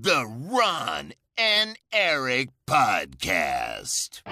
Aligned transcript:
The 0.00 0.24
Ron 0.48 1.12
and 1.34 1.78
Eric 1.90 2.48
Podcast. 2.64 4.22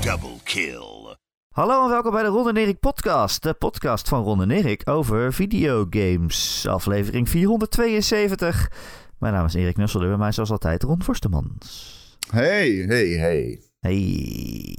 Double 0.00 0.40
kill. 0.44 1.16
Hallo 1.50 1.84
en 1.84 1.90
welkom 1.90 2.12
bij 2.12 2.22
de 2.22 2.28
Ron 2.28 2.48
en 2.48 2.56
Erik 2.56 2.80
podcast. 2.80 3.42
De 3.42 3.52
podcast 3.52 4.08
van 4.08 4.24
Ron 4.24 4.42
en 4.42 4.50
Erik 4.50 4.88
over 4.88 5.32
videogames. 5.32 6.66
Aflevering 6.68 7.28
472. 7.28 8.70
Mijn 9.18 9.32
naam 9.32 9.46
is 9.46 9.54
Erik 9.54 9.76
Nusselder 9.76 10.08
bij 10.08 10.18
mij 10.18 10.32
zoals 10.32 10.50
altijd 10.50 10.82
Ron 10.82 11.02
Forstemans. 11.02 12.16
Hey, 12.30 12.70
hey, 12.70 13.08
hey. 13.08 13.62
Hey. 13.80 14.76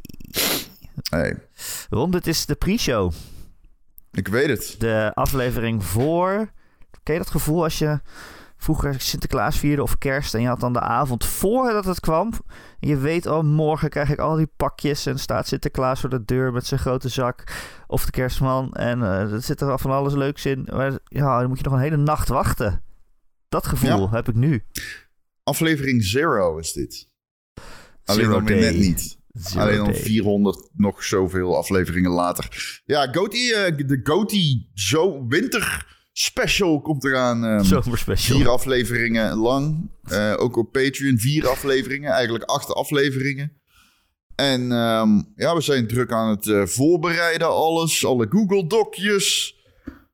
Hey, 1.10 1.36
Ron, 1.90 2.12
dit 2.12 2.28
is 2.28 2.46
de 2.46 2.56
pre-show. 2.56 3.12
Ik 4.14 4.28
weet 4.28 4.50
het. 4.50 4.76
De 4.80 5.12
aflevering 5.14 5.86
voor... 5.86 6.52
Ken 7.04 7.14
je 7.14 7.20
dat 7.20 7.32
gevoel 7.32 7.64
als 7.64 7.78
je 7.78 8.00
vroeger 8.58 9.02
Sinterklaas 9.02 9.60
vierde 9.60 9.84
of 9.84 9.98
kerst... 9.98 10.34
en 10.34 10.42
je 10.42 10.48
had 10.48 10.60
dan 10.60 10.74
de 10.74 10.80
avond 10.80 11.26
voordat 11.26 11.86
het 11.86 12.00
kwam... 12.00 12.32
en 12.80 12.88
je 12.88 12.98
weet, 12.98 13.26
oh, 13.26 13.44
morgen 13.44 13.90
krijg 13.90 14.10
ik 14.10 14.20
al 14.20 14.36
die 14.36 14.52
pakjes... 14.58 15.06
en 15.06 15.20
staat 15.20 15.48
Sinterklaas 15.48 16.00
voor 16.00 16.10
de 16.10 16.26
deur 16.26 16.52
met 16.52 16.66
zijn 16.66 16.80
grote 16.80 17.10
zak... 17.10 17.44
of 17.88 18.06
de 18.06 18.12
kerstman 18.12 18.74
en 18.74 19.02
eh, 19.04 19.32
er 19.32 19.42
zit 19.42 19.62
er 19.62 19.80
van 19.80 19.92
alles 19.92 20.14
leuks 20.14 20.46
in. 20.46 20.68
Maar 20.72 20.98
ja, 21.06 21.40
dan 21.40 21.48
moet 21.48 21.58
je 21.58 21.64
nog 21.64 21.74
een 21.74 21.80
hele 21.80 21.98
nacht 21.98 22.28
wachten. 22.28 22.84
Dat 23.50 23.68
gevoel 23.68 24.00
Ja. 24.00 24.10
heb 24.10 24.28
ik 24.28 24.36
nu. 24.36 24.64
Aflevering 25.44 26.04
Zero 26.04 26.58
is 26.58 26.74
dit. 26.74 27.10
Alleen 28.04 28.22
Zero 28.22 28.34
dan 28.34 28.46
weer 28.46 28.60
net 28.60 28.76
niet. 28.76 29.18
Zero 29.34 29.62
Alleen 29.62 29.78
dan 29.78 29.86
day. 29.86 29.96
400 29.96 30.70
nog 30.74 31.04
zoveel 31.04 31.58
afleveringen 31.58 32.12
later. 32.12 32.82
Ja, 32.86 33.08
eh, 33.54 33.78
de 33.88 34.00
Goaty 34.04 34.66
zo 34.74 35.28
winter 35.28 35.86
special 36.12 36.82
komt 36.82 37.04
eraan. 37.04 37.46
ehm, 37.46 37.64
Zomerspecial. 37.64 38.38
vier 38.38 38.50
afleveringen 38.50 39.36
lang. 39.36 39.92
Eh, 40.04 40.34
ook 40.38 40.58
op 40.58 40.72
Patreon 40.72 41.18
vier 41.20 41.48
afleveringen. 41.48 42.12
Eigenlijk 42.12 42.44
acht 42.44 42.74
afleveringen. 42.74 43.62
En 44.36 44.72
ehm, 44.72 45.22
ja, 45.36 45.56
we 45.56 45.62
zijn 45.62 45.88
druk 45.88 46.12
aan 46.12 46.30
het 46.30 46.48
eh, 46.48 46.66
voorbereiden 46.66 47.48
alles. 47.48 48.06
Alle 48.06 48.28
Google 48.30 48.68
Docjes. 48.68 49.56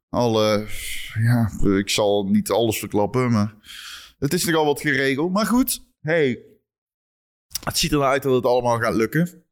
Alle... 0.09 0.67
Ja, 1.13 1.51
ik 1.77 1.89
zal 1.89 2.23
niet 2.23 2.49
alles 2.49 2.79
verklappen, 2.79 3.31
maar... 3.31 3.55
Het 4.19 4.33
is 4.33 4.45
nogal 4.45 4.65
wat 4.65 4.81
geregeld. 4.81 5.31
Maar 5.31 5.45
goed, 5.45 5.79
hey... 6.01 6.48
Het 7.63 7.77
ziet 7.77 7.91
er 7.91 8.03
uit 8.03 8.23
dat 8.23 8.33
het 8.33 8.45
allemaal 8.45 8.79
gaat 8.79 8.95
lukken. 8.95 9.43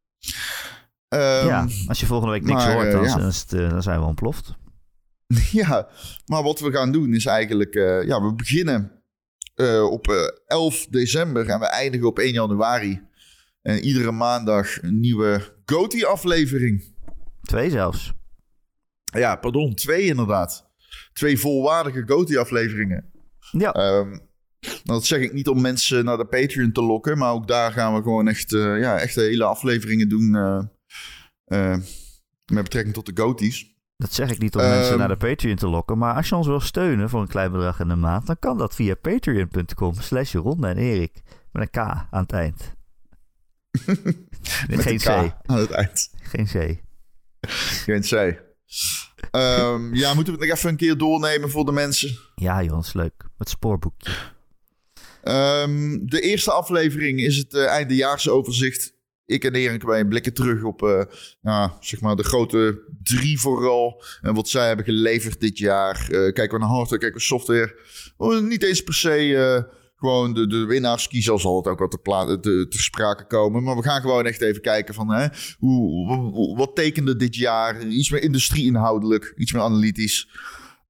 Ehm, 1.07 1.45
ja, 1.47 1.67
als 1.87 1.99
je 1.99 2.05
volgende 2.05 2.33
week 2.33 2.43
niks 2.43 2.63
maar, 2.63 2.73
hoort, 2.73 2.85
eh, 2.85 2.91
dan, 2.91 3.03
ja. 3.03 3.27
is 3.27 3.39
het, 3.39 3.53
eh, 3.53 3.69
dan 3.69 3.83
zijn 3.83 3.99
we 3.99 4.05
ontploft. 4.05 4.55
Ja, 5.51 5.87
maar 6.25 6.43
wat 6.43 6.59
we 6.59 6.71
gaan 6.71 6.91
doen 6.91 7.13
is 7.13 7.25
eigenlijk... 7.25 7.75
eh, 7.75 8.03
ja, 8.03 8.21
we 8.21 8.33
beginnen 8.33 8.91
op 9.89 10.07
eh, 10.07 10.15
11 10.45 10.87
december 10.89 11.49
en 11.49 11.59
we 11.59 11.65
eindigen 11.65 12.07
op 12.07 12.19
1 12.19 12.33
januari. 12.33 13.01
En 13.61 13.79
iedere 13.79 14.11
maandag 14.11 14.81
een 14.81 14.99
nieuwe 14.99 15.55
GOTY-aflevering. 15.65 16.95
Twee 17.41 17.69
zelfs. 17.69 18.13
Ja, 19.03 19.35
pardon, 19.35 19.73
twee 19.75 20.05
inderdaad. 20.05 20.69
Twee 21.13 21.39
volwaardige 21.39 22.03
GOTY-afleveringen. 22.05 23.11
Ja, 23.51 23.71
Ehm, 24.59 24.75
dat 24.83 25.05
zeg 25.05 25.19
ik 25.19 25.33
niet 25.33 25.47
om 25.47 25.61
mensen 25.61 26.05
naar 26.05 26.17
de 26.17 26.25
Patreon 26.25 26.71
te 26.71 26.81
lokken, 26.81 27.17
maar 27.17 27.31
ook 27.31 27.47
daar 27.47 27.71
gaan 27.71 27.95
we 27.95 28.01
gewoon 28.01 28.27
echt, 28.27 28.53
eh, 28.53 28.79
ja, 28.79 28.99
echt 28.99 29.15
hele 29.15 29.43
afleveringen 29.43 30.09
doen 30.09 30.35
eh, 30.35 30.63
eh, 31.45 31.79
met 32.45 32.63
betrekking 32.63 32.93
tot 32.93 33.05
de 33.15 33.21
GOTY's. 33.21 33.75
dat 33.97 34.13
zeg 34.13 34.31
ik 34.31 34.39
niet 34.39 34.55
om 34.55 34.61
Ehm. 34.61 34.69
mensen 34.69 34.97
naar 34.97 35.07
de 35.07 35.17
Patreon 35.17 35.55
te 35.55 35.67
lokken. 35.67 35.97
Maar 35.97 36.15
als 36.15 36.29
je 36.29 36.35
ons 36.35 36.47
wil 36.47 36.59
steunen 36.59 37.09
voor 37.09 37.21
een 37.21 37.27
klein 37.27 37.51
bedrag 37.51 37.79
in 37.79 37.87
de 37.87 37.95
maand... 37.95 38.25
dan 38.27 38.39
kan 38.39 38.57
dat 38.57 38.75
via 38.75 38.95
patreon.com 38.95 39.93
slash 39.93 40.33
Ronde 40.33 40.67
en 40.67 40.77
Erik. 40.77 41.21
Met 41.51 41.61
een 41.61 41.69
K 41.69 41.77
aan 41.77 42.07
het 42.21 42.31
eind. 42.31 42.75
Met 44.67 44.81
Geen 44.81 44.93
een 44.93 44.97
K 44.99 45.03
C. 45.03 45.07
aan 45.45 45.57
het 45.57 45.71
eind. 45.71 46.09
Geen 46.21 46.45
C. 46.45 46.81
Geen 47.85 48.01
C. 48.01 48.11
Ehm, 49.31 49.95
ja, 49.95 50.13
moeten 50.13 50.33
we 50.33 50.39
het 50.39 50.49
nog 50.49 50.57
even 50.57 50.69
een 50.69 50.75
keer 50.77 50.97
doornemen 50.97 51.49
voor 51.49 51.65
de 51.65 51.71
mensen. 51.71 52.17
Ja, 52.35 52.59
is 52.59 52.93
leuk. 52.93 53.29
Het 53.37 53.49
spoorboekje. 53.49 54.11
Ehm, 55.27 55.97
de 56.05 56.21
eerste 56.21 56.51
aflevering 56.51 57.19
is 57.19 57.37
het 57.37 57.53
uh, 57.53 57.65
eindejaarsoverzicht. 57.65 58.95
Ik 59.25 59.43
en 59.43 59.53
Erik 59.53 59.83
wij 59.83 60.05
blikken 60.05 60.33
terug 60.33 60.63
op 60.63 60.83
eh, 60.83 61.69
zeg 61.79 62.01
maar 62.01 62.15
de 62.15 62.23
grote 62.23 62.81
drie 63.03 63.39
vooral. 63.39 64.03
En 64.21 64.33
wat 64.33 64.49
zij 64.49 64.67
hebben 64.67 64.85
geleverd 64.85 65.39
dit 65.39 65.57
jaar. 65.57 65.95
Eh, 66.01 66.09
kijken 66.09 66.51
we 66.51 66.57
naar 66.57 66.67
hardware, 66.67 67.01
kijken 67.01 67.17
we 67.17 67.25
software. 67.25 67.79
Oh, 68.17 68.41
niet 68.41 68.63
eens 68.63 68.81
per 68.81 68.93
se 68.93 69.35
eh, 69.37 69.73
gewoon 69.95 70.33
de, 70.33 70.47
de 70.47 70.65
winnaars 70.65 71.07
kiezen. 71.07 71.31
Al 71.31 71.39
zal 71.39 71.57
het 71.57 71.67
ook 71.67 71.79
wat 71.79 71.91
te, 71.91 72.39
te, 72.39 72.65
te 72.69 72.83
sprake 72.83 73.27
komen. 73.27 73.63
Maar 73.63 73.75
we 73.75 73.83
gaan 73.83 74.01
gewoon 74.01 74.25
echt 74.25 74.41
even 74.41 74.61
kijken 74.61 74.93
van... 74.93 75.09
Hè, 75.09 75.27
hoe, 75.59 76.57
wat 76.57 76.75
tekende 76.75 77.15
dit 77.15 77.35
jaar? 77.35 77.81
Iets 77.81 78.09
meer 78.09 78.21
industrie-inhoudelijk. 78.21 79.33
Iets 79.37 79.53
meer 79.53 79.61
analytisch. 79.61 80.29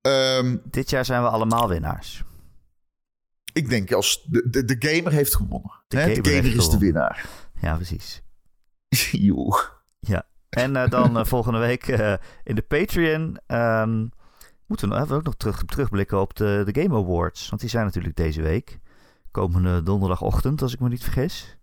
Ehm, 0.02 0.58
Dit 0.64 0.90
jaar 0.90 1.06
zijn 1.06 1.22
we 1.22 1.30
allemaal 1.30 1.70
winnaars. 1.70 2.24
Ik 3.58 3.70
denk 3.70 3.92
als 3.92 4.24
de, 4.24 4.50
de, 4.50 4.66
de 4.66 4.76
gamer 4.90 5.12
heeft 5.12 5.36
gewonnen. 5.36 5.72
De 5.88 5.98
gamer 5.98 6.24
de 6.24 6.30
gamer 6.30 6.56
is 6.56 6.70
de 6.70 6.78
winnaar. 6.78 7.26
Ja, 7.62 7.76
precies. 7.76 8.22
Joe. 9.12 9.60
Ja. 10.00 10.24
En 10.50 10.76
eh, 10.76 10.90
dan 10.90 11.18
eh, 11.18 11.26
volgende 11.26 11.60
week 11.60 11.88
eh, 11.88 12.14
in 12.44 12.56
de 12.56 12.62
Patreon... 12.62 13.38
ehm, 13.48 14.06
moeten 14.66 14.90
we 14.90 14.96
nog- 14.96 15.04
even 15.04 15.16
ook 15.16 15.24
nog 15.24 15.36
terug, 15.36 15.64
terugblikken 15.66 16.20
op 16.22 16.36
de, 16.36 16.64
de 16.72 16.82
Game 16.82 16.96
Awards. 16.98 17.50
Want 17.50 17.62
die 17.62 17.70
zijn 17.70 17.86
natuurlijk 17.86 18.16
deze 18.16 18.42
week. 18.42 18.80
Komende 19.32 19.84
donderdagochtend, 19.84 20.62
als 20.62 20.74
ik 20.74 20.80
me 20.80 20.90
niet 20.90 21.04
vergis. 21.04 21.58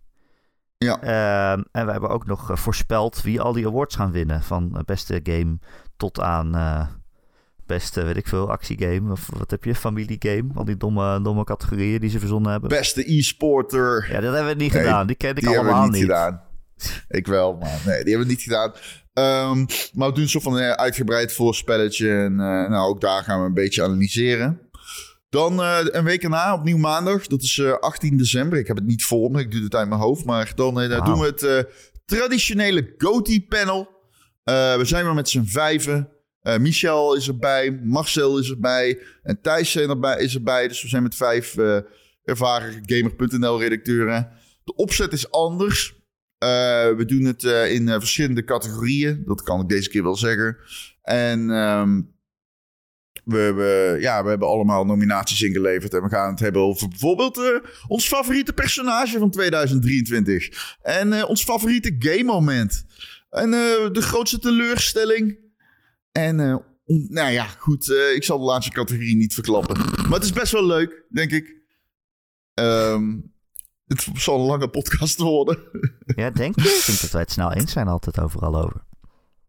Ja. 0.77 1.01
Ehm, 1.01 1.63
en 1.71 1.85
we 1.85 1.91
hebben 1.91 2.09
ook 2.09 2.25
nog 2.25 2.59
voorspeld 2.59 3.21
wie 3.21 3.41
al 3.41 3.53
die 3.53 3.67
awards 3.67 3.95
gaan 3.95 4.11
winnen. 4.11 4.43
Van 4.43 4.81
beste 4.85 5.19
game 5.23 5.59
tot 5.97 6.19
aan 6.19 6.51
beste, 7.65 8.03
weet 8.03 8.17
ik 8.17 8.27
veel, 8.27 8.49
actiegame. 8.51 9.11
Of 9.11 9.29
wat 9.37 9.51
heb 9.51 9.63
je, 9.63 9.75
familiegame. 9.75 10.43
Al 10.55 10.65
die 10.65 10.77
domme, 10.77 11.21
domme 11.21 11.43
categorieën 11.43 11.99
die 11.99 12.09
ze 12.09 12.19
verzonnen 12.19 12.51
hebben. 12.51 12.69
Beste 12.69 13.13
e-sporter. 13.13 14.07
ja, 14.11 14.19
dat 14.19 14.33
hebben 14.33 14.57
we 14.57 14.63
niet 14.63 14.73
Nee, 14.73 14.81
gedaan. 14.83 15.07
Die 15.07 15.15
ken 15.15 15.29
ik 15.29 15.35
die 15.35 15.45
hebben 15.49 15.63
allemaal 15.65 15.85
we 15.85 15.91
niet, 15.91 16.01
niet. 16.01 16.11
gedaan. 16.11 16.41
Ik 17.07 17.27
wel, 17.27 17.57
maar 17.57 17.81
nee, 17.85 18.03
die 18.03 18.09
hebben 18.13 18.27
we 18.27 18.33
niet 18.33 18.41
gedaan. 18.41 18.73
Ehm, 19.13 19.65
maar 19.93 20.09
we 20.09 20.15
doen 20.15 20.27
zo 20.27 20.39
van 20.39 20.55
een 20.57 20.75
uitgebreid 20.77 21.33
voorspelletje. 21.33 22.09
En 22.09 22.31
eh, 22.31 22.69
nou, 22.69 22.89
ook 22.89 23.01
daar 23.01 23.23
gaan 23.23 23.39
we 23.39 23.45
een 23.45 23.53
beetje 23.53 23.83
analyseren. 23.83 24.59
Dan 25.29 25.61
eh, 25.61 25.77
een 25.83 26.03
week 26.03 26.23
erna, 26.23 26.53
opnieuw 26.53 26.77
maandag. 26.77 27.27
Dat 27.27 27.41
is 27.41 27.57
eh, 27.57 27.71
18 27.79 28.17
december. 28.17 28.59
Ik 28.59 28.67
heb 28.67 28.75
het 28.75 28.85
niet 28.85 29.03
voor 29.05 29.31
me, 29.31 29.39
ik 29.39 29.51
doe 29.51 29.63
het 29.63 29.75
uit 29.75 29.89
mijn 29.89 30.01
hoofd. 30.01 30.25
Maar 30.25 30.51
dan 30.55 30.81
eh, 30.81 31.05
doen 31.05 31.19
we 31.19 31.25
het 31.25 31.43
eh, 31.43 31.59
traditionele 32.05 32.93
GOTY-panel. 32.97 33.87
Eh, 34.43 34.75
we 34.75 34.85
zijn 34.85 35.05
weer 35.05 35.13
met 35.13 35.29
z'n 35.29 35.43
vijven. 35.45 36.09
Eh, 36.45 36.57
Michel 36.57 37.15
is 37.15 37.27
erbij, 37.27 37.79
Marcel 37.83 38.39
is 38.39 38.49
erbij 38.49 38.99
en 39.23 39.41
Thijs 39.41 39.71
zijn 39.71 39.89
erbij, 39.89 40.21
is 40.21 40.35
erbij. 40.35 40.67
Dus 40.67 40.81
we 40.81 40.87
zijn 40.87 41.03
met 41.03 41.15
vijf 41.15 41.57
eh, 41.57 41.77
ervaren 42.23 42.83
Gamer.nl-redacteuren. 42.85 44.29
De 44.63 44.75
opzet 44.75 45.13
is 45.13 45.31
anders. 45.31 45.95
Eh, 46.37 46.47
we 46.95 47.03
doen 47.05 47.23
het 47.23 47.43
in 47.43 47.87
verschillende 47.87 48.43
categorieën. 48.43 49.23
Dat 49.25 49.43
kan 49.43 49.61
ik 49.61 49.69
deze 49.69 49.89
keer 49.89 50.03
wel 50.03 50.15
zeggen. 50.15 50.57
En 51.01 51.49
ehm, 51.49 52.01
we, 53.23 53.53
we, 53.53 53.97
ja, 53.99 54.23
we 54.23 54.29
hebben 54.29 54.47
allemaal 54.47 54.85
nominaties 54.85 55.41
ingeleverd. 55.41 55.93
En 55.93 56.03
we 56.03 56.09
gaan 56.09 56.29
het 56.29 56.39
hebben 56.39 56.61
over 56.61 56.87
bijvoorbeeld 56.87 57.61
ons 57.87 58.07
favoriete 58.07 58.53
personage 58.53 59.17
van 59.17 59.31
2023. 59.31 60.75
En 60.81 61.25
ons 61.25 61.43
favoriete 61.43 61.95
game 61.99 62.23
moment. 62.23 62.85
En 63.29 63.51
de 63.91 64.01
grootste 64.01 64.39
teleurstelling. 64.39 65.43
En 66.17 66.39
eh, 66.39 66.55
nou 67.07 67.31
ja, 67.31 67.45
goed. 67.45 67.91
eh, 67.91 68.15
ik 68.15 68.23
zal 68.23 68.37
de 68.37 68.43
laatste 68.45 68.71
categorie 68.71 69.15
niet 69.15 69.33
verklappen. 69.33 69.77
Maar 69.77 70.13
het 70.13 70.23
is 70.23 70.33
best 70.33 70.51
wel 70.51 70.65
leuk, 70.65 71.03
denk 71.09 71.31
ik. 71.31 71.55
Ehm, 72.53 73.17
het 73.85 74.07
zal 74.13 74.39
een 74.39 74.45
lange 74.45 74.69
podcast 74.69 75.19
worden. 75.19 75.59
Ja, 76.15 76.29
denk 76.29 76.55
je? 76.55 76.61
Ik 76.61 76.83
denk 76.85 76.99
dat 76.99 77.11
wij 77.11 77.21
het 77.21 77.31
snel 77.31 77.53
eens 77.53 77.71
zijn 77.71 77.87
altijd 77.87 78.19
overal 78.19 78.55
over. 78.63 78.83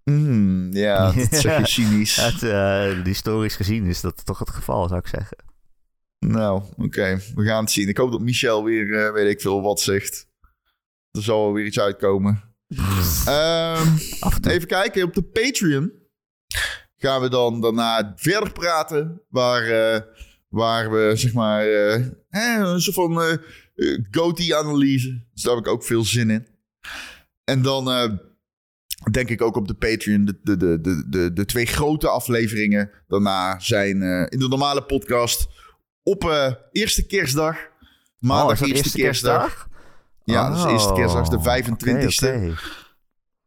Hmm, 0.02 0.72
ja, 0.72 1.12
dat 1.12 1.40
zeg 1.40 1.58
je 1.58 1.66
cynisch. 1.66 2.16
Het, 2.16 2.42
eh, 2.42 3.02
historisch 3.04 3.56
gezien 3.56 3.84
is 3.86 4.00
dat 4.00 4.26
toch 4.26 4.38
het 4.38 4.50
geval, 4.50 4.88
zou 4.88 5.00
ik 5.00 5.06
zeggen. 5.06 5.36
Nou, 6.18 6.62
oké. 6.76 7.20
We 7.34 7.44
gaan 7.44 7.62
het 7.62 7.72
zien. 7.72 7.88
Ik 7.88 7.96
hoop 7.96 8.12
dat 8.12 8.20
Michel 8.20 8.64
weer, 8.64 9.12
weet 9.12 9.30
ik 9.30 9.40
veel, 9.40 9.62
wat 9.62 9.80
zegt. 9.80 10.28
Er 11.10 11.22
zal 11.22 11.52
weer 11.52 11.64
iets 11.66 11.80
uitkomen. 11.80 12.42
Ehm, 13.26 13.96
even 14.42 14.66
kijken. 14.66 15.02
Op 15.02 15.14
de 15.14 15.22
Patreon 15.22 15.92
gaan 16.96 17.20
we 17.20 17.28
dan 17.28 17.60
daarna 17.60 18.12
verder 18.16 18.52
praten. 18.52 19.20
Waar, 19.28 19.62
eh, 19.62 20.00
waar 20.48 20.90
we, 20.90 21.12
zeg 21.14 21.32
maar, 21.32 21.60
eh, 21.66 21.94
eh, 21.94 22.58
een 22.58 22.80
soort 22.80 22.96
van 22.96 23.22
eh, 23.22 23.36
GOTY-analyse. 24.10 25.24
Dus 25.32 25.42
daar 25.42 25.54
heb 25.54 25.66
ik 25.66 25.72
ook 25.72 25.84
veel 25.84 26.04
zin 26.04 26.30
in. 26.30 26.46
En 27.44 27.62
dan 27.62 28.18
denk 29.10 29.28
ik 29.28 29.42
ook 29.42 29.56
op 29.56 29.68
de 29.68 29.74
Patreon. 29.74 30.24
De, 30.24 30.38
de, 30.42 30.56
de, 30.56 30.80
de, 30.80 31.08
de, 31.08 31.32
de 31.32 31.44
twee 31.44 31.66
grote 31.66 32.08
afleveringen 32.08 32.90
daarna 33.08 33.58
zijn 33.58 34.02
in 34.30 34.38
de 34.38 34.48
normale 34.48 34.82
podcast 34.82 35.48
op 36.02 36.24
eerste 36.72 37.06
kerstdag. 37.06 37.56
Maandag 38.18 38.62
Oh, 38.62 38.68
eerste, 38.68 38.98
kerstdag. 38.98 39.68
Ja, 40.24 40.48
dat 40.48 40.58
is 40.58 40.72
eerste 40.72 40.92
kerstdag, 40.92 41.28
de 41.28 41.36
Oh, 41.36 41.42
25e. 41.42 41.72
oké, 41.72 42.36
oké. 42.36 42.54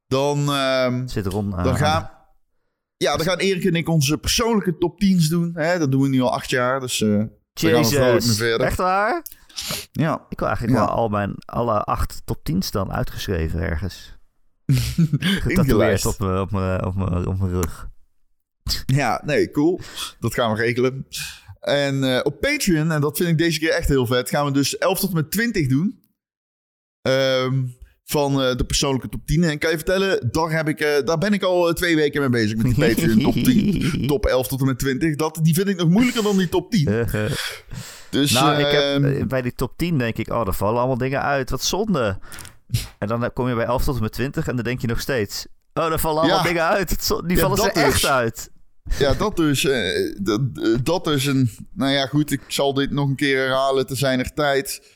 Dan, 0.07 0.53
ehm, 0.53 1.07
Zit 1.07 1.25
rond 1.25 1.63
dan 1.63 1.75
gaan... 1.77 2.18
Ja, 3.03 3.15
dan 3.17 3.25
gaan 3.25 3.37
Erik 3.37 3.63
en 3.65 3.75
ik 3.75 3.89
onze 3.89 4.17
persoonlijke 4.17 4.77
top 4.77 5.01
10's 5.03 5.27
doen. 5.29 5.51
Hè? 5.55 5.79
Dat 5.79 5.91
doen 5.91 6.01
we 6.01 6.07
nu 6.09 6.21
al 6.21 6.33
acht 6.33 6.49
jaar, 6.49 6.79
dus 6.79 6.97
gaan 6.97 7.09
we 7.19 7.29
vrolijk 7.53 7.89
mee 7.91 8.01
Jezus, 8.13 8.37
verder. 8.37 8.67
echt 8.67 8.77
waar? 8.77 9.25
Ja, 9.91 10.25
Ik 10.29 10.39
wil 10.39 10.47
eigenlijk 10.47 10.77
Ja. 10.79 10.85
wel 10.85 10.95
al 10.95 11.09
mijn 11.09 11.33
alle 11.45 11.83
acht 11.83 12.21
top 12.25 12.43
10's 12.51 12.71
dan 12.71 12.91
uitgeschreven 12.91 13.59
ergens. 13.59 14.17
Getatoeëerd 15.45 16.05
op 16.05 16.19
mijn 16.19 16.39
op 16.41 16.51
mijn- 16.51 16.85
op 16.85 16.95
mijn- 16.95 17.27
op 17.27 17.39
mijn 17.39 17.51
rug. 17.51 17.87
Ja, 18.85 19.21
nee, 19.25 19.51
cool. 19.51 19.79
Dat 20.19 20.33
gaan 20.33 20.51
we 20.53 20.57
regelen. 20.61 21.07
En 21.59 22.03
eh, 22.03 22.19
op 22.23 22.39
Patreon, 22.41 22.91
en 22.91 23.01
dat 23.01 23.17
vind 23.17 23.29
ik 23.29 23.37
deze 23.37 23.59
keer 23.59 23.71
echt 23.71 23.87
heel 23.87 24.05
vet, 24.05 24.29
gaan 24.29 24.45
we 24.45 24.51
dus 24.51 24.77
11 24.77 24.99
tot 24.99 25.09
en 25.09 25.15
met 25.15 25.31
20 25.31 25.67
doen. 25.67 26.03
Ehm, 27.01 27.63
van 28.09 28.41
eh, 28.41 28.55
de 28.55 28.63
persoonlijke 28.65 29.09
top 29.09 29.21
10. 29.25 29.43
En 29.43 29.59
kan 29.59 29.69
je 29.69 29.75
vertellen, 29.75 30.31
daar, 30.31 30.51
heb 30.51 30.67
ik, 30.67 30.79
eh, 30.79 31.05
daar 31.05 31.17
ben 31.17 31.33
ik 31.33 31.43
al 31.43 31.67
eh, 31.67 31.73
twee 31.73 31.95
weken 31.95 32.19
mee 32.21 32.29
bezig 32.29 32.57
met 32.57 32.65
die 32.75 32.87
Patreon 32.87 33.21
top 33.31 33.33
10. 33.33 34.07
Top 34.07 34.25
11 34.25 34.47
tot 34.47 34.59
en 34.59 34.65
met 34.65 34.79
20. 34.79 35.15
Dat, 35.15 35.39
die 35.41 35.53
vind 35.53 35.67
ik 35.67 35.77
nog 35.77 35.89
moeilijker 35.89 36.23
dan 36.23 36.37
die 36.37 36.49
top 36.49 36.71
10. 36.71 36.87
Dus, 38.09 38.31
nou, 38.31 38.59
ik 38.59 38.71
heb, 38.71 38.81
ehm, 38.81 39.05
eh, 39.05 39.25
bij 39.25 39.41
die 39.41 39.53
top 39.53 39.73
10 39.77 39.97
denk 39.97 40.17
ik, 40.17 40.31
oh, 40.31 40.47
er 40.47 40.53
vallen 40.53 40.77
allemaal 40.79 40.97
dingen 40.97 41.21
uit. 41.21 41.49
Wat 41.49 41.63
zonde. 41.63 42.19
En 42.99 43.07
dan 43.07 43.33
kom 43.33 43.47
je 43.47 43.55
bij 43.55 43.65
11 43.65 43.83
tot 43.83 43.95
en 43.95 44.01
met 44.01 44.11
20 44.11 44.47
en 44.47 44.55
dan 44.55 44.65
denk 44.65 44.81
je 44.81 44.87
nog 44.87 44.99
steeds, 44.99 45.45
oh, 45.73 45.91
er 45.91 45.99
vallen 45.99 46.21
allemaal 46.21 46.37
Ja. 46.37 46.43
dingen 46.43 46.63
uit. 46.63 47.07
Die 47.25 47.35
Ja, 47.35 47.41
vallen 47.41 47.57
er 47.57 47.63
dat 47.63 47.83
echt 47.83 48.05
uit. 48.05 48.49
Ja, 48.97 49.13
dat 49.13 49.35
dus. 49.35 49.67
dat, 50.21 50.41
dat 50.83 51.03
dus 51.03 51.25
een. 51.25 51.49
Nou 51.73 51.91
ja, 51.91 52.05
goed, 52.05 52.31
ik 52.31 52.41
zal 52.47 52.73
dit 52.73 52.91
nog 52.91 53.07
een 53.07 53.15
keer 53.15 53.37
herhalen 53.37 53.87
te 53.87 53.95
zijner 53.95 54.33
tijd. 54.33 54.95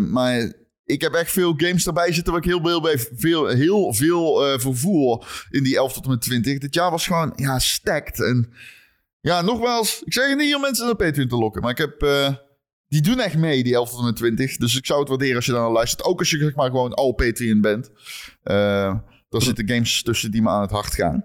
Maar 0.00 0.52
ik 0.84 1.00
heb 1.00 1.12
echt 1.12 1.30
veel 1.32 1.54
games 1.56 1.86
erbij 1.86 2.12
zitten 2.12 2.32
waar 2.32 2.42
ik 2.42 2.48
heel 2.48 2.60
veel, 2.62 2.98
veel, 3.16 3.46
heel 3.46 3.92
veel 3.94 4.46
eh 4.46 4.58
voor 4.58 4.76
voel 4.76 5.24
in 5.50 5.62
die 5.62 5.76
11 5.76 5.92
tot 5.92 6.04
en 6.04 6.10
met 6.10 6.20
20. 6.20 6.58
Dit 6.58 6.74
jaar 6.74 6.90
was 6.90 7.06
gewoon, 7.06 7.32
ja, 7.36 7.58
stacked. 7.58 8.20
En 8.20 8.52
ja, 9.20 9.40
nogmaals, 9.42 10.02
ik 10.04 10.12
zeg 10.12 10.28
het 10.28 10.38
niet 10.38 10.54
om 10.54 10.60
mensen 10.60 10.86
naar 10.86 10.96
Patreon 10.96 11.28
te 11.28 11.36
lokken, 11.36 11.62
maar 11.62 11.70
ik 11.70 11.78
heb. 11.78 12.02
eh, 12.02 12.34
die 12.88 13.00
doen 13.02 13.20
echt 13.20 13.36
mee, 13.36 13.62
die 13.62 13.74
11 13.74 13.90
tot 13.90 13.98
en 13.98 14.04
met 14.04 14.16
20. 14.16 14.56
Dus 14.56 14.76
ik 14.76 14.86
zou 14.86 15.00
het 15.00 15.08
waarderen 15.08 15.36
als 15.36 15.46
je 15.46 15.52
daar 15.52 15.60
naar 15.60 15.70
luistert. 15.70 16.04
Ook 16.04 16.18
als 16.18 16.30
je 16.30 16.38
zeg 16.38 16.54
maar 16.54 16.66
gewoon 16.70 16.94
al 16.94 17.12
Patreon 17.12 17.60
bent. 17.60 17.90
Daar 18.42 19.42
zitten 19.42 19.68
games 19.68 20.02
tussen 20.02 20.30
die 20.30 20.42
me 20.42 20.48
aan 20.48 20.60
het 20.60 20.70
hart 20.70 20.94
gaan. 20.94 21.24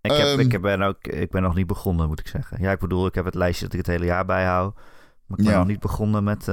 Ik, 0.00 0.10
heb, 0.10 0.26
Ehm. 0.26 0.40
ik, 0.40 0.52
heb- 0.52 0.60
ben 0.62 0.82
ook, 0.82 1.06
ik 1.06 1.30
ben 1.30 1.42
nog 1.42 1.54
niet 1.54 1.66
begonnen, 1.66 2.06
moet 2.08 2.20
ik 2.20 2.26
zeggen. 2.28 2.60
Ja, 2.60 2.72
ik 2.72 2.78
bedoel, 2.78 3.06
ik 3.06 3.14
heb 3.14 3.24
het 3.24 3.34
lijstje 3.34 3.64
dat 3.64 3.72
ik 3.72 3.78
het 3.78 3.88
hele 3.94 4.04
jaar 4.04 4.24
bijhoud. 4.26 4.74
Maar 5.26 5.38
ik 5.38 5.44
ben 5.44 5.52
Ja. 5.52 5.58
nog 5.58 5.66
niet 5.68 5.80
begonnen 5.80 6.24
met 6.24 6.48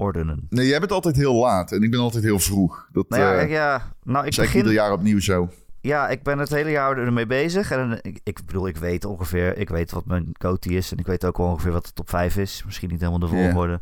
ordenen. 0.00 0.46
Nee, 0.48 0.66
jij 0.66 0.78
bent 0.78 0.92
altijd 0.92 1.16
heel 1.16 1.34
laat 1.34 1.72
en 1.72 1.82
ik 1.82 1.90
ben 1.90 2.00
altijd 2.00 2.24
heel 2.24 2.38
vroeg. 2.38 2.88
Dat 2.92 3.08
Nou 3.08 3.22
ja, 3.22 3.34
eh, 3.34 3.50
ja, 3.50 3.92
nou, 4.02 4.26
ik 4.26 4.36
begin... 4.36 4.56
ieder 4.56 4.72
jaar 4.72 4.92
opnieuw 4.92 5.20
zo. 5.20 5.48
Ja, 5.80 6.08
ik 6.08 6.22
ben 6.22 6.38
het 6.38 6.50
hele 6.50 6.70
jaar 6.70 6.98
ermee 6.98 7.26
bezig. 7.26 7.70
En 7.70 7.98
ik, 8.02 8.20
ik 8.22 8.40
bedoel, 8.46 8.66
ik 8.66 8.76
weet 8.76 9.04
ongeveer... 9.04 9.56
Ik 9.56 9.68
weet 9.68 9.90
wat 9.90 10.06
mijn 10.06 10.32
coty 10.32 10.68
is. 10.68 10.92
En 10.92 10.98
ik 10.98 11.06
weet 11.06 11.24
ook 11.24 11.36
wel 11.36 11.46
ongeveer 11.46 11.72
wat 11.72 11.84
de 11.84 11.92
top 11.92 12.08
5 12.08 12.36
is. 12.36 12.62
Misschien 12.64 12.88
niet 12.88 12.98
helemaal 12.98 13.20
de 13.20 13.36
volgorde. 13.36 13.80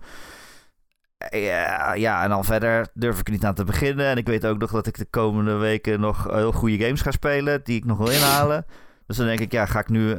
Ja, 1.30 1.94
ja, 1.94 2.22
en 2.22 2.28
dan 2.28 2.44
verder 2.44 2.88
durf 2.94 3.20
ik 3.20 3.30
niet 3.30 3.44
aan 3.44 3.54
te 3.54 3.64
beginnen. 3.64 4.06
En 4.06 4.16
ik 4.16 4.26
weet 4.26 4.46
ook 4.46 4.58
nog 4.58 4.70
dat 4.70 4.86
ik 4.86 4.98
de 4.98 5.06
komende 5.10 5.54
weken 5.54 6.00
nog 6.00 6.24
heel 6.30 6.52
goede 6.52 6.84
games 6.84 7.00
ga 7.00 7.10
spelen. 7.10 7.60
Die 7.64 7.76
ik 7.76 7.84
nog 7.84 7.98
wil 7.98 8.08
inhalen. 8.10 8.66
Dus 9.06 9.16
dan 9.16 9.26
denk 9.26 9.40
ik, 9.40 9.52
ja, 9.52 9.66
ga 9.66 9.80
ik 9.80 9.88
nu 9.88 10.16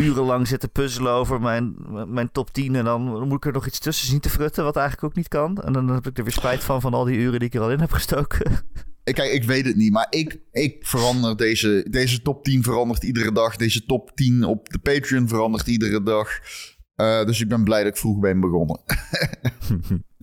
urenlang 0.00 0.48
zitten 0.48 0.70
puzzelen 0.70 1.12
over 1.12 1.40
mijn, 1.40 1.74
mijn 2.08 2.32
top 2.32 2.50
10. 2.52 2.74
En 2.74 2.84
dan 2.84 3.02
moet 3.28 3.36
ik 3.36 3.44
er 3.46 3.52
nog 3.52 3.66
iets 3.66 3.78
tussen 3.78 4.06
zien 4.06 4.20
te 4.20 4.30
frutten. 4.30 4.64
Wat 4.64 4.76
eigenlijk 4.76 5.06
ook 5.06 5.14
niet 5.16 5.28
kan. 5.28 5.58
En 5.58 5.72
dan 5.72 5.88
heb 5.88 6.06
ik 6.06 6.18
er 6.18 6.24
weer 6.24 6.32
spijt 6.32 6.64
van, 6.64 6.80
van 6.80 6.94
al 6.94 7.04
die 7.04 7.16
uren 7.16 7.38
die 7.38 7.48
ik 7.48 7.54
er 7.54 7.60
al 7.60 7.70
in 7.70 7.80
heb 7.80 7.92
gestoken. 7.92 8.68
Ik, 9.04 9.14
kijk, 9.14 9.32
ik 9.32 9.44
weet 9.44 9.64
het 9.64 9.76
niet, 9.76 9.92
maar 9.92 10.06
ik, 10.10 10.40
ik 10.52 10.86
verander 10.86 11.36
deze... 11.36 11.86
Deze 11.90 12.22
top 12.22 12.44
10 12.44 12.62
verandert 12.62 13.02
iedere 13.02 13.32
dag. 13.32 13.56
Deze 13.56 13.86
top 13.86 14.10
10 14.14 14.44
op 14.44 14.68
de 14.68 14.78
Patreon 14.78 15.28
verandert 15.28 15.66
iedere 15.66 16.02
dag. 16.02 16.28
Eh, 16.94 17.24
dus 17.24 17.40
ik 17.40 17.48
ben 17.48 17.64
blij 17.64 17.82
dat 17.82 17.92
ik 17.92 17.98
vroeg 17.98 18.18
ben 18.18 18.40
begonnen. 18.40 18.80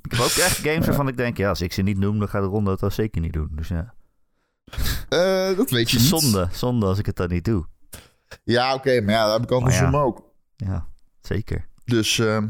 Ik 0.02 0.12
heb 0.14 0.22
ook 0.22 0.28
echt 0.32 0.58
games 0.58 0.86
waarvan 0.86 1.08
ik 1.08 1.18
denk, 1.18 1.38
ja, 1.38 1.50
als 1.50 1.62
ik 1.62 1.74
ze 1.74 1.82
niet 1.82 1.98
noem, 1.98 2.20
dan 2.20 2.28
gaat 2.30 2.42
de 2.42 2.48
ronde 2.48 2.72
het 2.72 2.82
wel 2.82 2.90
zeker 2.90 3.22
niet 3.22 3.34
doen. 3.34 3.50
Dus 3.52 3.68
ja, 3.68 3.94
Eh, 5.10 5.58
dat 5.58 5.70
weet 5.70 5.92
je 5.92 5.98
niet. 5.98 6.08
zonde, 6.08 6.48
zonde 6.52 6.86
als 6.86 7.00
ik 7.00 7.06
het 7.06 7.16
dan 7.16 7.30
niet 7.30 7.46
doe. 7.46 7.66
Ja, 8.44 8.74
oké, 8.74 9.02
maar 9.02 9.14
ja, 9.14 9.24
dat 9.24 9.34
heb 9.34 9.44
ik 9.44 9.52
andersom 9.52 9.92
ja. 9.92 10.02
ook. 10.02 10.34
Ja, 10.56 10.88
zeker. 11.22 11.70
Dus, 11.84 12.20
ehm 12.20 12.48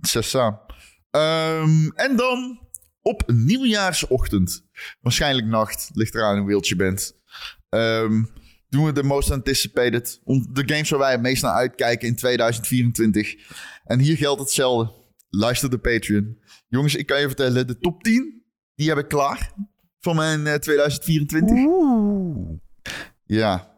zesa. 0.00 0.60
Ehm, 1.10 1.88
en 1.94 2.16
dan 2.16 2.60
op 3.02 3.22
nieuwjaarsochtend, 3.26 4.66
waarschijnlijk 5.00 5.46
nacht, 5.46 5.90
ligt 5.92 6.14
eraan 6.14 6.38
hoe 6.38 6.46
wild 6.46 6.68
je 6.68 6.76
bent, 6.76 7.20
ehm, 7.68 8.22
doen 8.68 8.84
we 8.84 8.92
de 8.92 9.02
most 9.02 9.30
anticipated. 9.30 10.20
De 10.52 10.62
games 10.66 10.90
waar 10.90 10.98
wij 10.98 11.12
het 11.12 11.20
meest 11.20 11.42
naar 11.42 11.52
uitkijken 11.52 12.08
in 12.08 12.16
2024. 12.16 13.34
En 13.84 13.98
hier 13.98 14.16
geldt 14.16 14.40
hetzelfde. 14.40 15.00
Luister 15.28 15.70
de 15.70 15.78
Patreon. 15.78 16.38
Jongens, 16.68 16.94
ik 16.94 17.06
kan 17.06 17.20
je 17.20 17.26
vertellen, 17.26 17.66
de 17.66 17.78
top 17.78 18.02
10, 18.02 18.42
die 18.74 18.88
heb 18.88 18.98
ik 18.98 19.08
klaar 19.08 19.52
voor 20.00 20.14
mijn 20.14 20.46
eh, 20.46 20.54
2024. 20.54 21.56
Oeh. 21.56 22.58
Ja. 23.24 23.71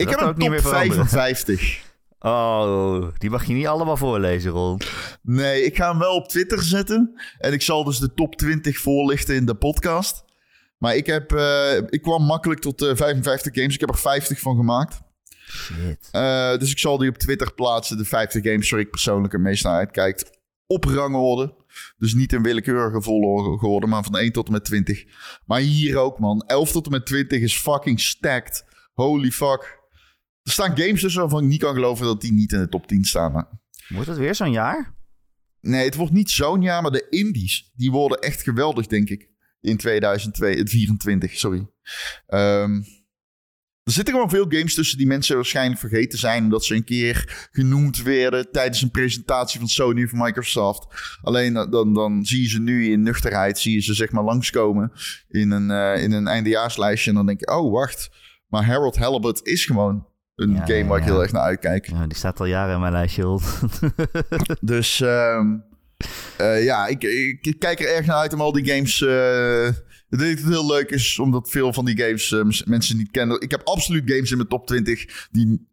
Ik 0.00 0.10
Dat 0.10 0.20
heb 0.20 0.28
een 0.28 0.34
top 0.34 0.60
veranderen. 0.60 1.06
55. 1.08 1.78
Oh, 2.22 3.08
die 3.18 3.30
mag 3.30 3.44
je 3.44 3.54
niet 3.54 3.66
allemaal 3.66 3.96
voorlezen, 3.96 4.50
Ron. 4.50 4.80
Nee, 5.22 5.64
ik 5.64 5.76
ga 5.76 5.90
hem 5.90 5.98
wel 5.98 6.14
op 6.14 6.28
Twitter 6.28 6.62
zetten. 6.62 7.20
En 7.38 7.52
ik 7.52 7.62
zal 7.62 7.84
dus 7.84 7.98
de 7.98 8.14
top 8.14 8.36
20 8.36 8.78
voorlichten 8.78 9.34
in 9.34 9.46
de 9.46 9.54
podcast. 9.54 10.24
Maar 10.78 10.96
ik, 10.96 11.06
heb, 11.06 11.32
eh, 11.32 11.76
ik 11.76 12.02
kwam 12.02 12.22
makkelijk 12.22 12.60
tot 12.60 12.82
eh 12.82 12.96
55 12.96 13.54
games. 13.54 13.74
Ik 13.74 13.80
heb 13.80 13.88
er 13.88 13.98
50 13.98 14.40
van 14.40 14.56
gemaakt. 14.56 15.00
Shit. 15.48 16.08
Eh, 16.10 16.56
dus 16.56 16.70
ik 16.70 16.78
zal 16.78 16.98
die 16.98 17.08
op 17.08 17.18
Twitter 17.18 17.54
plaatsen. 17.54 17.96
De 17.96 18.04
50 18.04 18.42
games 18.42 18.70
waar 18.70 18.80
ik 18.80 18.90
persoonlijk 18.90 19.32
het 19.32 19.42
meest 19.42 19.64
naar 19.64 19.78
uitkijk. 19.78 20.30
Op 20.66 20.84
rangorde. 20.84 21.54
Dus 21.98 22.14
niet 22.14 22.32
in 22.32 22.42
willekeurige 22.42 23.02
volgorde, 23.02 23.86
maar 23.86 24.04
van 24.04 24.18
1 24.18 24.32
tot 24.32 24.46
en 24.46 24.52
met 24.52 24.64
20. 24.64 25.04
Maar 25.46 25.60
hier 25.60 25.96
ook, 25.96 26.18
man. 26.18 26.44
11 26.46 26.72
tot 26.72 26.84
en 26.84 26.92
met 26.92 27.06
20 27.06 27.40
is 27.40 27.60
fucking 27.60 28.00
stacked. 28.00 28.64
Holy 28.92 29.30
fuck. 29.30 29.79
Er 30.42 30.52
staan 30.52 30.76
games 30.78 31.00
tussen 31.00 31.20
waarvan 31.20 31.42
ik 31.42 31.48
niet 31.48 31.60
kan 31.60 31.74
geloven 31.74 32.06
dat 32.06 32.20
die 32.20 32.32
niet 32.32 32.52
in 32.52 32.60
de 32.60 32.68
top 32.68 32.86
10 32.86 33.04
staan. 33.04 33.32
Maar 33.32 33.60
Wordt 33.88 34.08
het 34.08 34.18
weer 34.18 34.34
zo'n 34.34 34.52
jaar? 34.52 34.94
Nee, 35.60 35.84
het 35.84 35.94
wordt 35.94 36.12
niet 36.12 36.30
zo'n 36.30 36.62
jaar, 36.62 36.82
maar 36.82 36.90
de 36.90 37.06
indies, 37.10 37.72
die 37.74 37.90
worden 37.90 38.18
echt 38.18 38.42
geweldig, 38.42 38.86
denk 38.86 39.08
ik. 39.08 39.28
In 39.60 39.76
2024, 39.76 41.38
sorry. 41.38 41.66
Ehm, 42.26 42.82
er 43.82 43.92
zitten 43.92 44.14
gewoon 44.14 44.30
veel 44.30 44.46
games 44.48 44.74
tussen 44.74 44.98
die 44.98 45.06
mensen 45.06 45.36
waarschijnlijk 45.36 45.80
vergeten 45.80 46.18
zijn... 46.18 46.44
omdat 46.44 46.64
ze 46.64 46.74
een 46.74 46.84
keer 46.84 47.48
genoemd 47.52 48.02
werden 48.02 48.52
tijdens 48.52 48.82
een 48.82 48.90
presentatie 48.90 49.58
van 49.58 49.68
Sony 49.68 50.04
of 50.04 50.12
Microsoft. 50.12 50.86
Alleen 51.22 51.56
eh, 51.56 51.70
dan, 51.70 51.94
dan 51.94 52.24
zie 52.24 52.42
je 52.42 52.48
ze 52.48 52.60
nu 52.60 52.90
in 52.92 53.02
nuchterheid, 53.02 53.58
zie 53.58 53.74
je 53.74 53.80
ze 53.80 53.94
zeg 53.94 54.10
maar 54.10 54.24
langskomen 54.24 54.92
in 55.28 55.50
een, 55.50 55.70
eh, 55.70 56.02
in 56.02 56.12
een 56.12 56.26
eindejaarslijstje. 56.26 57.10
En 57.10 57.16
dan 57.16 57.26
denk 57.26 57.40
je, 57.40 57.48
oh 57.48 57.72
wacht, 57.72 58.10
maar 58.48 58.64
Harold 58.64 58.96
Halibut 58.96 59.40
is 59.42 59.64
gewoon 59.64 60.09
een 60.40 60.54
Ja, 60.54 60.66
game 60.66 60.84
waar 60.84 60.98
ik 60.98 61.04
heel 61.04 61.22
erg 61.22 61.32
naar 61.32 61.42
uitkijk. 61.42 61.86
Ja, 61.86 62.06
die 62.06 62.16
staat 62.16 62.40
al 62.40 62.46
jaren 62.46 62.74
in 62.74 62.80
mijn 62.80 62.92
lijstje. 62.92 63.38
Dus 64.60 65.00
ehm, 65.00 65.56
eh, 66.36 66.64
ja, 66.64 66.86
ik, 66.86 67.02
ik, 67.40 67.56
kijk 67.58 67.80
er 67.80 67.94
erg 67.94 68.06
naar 68.06 68.16
uit 68.16 68.32
om 68.32 68.40
al 68.40 68.52
die 68.52 68.66
games. 68.72 69.00
eh 69.02 69.66
ik 70.10 70.18
denk 70.18 70.30
dat 70.36 70.44
het 70.44 70.54
heel 70.54 70.66
leuk 70.66 70.90
is, 70.90 71.18
omdat 71.18 71.50
veel 71.50 71.72
van 71.72 71.84
die 71.84 71.98
games 72.02 72.32
eh, 72.32 72.64
mensen 72.64 72.96
niet 72.96 73.10
kennen. 73.10 73.40
Ik 73.40 73.50
heb 73.50 73.60
absoluut 73.64 74.10
games 74.10 74.30
in 74.30 74.36
mijn 74.36 74.48
top 74.48 74.66
20 74.66 75.28
die 75.30 75.68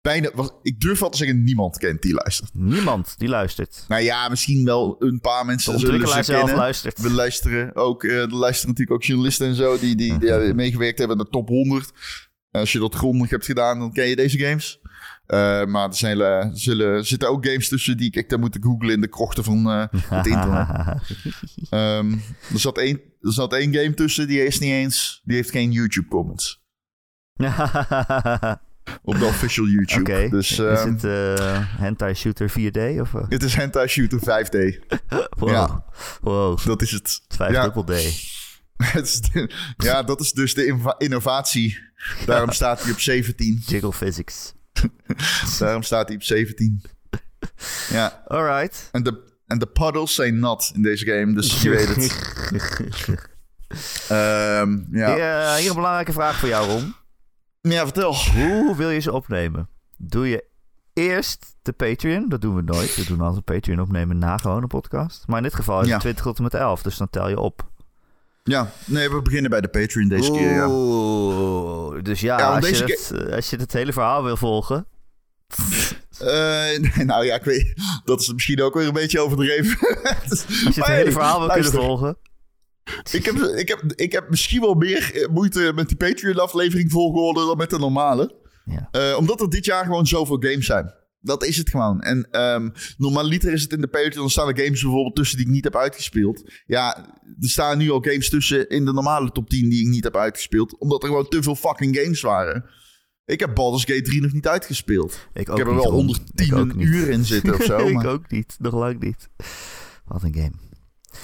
bijna. 0.00 0.30
Ik 0.62 0.80
durf 0.80 0.98
wel 0.98 1.08
te 1.10 1.16
zeggen, 1.16 1.44
niemand 1.44 1.78
kent 1.78 2.02
die 2.02 2.14
luistert. 2.14 2.50
Niemand 2.54 3.14
die 3.18 3.28
luistert. 3.28 3.84
Nou 3.88 4.02
ja, 4.02 4.28
misschien 4.28 4.64
wel 4.64 4.96
een 4.98 5.20
paar 5.20 5.40
De 5.40 5.46
mensen 5.46 5.78
zullen 5.78 5.90
ontwikkelaar 5.90 6.24
ze 6.24 6.30
zelf 6.30 6.44
kennen. 6.44 6.62
luistert. 6.62 7.00
We 7.00 7.10
luisteren 7.10 7.74
ook, 7.76 8.04
er 8.04 8.34
luisteren 8.34 8.70
natuurlijk 8.70 8.90
ook 8.90 9.04
journalisten 9.04 9.46
en 9.46 9.54
zo 9.54 9.78
die, 9.78 9.96
die, 9.96 10.18
die 10.18 10.54
meegewerkt 10.54 10.98
hebben 10.98 11.18
aan 11.18 11.24
de 11.24 11.30
top 11.30 11.48
100. 11.48 11.92
Als 12.58 12.72
je 12.72 12.78
dat 12.78 12.94
grondig 12.94 13.30
hebt 13.30 13.44
gedaan, 13.44 13.78
dan 13.78 13.92
ken 13.92 14.06
je 14.06 14.16
deze 14.16 14.38
games. 14.38 14.80
Eh, 15.26 15.64
maar 15.64 15.88
er, 15.88 15.94
zijn, 15.94 16.20
er 16.20 16.50
zullen, 16.52 17.06
zitten 17.06 17.28
ook 17.28 17.46
games 17.46 17.68
tussen 17.68 17.96
die 17.96 18.06
ik 18.06 18.16
echt 18.16 18.30
heb 18.30 18.40
moeten 18.40 18.62
googlen 18.62 18.94
in 18.94 19.00
de 19.00 19.08
krochten 19.08 19.44
van 19.44 19.70
eh, 19.70 19.84
het 20.08 20.26
internet. 20.26 20.66
Ehm, 21.70 22.12
er, 22.52 22.60
zat 22.60 22.78
één, 22.78 23.00
er 23.20 23.32
zat 23.32 23.52
één 23.52 23.74
game 23.74 23.94
tussen, 23.94 24.26
die 24.26 24.44
is 24.44 24.58
niet 24.58 24.72
eens, 24.72 25.22
die 25.24 25.36
heeft 25.36 25.50
geen 25.50 25.72
YouTube 25.72 26.08
comments. 26.08 26.64
Op 29.02 29.18
de 29.18 29.24
official 29.24 29.66
YouTube. 29.66 30.28
Dus 30.30 30.50
is 30.50 30.58
ehm, 30.58 30.92
het 30.92 31.04
eh 31.04 31.58
Hentai 31.78 32.14
Shooter 32.14 32.50
4D? 32.50 33.00
Of, 33.00 33.12
het 33.28 33.42
is 33.42 33.54
Hentai 33.54 33.88
Shooter 33.88 34.20
5D. 34.20 34.86
wow. 35.38 35.50
Ja. 35.50 35.84
wow, 36.20 36.64
Dat 36.64 36.82
is 36.82 36.90
het. 36.90 37.20
vijf 37.28 37.52
Ja. 37.52 37.62
dubbel 37.62 37.84
D. 37.84 37.90
Ja, 39.76 40.02
dat 40.02 40.20
is 40.20 40.32
dus 40.32 40.54
de 40.54 40.94
innovatie. 40.98 41.78
Daarom 42.26 42.50
staat 42.50 42.82
hij 42.82 42.92
op 42.92 43.00
17. 43.00 43.62
Jiggle 43.66 43.92
physics. 43.92 44.54
Daarom 45.58 45.82
staat 45.82 46.06
hij 46.06 46.16
op 46.16 46.22
17. 46.22 46.82
Ja, 47.90 48.22
Alright. 48.26 48.88
en 48.92 49.02
de, 49.02 49.38
en 49.46 49.58
de 49.58 49.66
puddles 49.66 50.14
zijn 50.14 50.38
nat 50.38 50.70
in 50.74 50.82
deze 50.82 51.04
game, 51.06 51.32
dus 51.34 51.62
je 51.62 51.70
weet 51.70 51.88
het. 51.88 52.14
Ehm, 54.08 54.78
ja. 54.90 55.14
Hier, 55.14 55.56
hier 55.60 55.68
een 55.68 55.74
belangrijke 55.74 56.12
vraag 56.12 56.38
voor 56.38 56.48
jou, 56.48 56.70
Ron. 56.70 56.94
ja, 57.60 57.82
vertel. 57.84 58.14
Hoe 58.14 58.76
wil 58.76 58.90
je 58.90 59.00
ze 59.00 59.12
opnemen? 59.12 59.68
Doe 59.96 60.28
je 60.28 60.44
eerst 60.92 61.54
de 61.62 61.72
Patreon? 61.72 62.28
Dat 62.28 62.40
doen 62.40 62.54
we 62.54 62.62
nooit. 62.62 62.96
We 62.96 63.04
doen 63.06 63.20
altijd 63.20 63.36
een 63.36 63.54
Patreon 63.54 63.80
opnemen 63.80 64.18
na 64.18 64.36
gewoon 64.36 64.62
een 64.62 64.68
podcast. 64.68 65.24
Maar 65.26 65.36
in 65.36 65.42
dit 65.42 65.54
geval 65.54 65.76
is 65.76 65.82
het 65.84 65.94
Ja. 65.94 65.98
20 65.98 66.24
tot 66.24 66.36
en 66.36 66.42
met 66.42 66.54
11, 66.54 66.82
dus 66.82 66.96
dan 66.96 67.10
tel 67.10 67.28
je 67.28 67.40
op. 67.40 67.70
Ja, 68.46 68.72
nee, 68.84 69.10
we 69.10 69.22
beginnen 69.22 69.50
bij 69.50 69.60
de 69.60 69.68
Patreon 69.68 70.08
deze 70.08 70.30
keer, 70.30 70.52
ja. 70.52 70.68
Oeh, 70.68 72.02
dus 72.02 72.20
ja, 72.20 72.36
als, 72.36 72.68
je 72.68 72.84
het, 72.84 73.10
eh, 73.14 73.34
als 73.34 73.50
je 73.50 73.56
het 73.56 73.72
hele 73.72 73.92
verhaal 73.92 74.22
wil 74.22 74.36
volgen. 74.36 74.86
Eh, 76.18 76.78
nee, 76.94 77.04
nou 77.04 77.24
ja, 77.24 77.34
ik 77.34 77.44
weet, 77.44 77.74
dat 78.04 78.20
is 78.20 78.32
misschien 78.32 78.62
ook 78.62 78.74
weer 78.74 78.86
een 78.86 78.92
beetje 78.92 79.20
overdreven. 79.20 79.78
Als 80.30 80.44
je 80.48 80.80
het 80.80 80.86
hele 81.00 81.12
verhaal 81.12 81.38
wil 81.40 81.48
kunnen 81.48 81.72
volgen. 81.72 82.18
Ik 83.10 83.24
heb, 83.24 83.34
ik, 83.34 83.68
heb, 83.68 83.82
ik 83.94 84.12
heb 84.12 84.30
misschien 84.30 84.60
wel 84.60 84.74
meer 84.74 85.14
eh, 85.14 85.28
moeite 85.28 85.72
met 85.74 85.88
die 85.88 85.96
Patreon-aflevering 85.96 86.90
volgorde 86.90 87.46
dan 87.46 87.56
met 87.56 87.70
de 87.70 87.78
normale. 87.78 88.34
Ja. 88.64 89.16
Omdat 89.16 89.40
er 89.40 89.50
dit 89.50 89.64
jaar 89.64 89.84
gewoon 89.84 90.06
zoveel 90.06 90.36
games 90.40 90.66
zijn. 90.66 90.94
Dat 91.26 91.44
is 91.44 91.56
het 91.56 91.70
gewoon. 91.70 92.00
En 92.00 92.28
ehm 92.30 92.68
normaliter 92.96 93.52
is 93.52 93.62
het 93.62 93.72
in 93.72 93.80
de 93.80 93.86
Patreon, 93.86 94.14
dan 94.14 94.30
staan 94.30 94.48
er 94.48 94.58
games 94.58 94.82
bijvoorbeeld 94.82 95.16
tussen 95.16 95.36
die 95.36 95.46
ik 95.46 95.52
niet 95.52 95.64
heb 95.64 95.76
uitgespeeld. 95.76 96.52
Ja, 96.66 96.96
er 97.40 97.48
staan 97.48 97.78
nu 97.78 97.90
al 97.90 98.00
games 98.00 98.28
tussen 98.28 98.68
in 98.68 98.84
de 98.84 98.92
normale 98.92 99.32
top 99.32 99.48
10 99.48 99.68
die 99.68 99.80
ik 99.80 99.88
niet 99.88 100.04
heb 100.04 100.16
uitgespeeld. 100.16 100.78
Omdat 100.78 101.02
er 101.02 101.08
gewoon 101.08 101.28
te 101.28 101.42
veel 101.42 101.54
fucking 101.54 101.96
games 101.96 102.20
waren. 102.20 102.64
Ik 103.24 103.40
heb 103.40 103.54
Baldur's 103.54 103.84
Gate 103.84 104.02
3 104.02 104.20
nog 104.22 104.32
niet 104.32 104.46
uitgespeeld. 104.48 105.28
Ik, 105.32 105.46
heb 105.46 105.58
er 105.58 105.74
wel 105.74 105.84
Ron. 105.84 105.94
110 105.94 106.46
Ik 106.46 106.54
ook 106.54 106.74
niet. 106.74 106.86
uur 106.86 107.08
in 107.08 107.24
zitten 107.24 107.54
of 107.54 107.62
zo. 107.62 107.78
ik 107.86 107.94
maar- 107.94 108.06
ook 108.06 108.30
niet. 108.30 108.56
Nog 108.58 108.74
lang 108.74 109.00
niet. 109.00 109.28
Wat 110.04 110.22
een 110.22 110.34
game. 110.34 110.64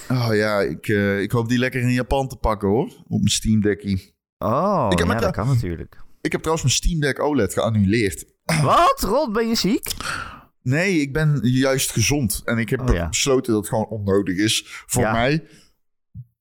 Oh 0.08 0.34
ja, 0.34 0.60
ik, 0.60 0.88
eh, 0.88 1.20
ik 1.20 1.30
hoop 1.32 1.48
die 1.48 1.58
lekker 1.58 1.80
in 1.80 1.92
Japan 1.92 2.28
te 2.28 2.36
pakken 2.36 2.68
hoor. 2.68 2.84
Op 2.86 3.18
mijn 3.18 3.28
Steam 3.28 3.60
Deckie. 3.60 4.14
Oh, 4.38 4.88
ja, 4.96 5.14
dat 5.18 5.30
kan 5.30 5.46
natuurlijk. 5.46 6.00
Ik 6.20 6.32
heb 6.32 6.40
trouwens 6.40 6.66
mijn 6.66 6.76
Steam 6.76 7.00
Deck 7.00 7.20
OLED 7.20 7.52
geannuleerd. 7.52 8.24
Wat? 8.62 9.00
Ron, 9.00 9.32
ben 9.32 9.48
je 9.48 9.54
ziek? 9.54 9.92
Nee, 10.62 11.00
ik 11.00 11.12
ben 11.12 11.40
juist 11.42 11.90
gezond. 11.90 12.42
En 12.44 12.58
ik 12.58 12.68
heb 12.68 12.80
Oh, 12.80 12.94
ja. 12.94 13.08
besloten 13.08 13.52
dat 13.52 13.60
het 13.60 13.70
gewoon 13.70 13.86
onnodig 13.86 14.36
is 14.36 14.62
voor 14.86 15.02
Ja. 15.02 15.12
mij. 15.12 15.44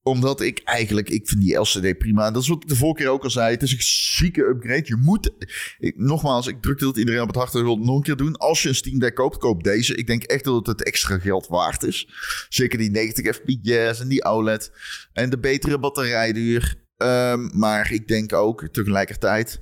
Omdat 0.03 0.41
ik 0.41 0.61
eigenlijk, 0.63 1.09
ik 1.09 1.27
vind 1.27 1.41
die 1.41 1.55
LCD 1.57 1.97
prima. 1.97 2.31
Dat 2.31 2.41
is 2.41 2.47
wat 2.47 2.63
ik 2.63 2.69
de 2.69 2.75
vorige 2.75 2.97
keer 3.03 3.11
ook 3.11 3.23
al 3.23 3.29
zei. 3.29 3.51
Het 3.53 3.61
is 3.63 3.71
een 3.71 3.81
zieke 3.81 4.41
upgrade. 4.41 4.81
Je 4.85 4.95
moet, 4.95 5.31
ik, 5.79 5.97
nogmaals, 5.97 6.47
ik 6.47 6.61
drukte 6.61 6.85
dat 6.85 6.97
iedereen 6.97 7.21
op 7.21 7.27
het 7.27 7.35
hart 7.35 7.51
wil 7.53 7.75
het 7.75 7.85
nog 7.85 7.95
een 7.95 8.03
keer 8.03 8.15
doen. 8.15 8.37
Als 8.37 8.61
je 8.63 8.69
een 8.69 8.75
Steam 8.75 8.99
Deck 8.99 9.15
koopt, 9.15 9.37
koop 9.37 9.63
deze. 9.63 9.95
Ik 9.95 10.07
denk 10.07 10.23
echt 10.23 10.43
dat 10.43 10.55
het 10.55 10.67
het 10.67 10.83
extra 10.83 11.17
geld 11.19 11.47
waard 11.47 11.83
is. 11.83 12.09
Zeker 12.49 12.77
die 12.77 12.91
90 12.91 13.35
fps 13.35 13.99
en 13.99 14.07
die 14.07 14.23
OLED. 14.25 14.71
En 15.13 15.29
de 15.29 15.39
betere 15.39 15.79
batterijduur. 15.79 16.75
Ehm, 16.97 17.57
maar 17.59 17.91
ik 17.91 18.07
denk 18.07 18.33
ook 18.33 18.67
tegelijkertijd, 18.71 19.61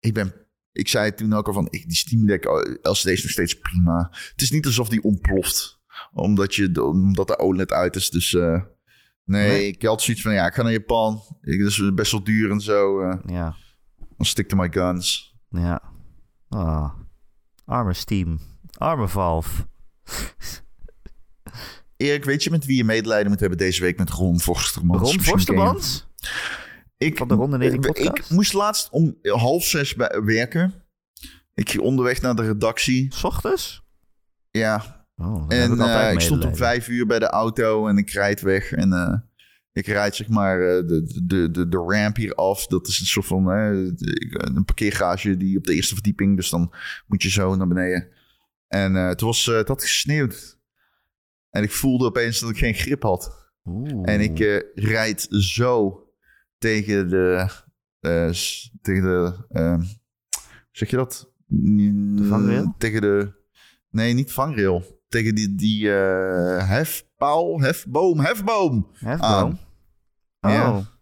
ik 0.00 0.14
ben 0.14 0.32
ik 0.78 0.88
zei 0.88 1.14
toen 1.14 1.32
ook 1.32 1.46
al 1.46 1.52
van, 1.52 1.66
ik, 1.70 1.86
die 1.88 1.96
Steam 1.96 2.26
Deck 2.26 2.44
LCD 2.82 3.06
is 3.06 3.22
nog 3.22 3.30
steeds 3.32 3.58
prima. 3.58 4.08
Het 4.10 4.42
is 4.42 4.50
niet 4.50 4.66
alsof 4.66 4.88
die 4.88 5.02
ontploft, 5.02 5.80
omdat, 6.12 6.54
je, 6.54 6.82
omdat 6.84 7.26
de 7.26 7.38
OLED 7.38 7.72
uit 7.72 7.96
is. 7.96 8.10
Dus 8.10 8.34
eh, 8.34 8.62
nee, 9.24 9.48
Nee. 9.48 9.66
ik 9.66 9.82
had 9.82 10.02
zoiets 10.02 10.22
van, 10.22 10.32
ja, 10.32 10.46
ik 10.46 10.54
ga 10.54 10.62
naar 10.62 10.72
Japan. 10.72 11.22
Ik, 11.40 11.58
dat 11.60 11.68
is 11.70 11.94
best 11.94 12.12
wel 12.12 12.24
duur 12.24 12.50
en 12.50 12.60
zo. 12.60 13.00
eh, 13.00 13.18
Ja, 13.26 13.56
dan 14.16 14.26
stick 14.26 14.48
to 14.48 14.56
my 14.56 14.68
guns. 14.72 15.36
ja. 15.50 15.82
Ah, 16.48 16.94
arme 17.64 17.92
Steam. 17.92 18.40
Arme 18.78 19.08
Valve. 19.08 19.66
Erik, 21.96 22.24
weet 22.24 22.44
je 22.44 22.50
met 22.50 22.64
wie 22.66 22.76
je 22.76 22.84
medelijden 22.84 23.30
moet 23.30 23.40
hebben 23.40 23.58
deze 23.58 23.82
week 23.82 23.98
met 23.98 24.10
Ron 24.10 24.40
Forstermans? 24.40 25.00
Ron 25.02 25.16
Misschien 25.16 25.62
Ik, 26.98 27.16
Van 27.16 27.28
de 27.28 27.34
Ron 27.34 27.54
en 27.54 27.60
Erik 27.60 27.74
ik, 27.74 27.80
podcast? 27.80 28.30
ik 28.30 28.30
moest 28.36 28.52
laatst 28.52 28.90
om 28.90 29.18
half 29.22 29.64
zes 29.64 29.94
bij- 29.94 30.22
werken. 30.24 30.74
Ik 31.54 31.70
ging 31.70 31.82
onderweg 31.82 32.20
naar 32.20 32.34
de 32.34 32.46
redactie. 32.46 33.14
S 33.14 33.24
ochtends? 33.24 33.86
Ja, 34.50 34.96
Oh, 35.16 35.44
En 35.48 35.80
eh, 35.80 36.12
ik 36.12 36.20
stond 36.20 36.44
om 36.44 36.56
vijf 36.56 36.88
uur 36.88 37.06
bij 37.06 37.18
de 37.18 37.26
auto 37.26 37.88
en 37.88 37.96
ik 37.96 38.10
rijd 38.10 38.40
weg. 38.40 38.72
En 38.72 38.92
eh, 38.92 39.14
ik 39.72 39.86
rijd 39.86 40.16
zeg 40.16 40.28
maar 40.28 40.60
eh, 40.60 40.86
de, 40.86 41.22
de, 41.24 41.50
de, 41.50 41.68
de 41.68 41.76
ramp 41.76 42.16
hier 42.16 42.34
af. 42.34 42.66
Dat 42.66 42.86
is 42.88 43.00
een 43.00 43.06
soort 43.06 43.26
van 43.26 43.46
een 43.48 44.64
parkeergarage 44.64 45.36
die 45.36 45.58
op 45.58 45.64
de 45.64 45.74
eerste 45.74 45.94
verdieping. 45.94 46.36
Dus 46.36 46.50
dan 46.50 46.72
moet 47.06 47.22
je 47.22 47.30
zo 47.30 47.54
naar 47.56 47.68
beneden. 47.68 48.08
En 48.66 48.94
het, 48.94 49.20
was, 49.20 49.46
het 49.46 49.68
had 49.68 49.82
gesneeuwd. 49.82 50.58
En 51.50 51.62
ik 51.62 51.72
voelde 51.72 52.04
opeens 52.06 52.40
dat 52.40 52.50
ik 52.50 52.58
geen 52.58 52.74
grip 52.74 53.02
had. 53.02 53.50
Oeh. 53.64 54.12
En 54.12 54.20
ik 54.20 54.68
rijd 54.74 55.26
zo 55.30 56.02
tegen 56.58 57.08
de... 57.08 57.46
s- 58.34 58.72
tegen 58.82 59.02
de... 59.02 59.36
hoe 59.48 59.84
zeg 60.70 60.90
je 60.90 60.96
dat? 60.96 61.32
De 61.46 62.24
vangrail? 62.28 62.74
Tegen 62.78 63.00
de... 63.00 63.32
Nee, 63.90 64.12
niet 64.14 64.32
vangrail. 64.32 65.02
Tegen 65.08 65.34
die, 65.34 65.54
die 65.54 65.94
eh, 65.96 66.68
hefpaal, 66.68 67.60
hefboom, 67.60 68.20
hefboom. 68.20 68.88
Hefboom? 68.92 69.58
aan. 70.40 70.52
Oh. 70.52 70.52
Ja. 70.52 70.96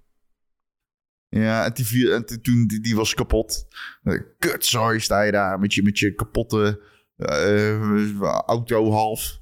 Ja, 1.28 1.64
en, 1.64 1.72
die, 1.72 2.12
en 2.12 2.25
toen- 2.42 2.66
die, 2.66 2.80
die 2.80 2.96
was 2.96 3.14
kapot. 3.14 3.66
Eh, 4.02 4.20
Kutzooi 4.38 5.00
sta 5.00 5.22
je 5.22 5.32
daar 5.32 5.58
met 5.58 5.75
je, 5.75 5.82
met 5.82 5.98
je 5.98 6.14
kapotte 6.14 6.82
eh, 7.16 8.20
auto 8.46 8.90
half. 8.90 9.40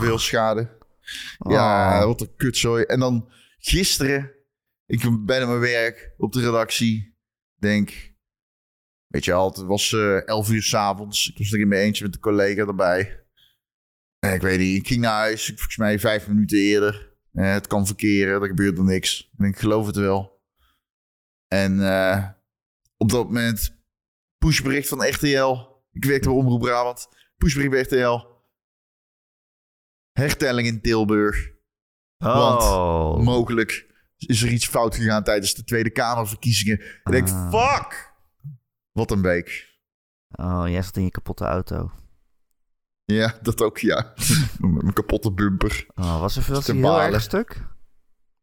Veel 0.00 0.18
schade. 0.18 0.78
Oh. 1.38 1.52
Ja, 1.52 2.06
wat 2.06 2.20
een 2.20 2.34
kutzooi. 2.36 2.84
En 2.84 3.00
dan 3.00 3.30
gisteren, 3.58 4.30
ik 4.90 5.00
ben 5.26 5.42
op 5.42 5.48
mijn 5.48 5.60
werk 5.60 6.14
op 6.16 6.32
de 6.32 6.40
redactie. 6.40 7.18
Denk, 7.60 8.12
weet 9.06 9.24
je 9.24 9.32
al, 9.32 9.48
het 9.48 9.58
was 9.60 9.92
eh 9.92 10.26
11 10.26 10.50
uur 10.50 10.62
s'avonds. 10.62 11.28
Ik 11.30 11.38
was 11.38 11.52
er 11.52 11.60
in 11.60 11.68
mijn 11.68 11.82
eentje 11.82 12.04
met 12.04 12.14
een 12.14 12.20
collega 12.20 12.66
erbij. 12.66 13.24
En 14.18 14.34
ik 14.34 14.40
weet 14.42 14.58
niet, 14.58 14.78
ik 14.78 14.86
ging 14.86 15.00
naar 15.00 15.12
huis. 15.18 15.42
Ik- 15.50 15.56
Volgens 15.56 15.76
mij 15.76 15.98
vijf 15.98 16.28
minuten 16.28 16.58
eerder. 16.58 17.08
Eh, 17.32 17.52
het 17.52 17.66
kan 17.66 17.86
verkeren, 17.86 18.40
er 18.42 18.48
gebeurt 18.48 18.78
er 18.78 18.84
niks. 18.84 19.30
Ik 19.38 19.58
geloof 19.58 19.86
het 19.86 19.96
wel. 19.96 20.42
En 21.48 21.80
eh, 21.86 22.28
op 22.96 23.08
dat 23.10 23.24
moment, 23.24 23.76
pushbericht 24.38 24.88
van 24.88 25.08
RTL. 25.08 25.56
Ik 25.92 26.04
werkte 26.04 26.28
bij 26.28 26.38
Omroep 26.38 26.60
Brabant. 26.60 27.08
Pushbericht 27.36 27.70
bij 27.70 27.80
RTL. 28.00 28.26
Hertelling 30.12 30.66
in 30.68 30.80
Tilburg. 30.80 31.50
Want 32.16 32.62
Oh. 32.62 33.16
Mogelijk 33.22 33.89
is 34.26 34.42
er 34.42 34.48
iets 34.52 34.66
fout 34.66 34.94
gegaan 34.94 35.24
tijdens 35.24 35.54
de 35.54 35.64
Tweede 35.64 35.90
Kamerverkiezingen. 35.90 36.80
En 37.04 37.12
denk, 37.12 37.28
Ah. 37.28 37.50
fuck! 37.50 38.12
Wat 38.92 39.10
een 39.10 39.22
week. 39.22 39.68
Oh, 40.30 40.62
jij 40.66 40.82
zat 40.82 40.96
in 40.96 41.04
je 41.04 41.10
kapotte 41.10 41.44
auto. 41.44 41.90
Ja, 43.04 43.38
dat 43.42 43.62
ook, 43.62 43.78
ja. 43.78 44.12
Mijn 44.58 44.92
kapotte 44.92 45.32
bumper. 45.32 45.86
Oh, 45.94 46.20
was 46.20 46.36
er 46.36 46.42
Te 46.42 46.72
hij 46.72 46.80
heel 46.80 47.00
erg 47.00 47.22
stuk? 47.22 47.66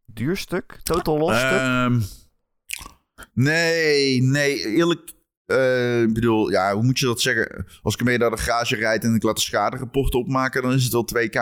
Duur 0.05 0.37
stuk? 0.37 0.79
Totaal 0.83 1.17
los 1.17 1.37
stuk? 1.37 1.51
Ehm, 1.51 2.01
nee, 3.33 4.21
nee, 4.21 4.65
eerlijk. 4.65 5.11
Eh, 5.47 6.01
ik 6.01 6.13
bedoel, 6.13 6.49
ja, 6.51 6.73
hoe 6.73 6.83
moet 6.83 6.99
je 6.99 7.05
dat 7.05 7.21
zeggen? 7.21 7.65
Als 7.81 7.93
ik 7.95 8.03
mee 8.03 8.17
naar 8.17 8.29
de 8.29 8.37
garage 8.37 8.75
rijd 8.75 9.03
en 9.03 9.15
ik 9.15 9.23
laat 9.23 9.35
de 9.35 9.41
schaderapport 9.41 10.13
opmaken, 10.13 10.61
dan 10.61 10.73
is 10.73 10.83
het 10.83 10.91
wel 10.93 11.07
2K. 11.15 11.33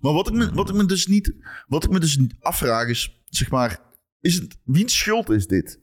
Maar 0.00 0.12
wat 0.12 0.28
ik 0.28 0.34
me, 0.34 0.52
wat 0.52 0.68
ik 0.68 0.74
me 0.74 0.84
dus 0.86 1.06
niet, 1.06 1.32
wat 1.66 1.84
ik 1.84 1.90
me 1.90 2.00
dus 2.00 2.18
afvraag 2.40 2.88
is, 2.88 3.22
zeg 3.24 3.50
maar, 3.50 3.80
is 4.20 4.34
het, 4.34 4.58
wiens 4.64 4.98
schuld 4.98 5.30
is 5.30 5.46
dit? 5.46 5.80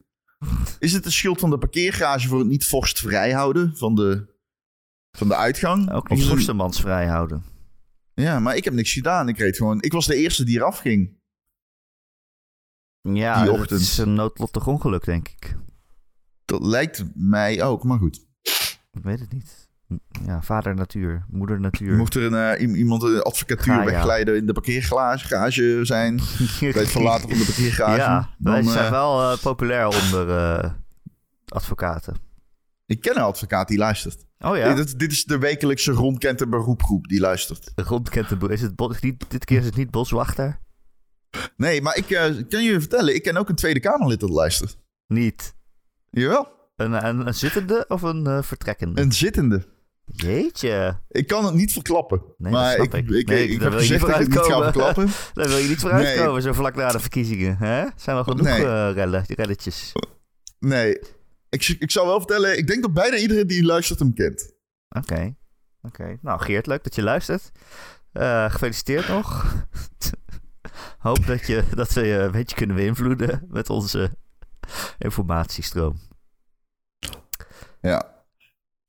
Is 0.80 0.94
het 0.94 1.04
de 1.04 1.10
schuld 1.12 1.40
van 1.40 1.50
de 1.50 1.58
parkeergarage 1.58 2.28
voor 2.28 2.40
het 2.40 2.48
niet 2.48 2.66
vorstvrij 2.66 3.32
houden 3.32 3.78
van 3.78 3.96
de, 3.96 4.34
van 5.12 5.28
de 5.28 5.36
uitgang? 5.36 5.92
Ook 5.92 6.10
Of 6.10 6.18
niet 6.18 6.48
het- 6.48 6.76
vrijhouden. 6.80 7.44
Ja, 8.14 8.40
maar 8.40 8.56
ik 8.56 8.64
heb 8.64 8.74
niks 8.74 8.94
gedaan. 8.94 9.30
Ik 9.30 9.38
reed 9.38 9.58
gewoon, 9.58 9.82
ik 9.82 9.92
was 9.92 10.06
de 10.06 10.16
eerste 10.16 10.44
die 10.44 10.56
eraf 10.58 10.78
ging. 10.80 11.18
Ja, 13.02 13.42
Die 13.44 13.52
ochtend. 13.52 13.82
is 13.82 13.98
een 13.98 14.14
noodlottig 14.14 14.68
ongeluk, 14.68 15.06
denk 15.06 15.28
ik. 15.28 15.56
Dat 16.46 16.66
lijkt 16.66 17.04
mij 17.14 17.64
ook, 17.64 17.84
maar 17.84 17.98
goed. 17.98 18.26
Ik 18.92 19.04
weet 19.04 19.20
het 19.20 19.34
niet. 19.34 19.66
Ja, 20.26 20.42
vader 20.42 20.76
natuur, 20.76 21.26
moeder 21.30 21.60
natuur. 21.60 21.96
Mocht 21.96 22.16
er 22.16 22.24
een, 22.24 22.58
eh, 22.58 22.78
iemand 22.78 23.02
de 23.02 23.24
advocatuur 23.24 23.74
ja. 23.74 23.86
wegleiden 23.86 24.36
in 24.36 24.46
de 24.46 24.54
parkeergarage 24.54 25.28
garage 25.28 25.80
zijn, 25.84 26.16
bij 26.60 26.72
het 26.72 26.92
verlaten 26.92 27.30
van 27.30 27.38
de 27.38 27.46
parkeergarage, 27.46 27.98
Ja, 27.98 28.30
dan, 28.38 28.54
wij 28.54 28.64
zijn 28.64 28.86
eh, 28.86 28.92
wel 28.92 29.32
eh, 29.32 29.38
populair 29.42 29.88
onder 29.88 30.76
advocaten. 31.48 32.16
ik 32.86 33.02
ken 33.02 33.16
een 33.16 33.22
advocaat 33.22 33.68
die 33.68 33.78
luistert. 33.78 34.26
Oh 34.40 34.58
ja, 34.58 34.74
Dit, 34.74 35.00
dit 35.00 35.12
is 35.12 35.24
de 35.26 35.38
wekelijkse 35.38 35.92
rondkent 35.92 36.50
beroepgroep 36.50 37.08
die 37.08 37.20
luistert. 37.20 37.72
rondkent. 37.76 38.50
Is 38.50 38.62
het 38.62 39.02
niet, 39.02 39.26
dit 39.28 39.46
keer 39.46 39.60
is 39.60 39.66
het 39.66 39.76
niet 39.76 39.92
boswachter? 39.92 40.60
Nee, 41.58 41.82
maar 41.82 41.98
ik 41.98 42.06
kan 42.50 42.64
je 42.64 42.80
vertellen, 42.80 43.16
ik 43.16 43.24
ken 43.24 43.38
ook 43.38 43.50
een 43.50 43.56
Tweede 43.56 43.80
Kamerlid 43.80 44.20
dat 44.20 44.30
luistert. 44.30 44.78
Niet. 45.08 45.55
Jawel, 46.22 46.48
Een, 46.76 47.06
een, 47.06 47.28
een 47.28 47.34
zittende 47.34 47.86
of 47.88 48.02
een 48.02 48.28
eh, 48.28 48.42
vertrekkende? 48.42 49.02
een 49.02 49.12
zittende. 49.12 49.66
Jeetje. 50.06 51.00
Ik 51.10 51.28
kan 51.28 51.46
het 51.46 51.54
niet 51.54 51.72
verklappen. 51.72 52.22
Nee, 52.38 52.52
maar 52.52 52.78
dat 52.78 52.86
snap 52.86 53.00
ik, 53.00 53.10
ik. 53.10 53.16
ik, 53.16 53.28
Nee, 53.28 53.48
ik, 53.48 53.62
heb 53.62 53.74
gezegd 53.74 54.02
dat 54.02 54.10
ik 54.10 54.16
het 54.16 54.28
niet 54.30 54.40
ga 54.40 54.64
verklappen. 54.64 55.08
Daar 55.34 55.48
wil 55.48 55.58
je 55.58 55.68
niet 55.68 55.80
vooruitkomen, 55.80 56.42
zo 56.42 56.54
vlak 56.54 56.76
na 56.76 56.92
de 56.92 57.00
verkiezingen. 57.00 57.58
Hè? 57.58 57.86
Zijn 57.96 58.16
wel 58.16 58.24
genoeg 58.24 58.46
Nee. 58.46 58.92
rellen, 58.92 59.24
relletjes. 59.28 59.92
Nee, 60.60 61.00
ik, 61.50 61.76
ik 61.80 61.92
zal 61.92 62.06
wel 62.06 62.18
vertellen, 62.18 62.58
ik 62.58 62.68
denk 62.68 62.82
dat 62.82 62.94
bijna 62.94 63.18
iedereen 63.18 63.48
die 63.48 63.64
luistert 63.64 64.00
hem 64.00 64.14
kent. 64.14 64.54
Oké. 64.90 65.36
Oké. 65.82 66.18
Nou, 66.22 66.40
Geert, 66.42 66.68
leuk 66.68 66.84
dat 66.84 66.96
je 66.96 67.04
luistert. 67.04 67.52
Eh, 68.12 68.52
gefeliciteerd 68.52 69.08
nog. 69.08 69.46
Hoop 70.98 71.26
dat, 71.26 71.48
je, 71.48 71.64
dat 71.76 71.94
we 71.94 72.02
je 72.06 72.14
een 72.18 72.32
beetje 72.32 72.56
kunnen 72.56 72.76
beïnvloeden 72.76 73.46
met 73.50 73.70
onze 73.70 74.12
informatiestroom. 74.98 76.00
Ja. 77.82 78.14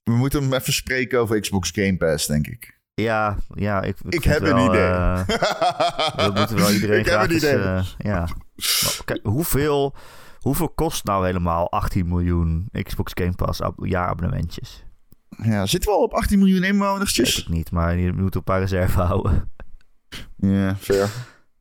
We 0.02 0.12
moeten 0.12 0.42
hem 0.42 0.52
even 0.54 0.72
spreken 0.72 1.20
over 1.20 1.40
Xbox 1.40 1.70
Game 1.74 1.96
Pass, 1.96 2.26
denk 2.26 2.46
ik. 2.46 2.74
Ja, 2.94 3.36
ja 3.54 3.82
ik, 3.82 3.96
Ik 4.08 4.24
heb 4.24 4.42
een 4.42 4.58
idee. 4.64 4.80
eh, 4.86 5.26
we 6.26 6.32
moeten 6.34 6.56
wel 6.56 6.70
iedereen 6.70 6.98
ik 6.98 7.06
heb 7.06 7.20
een 7.22 7.36
idee. 7.36 7.56
eh, 7.58 7.86
ja. 7.98 8.18
Maar 8.18 9.00
Kijk, 9.04 9.20
hoeveel, 9.22 9.94
hoeveel 10.38 10.68
kost 10.68 11.04
nou 11.04 11.26
helemaal 11.26 11.70
18 11.70 12.08
miljoen 12.08 12.68
Xbox 12.82 13.12
Game 13.14 13.34
Pass 13.34 13.60
ab- 13.60 13.86
jaarabonnementjes? 13.86 14.84
ja, 15.42 15.66
zitten 15.66 15.90
we 15.90 15.96
al 15.96 16.02
op 16.02 16.12
18 16.14 16.38
miljoen 16.38 16.62
Weet 17.36 17.36
ik 17.46 17.48
niet, 17.48 17.70
maar 17.70 17.96
je 17.96 18.12
moet 18.12 18.34
een 18.34 18.44
paar 18.44 18.60
reserve 18.60 19.00
houden. 19.00 19.52
Ja, 20.36 20.76
fair. 20.76 21.10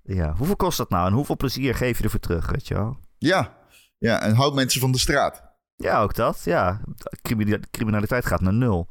Ja, 0.04 0.34
hoeveel 0.38 0.56
kost 0.56 0.78
dat 0.78 0.90
nou 0.90 1.08
en 1.08 1.14
hoeveel 1.14 1.36
plezier 1.38 1.76
geef 1.76 1.98
je 1.98 2.04
ervoor 2.04 2.20
terug, 2.20 2.52
weet 2.52 2.68
je 2.68 2.74
wel? 2.74 2.98
Ja. 3.18 3.58
Ja, 4.06 4.22
en 4.22 4.34
houd 4.36 4.54
mensen 4.54 4.82
van 4.82 4.92
de 4.92 4.98
straat. 4.98 5.44
Ja, 5.76 6.02
ook 6.02 6.16
dat. 6.16 6.42
Ja, 6.44 6.82
Crimina- 7.22 7.60
criminaliteit 7.72 8.26
gaat 8.26 8.42
naar 8.42 8.54
nul. 8.54 8.88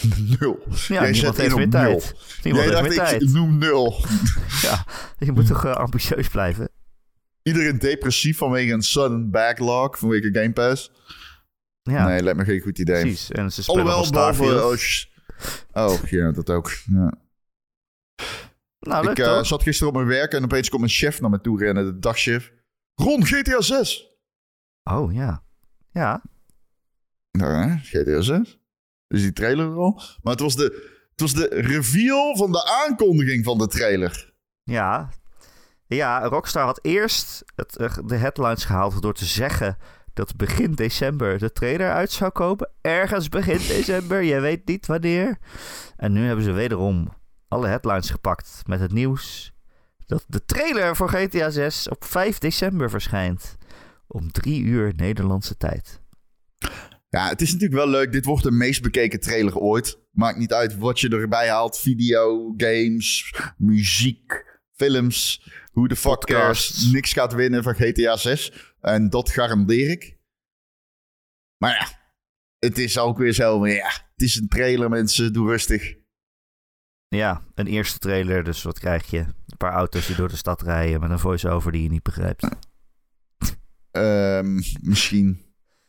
Nul. 0.38 0.62
Ja, 0.68 0.74
Jij 0.88 1.10
niemand 1.10 1.16
zet 1.16 1.36
heeft 1.36 1.54
op 1.54 1.70
tijd. 1.70 2.14
Niemand 2.42 2.64
Jij 2.64 2.72
dacht, 2.74 2.88
meer 2.88 2.96
tijd. 2.96 3.22
ik 3.22 3.28
noem 3.28 3.58
nul. 3.58 4.04
Ja, 4.62 4.84
je 5.18 5.32
moet 5.32 5.46
toch 5.46 5.64
eh, 5.64 5.72
ambitieus 5.74 6.28
blijven? 6.28 6.68
Iedereen 7.42 7.78
depressief 7.78 8.38
vanwege 8.38 8.72
een 8.72 8.82
sudden 8.82 9.30
backlog, 9.30 9.98
vanwege 9.98 10.28
Game 10.32 10.52
Pass. 10.52 10.90
Ja, 11.82 12.06
Nee, 12.06 12.22
lijkt 12.22 12.38
me 12.38 12.44
geen 12.44 12.60
goed 12.60 12.78
idee. 12.78 13.00
precies. 13.00 13.30
En 13.30 13.52
ze 13.52 13.62
spelen 13.62 13.80
Alhoewel, 13.84 14.02
nog 14.12 14.36
behalve... 14.36 14.78
Oh, 15.72 15.90
oh, 15.90 16.02
ja, 16.04 16.32
dat 16.32 16.50
ook. 16.50 16.70
Ja. 16.90 17.14
nou, 18.78 19.04
leuk 19.04 19.18
ik 19.18 19.24
eh, 19.26 19.42
zat 19.42 19.62
gisteren 19.62 19.88
op 19.88 19.94
mijn 19.94 20.08
werk 20.08 20.32
en 20.32 20.44
opeens 20.44 20.68
komt 20.68 20.82
een 20.82 20.88
chef 20.88 21.20
naar 21.20 21.30
me 21.30 21.40
toe 21.40 21.58
rennen, 21.58 21.84
de 21.84 21.98
dagchef. 21.98 22.52
Ron, 23.00 23.24
GTA 23.24 23.60
6. 23.60 24.06
Oh, 24.84 25.12
ja. 25.12 25.42
Ja, 25.92 26.22
Nou, 27.30 27.52
hè, 27.52 27.76
GTA 27.76 28.20
6. 28.20 28.58
Dus 29.08 29.20
die 29.22 29.32
trailer 29.32 29.66
er 29.70 29.76
al. 29.76 30.02
Maar 30.22 30.32
het 30.32 30.40
was, 30.42 30.56
de, 30.56 30.98
het 31.10 31.20
was 31.20 31.32
de 31.32 31.48
reveal 31.50 32.36
van 32.36 32.52
de 32.52 32.84
aankondiging 32.86 33.44
van 33.44 33.58
de 33.58 33.66
trailer. 33.66 34.32
ja. 34.64 35.08
Ja, 35.86 36.24
Rockstar 36.24 36.64
had 36.64 36.78
eerst 36.82 37.44
het, 37.54 37.76
eh, 37.76 37.96
de 38.04 38.16
headlines 38.16 38.64
gehaald 38.64 39.02
door 39.02 39.14
te 39.14 39.24
zeggen 39.24 39.78
dat 40.14 40.36
begin 40.36 40.72
december 40.72 41.38
de 41.38 41.52
trailer 41.52 41.92
uit 41.92 42.10
zou 42.10 42.30
komen. 42.30 42.70
Ergens 42.80 43.28
begin 43.28 43.58
december, 43.76 44.22
je 44.22 44.40
weet 44.40 44.66
niet 44.66 44.86
wanneer. 44.86 45.38
En 45.96 46.12
nu 46.12 46.26
hebben 46.26 46.44
ze 46.44 46.52
wederom 46.52 47.08
alle 47.48 47.66
headlines 47.66 48.10
gepakt 48.10 48.62
met 48.66 48.80
het 48.80 48.92
nieuws 48.92 49.52
dat 50.10 50.24
de 50.28 50.44
trailer 50.44 50.96
voor 50.96 51.08
GTA 51.08 51.50
6 51.50 51.88
op 51.88 52.04
5 52.04 52.38
december 52.38 52.90
verschijnt. 52.90 53.56
Om 54.06 54.32
3 54.32 54.62
uur 54.62 54.92
Nederlandse 54.96 55.56
tijd. 55.56 56.00
Ja, 57.08 57.28
het 57.28 57.40
is 57.40 57.52
natuurlijk 57.52 57.80
wel 57.80 57.88
leuk. 57.88 58.12
Dit 58.12 58.24
wordt 58.24 58.42
de 58.42 58.50
meest 58.50 58.82
bekeken 58.82 59.20
trailer 59.20 59.56
ooit. 59.56 59.98
Maakt 60.10 60.38
niet 60.38 60.52
uit 60.52 60.76
wat 60.76 61.00
je 61.00 61.08
erbij 61.08 61.48
haalt. 61.48 61.78
Video, 61.78 62.54
games, 62.56 63.34
muziek, 63.56 64.44
films. 64.72 65.48
Hoe 65.72 65.88
de 65.88 65.96
fuck 65.96 66.24
cares. 66.24 66.90
Niks 66.92 67.12
gaat 67.12 67.32
winnen 67.32 67.62
van 67.62 67.74
GTA 67.74 68.16
6. 68.16 68.52
En 68.80 69.10
dat 69.10 69.30
garandeer 69.30 69.90
ik. 69.90 70.18
Maar 71.56 71.70
ja, 71.70 72.14
het 72.58 72.78
is 72.78 72.98
ook 72.98 73.18
weer 73.18 73.32
zo. 73.32 73.58
maar 73.58 73.70
Ja, 73.70 73.90
het 74.12 74.22
is 74.22 74.36
een 74.36 74.48
trailer, 74.48 74.88
mensen. 74.88 75.32
Doe 75.32 75.48
rustig. 75.48 75.94
Ja, 77.08 77.44
een 77.54 77.66
eerste 77.66 77.98
trailer, 77.98 78.44
dus 78.44 78.62
wat 78.62 78.78
krijg 78.78 79.10
je? 79.10 79.26
Paar 79.60 79.72
auto's 79.72 80.06
die 80.06 80.16
door 80.16 80.28
de 80.28 80.36
stad 80.36 80.62
rijden 80.62 81.00
met 81.00 81.10
een 81.10 81.18
voice-over 81.18 81.72
die 81.72 81.82
je 81.82 81.88
niet 81.88 82.02
begrijpt. 82.02 82.48
Ehm, 83.90 84.54
misschien. 84.80 85.42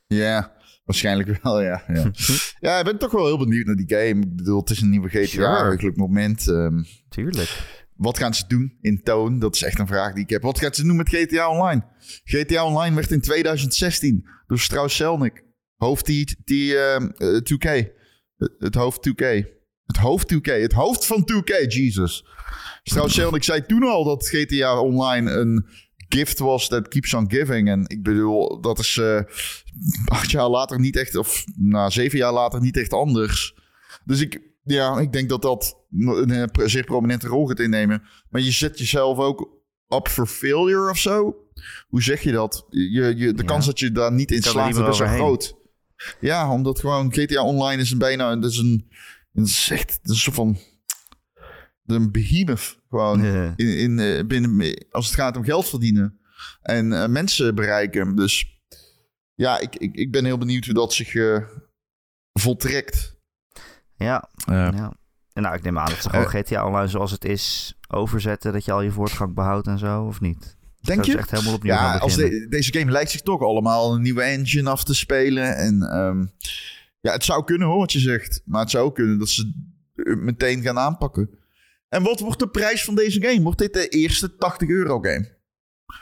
Ja, 0.07 0.53
waarschijnlijk 0.85 1.39
wel, 1.43 1.61
ja. 1.61 1.83
Ja. 1.87 2.11
ja, 2.67 2.77
ik 2.79 2.85
ben 2.85 2.97
toch 2.97 3.11
wel 3.11 3.25
heel 3.25 3.37
benieuwd 3.37 3.65
naar 3.65 3.75
die 3.75 3.89
game. 3.95 4.21
Ik 4.21 4.35
bedoel, 4.35 4.59
het 4.59 4.69
is 4.69 4.81
een 4.81 4.89
nieuwe 4.89 5.09
GTA, 5.09 5.25
Sure. 5.25 5.55
eigenlijk 5.63 5.97
moment. 5.97 6.47
Ehm, 6.47 6.83
Tuurlijk. 7.09 7.59
wat 7.95 8.17
gaan 8.17 8.33
ze 8.33 8.43
doen 8.47 8.77
in 8.81 9.03
Toon? 9.03 9.39
Dat 9.39 9.55
is 9.55 9.63
echt 9.63 9.79
een 9.79 9.87
vraag 9.87 10.13
die 10.13 10.23
ik 10.23 10.29
heb. 10.29 10.41
Wat 10.41 10.59
gaan 10.59 10.73
ze 10.73 10.83
doen 10.83 10.95
met 10.95 11.09
GTA 11.09 11.49
Online? 11.49 11.83
GTA 12.23 12.65
Online 12.65 12.95
werd 12.95 13.11
in 13.11 13.21
2016 13.21 14.25
door 14.47 14.59
Strauss 14.59 14.95
Zelnick. 14.95 15.43
Hoofd 15.75 16.05
die, 16.05 16.37
die 16.43 16.77
ehm, 16.77 17.05
eh, 17.17 17.41
2K. 17.43 17.87
Het 18.57 18.75
hoofd 18.75 19.01
2K. 19.09 19.45
Het 19.91 19.99
hoofd 19.99 20.33
2K. 20.33 20.41
Het 20.61 20.73
hoofd 20.73 21.05
van 21.05 21.21
2K, 21.33 21.67
Jesus. 21.67 22.25
Strauss 22.83 23.15
Zelnick 23.15 23.43
zei 23.43 23.65
toen 23.65 23.83
al 23.83 24.03
dat 24.03 24.27
GTA 24.27 24.79
Online 24.79 25.31
een 25.31 25.65
gift 26.09 26.39
was 26.39 26.67
that 26.67 26.87
keeps 26.87 27.13
on 27.13 27.31
giving. 27.31 27.69
En 27.69 27.85
ik 27.87 28.03
bedoel, 28.03 28.61
dat 28.61 28.79
is 28.79 28.97
eh, 28.97 29.19
acht 30.05 30.31
jaar 30.31 30.49
later 30.49 30.79
niet 30.79 30.95
echt, 30.95 31.15
of 31.15 31.43
nou, 31.55 31.91
zeven 31.91 32.17
jaar 32.17 32.33
later 32.33 32.61
niet 32.61 32.77
echt 32.77 32.93
anders. 32.93 33.55
Dus 34.05 34.21
ik, 34.21 34.41
ja, 34.63 34.99
ik 34.99 35.11
denk 35.11 35.29
dat 35.29 35.41
dat 35.41 35.77
een 35.91 36.31
eh, 36.31 36.67
zeer 36.67 36.83
prominente 36.83 37.27
rol 37.27 37.47
gaat 37.47 37.59
innemen. 37.59 38.03
Maar 38.29 38.41
je 38.41 38.51
zet 38.51 38.79
jezelf 38.79 39.17
ook 39.17 39.49
up 39.89 40.07
for 40.07 40.27
failure 40.27 40.89
of 40.89 40.97
zo. 40.97 41.35
Hoe 41.87 42.01
zeg 42.01 42.21
je 42.21 42.31
dat? 42.31 42.65
Je, 42.69 42.89
je, 42.91 43.33
de 43.33 43.41
Ja. 43.41 43.43
kans 43.43 43.65
dat 43.65 43.79
je 43.79 43.91
daar 43.91 44.11
niet 44.11 44.31
in 44.31 44.41
slaagt 44.41 44.77
is 44.77 44.85
best 44.85 44.99
wel 44.99 45.07
groot. 45.07 45.55
Ja, 46.19 46.51
omdat 46.51 46.79
gewoon 46.79 47.13
GTA 47.13 47.43
Online 47.43 47.81
is 47.81 47.91
een 47.91 47.97
bijna, 47.97 48.35
dat 48.35 48.51
is 48.51 48.57
een, 48.57 48.89
dat 49.31 49.45
is 49.47 49.69
echt, 49.71 49.87
dat 49.87 50.11
is 50.11 50.25
een 50.25 50.33
soort 50.33 50.35
van, 50.35 50.57
een 51.85 52.11
behemoth 52.11 52.79
gewoon 52.89 53.25
in, 53.25 53.77
in, 53.77 53.99
eh, 53.99 54.25
binnen, 54.25 54.85
als 54.91 55.05
het 55.05 55.15
gaat 55.15 55.37
om 55.37 55.43
geld 55.43 55.69
verdienen 55.69 56.19
en 56.61 56.93
eh, 56.93 57.07
mensen 57.07 57.55
bereiken. 57.55 58.15
Dus 58.15 58.59
ja, 59.33 59.59
ik, 59.59 59.75
ik, 59.75 59.95
ik 59.95 60.11
ben 60.11 60.25
heel 60.25 60.37
benieuwd 60.37 60.65
hoe 60.65 60.73
dat 60.73 60.93
zich 60.93 61.15
eh, 61.15 61.43
voltrekt. 62.33 63.15
ja, 63.95 64.29
ja. 64.45 64.93
En 65.33 65.41
nou, 65.41 65.55
ik 65.55 65.63
neem 65.63 65.79
aan 65.79 65.89
dat 65.89 66.01
ze 66.01 66.09
gewoon 66.09 66.27
GTA 66.29 66.65
Online 66.65 66.87
zoals 66.87 67.11
het 67.11 67.25
is 67.25 67.75
overzetten. 67.87 68.53
Dat 68.53 68.65
je 68.65 68.71
al 68.71 68.81
je 68.81 68.91
voortgang 68.91 69.33
behoudt 69.35 69.67
en 69.67 69.77
zo, 69.79 70.03
of 70.03 70.21
niet? 70.21 70.57
Denk 70.81 71.05
je? 71.05 71.17
echt 71.17 71.31
helemaal 71.31 71.53
opnieuw 71.53 71.73
Ja, 71.73 71.97
als 71.97 72.15
de- 72.15 72.47
deze 72.49 72.73
game 72.73 72.91
lijkt 72.91 73.11
zich 73.11 73.21
toch 73.21 73.41
allemaal 73.41 73.93
een 73.93 74.01
nieuwe 74.01 74.21
engine 74.21 74.69
af 74.69 74.83
te 74.83 74.93
spelen. 74.95 75.55
En 75.55 75.81
ehm, 75.81 76.25
ja, 77.01 77.11
het 77.11 77.23
zou 77.23 77.43
kunnen 77.43 77.67
hoor, 77.67 77.77
wat 77.77 77.91
je 77.91 77.99
zegt. 77.99 78.41
Maar 78.45 78.61
het 78.61 78.69
zou 78.69 78.85
ook 78.85 78.95
kunnen 78.95 79.19
dat 79.19 79.29
ze 79.29 79.51
het 79.95 80.19
meteen 80.19 80.61
gaan 80.61 80.77
aanpakken. 80.77 81.29
En 81.89 82.03
wat 82.03 82.19
wordt 82.19 82.39
de 82.39 82.49
prijs 82.49 82.83
van 82.83 82.95
deze 82.95 83.21
game? 83.21 83.41
Wordt 83.41 83.57
dit 83.59 83.73
de 83.73 83.87
eerste 83.87 84.35
80 84.35 84.69
euro 84.69 84.99
game? 84.99 85.39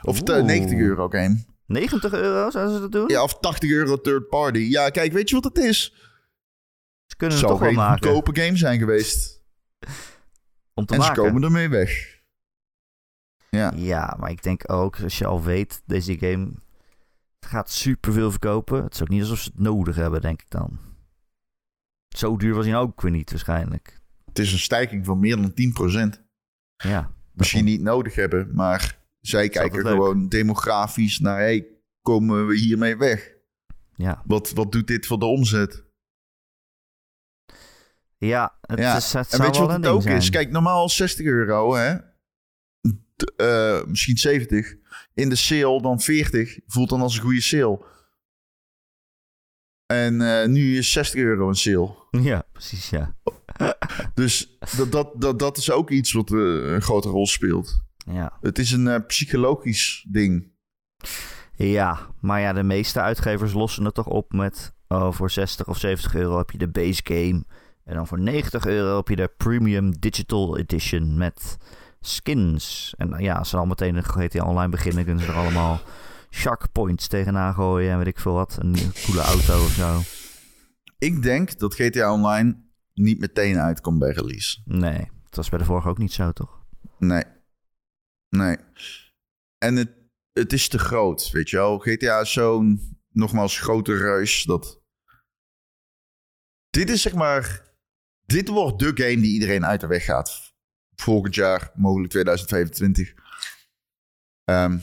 Of 0.01 0.21
de 0.21 0.33
Oeh. 0.35 0.43
90 0.45 0.79
euro 0.79 1.07
game? 1.09 1.43
90 1.65 2.13
euro 2.13 2.49
zouden 2.49 2.75
ze 2.75 2.81
dat 2.81 2.91
doen? 2.91 3.07
Ja, 3.07 3.23
of 3.23 3.39
80 3.39 3.69
euro 3.69 4.01
third 4.01 4.27
party. 4.29 4.59
Ja, 4.59 4.89
kijk, 4.89 5.11
weet 5.11 5.29
je 5.29 5.35
wat 5.35 5.43
het 5.43 5.57
is? 5.57 5.93
Ze 7.05 7.15
kunnen 7.15 7.37
Het 7.37 7.47
zou 7.47 7.51
toch 7.59 7.59
wel 7.61 7.69
geen 7.69 7.77
maken. 7.87 8.07
goedkope 8.07 8.41
game 8.41 8.57
zijn 8.57 8.79
geweest. 8.79 9.43
Om 10.73 10.85
te 10.85 10.95
En 10.95 11.03
ze 11.03 11.11
komen 11.11 11.43
ermee 11.43 11.69
weg. 11.69 12.17
Ja. 13.49 13.73
Ja, 13.75 14.15
maar 14.19 14.29
ik 14.31 14.43
denk 14.43 14.71
ook, 14.71 15.01
als 15.03 15.17
je 15.17 15.25
al 15.25 15.43
weet, 15.43 15.81
deze 15.85 16.17
game 16.19 16.51
gaat 17.39 17.69
superveel 17.71 18.31
verkopen. 18.31 18.83
Het 18.83 18.93
is 18.93 19.01
ook 19.01 19.09
niet 19.09 19.21
alsof 19.21 19.39
ze 19.39 19.49
het 19.53 19.59
nodig 19.59 19.95
hebben, 19.95 20.21
denk 20.21 20.41
ik 20.41 20.49
dan. 20.49 20.79
Zo 22.17 22.37
duur 22.37 22.53
was 22.55 22.63
hij 22.65 22.73
nou 22.73 22.87
ook 22.87 23.01
weer 23.01 23.11
niet, 23.11 23.29
waarschijnlijk. 23.31 23.99
Het 24.25 24.39
is 24.39 24.51
een 24.51 24.59
stijging 24.59 25.05
van 25.05 25.19
meer 25.19 25.35
dan 25.35 25.53
10%. 26.17 26.21
Ja, 26.75 27.11
Misschien 27.33 27.65
niet 27.65 27.81
nodig 27.81 28.15
hebben, 28.15 28.49
maar 28.53 28.99
zij 29.19 29.49
kijken 29.49 29.83
leuk. 29.83 29.91
gewoon 29.91 30.29
demografisch 30.29 31.19
naar... 31.19 31.37
Hey, 31.37 31.67
komen 32.01 32.47
we 32.47 32.57
hiermee 32.57 32.97
weg? 32.97 33.33
ja. 33.95 34.23
Wat, 34.25 34.51
wat 34.51 34.71
doet 34.71 34.87
dit 34.87 35.05
voor 35.07 35.19
de 35.19 35.25
omzet? 35.25 35.83
Ja, 38.17 38.57
het, 38.61 38.79
Ja, 38.79 38.95
is, 38.97 39.13
het 39.13 39.33
en 39.33 39.41
weet 39.41 39.55
je 39.55 39.61
wat 39.61 39.71
het 39.71 39.87
ook 39.87 40.03
is? 40.03 40.29
Kijk, 40.29 40.51
normaal 40.51 40.89
60 40.89 41.25
euro, 41.25 41.75
hè? 41.75 41.97
Eh, 43.35 43.85
misschien 43.85 44.17
70. 44.17 44.75
In 45.13 45.29
de 45.29 45.35
sale 45.35 45.81
dan 45.81 45.99
40. 45.99 46.59
Voelt 46.67 46.89
dan 46.89 47.01
als 47.01 47.15
een 47.15 47.21
goede 47.21 47.41
sale. 47.41 47.85
En 49.93 50.21
eh, 50.21 50.47
nu 50.47 50.77
is 50.77 50.91
60 50.91 51.19
euro 51.21 51.47
een 51.47 51.55
sale. 51.55 51.95
Ja, 52.11 52.43
precies, 52.51 52.89
ja. 52.89 53.15
Dus 54.13 54.57
dat, 54.77 54.91
dat, 54.91 55.11
dat, 55.15 55.39
dat 55.39 55.57
is 55.57 55.71
ook 55.71 55.89
iets 55.89 56.11
wat 56.11 56.31
eh, 56.31 56.37
een 56.71 56.81
grote 56.81 57.09
rol 57.09 57.27
speelt. 57.27 57.81
Ja. 57.97 58.37
Het 58.41 58.59
is 58.59 58.71
een 58.71 58.87
eh, 58.87 59.05
psychologisch 59.07 60.05
ding. 60.09 60.51
ja, 61.55 61.99
maar 62.21 62.41
ja, 62.41 62.53
de 62.53 62.63
meeste 62.63 63.01
uitgevers 63.01 63.53
lossen 63.53 63.85
het 63.85 63.93
toch 63.93 64.07
op 64.07 64.33
met... 64.33 64.73
Oh, 64.87 65.11
voor 65.11 65.31
60 65.31 65.67
of 65.67 65.77
70 65.77 66.15
euro 66.15 66.37
heb 66.37 66.51
je 66.51 66.57
de 66.57 66.69
base 66.69 67.01
game. 67.03 67.43
En 67.83 67.95
dan 67.95 68.07
voor 68.07 68.19
90 68.19 68.65
euro 68.65 68.97
heb 68.97 69.07
je 69.07 69.15
de 69.15 69.31
Premium 69.37 69.99
Digital 69.99 70.57
Edition 70.57 71.17
met 71.17 71.57
skins. 71.99 72.93
En 72.97 73.15
ja, 73.17 73.35
als 73.35 73.49
ze 73.49 73.57
al 73.57 73.65
meteen 73.65 73.95
een 73.95 74.03
GTA 74.03 74.45
Online 74.45 74.69
beginnen... 74.69 75.05
kunnen 75.05 75.23
ze 75.23 75.31
er 75.31 75.37
allemaal 75.37 75.81
shark 76.29 76.71
points 76.71 77.07
tegenaan 77.07 77.53
gooien 77.53 77.91
en 77.91 77.97
weet 77.97 78.07
ik 78.07 78.19
veel 78.19 78.33
wat. 78.33 78.57
Een 78.59 78.75
coole 79.05 79.21
auto 79.21 79.63
of 79.63 79.71
zo. 79.71 80.01
Ik 80.97 81.21
denk 81.21 81.59
dat 81.59 81.73
GTA 81.73 82.13
Online 82.13 82.63
niet 82.93 83.19
meteen 83.19 83.57
uitkomt 83.57 83.99
bij 83.99 84.11
release. 84.11 84.61
Nee, 84.65 85.09
dat 85.23 85.35
was 85.35 85.49
bij 85.49 85.59
de 85.59 85.65
vorige 85.65 85.89
ook 85.89 85.97
niet 85.97 86.13
zo, 86.13 86.31
toch? 86.31 86.65
Nee. 86.97 87.23
Nee. 88.29 88.57
En 89.57 89.75
het, 89.75 89.91
het 90.33 90.53
is 90.53 90.67
te 90.67 90.79
groot, 90.79 91.29
weet 91.31 91.49
je 91.49 91.57
wel. 91.57 91.77
GTA 91.77 92.19
is 92.19 92.31
zo'n, 92.31 92.97
nogmaals, 93.11 93.59
grote 93.59 93.97
reus. 93.97 94.43
Dat... 94.43 94.81
Dit 96.69 96.89
is 96.89 97.01
zeg 97.01 97.13
maar... 97.13 97.67
Dit 98.25 98.47
wordt 98.47 98.79
de 98.79 98.91
game 99.03 99.21
die 99.21 99.33
iedereen 99.33 99.65
uit 99.65 99.81
de 99.81 99.87
weg 99.87 100.03
gaat. 100.05 100.53
Volgend 100.95 101.35
jaar, 101.35 101.71
mogelijk 101.73 102.09
2025. 102.09 103.13
Ehm, 104.43 104.79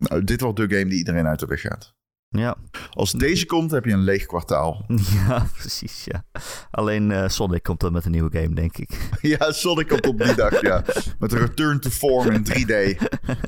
nou, 0.00 0.24
dit 0.24 0.40
wordt 0.40 0.56
de 0.56 0.76
game 0.76 0.88
die 0.90 0.98
iedereen 0.98 1.26
uit 1.26 1.38
de 1.40 1.46
weg 1.46 1.60
gaat. 1.60 1.94
Ja, 2.28 2.56
Als 2.90 3.12
deze 3.12 3.46
komt, 3.46 3.70
heb 3.70 3.84
je 3.84 3.92
een 3.92 4.02
leeg 4.04 4.26
kwartaal. 4.26 4.84
ja 5.26 5.46
precies, 5.58 6.04
ja. 6.04 6.24
Alleen 6.70 7.10
eh, 7.10 7.28
Sonic 7.28 7.62
komt 7.62 7.80
dan 7.80 7.92
met 7.92 8.04
een 8.04 8.10
nieuwe 8.10 8.38
game, 8.40 8.54
denk 8.54 8.76
ik. 8.76 8.90
Ja, 9.20 9.52
Sonic 9.52 9.88
komt 9.88 10.06
op 10.06 10.18
die 10.18 10.34
dag, 10.34 10.60
ja. 10.60 10.84
Met 11.18 11.32
return 11.32 11.80
to 11.80 11.90
form 11.90 12.30
in 12.30 12.46
3D. 12.50 12.96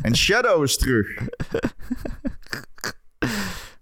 En 0.02 0.16
Shadow 0.16 0.62
is 0.62 0.76
terug. 0.76 1.06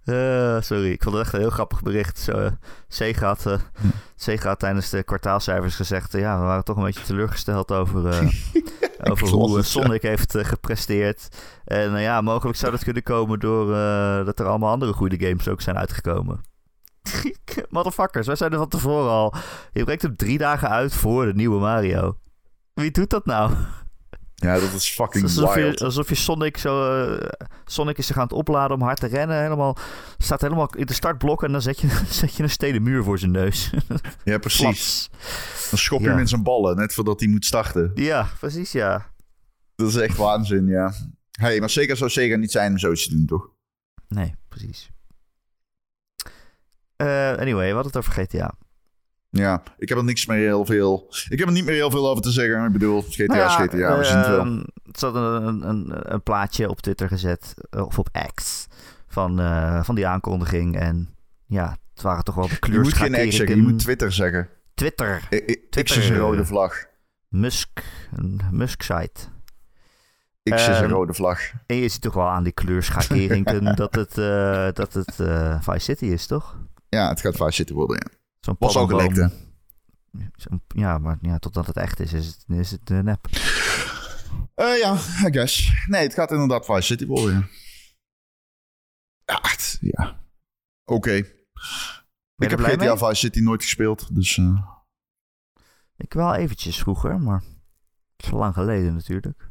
Eh, 0.05 0.61
sorry, 0.61 0.91
ik 0.91 1.03
vond 1.03 1.15
het 1.15 1.25
echt 1.25 1.33
een 1.33 1.39
heel 1.39 1.49
grappig 1.49 1.81
bericht. 1.81 2.19
Zo, 2.19 2.31
eh, 2.31 2.51
Sega, 2.87 3.27
had, 3.27 3.45
eh, 3.45 3.59
Sega 4.15 4.47
had 4.47 4.59
tijdens 4.59 4.89
de 4.89 5.03
kwartaalcijfers 5.03 5.75
gezegd... 5.75 6.11
ja, 6.11 6.39
we 6.39 6.45
waren 6.45 6.63
toch 6.63 6.77
een 6.77 6.83
beetje 6.83 7.03
teleurgesteld 7.03 7.71
over, 7.71 7.99
over 9.11 9.27
hoe. 9.27 9.61
Sonic 9.61 10.01
heeft 10.01 10.37
gepresteerd. 10.37 11.27
En 11.65 11.99
ja, 11.99 12.21
mogelijk 12.21 12.57
zou 12.57 12.71
dat 12.71 12.83
kunnen 12.83 13.03
komen 13.03 13.39
door 13.39 13.67
dat 14.25 14.39
er 14.39 14.45
allemaal 14.45 14.71
andere 14.71 14.93
goede 14.93 15.27
games 15.27 15.47
ook 15.47 15.61
zijn 15.61 15.77
uitgekomen. 15.77 16.41
Motherfuckers, 17.69 18.27
wij 18.27 18.35
zijn 18.35 18.51
er 18.51 18.57
van 18.57 18.67
tevoren 18.67 19.09
al. 19.09 19.33
Je 19.71 19.83
brengt 19.83 20.01
hem 20.01 20.15
drie 20.15 20.37
dagen 20.37 20.69
uit 20.69 20.93
voor 20.93 21.25
de 21.25 21.33
nieuwe 21.33 21.59
Mario. 21.59 22.17
Wie 22.73 22.91
doet 22.91 23.09
dat 23.09 23.25
nou? 23.25 23.51
Ja, 24.41 24.59
dat 24.59 24.73
is 24.73 24.89
fucking 24.91 25.23
Alsof 25.23 25.55
je, 25.55 25.61
wild. 25.61 25.81
alsof 25.81 26.09
je 26.09 26.15
Sonic 26.15 26.57
zo... 26.57 27.03
eh, 27.13 27.27
Sonic 27.65 27.97
is 27.97 28.07
zich 28.07 28.15
aan 28.17 28.23
het 28.23 28.31
opladen 28.33 28.77
om 28.77 28.83
hard 28.83 28.99
te 28.99 29.07
rennen. 29.07 29.41
Helemaal, 29.41 29.77
staat 30.17 30.41
helemaal 30.41 30.69
in 30.75 30.85
de 30.85 30.93
startblok 30.93 31.43
en 31.43 31.51
dan 31.51 31.61
zet 31.61 31.79
je, 31.81 31.87
zet 32.09 32.35
je 32.35 32.43
een 32.43 32.49
stenen 32.49 32.83
muur 32.83 33.03
voor 33.03 33.19
zijn 33.19 33.31
neus. 33.31 33.69
Ja, 34.23 34.37
precies. 34.37 35.09
Dan 35.69 35.79
schop 35.79 35.99
je 35.99 36.05
Ja. 36.05 36.11
hem 36.11 36.19
in 36.19 36.27
zijn 36.27 36.43
ballen, 36.43 36.75
net 36.75 36.93
voordat 36.93 37.19
hij 37.19 37.29
moet 37.29 37.45
starten. 37.45 37.91
Ja, 37.95 38.27
precies 38.39 38.71
ja. 38.71 39.11
Dat 39.75 39.87
is 39.87 39.95
echt 39.95 40.17
waanzin, 40.17 40.67
ja. 40.67 40.93
hey, 41.31 41.59
maar 41.59 41.69
zeker 41.69 41.97
zou 41.97 42.09
Sega 42.09 42.35
niet 42.35 42.51
zijn 42.51 42.71
om 42.71 42.77
zoiets 42.77 43.07
te 43.07 43.15
doen, 43.15 43.25
toch? 43.25 43.49
Nee, 44.07 44.35
precies. 44.49 44.89
Eh, 46.95 47.31
anyway, 47.31 47.67
we 47.67 47.73
hadden 47.73 47.91
het 47.91 47.97
over 47.97 48.11
GTA. 48.13 48.53
Ja, 49.33 49.63
ik 49.77 49.89
heb 49.89 49.97
er 49.97 50.03
niks 50.03 50.25
meer 50.25 50.37
heel 50.37 50.65
veel... 50.65 51.07
Ik 51.29 51.39
heb 51.39 51.47
er 51.47 51.53
niet 51.53 51.65
meer 51.65 51.73
heel 51.75 51.91
veel 51.91 52.09
over 52.09 52.23
te 52.23 52.31
zeggen. 52.31 52.65
Ik 52.65 52.71
bedoel, 52.71 53.01
GTA 53.01 53.25
Nou 53.25 53.39
ja, 53.39 53.47
GTA, 53.49 53.97
we 53.97 54.03
zien 54.03 54.17
het 54.17 54.27
wel. 54.27 54.39
ehm, 54.39 54.63
Ze 54.91 55.05
hadden 55.05 55.43
een, 55.47 55.69
een, 55.69 56.13
een 56.13 56.23
plaatje 56.23 56.69
op 56.69 56.81
Twitter 56.81 57.07
gezet, 57.07 57.53
eh, 57.69 57.85
of 57.85 57.99
op 57.99 58.09
X, 58.33 58.67
van, 59.07 59.39
eh, 59.39 59.83
van 59.83 59.95
die 59.95 60.07
aankondiging. 60.07 60.77
En 60.79 61.15
ja, 61.45 61.77
het 61.93 62.01
waren 62.03 62.23
toch 62.23 62.35
wel 62.35 62.47
de 62.47 62.57
Je 62.71 62.79
moet 62.79 62.93
geen 62.93 63.13
ex 63.13 63.13
zeggen, 63.13 63.13
je 63.13 63.13
kleurschakeringen. 63.15 63.69
moet 63.69 63.79
Twitter 63.79 64.11
zeggen. 64.11 64.49
Twitter, 64.73 65.27
I- 65.33 65.43
I- 65.77 65.83
X 65.83 65.97
is 65.97 66.09
een 66.09 66.17
rode 66.17 66.45
vlag. 66.45 66.85
Musk, 67.29 67.83
een 68.15 68.41
Musk-site. 68.51 69.21
X 70.43 70.61
is 70.61 70.67
een 70.67 70.73
Ehm, 70.83 70.89
rode 70.91 71.13
vlag. 71.13 71.39
En 71.65 71.75
je 71.75 71.87
ziet 71.89 72.01
toch 72.01 72.13
wel 72.13 72.27
aan 72.29 72.43
die 72.43 72.53
kleurschakeringen 72.53 73.75
dat 73.75 73.95
het, 73.95 74.17
eh, 74.17 74.67
dat 74.73 74.93
het 74.93 75.15
Vice 75.63 75.79
City 75.79 76.05
is, 76.05 76.27
toch? 76.27 76.57
Ja, 76.89 77.09
het 77.09 77.21
gaat 77.21 77.35
Vice 77.35 77.51
City 77.51 77.73
worden, 77.73 77.95
ja. 78.11 78.19
Zo'n 78.41 78.55
Was 78.59 78.73
palmboom. 78.73 78.99
gelekt, 78.99 79.17
Ja, 80.67 80.97
maar 80.97 81.17
ja, 81.21 81.37
totdat 81.39 81.67
het 81.67 81.75
echt 81.77 81.99
is, 81.99 82.13
is 82.13 82.25
het, 82.27 82.45
is 82.47 82.71
het 82.71 82.89
eh, 82.89 82.99
nep. 82.99 83.27
Eh, 84.55 84.77
ja, 84.79 84.93
I 85.27 85.31
guess. 85.31 85.71
Nee, 85.87 86.01
het 86.03 86.13
gaat 86.13 86.31
inderdaad 86.31 86.65
Vice 86.65 86.81
City 86.81 87.05
worden, 87.05 87.33
ja. 87.35 87.47
Ja. 89.81 90.23
Oké. 90.85 91.11
Ik 92.35 92.49
heb 92.49 92.59
GTA 92.59 92.75
mee? 92.75 92.97
Vice 92.97 93.15
City 93.15 93.39
nooit 93.39 93.61
gespeeld, 93.63 94.15
dus... 94.15 94.37
eh, 94.37 94.67
Ik 95.95 96.13
wel 96.13 96.35
eventjes 96.35 96.77
vroeger, 96.79 97.19
maar 97.19 97.43
het 98.15 98.25
is 98.25 98.31
lang 98.31 98.53
geleden 98.53 98.93
natuurlijk. 98.93 99.49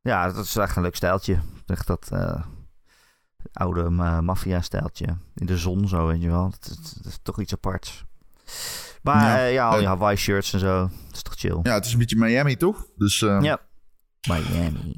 Ja, 0.00 0.30
dat 0.32 0.44
is 0.44 0.56
echt 0.56 0.76
een 0.76 0.82
leuk 0.82 0.96
stijltje. 0.96 1.40
Echt 1.66 1.86
dat 1.86 2.08
oude 3.52 3.90
ma- 3.90 4.20
maffia-stijltje. 4.20 5.06
In 5.34 5.46
de 5.46 5.56
zon 5.58 5.88
zo, 5.88 6.06
weet 6.06 6.22
je 6.22 6.28
wel. 6.28 6.50
Dat, 6.50 6.70
is- 6.70 6.92
dat 6.92 7.06
is 7.12 7.18
toch 7.22 7.40
iets 7.40 7.52
aparts. 7.52 8.04
Maar 9.02 9.22
Ja. 9.22 9.36
ja, 9.38 9.44
ja 9.46 9.66
al 9.68 9.72
die 9.76 9.82
Eh. 9.82 9.88
Hawaii 9.88 10.16
shirts 10.16 10.52
en 10.52 10.58
zo. 10.58 10.80
Dat 11.06 11.16
is 11.16 11.22
toch 11.22 11.34
chill. 11.36 11.58
ja, 11.62 11.74
het 11.74 11.84
is 11.86 11.92
een 11.92 11.98
beetje 11.98 12.16
Miami, 12.16 12.56
toch? 12.56 12.86
Dus 12.96 13.22
eh, 13.22 13.38
Ja. 13.40 13.60
Miami. 14.28 14.96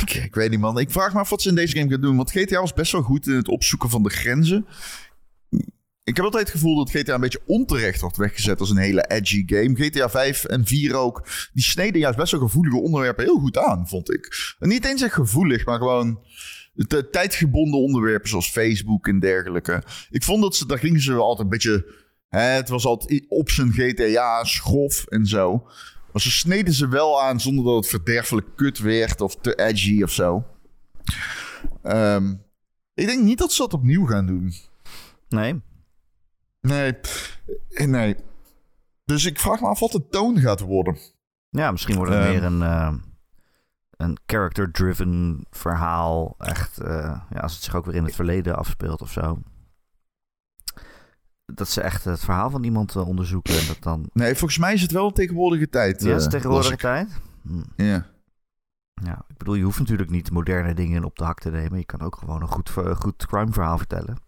ik, 0.00 0.10
ik 0.14 0.34
weet 0.34 0.50
niet, 0.50 0.60
man. 0.60 0.78
Ik 0.78 0.90
vraag 0.90 1.12
me 1.12 1.18
af 1.18 1.30
wat 1.30 1.42
ze 1.42 1.48
in 1.48 1.54
deze 1.54 1.76
game 1.76 1.90
gaan 1.90 2.00
doen. 2.00 2.16
Want 2.16 2.30
GTA 2.30 2.60
was 2.60 2.72
best 2.72 2.92
wel 2.92 3.02
goed 3.02 3.26
in 3.26 3.34
het 3.34 3.48
opzoeken 3.48 3.90
van 3.90 4.02
de 4.02 4.10
grenzen. 4.10 4.66
Ik 6.04 6.16
heb 6.16 6.24
altijd 6.24 6.42
het 6.42 6.52
gevoel 6.52 6.76
dat 6.76 6.90
GTA 6.90 7.14
een 7.14 7.20
beetje 7.20 7.42
onterecht 7.46 8.00
wordt 8.00 8.16
weggezet 8.16 8.60
als 8.60 8.70
een 8.70 8.76
hele 8.76 9.06
edgy 9.06 9.42
game. 9.46 9.74
GTA 9.74 10.08
5 10.10 10.44
en 10.44 10.66
4 10.66 10.94
ook. 10.94 11.26
Die 11.52 11.62
sneden 11.64 12.00
juist 12.00 12.18
best 12.18 12.32
wel 12.32 12.40
gevoelige 12.40 12.76
onderwerpen 12.80 13.24
heel 13.24 13.38
goed 13.38 13.58
aan, 13.58 13.88
vond 13.88 14.12
ik. 14.12 14.54
En 14.58 14.68
niet 14.68 14.84
eens 14.84 15.02
echt 15.02 15.14
gevoelig, 15.14 15.64
maar 15.64 15.78
gewoon 15.78 16.20
de 16.74 17.10
tijdgebonden 17.10 17.80
onderwerpen 17.80 18.28
zoals 18.28 18.50
Facebook 18.50 19.06
en 19.08 19.18
dergelijke. 19.20 19.82
Ik 20.10 20.22
vond 20.22 20.42
dat 20.42 20.56
ze, 20.56 20.66
daar 20.66 20.78
gingen 20.78 21.00
ze 21.00 21.12
altijd 21.14 21.40
een 21.40 21.48
beetje... 21.48 22.02
Hè, 22.28 22.40
het 22.40 22.68
was 22.68 22.84
altijd 22.84 23.24
op 23.28 23.50
zijn 23.50 23.72
GTA, 23.72 24.44
schrof 24.44 25.04
en 25.06 25.26
zo. 25.26 25.62
Maar 26.12 26.22
ze 26.22 26.30
sneden 26.30 26.74
ze 26.74 26.88
wel 26.88 27.22
aan 27.22 27.40
zonder 27.40 27.64
dat 27.64 27.74
het 27.74 27.86
verderfelijk 27.86 28.46
kut 28.56 28.78
werd 28.78 29.20
of 29.20 29.36
te 29.36 29.54
edgy 29.54 30.02
of 30.02 30.10
zo. 30.10 30.44
Ehm, 31.82 32.34
ik 32.94 33.06
denk 33.06 33.22
niet 33.22 33.38
dat 33.38 33.52
ze 33.52 33.62
dat 33.62 33.72
opnieuw 33.74 34.06
gaan 34.06 34.26
doen. 34.26 34.52
Nee. 35.28 35.60
Nee, 36.60 36.94
eh, 37.70 37.86
nee. 37.86 38.16
Dus 39.04 39.24
ik 39.24 39.38
vraag 39.40 39.60
me 39.60 39.66
af 39.66 39.80
wat 39.80 39.92
de 39.92 40.08
toon 40.08 40.38
gaat 40.38 40.60
worden. 40.60 40.98
Ja, 41.50 41.70
misschien 41.70 41.96
wordt 41.96 42.12
het 42.12 42.20
Ehm. 42.22 42.30
meer 42.32 42.44
een, 42.44 42.62
eh, 42.62 42.94
een 44.04 44.18
character-driven 44.26 45.44
verhaal. 45.50 46.34
Echt, 46.38 46.78
eh, 46.78 47.20
ja, 47.30 47.40
als 47.40 47.54
het 47.54 47.62
zich 47.62 47.74
ook 47.74 47.84
weer 47.84 47.94
in 47.94 48.04
het 48.04 48.14
verleden 48.14 48.56
afspeelt 48.56 49.02
of 49.02 49.10
zo. 49.10 49.38
Dat 51.44 51.68
ze 51.68 51.80
echt 51.80 52.04
het 52.04 52.20
verhaal 52.20 52.50
van 52.50 52.64
iemand 52.64 52.96
eh, 52.96 53.08
onderzoeken 53.08 53.58
en 53.58 53.66
dat 53.66 53.82
dan... 53.82 54.10
Nee, 54.12 54.34
volgens 54.34 54.58
mij 54.58 54.72
is 54.74 54.82
het 54.82 54.92
wel 54.92 55.06
een 55.06 55.12
tegenwoordige 55.12 55.68
tijd. 55.68 56.02
Ja, 56.02 56.14
is 56.14 56.24
eh, 56.24 56.30
tegenwoordige 56.30 56.76
tijd. 56.76 57.20
Hm. 57.42 57.62
Ja. 57.76 58.06
Ja, 59.02 59.24
ik 59.28 59.36
bedoel, 59.36 59.54
je 59.54 59.64
hoeft 59.64 59.78
natuurlijk 59.78 60.10
niet 60.10 60.30
moderne 60.30 60.74
dingen 60.74 61.04
op 61.04 61.16
de 61.16 61.24
hak 61.24 61.40
te 61.40 61.50
nemen. 61.50 61.78
Je 61.78 61.84
kan 61.84 62.00
ook 62.00 62.16
gewoon 62.16 62.42
een 62.42 62.48
goed, 62.48 62.70
goed 62.94 63.26
crime 63.26 63.52
verhaal 63.52 63.78
vertellen. 63.78 64.18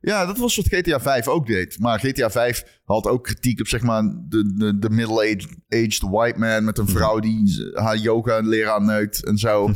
Ja, 0.00 0.26
dat 0.26 0.38
was 0.38 0.56
wat 0.56 0.66
GTA 0.68 1.00
5 1.00 1.28
ook 1.28 1.46
deed. 1.46 1.78
Maar 1.78 1.98
GTA 1.98 2.30
5 2.30 2.80
had 2.84 3.06
ook 3.06 3.24
kritiek 3.24 3.60
op 3.60 3.68
zeg 3.68 3.82
maar 3.82 4.02
de, 4.28 4.54
de, 4.54 4.78
de 4.78 4.90
middle-aged 4.90 5.48
aged 5.68 6.00
white 6.00 6.38
man 6.38 6.64
met 6.64 6.78
een 6.78 6.88
vrouw 6.88 7.18
die 7.18 7.70
haar 7.74 7.96
yoga 7.96 8.40
leraar 8.40 8.82
neukt 8.82 9.24
en 9.24 9.38
zo. 9.38 9.70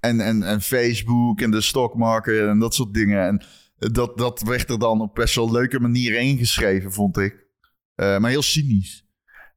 En, 0.00 0.20
en, 0.20 0.42
en 0.42 0.60
Facebook 0.60 1.40
en 1.40 1.50
de 1.50 1.60
stockmarket 1.60 2.48
en 2.48 2.58
dat 2.58 2.74
soort 2.74 2.94
dingen. 2.94 3.26
En 3.26 3.42
dat, 3.92 4.18
dat 4.18 4.40
werd 4.40 4.70
er 4.70 4.78
dan 4.78 5.00
op 5.00 5.14
best 5.14 5.34
wel 5.34 5.52
leuke 5.52 5.80
manier 5.80 6.20
ingeschreven, 6.20 6.92
vond 6.92 7.18
ik. 7.18 7.46
Eh, 7.94 8.18
maar 8.18 8.30
heel 8.30 8.42
cynisch. 8.42 9.04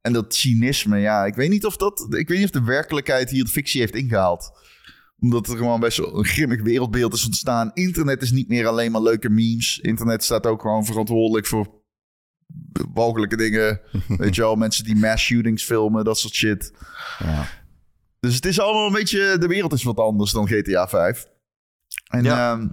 En 0.00 0.12
dat 0.12 0.34
cynisme, 0.34 0.98
ja, 0.98 1.24
ik 1.24 1.34
weet 1.34 1.50
niet 1.50 1.66
of 1.66 1.76
dat. 1.76 2.06
Ik 2.08 2.28
weet 2.28 2.38
niet 2.38 2.46
of 2.46 2.60
de 2.60 2.64
werkelijkheid 2.64 3.30
hier 3.30 3.44
de 3.44 3.50
fictie 3.50 3.80
heeft 3.80 3.94
ingehaald. 3.94 4.50
Omdat 5.20 5.48
er 5.48 5.56
gewoon 5.56 5.80
best 5.80 5.98
wel 5.98 6.18
een 6.18 6.24
grimmig 6.24 6.62
wereldbeeld 6.62 7.12
is 7.12 7.24
ontstaan. 7.24 7.70
Internet 7.74 8.22
is 8.22 8.30
niet 8.30 8.48
meer 8.48 8.66
alleen 8.66 8.92
maar 8.92 9.02
leuke 9.02 9.28
memes. 9.30 9.78
Internet 9.78 10.24
staat 10.24 10.46
ook 10.46 10.60
gewoon 10.60 10.84
verantwoordelijk 10.84 11.46
voor 11.46 11.78
walgelijke 12.92 13.36
dingen. 13.36 13.80
weet 14.18 14.34
je 14.34 14.40
wel, 14.40 14.56
mensen 14.56 14.84
die 14.84 14.96
mass 14.96 15.24
shootings 15.24 15.64
filmen, 15.64 16.04
dat 16.04 16.18
soort 16.18 16.34
shit. 16.34 16.72
ja. 17.18 17.46
Dus 18.20 18.34
het 18.34 18.44
is 18.46 18.60
allemaal 18.60 18.86
een 18.86 18.92
beetje... 18.92 19.38
De 19.38 19.46
wereld 19.46 19.72
is 19.72 19.82
wat 19.82 19.98
anders 19.98 20.32
dan 20.32 20.48
GTA 20.48 20.88
5. 20.88 21.26
En 22.10 22.22
Ja. 22.24 22.52
ehm, 22.52 22.68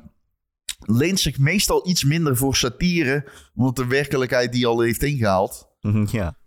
leent 0.80 1.20
zich 1.20 1.38
meestal 1.38 1.88
iets 1.88 2.04
minder 2.04 2.38
voor 2.38 2.56
satire... 2.56 3.32
omdat 3.56 3.76
de 3.76 3.86
werkelijkheid 3.88 4.52
die 4.52 4.68
al 4.68 4.80
heeft 4.82 5.04
ingehaald. 5.04 5.68
ja. 6.12 6.38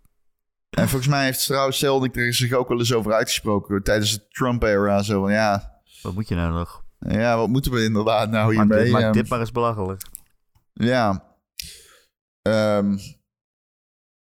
En 0.69 0.89
volgens 0.89 1.11
mij 1.11 1.25
heeft 1.25 1.45
trouwens 1.45 1.79
Zelnik 1.79 2.15
er 2.15 2.33
zich 2.33 2.53
ook 2.53 2.67
wel 2.67 2.79
eens 2.79 2.93
over 2.93 3.13
uitgesproken 3.13 3.83
tijdens 3.83 4.11
de 4.13 4.27
Trump-era. 4.27 5.01
Zo 5.03 5.21
van, 5.21 5.31
ja, 5.31 5.70
Wat 6.01 6.13
moet 6.13 6.27
je 6.27 6.35
nou 6.35 6.53
nog? 6.53 6.83
ja, 6.99 7.37
wat 7.37 7.49
moeten 7.49 7.71
we 7.71 7.83
inderdaad 7.83 8.29
nou 8.29 8.55
Maak, 8.55 8.65
hiermee? 8.67 8.83
dit, 8.83 8.91
maak 8.93 9.01
Ehm, 9.01 9.11
dit 9.13 9.29
maar 9.29 9.39
eens 9.39 9.51
belachelijk. 9.51 10.01
Ja. 10.73 11.35
Ehm, 12.41 12.97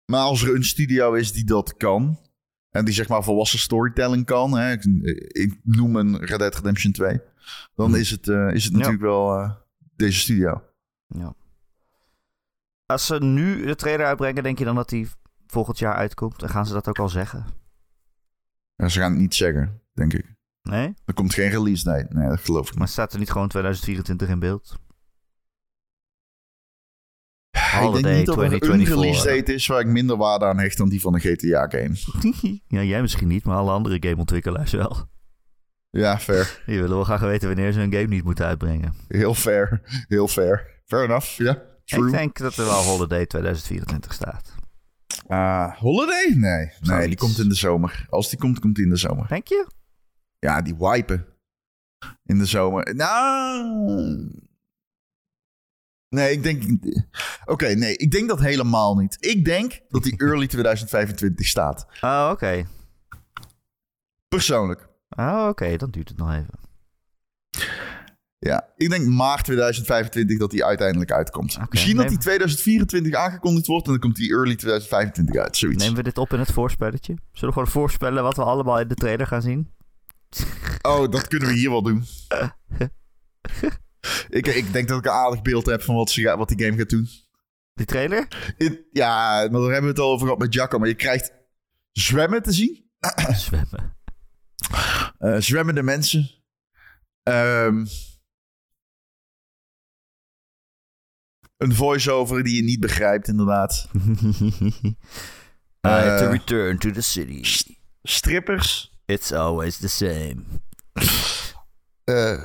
maar 0.06 0.20
als 0.22 0.44
er 0.44 0.56
een 0.56 0.64
studio 0.64 1.14
is 1.14 1.32
die 1.32 1.44
dat 1.46 1.78
kan... 1.78 2.20
en 2.70 2.86
die 2.86 2.94
zeg 2.94 3.08
maar 3.08 3.24
volwassen 3.24 3.60
storytelling 3.60 4.26
kan... 4.26 4.58
Hè, 4.58 4.72
ik, 4.72 4.84
ik 5.28 5.60
noem 5.64 5.96
een 5.96 6.18
Red 6.26 6.40
Dead 6.40 6.56
Redemption 6.56 6.92
2... 6.92 7.22
dan 7.76 7.86
Hmm. 7.90 7.96
is 7.96 8.10
het, 8.12 8.28
eh, 8.28 8.50
is 8.54 8.64
het 8.64 8.72
Ja. 8.74 8.78
natuurlijk 8.78 9.04
wel 9.04 9.40
eh, 9.40 9.52
deze 9.96 10.20
studio. 10.20 10.64
Ja. 11.08 11.34
Als 12.86 13.06
ze 13.06 13.16
nu 13.24 13.66
de 13.66 13.76
trailer 13.76 14.06
uitbrengen, 14.06 14.44
denk 14.44 14.60
je 14.60 14.66
dan 14.66 14.76
dat 14.76 14.90
die 14.90 15.08
volgend 15.48 15.80
jaar 15.80 15.96
uitkomt? 15.96 16.42
En 16.44 16.50
gaan 16.50 16.66
ze 16.66 16.74
dat 16.74 16.88
ook 16.88 17.00
al 17.00 17.10
zeggen? 17.10 17.46
En 18.76 18.92
ze 18.92 19.00
gaan 19.00 19.12
het 19.12 19.20
niet 19.22 19.36
zeggen, 19.36 19.82
denk 19.94 20.14
ik. 20.14 20.35
Nee? 20.70 20.94
Er 21.06 21.14
komt 21.14 21.34
geen 21.34 21.50
release 21.50 21.84
date. 21.84 22.08
Nee, 22.10 22.30
dat 22.30 22.40
geloof 22.40 22.70
ik 22.70 22.78
Maar 22.78 22.88
staat 22.88 23.14
er 23.14 23.20
niet 23.20 23.32
gewoon 23.32 23.48
2024 23.48 24.28
in 24.30 24.40
beeld? 24.40 24.76
ik 27.52 27.62
denk 27.82 27.94
Holiday 27.94 28.18
niet 28.18 28.26
dat 28.26 28.38
er 28.38 28.44
een 28.44 28.60
2024. 28.60 28.96
release 28.96 29.28
date 29.28 29.54
is... 29.54 29.68
waar 29.68 29.80
ik 29.80 29.88
minder 29.88 30.18
waarde 30.18 30.46
aan 30.46 30.60
hecht 30.60 30.78
dan 30.78 30.90
die 30.90 31.02
van 31.02 31.14
een 31.14 31.20
GTA-game. 31.20 31.96
ja, 32.78 32.84
jij 32.84 33.02
misschien 33.02 33.28
niet, 33.28 33.44
maar 33.44 33.58
alle 33.58 33.72
andere 33.72 33.98
gameontwikkelaars 34.00 34.72
wel. 34.72 35.08
Ja, 35.90 36.20
fair. 36.20 36.60
Die 36.66 36.80
willen 36.80 36.96
wel 36.96 37.04
graag 37.04 37.22
weten 37.22 37.48
wanneer 37.48 37.72
ze 37.72 37.82
een 37.82 37.94
game 37.94 38.08
niet 38.08 38.24
moeten 38.24 38.46
uitbrengen. 38.46 38.94
Heel 39.08 39.34
fair. 39.34 39.82
Heel 40.08 40.28
fair. 40.28 40.82
Fair 40.86 41.04
enough, 41.04 41.38
ja. 41.38 41.62
True. 41.86 42.06
Ik 42.06 42.12
denk 42.12 42.38
dat 42.38 42.58
er 42.58 42.66
wel 42.66 42.84
Holiday 42.84 43.26
2024 43.26 44.14
staat. 44.14 44.56
Ah, 45.28 45.78
Holiday? 45.78 46.34
Nee. 46.36 46.72
Nee, 46.82 47.08
die 47.08 47.18
komt 47.18 47.40
in 47.40 47.50
de 47.50 47.56
zomer. 47.56 48.06
Als 48.10 48.30
die 48.30 48.40
komt, 48.40 48.60
komt 48.60 48.76
die 48.76 48.84
in 48.84 48.90
de 48.90 48.98
zomer. 48.98 49.28
Denk 49.28 49.48
je? 49.48 49.68
Ja, 50.46 50.62
die 50.62 50.76
wipen. 50.78 51.26
In 52.26 52.38
de 52.38 52.46
zomer. 52.46 52.96
Nou. 52.96 54.32
Nee, 56.10 56.32
ik 56.32 56.44
denk. 56.44 56.64
Oké, 57.46 57.68
nee, 57.68 57.98
ik 57.98 58.12
denk 58.12 58.30
dat 58.30 58.40
helemaal 58.40 58.96
niet. 58.96 59.18
Ik 59.20 59.46
denk 59.46 59.82
dat 59.90 60.04
die 60.04 60.18
early 60.18 60.48
2025 60.48 61.48
staat. 61.48 61.88
Oh, 62.02 62.30
oké. 62.32 62.66
Persoonlijk. 64.28 64.88
Oh, 65.10 65.46
oké. 65.50 65.78
Dan 65.78 65.92
duurt 65.92 66.10
het 66.10 66.18
nog 66.18 66.32
even. 66.34 66.60
Ja, 68.38 68.74
ik 68.76 68.90
denk 68.90 69.06
maart 69.06 69.44
2025 69.44 70.38
dat 70.38 70.52
die 70.52 70.66
uiteindelijk 70.66 71.12
uitkomt. 71.12 71.60
Misschien 71.70 71.96
dat 71.96 72.10
die 72.10 72.18
2024 72.18 73.14
aangekondigd 73.14 73.68
wordt 73.68 73.86
en 73.86 73.92
dan 73.92 74.02
komt 74.02 74.16
die 74.16 74.32
early 74.32 74.56
2025 74.56 75.36
uit. 75.36 75.58
Zoiets. 75.58 75.84
Nemen 75.84 75.98
we 75.98 76.04
dit 76.04 76.18
op 76.18 76.34
in 76.34 76.40
het 76.40 76.52
voorspelletje? 76.52 77.14
Zullen 77.32 77.48
we 77.48 77.60
gewoon 77.60 77.68
voorspellen 77.68 78.24
wat 78.24 78.36
we 78.36 78.44
allemaal 78.44 78.80
in 78.80 78.88
de 78.88 78.96
trailer 78.96 79.28
gaan 79.28 79.42
zien? 79.42 79.74
Oh, 80.82 81.12
dat 81.12 81.28
kunnen 81.28 81.48
we 81.48 81.54
hier 81.56 81.70
wel 81.70 81.82
doen. 81.84 82.06
ik, 84.30 84.48
ik 84.48 84.74
denk 84.74 84.88
dat 84.88 84.98
ik 84.98 85.06
een 85.06 85.12
aardig 85.12 85.42
beeld 85.42 85.66
heb 85.66 85.82
van 85.82 85.96
wat, 85.96 86.10
ze, 86.10 86.36
wat 86.38 86.50
die 86.50 86.66
game 86.66 86.78
gaat 86.78 86.90
doen. 86.90 87.08
Die 87.74 87.86
trailer? 87.86 88.54
In- 88.58 88.86
ja, 88.92 89.36
maar 89.52 89.62
daar 89.62 89.72
hebben 89.72 89.82
we 89.82 89.88
het 89.88 90.00
al 90.00 90.12
over 90.12 90.26
gehad 90.26 90.42
met 90.42 90.54
Jacco. 90.54 90.78
Maar 90.80 90.88
je 90.88 90.96
krijgt 90.96 91.32
zwemmen 91.92 92.44
te 92.44 92.52
zien. 92.52 92.90
Zwemmen. 93.36 93.98
eh, 95.18 95.36
zwemmende 95.40 95.84
mensen. 95.84 96.30
Ehm, 97.24 97.86
een 101.58 101.76
voice-over 101.76 102.44
die 102.44 102.56
je 102.56 102.62
niet 102.64 102.80
begrijpt, 102.80 103.28
inderdaad. 103.28 103.90
I 103.94 105.90
have 105.90 106.18
to 106.20 106.26
Eh. 106.26 106.32
return 106.32 106.78
to 106.78 106.92
the 106.92 107.02
city. 107.02 107.44
Strippers. 108.04 108.95
It's 109.06 109.32
always 109.32 109.78
the 109.78 109.88
same. 109.88 110.46
eh, 112.04 112.38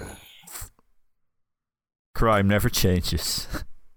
Crime 2.13 2.43
never 2.49 2.71
changes. 2.73 3.47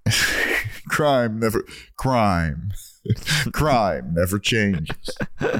crime 0.88 1.40
never... 1.40 1.66
Crime. 1.96 2.68
crime 3.52 4.12
never 4.14 4.38
changes. 4.42 5.18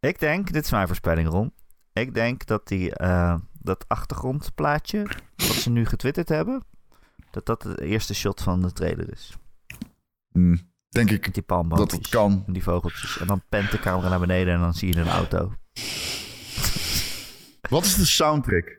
Ik 0.00 0.18
denk, 0.18 0.52
dit 0.52 0.64
is 0.64 0.70
mijn 0.70 0.86
voorspelling, 0.86 1.28
Ron. 1.28 1.52
Ik 1.92 2.14
denk 2.14 2.46
dat 2.46 2.68
die, 2.68 2.94
eh, 2.94 3.38
dat 3.52 3.84
achtergrondplaatje, 3.88 5.06
wat 5.36 5.46
ze 5.56 5.70
nu 5.70 5.86
getwitterd 5.86 6.28
hebben, 6.28 6.64
dat 7.30 7.46
dat 7.46 7.62
de 7.62 7.84
eerste 7.84 8.14
shot 8.14 8.42
van 8.42 8.62
de 8.62 8.72
trailer 8.72 9.12
is. 9.12 9.36
Hm, 10.32 10.56
denk 10.94 11.10
ik 11.10 11.24
Met 11.24 11.34
die 11.34 11.44
dat 11.78 11.90
het 11.90 12.08
kan. 12.08 12.44
En 12.46 12.52
die 12.52 12.62
vogeltjes. 12.62 13.18
En 13.18 13.26
dan 13.26 13.42
pent 13.48 13.70
de 13.70 13.78
camera 13.78 14.08
naar 14.08 14.20
beneden 14.20 14.54
en 14.54 14.60
dan 14.60 14.74
zie 14.74 14.94
je 14.94 15.00
een 15.00 15.08
auto. 15.08 15.52
Wat 17.68 17.84
is 17.84 17.94
de 17.94 18.04
soundtrack? 18.06 18.78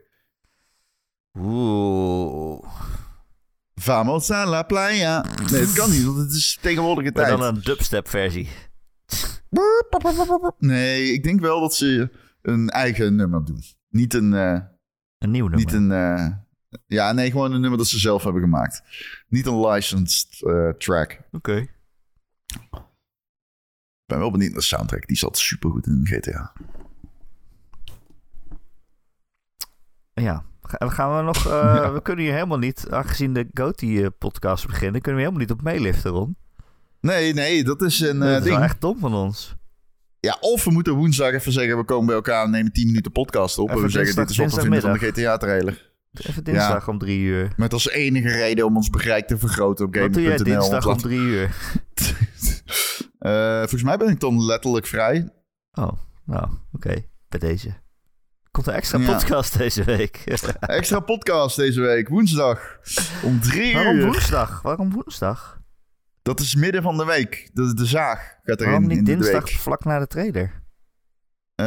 Oeh. 1.40 2.64
Vamos 3.76 4.32
a 4.32 4.46
la 4.46 4.64
playa. 4.64 5.26
Nee, 5.52 5.62
het 5.62 5.74
kan 5.74 5.90
niet, 5.92 6.04
want 6.04 6.18
het 6.18 6.32
is 6.32 6.58
tegenwoordige 6.62 7.12
tijd. 7.12 7.28
dan 7.38 7.42
een 7.56 7.62
dubstep 7.62 8.10
versie. 8.10 8.50
Nee, 10.60 11.14
ik 11.14 11.24
denk 11.24 11.40
wel 11.40 11.60
dat 11.62 11.76
ze 11.76 12.10
een 12.42 12.70
eigen 12.70 13.16
nummer 13.16 13.46
doen. 13.46 13.64
Niet 13.90 14.14
een... 14.14 14.34
eh, 14.34 14.60
Een 15.18 15.32
nieuw 15.32 15.48
nummer. 15.48 15.60
Niet 15.66 15.74
een. 15.74 15.92
eh, 15.92 16.28
ja, 16.88 17.12
nee, 17.12 17.32
gewoon 17.32 17.52
een 17.52 17.62
nummer 17.62 17.78
dat 17.78 17.88
ze 17.88 18.00
zelf 18.00 18.24
hebben 18.24 18.42
gemaakt. 18.42 18.82
Niet 19.28 19.46
een 19.46 19.68
licensed 19.68 20.42
eh, 20.42 20.70
track. 20.70 21.20
Oké. 21.32 21.68
Ik 22.56 24.12
ben 24.12 24.20
wel 24.20 24.32
benieuwd 24.32 24.50
naar 24.52 24.60
de 24.60 24.66
soundtrack. 24.66 25.08
Die 25.08 25.18
zat 25.18 25.38
supergoed 25.38 25.88
in 25.88 26.02
GTA. 26.04 26.54
Ja. 30.14 30.44
Ga- 30.62 30.90
Gaan 30.90 31.18
we 31.18 31.24
nog... 31.24 31.48
eh, 31.48 31.94
We 31.94 32.02
kunnen 32.02 32.24
hier 32.26 32.34
helemaal 32.34 32.58
niet, 32.58 32.88
aangezien 32.90 33.34
de 33.34 33.48
Goatee-podcast 33.54 34.68
beginnen, 34.68 35.02
kunnen 35.02 35.22
we 35.22 35.28
helemaal 35.28 35.48
niet 35.48 35.58
op 35.58 35.62
meeliften, 35.62 36.12
Ron. 36.12 36.36
Nee, 37.02 37.34
nee, 37.34 37.64
dat 37.64 37.82
is 37.82 38.00
een 38.00 38.22
eh, 38.22 38.28
dat 38.30 38.38
is 38.38 38.44
ding. 38.44 38.56
wel 38.56 38.64
echt 38.64 38.82
dom 38.82 39.00
van 39.00 39.14
ons. 39.14 39.56
Ja, 40.20 40.38
of 40.40 40.64
we 40.64 40.72
moeten 40.72 40.94
woensdag 40.94 41.32
even 41.32 41.52
zeggen: 41.52 41.78
we 41.78 41.84
komen 41.84 42.06
bij 42.06 42.16
elkaar 42.16 42.44
en 42.44 42.52
nemen 42.52 42.72
10 42.72 42.86
minuten 42.86 43.12
podcast 43.12 43.58
op. 43.58 43.68
Even 43.70 43.80
en 43.80 43.86
we 43.86 43.92
zeggen: 43.92 44.16
dit 44.16 44.30
is 44.30 44.38
wat 44.38 44.54
we 44.54 44.62
vinden 44.62 44.82
van 44.82 44.94
de 44.94 45.00
GTA-trailer. 45.00 45.92
Even 46.14 46.44
dinsdag 46.44 46.88
om 46.88 46.98
drie 46.98 47.20
uur. 47.20 47.54
Met 47.58 47.74
als 47.74 47.90
enige 47.90 48.30
reden 48.30 48.66
om 48.66 48.76
ons 48.76 48.90
bereik 48.90 49.28
te 49.28 49.38
vergroten 49.38 49.86
op 49.86 49.96
Wat 49.96 50.14
doe 50.14 50.22
jij 50.22 50.38
gamer.nl. 50.38 50.60
dinsdag 50.60 50.88
om 50.88 50.98
drie 50.98 51.20
uur? 51.20 51.56
Eh, 53.20 53.58
volgens 53.58 53.84
mij 53.84 53.98
ben 53.98 54.08
ik 54.10 54.20
dan 54.20 54.46
letterlijk 54.46 54.86
vrij. 54.88 55.30
Oh, 55.72 55.92
nou, 56.26 56.50
oké. 56.72 56.94
Bij 57.30 57.40
deze. 57.40 57.84
Komt 58.52 58.68
een 58.68 58.74
extra 58.74 59.00
Ja. 59.00 59.12
podcast 59.12 59.58
deze 59.58 59.84
week. 59.84 60.16
Extra 60.60 61.00
podcast 61.00 61.56
deze 61.56 61.82
week, 61.82 62.10
woensdag. 62.10 62.78
Om 63.24 63.40
drie 63.42 63.74
Waarom 63.74 63.96
uur. 63.96 64.06
woensdag? 64.06 64.62
Waarom 64.62 64.92
woensdag? 64.92 65.60
Dat 66.22 66.40
is 66.40 66.56
midden 66.56 66.82
van 66.82 66.98
de 66.98 67.06
week. 67.06 67.50
De, 67.54 67.74
de 67.74 67.86
zaag 67.86 68.20
gaat 68.44 68.60
erin 68.60 68.72
Waarom 68.72 68.88
niet 68.88 68.98
in 68.98 69.04
dinsdag 69.04 69.50
vlak 69.50 69.84
na 69.84 70.00
de 70.00 70.08
trailer? 70.08 70.64
Eh, 71.56 71.66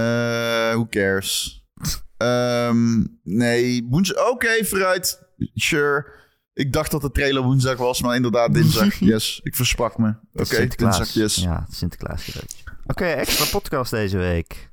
who 0.73 0.87
cares? 0.87 1.57
Ehm, 2.17 3.05
nee, 3.23 3.87
woensdag. 3.91 4.29
Oké, 4.31 4.65
vooruit. 4.65 5.23
Sure. 5.55 6.13
Ik 6.59 6.73
dacht 6.73 6.91
dat 6.91 7.01
de 7.01 7.11
trailer 7.11 7.43
woensdag 7.43 7.77
was, 7.77 8.03
maar 8.03 8.15
inderdaad 8.17 8.55
dinsdag. 8.55 8.95
Yes, 9.15 9.41
ik 9.43 9.57
versprak 9.57 9.99
me. 9.99 10.15
Oké, 10.33 10.67
dinsdag, 10.67 11.09
yes. 11.11 11.35
Ja, 11.35 11.67
Sinterklaas. 11.71 12.39
Oké, 12.87 13.05
extra 13.25 13.45
podcast 13.59 13.91
deze 13.91 14.17
week. 14.17 14.71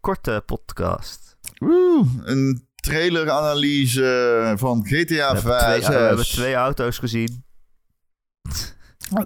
Korte 0.00 0.42
podcast. 0.46 1.36
Woe, 1.58 2.06
een 2.24 2.68
traileranalyse 2.74 4.54
van 4.56 4.86
GTA 4.86 5.34
We 5.34 5.40
5. 5.40 5.40
hebben, 5.40 5.80
twee, 5.82 5.98
we 5.98 6.04
hebben 6.04 6.24
twee 6.26 6.54
auto's 6.54 6.98
gezien. 6.98 7.44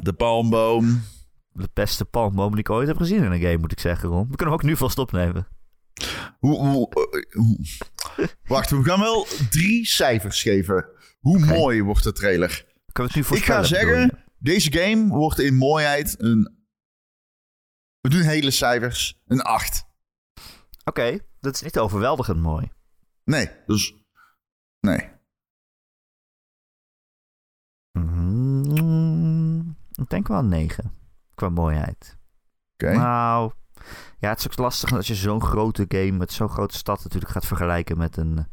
De 0.01 0.13
palmboom. 0.13 1.03
De 1.53 1.69
beste 1.75 2.05
palmboom 2.05 2.51
die 2.51 2.59
ik 2.61 2.71
ooit 2.71 2.89
heb 2.89 2.97
gezien 2.97 3.23
in 3.25 3.33
een 3.33 3.41
game, 3.41 3.57
moet 3.57 3.73
ik 3.73 3.81
zeggen, 3.81 4.09
Ron. 4.09 4.29
We 4.31 4.37
kunnen 4.37 4.55
hem 4.55 4.55
ook 4.55 4.63
nu 4.71 4.77
vast 4.77 4.99
opnemen. 4.99 5.47
Hoe, 6.39 6.59
hoe, 6.59 6.89
eh, 6.91 7.37
hoe- 7.43 7.59
Wacht, 8.55 8.71
we 8.71 8.83
gaan 8.85 9.01
wel 9.01 9.27
drie 9.51 9.87
cijfers 9.87 10.43
geven. 10.43 10.87
Hoe 11.19 11.39
mooi 11.39 11.83
wordt 11.83 12.05
de 12.05 12.13
trailer? 12.13 12.67
Kunnen 12.93 13.13
we 13.13 13.19
het 13.19 13.31
nu 13.31 13.37
Ik 13.37 13.45
ga 13.45 13.63
zeggen, 13.63 14.25
deze 14.39 14.73
game 14.73 15.09
wordt 15.09 15.39
in 15.39 15.55
mooiheid 15.55 16.23
een... 16.23 16.57
We 18.01 18.09
doen 18.09 18.23
hele 18.23 18.51
cijfers. 18.51 19.21
Een 19.27 19.43
8. 19.43 19.87
Oké, 20.85 21.19
dat 21.41 21.55
is 21.55 21.63
niet 21.63 21.79
overweldigend 21.79 22.41
mooi. 22.41 22.71
Nee, 23.25 23.51
dus... 23.67 23.95
Nee. 24.81 25.11
Mm, 27.93 29.77
ik 29.93 30.09
denk 30.09 30.29
wel 30.29 30.39
een 30.39 30.49
9. 30.49 30.93
Qua 31.35 31.49
mooiheid. 31.49 32.19
Oké. 32.73 32.93
Nou, 32.93 33.53
ja, 34.19 34.29
het 34.29 34.39
is 34.39 34.47
ook 34.47 34.57
lastig 34.57 34.93
als 34.93 35.07
je 35.07 35.15
zo'n 35.15 35.43
grote 35.43 35.85
game 35.89 36.13
met 36.13 36.33
zo'n 36.33 36.49
grote 36.49 36.77
stad 36.77 37.03
natuurlijk 37.03 37.33
gaat 37.33 37.47
vergelijken 37.47 37.99
met 37.99 38.17
een 38.17 38.47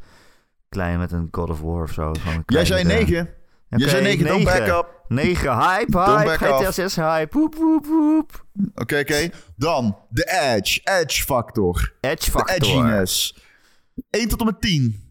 klein, 0.68 0.98
met 0.98 1.12
een 1.12 1.28
God 1.30 1.50
of 1.50 1.60
War 1.60 1.82
of 1.82 1.92
zo. 1.92 2.12
Jij 2.46 2.64
zei 2.64 2.84
9. 2.84 3.20
Oké, 3.20 3.34
Jij 3.68 3.88
zei 3.88 4.02
9, 4.02 4.26
dan 4.26 4.36
negen. 4.42 4.58
back 4.66 4.78
up. 4.84 4.94
9, 5.08 5.58
hype, 5.58 5.90
Don't 5.90 6.06
hype. 6.22 6.28
GTA 6.44 6.58
off. 6.58 6.74
6, 6.74 6.96
hype. 6.96 7.38
Woep, 7.38 7.54
woep, 7.54 7.86
woep. 7.86 8.44
Oké, 8.74 8.98
oké. 8.98 9.30
Dan 9.56 9.98
de 10.08 10.24
edge. 10.54 10.80
Edge 10.84 11.22
factor. 11.24 11.94
Edge 12.00 12.24
De 12.24 12.30
factor. 12.30 12.54
edginess. 12.56 13.38
1 14.10 14.28
tot 14.28 14.40
en 14.40 14.46
met 14.46 14.60
10. 14.60 15.04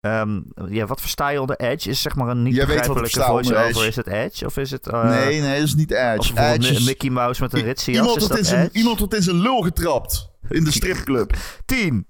Ehm, 0.00 0.40
ja, 0.68 0.86
wat 0.86 1.00
versta 1.00 1.28
je 1.28 1.40
onder 1.40 1.56
edge? 1.56 1.88
Is 1.90 2.02
zeg 2.02 2.14
maar 2.16 2.28
een 2.28 2.42
niet 2.42 2.54
Jij 2.54 2.66
begrijpelijke 2.66 3.20
voice-over. 3.22 3.86
Is 3.86 3.96
het 3.96 4.06
edge? 4.06 4.46
Of 4.46 4.56
is 4.56 4.70
het... 4.70 4.86
eh, 4.86 5.08
nee, 5.08 5.40
nee, 5.40 5.54
dat 5.58 5.66
is 5.68 5.74
niet 5.74 5.92
Of 5.92 5.98
edge. 5.98 6.32
bijvoorbeeld 6.34 6.64
Edge 6.64 6.72
is... 6.80 6.84
Mickey 6.86 7.10
Mouse 7.10 7.42
met 7.42 7.52
een 7.52 7.62
ritse 7.62 7.90
jas, 7.92 8.00
iemand, 8.00 8.20
is 8.20 8.26
wordt 8.28 8.42
dat 8.42 8.52
in 8.52 8.58
zijn, 8.58 8.68
iemand 8.72 8.98
wordt 8.98 9.14
in 9.14 9.22
zijn 9.22 9.36
lul 9.40 9.60
getrapt. 9.60 10.30
In 10.48 10.64
de 10.64 10.72
stripclub. 10.78 11.36
10. 11.66 12.06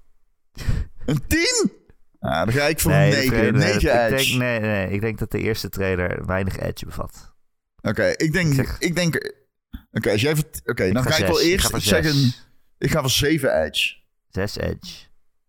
Een 1.05 1.19
10? 1.27 1.71
Ah, 2.23 2.43
dan 2.45 2.53
ga 2.53 2.63
ik 2.63 2.79
voor 2.79 2.91
Nee, 2.91 3.05
een 3.05 3.11
de 3.11 3.17
9. 3.17 3.29
trailer- 3.31 3.53
9 3.59 3.75
ik 3.75 4.11
edge. 4.11 4.25
denk, 4.27 4.39
nee, 4.41 4.59
nee, 4.59 4.89
ik 4.91 5.01
denk 5.01 5.17
dat 5.19 5.31
de 5.31 5.39
eerste 5.39 5.69
trailer 5.69 6.25
weinig 6.25 6.59
edge 6.59 6.85
bevat. 6.85 7.33
Oké, 7.81 8.05
ik 8.05 8.33
denk... 8.33 8.75
Ik 8.79 8.95
denk... 8.95 9.33
Oké, 9.91 10.11
als 10.11 10.21
jij... 10.21 10.35
Oké, 10.65 10.91
dan 10.91 11.03
ga 11.03 11.09
ga 11.11 11.17
ik 11.17 11.25
wel 11.27 11.41
eerst... 11.41 11.65
Ik, 11.65 11.71
voor 11.71 11.81
zeg 11.81 12.03
zes. 12.05 12.23
een... 12.23 12.33
Ik 12.77 12.91
ga 12.91 12.99
voor 13.01 13.09
7 13.09 13.63
edge. 13.63 13.95
6 14.29 14.57
edge. 14.57 14.95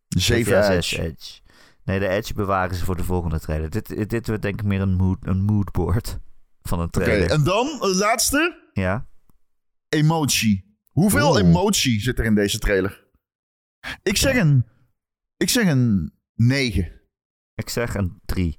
7 0.08 0.52
Ja, 0.52 0.70
edge. 0.70 0.82
6 0.94 0.98
edge. 0.98 1.40
Nee, 1.84 1.98
de 1.98 2.08
edge 2.08 2.34
bewaren 2.34 2.76
ze 2.76 2.84
voor 2.84 2.96
de 2.96 3.04
volgende 3.04 3.40
trailer. 3.40 3.70
Dit, 3.70 4.10
dit 4.10 4.26
wordt 4.26 4.42
denk 4.42 4.60
ik 4.60 4.66
meer 4.66 4.80
een, 4.80 4.94
mood, 4.94 5.18
een 5.22 5.42
moodboard 5.42 6.18
van 6.62 6.78
een 6.80 6.87
Oké, 6.87 7.00
trailer. 7.00 7.30
en 7.30 7.44
dan 7.44 7.66
de 7.80 7.94
laatste. 7.94 8.68
Ja? 8.72 9.06
Emotie. 9.88 10.76
Hoeveel 10.90 11.30
Oeh. 11.30 11.40
emotie 11.40 12.00
zit 12.00 12.18
er 12.18 12.24
in 12.24 12.34
deze 12.34 12.58
trailer? 12.58 13.04
Ik 14.02 14.16
zeg 14.16 14.37
een... 14.37 14.66
Ik 15.37 15.48
zeg 15.48 15.66
een 15.66 16.12
9. 16.35 17.01
Ik 17.55 17.68
zeg 17.68 17.94
een 17.94 18.20
3. 18.25 18.59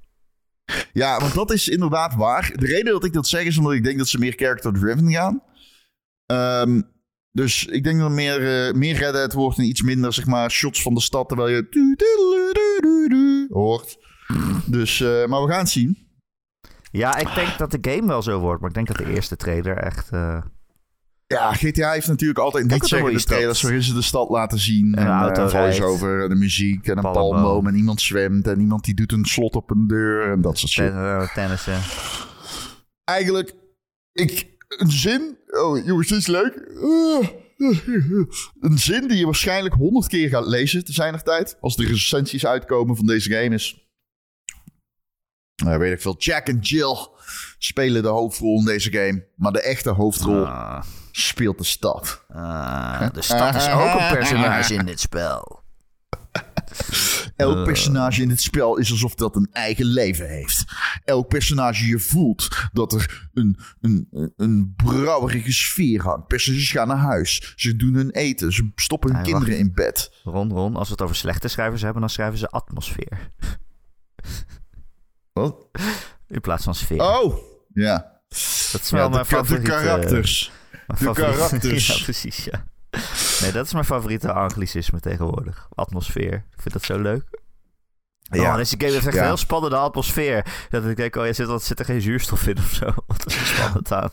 Ja, 0.92 1.20
want 1.20 1.34
dat 1.34 1.50
is 1.52 1.68
inderdaad 1.68 2.14
waar. 2.14 2.52
De 2.56 2.66
reden 2.66 2.92
dat 2.92 3.04
ik 3.04 3.12
dat 3.12 3.28
zeg 3.28 3.44
is 3.44 3.58
omdat 3.58 3.72
ik 3.72 3.84
denk 3.84 3.98
dat 3.98 4.08
ze 4.08 4.18
meer 4.18 4.32
character-driven 4.36 5.12
gaan. 5.12 5.42
Ehm, 6.26 6.82
dus 7.30 7.66
ik 7.66 7.84
denk 7.84 7.98
dat 7.98 8.08
er 8.08 8.14
meer, 8.14 8.66
eh, 8.66 8.74
meer 8.74 8.96
Red 8.96 9.12
Dead 9.12 9.32
wordt 9.32 9.58
en 9.58 9.64
iets 9.64 9.82
minder, 9.82 10.12
zeg 10.12 10.26
maar, 10.26 10.50
shots 10.50 10.82
van 10.82 10.94
de 10.94 11.00
stad 11.00 11.28
terwijl 11.28 11.48
je 11.48 13.46
hoort. 13.52 13.98
Dus, 14.66 15.00
eh, 15.00 15.26
maar 15.26 15.42
we 15.42 15.48
gaan 15.48 15.58
het 15.58 15.68
zien. 15.68 16.04
Ja, 16.90 17.16
ik 17.16 17.34
denk 17.34 17.58
dat 17.58 17.70
de 17.70 17.90
game 17.90 18.06
wel 18.06 18.22
zo 18.22 18.38
wordt. 18.38 18.60
Maar 18.60 18.68
ik 18.68 18.74
denk 18.74 18.86
dat 18.86 18.96
de 18.96 19.12
eerste 19.12 19.36
trailer 19.36 19.76
echt... 19.76 20.10
eh, 20.10 20.42
Ja, 21.28 21.52
GTA 21.52 21.90
heeft 21.92 22.08
natuurlijk 22.08 22.38
altijd 22.38 22.66
niet 22.66 22.84
zeggen 22.86 23.12
de 23.12 23.24
trailers 23.24 23.62
waarin 23.62 23.82
ze 23.82 23.94
de 23.94 24.02
stad 24.02 24.28
laten 24.28 24.58
zien. 24.58 24.94
En 24.94 25.06
En, 25.06 25.12
een 25.12 25.28
eh, 25.30 25.34
rijdt. 25.34 25.50
voice-over, 25.50 26.22
en 26.22 26.28
de 26.28 26.34
muziek 26.34 26.86
en 26.86 26.96
een 26.96 27.02
Palmboom. 27.02 27.30
palmboom 27.30 27.66
en 27.66 27.74
iemand 27.74 28.00
zwemt 28.00 28.46
en 28.46 28.60
iemand 28.60 28.84
die 28.84 28.94
doet 28.94 29.12
een 29.12 29.24
slot 29.24 29.54
op 29.54 29.70
een 29.70 29.86
deur 29.86 30.30
en 30.32 30.40
dat 30.40 30.58
soort 30.58 30.72
shit. 30.72 30.86
ten- 30.86 30.96
eh, 30.96 31.34
tennissen. 31.34 31.80
eigenlijk, 33.04 33.54
ik, 34.12 34.56
een 34.68 34.90
zin. 34.90 35.38
Oh, 35.46 35.84
jongens, 35.86 36.08
dit 36.08 36.18
is 36.18 36.26
leuk. 36.26 36.54
Een 38.60 38.78
zin 38.78 39.08
die 39.08 39.16
je 39.18 39.24
waarschijnlijk 39.24 39.74
honderd 39.74 40.06
keer 40.08 40.28
gaat 40.28 40.46
lezen 40.46 40.84
te 40.84 40.92
zijn 40.92 41.22
tijd. 41.22 41.56
Als 41.60 41.76
de 41.76 41.86
recensies 41.86 42.46
uitkomen 42.46 42.96
van 42.96 43.06
deze 43.06 43.30
game 43.30 43.54
is. 43.54 43.88
Nou, 45.64 45.78
weet 45.78 45.92
ik 45.92 46.00
veel. 46.00 46.14
Jack 46.18 46.46
en 46.46 46.58
Jill 46.58 46.96
spelen 47.58 48.02
de 48.02 48.08
hoofdrol 48.08 48.58
in 48.58 48.64
deze 48.64 48.92
game. 48.92 49.26
Maar 49.36 49.52
de 49.52 49.62
echte 49.62 49.90
hoofdrol 49.90 50.46
Ah, 50.46 50.82
speelt 51.12 51.58
de 51.58 51.64
stad. 51.64 52.24
ah, 52.28 53.10
de 53.12 53.22
stad 53.22 53.54
is 53.54 53.68
ook 53.70 54.00
een 54.00 54.08
personage 54.18 54.74
in 54.74 54.86
dit 54.86 55.00
spel. 55.00 55.64
Elk 57.36 57.64
personage 57.64 58.22
in 58.22 58.28
dit 58.28 58.40
spel 58.40 58.76
is 58.76 58.90
alsof 58.90 59.14
dat 59.14 59.36
een 59.36 59.48
eigen 59.52 59.84
leven 59.84 60.28
heeft. 60.28 60.64
Elk 61.04 61.28
personage 61.28 61.86
je 61.86 61.98
voelt 61.98 62.68
dat 62.72 62.92
er 62.92 63.28
een, 63.34 63.58
een, 63.80 64.08
een- 64.36 64.72
brouwerige 64.76 65.52
sfeer 65.52 66.02
hangt. 66.02 66.26
Personages 66.26 66.70
gaan 66.70 66.88
naar 66.88 66.96
huis. 66.96 67.52
Ze 67.56 67.76
doen 67.76 67.94
hun 67.94 68.10
eten. 68.10 68.52
Ze 68.52 68.70
stoppen 68.74 69.14
hun 69.14 69.22
kinderen 69.24 69.58
in 69.58 69.72
bed. 69.74 70.20
Ron, 70.22 70.52
Ron, 70.52 70.76
als 70.76 70.86
we 70.86 70.92
het 70.92 71.02
over 71.02 71.16
slechte 71.16 71.48
schrijvers 71.48 71.82
hebben, 71.82 72.00
dan 72.00 72.10
schrijven 72.10 72.38
ze 72.38 72.48
atmosfeer. 72.48 73.32
Wat? 75.32 75.68
In 76.28 76.40
plaats 76.40 76.64
van 76.64 76.74
sfeer. 76.74 77.00
Oh, 77.02 77.36
ja. 77.74 78.20
dat 78.72 78.80
is 78.82 78.90
ja 78.90 78.96
wel 78.96 79.04
de, 79.08 79.10
mijn 79.14 79.22
de 79.22 79.28
favoriete... 79.28 79.70
karakters. 79.70 80.52
mijn 80.70 80.82
de 80.86 81.04
favoriete- 81.04 81.32
karakters. 81.38 81.86
ja, 81.98 82.02
precies, 82.04 82.44
ja. 82.44 82.64
Nee, 83.40 83.52
dat 83.52 83.66
is 83.66 83.72
mijn 83.72 83.84
favoriete 83.84 84.32
anglicisme 84.32 85.00
tegenwoordig. 85.00 85.68
Atmosfeer. 85.74 86.34
Ik 86.34 86.60
vind 86.60 86.72
dat 86.74 86.82
zo 86.82 86.98
leuk. 87.00 87.24
Ja. 88.20 88.42
Oh, 88.50 88.56
deze 88.56 88.74
game 88.78 88.92
heeft 88.92 89.06
echt 89.06 89.14
Ja. 89.14 89.20
een 89.20 89.26
heel 89.26 89.36
spannende 89.36 89.76
atmosfeer. 89.76 90.66
Dat 90.70 90.84
ik 90.84 90.96
denk, 90.96 91.16
oh, 91.16 91.26
ja, 91.26 91.32
zit, 91.32 91.48
er 91.48 91.60
zit 91.60 91.78
er 91.78 91.84
geen 91.84 92.00
zuurstof 92.00 92.46
in 92.46 92.58
of 92.58 92.72
zo. 92.72 92.84
Wat 93.06 93.26
is 93.26 93.36
er 93.40 93.46
spannend 93.46 93.92
aan? 93.92 94.10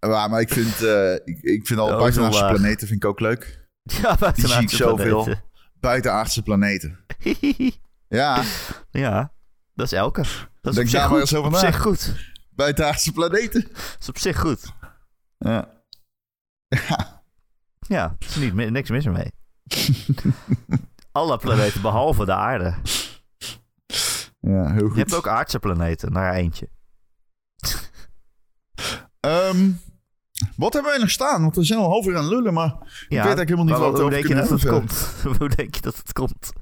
Ja, 0.00 0.28
maar 0.28 0.40
ik 0.40 0.48
vind, 0.48 0.82
eh, 0.82 1.12
ik, 1.14 1.38
ik 1.42 1.66
vind 1.66 1.80
al 1.80 1.88
Oh, 1.92 1.98
buitenaardse 1.98 2.44
planeten 2.46 2.88
vind 2.88 3.02
ik 3.02 3.08
ook 3.08 3.20
leuk. 3.20 3.62
Ja, 4.02 4.16
buitenaardse 4.16 4.46
zie 4.48 4.62
ik 4.62 4.70
zoveel. 4.70 5.22
planeten. 5.22 5.44
Buitenaardse 5.80 6.42
planeten. 6.42 6.98
Ja, 8.08 8.42
ja, 8.90 9.32
dat 9.74 9.86
is 9.86 9.92
elke. 9.92 10.22
Dat 10.64 10.72
is 10.72 10.74
Denk 10.74 10.86
op 10.86 10.88
zich 10.88 11.00
daar 11.00 11.00
maar 11.00 11.10
goed. 11.10 11.20
eens 11.20 11.34
over 11.34 11.46
op 11.46 11.52
na. 11.52 11.58
zich 11.58 11.80
goed. 11.82 12.32
buitenaardse 12.50 13.12
planeten. 13.12 13.62
Dat 13.72 13.96
is 14.00 14.08
op 14.08 14.18
zich 14.18 14.40
goed. 14.40 14.72
Ja. 15.38 15.82
Ja, 17.88 18.16
er 18.18 18.26
is 18.26 18.36
niet, 18.36 18.54
mi- 18.54 18.70
niks 18.70 18.90
mis 18.90 19.04
mee. 19.06 19.32
Alle 21.12 21.38
planeten 21.38 21.82
behalve 21.82 22.24
de 22.24 22.34
aarde. 22.34 22.74
ja, 24.40 24.70
heel 24.72 24.82
Je 24.82 24.88
goed. 24.88 24.96
hebt 24.96 25.14
ook 25.14 25.28
aardse 25.28 25.58
planeten, 25.58 26.12
naar 26.12 26.34
eentje. 26.34 26.68
Ehm, 29.20 29.70
wat 30.56 30.72
hebben 30.72 30.90
wij 30.92 31.00
nog 31.00 31.10
staan? 31.10 31.42
Want 31.42 31.56
we 31.56 31.64
zijn 31.64 31.78
al 31.78 31.88
half 31.88 32.06
uur 32.06 32.16
aan 32.16 32.22
het 32.24 32.32
lullen, 32.32 32.54
maar 32.54 32.70
ik 32.74 32.80
weet 33.08 33.18
eigenlijk 33.18 33.48
helemaal 33.48 33.64
niet 33.64 33.72
maar 33.78 33.82
wat 33.90 33.92
we 33.92 33.96
hoe 34.04 34.06
over 34.06 34.10
denk 34.22 34.26
je 34.28 34.34
dat 34.34 34.48
het 34.48 34.62
hebben. 34.62 34.80
komt? 34.80 35.14
hoe 35.38 35.48
denk 35.48 35.74
je 35.74 35.80
dat 35.80 35.96
het 35.96 36.12
komt? 36.12 36.52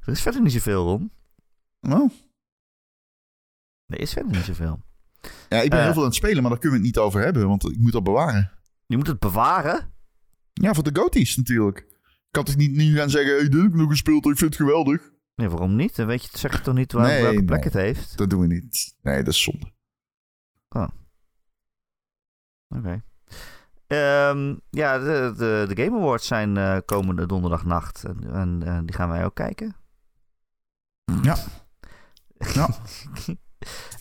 Er 0.00 0.08
is 0.12 0.20
verder 0.22 0.42
niet 0.42 0.52
zoveel, 0.52 0.84
Ron. 0.84 1.12
Oh. 1.80 2.10
Er 3.86 4.00
is 4.00 4.12
verder 4.12 4.32
niet 4.32 4.44
zoveel. 4.44 4.80
Ja, 5.48 5.60
ik 5.60 5.70
ben 5.70 5.78
Eh. 5.78 5.84
heel 5.84 5.92
veel 5.92 6.02
aan 6.02 6.08
het 6.08 6.16
spelen, 6.16 6.42
maar 6.42 6.50
daar 6.50 6.60
kunnen 6.60 6.80
we 6.80 6.86
het 6.86 6.94
niet 6.96 7.04
over 7.04 7.20
hebben, 7.20 7.48
want 7.48 7.70
ik 7.70 7.78
moet 7.78 7.92
dat 7.92 8.04
bewaren. 8.04 8.50
Je 8.86 8.96
moet 8.96 9.06
het 9.06 9.18
bewaren. 9.18 9.92
Ja, 10.52 10.74
voor 10.74 10.82
de 10.92 11.00
goties 11.00 11.36
natuurlijk. 11.36 11.78
Ik 11.78 12.36
kan 12.36 12.44
toch 12.44 12.56
niet 12.56 12.70
nu 12.76 12.96
gaan 12.96 13.10
zeggen, 13.10 13.32
hey, 13.36 13.48
dit 13.48 13.60
heb 13.62 13.70
ik 13.70 13.74
nog 13.76 13.90
gespeeld, 13.90 14.26
ik 14.26 14.38
vind 14.38 14.54
het 14.56 14.62
geweldig. 14.66 15.10
Nee, 15.34 15.48
waarom 15.48 15.76
niet? 15.76 15.96
Dan 15.96 16.06
weet 16.06 16.22
je, 16.24 16.38
zeg 16.38 16.52
je 16.52 16.60
toch 16.60 16.74
niet 16.74 16.92
waar, 16.92 17.06
Nee, 17.06 17.22
welke 17.22 17.44
plek 17.44 17.64
nee. 17.64 17.64
het 17.64 17.72
heeft? 17.96 18.18
Dat 18.18 18.30
doen 18.30 18.40
we 18.40 18.46
niet. 18.46 18.96
Nee, 19.02 19.16
dat 19.22 19.32
is 19.34 19.42
zonde. 19.42 19.72
Oké. 22.68 23.02
Ehm, 23.86 24.54
ja, 24.70 24.98
de, 24.98 25.32
de, 25.36 25.74
de 25.74 25.82
Game 25.84 25.96
Awards 25.96 26.26
zijn 26.26 26.56
eh, 26.56 26.76
komende 26.84 27.26
donderdagnacht. 27.26 28.04
En, 28.04 28.30
en, 28.32 28.62
en 28.62 28.86
die 28.86 28.94
gaan 28.94 29.08
wij 29.08 29.24
ook 29.24 29.34
kijken. 29.34 29.76
Ja. 31.22 31.36
Ja. 32.54 32.68
en, 33.26 33.36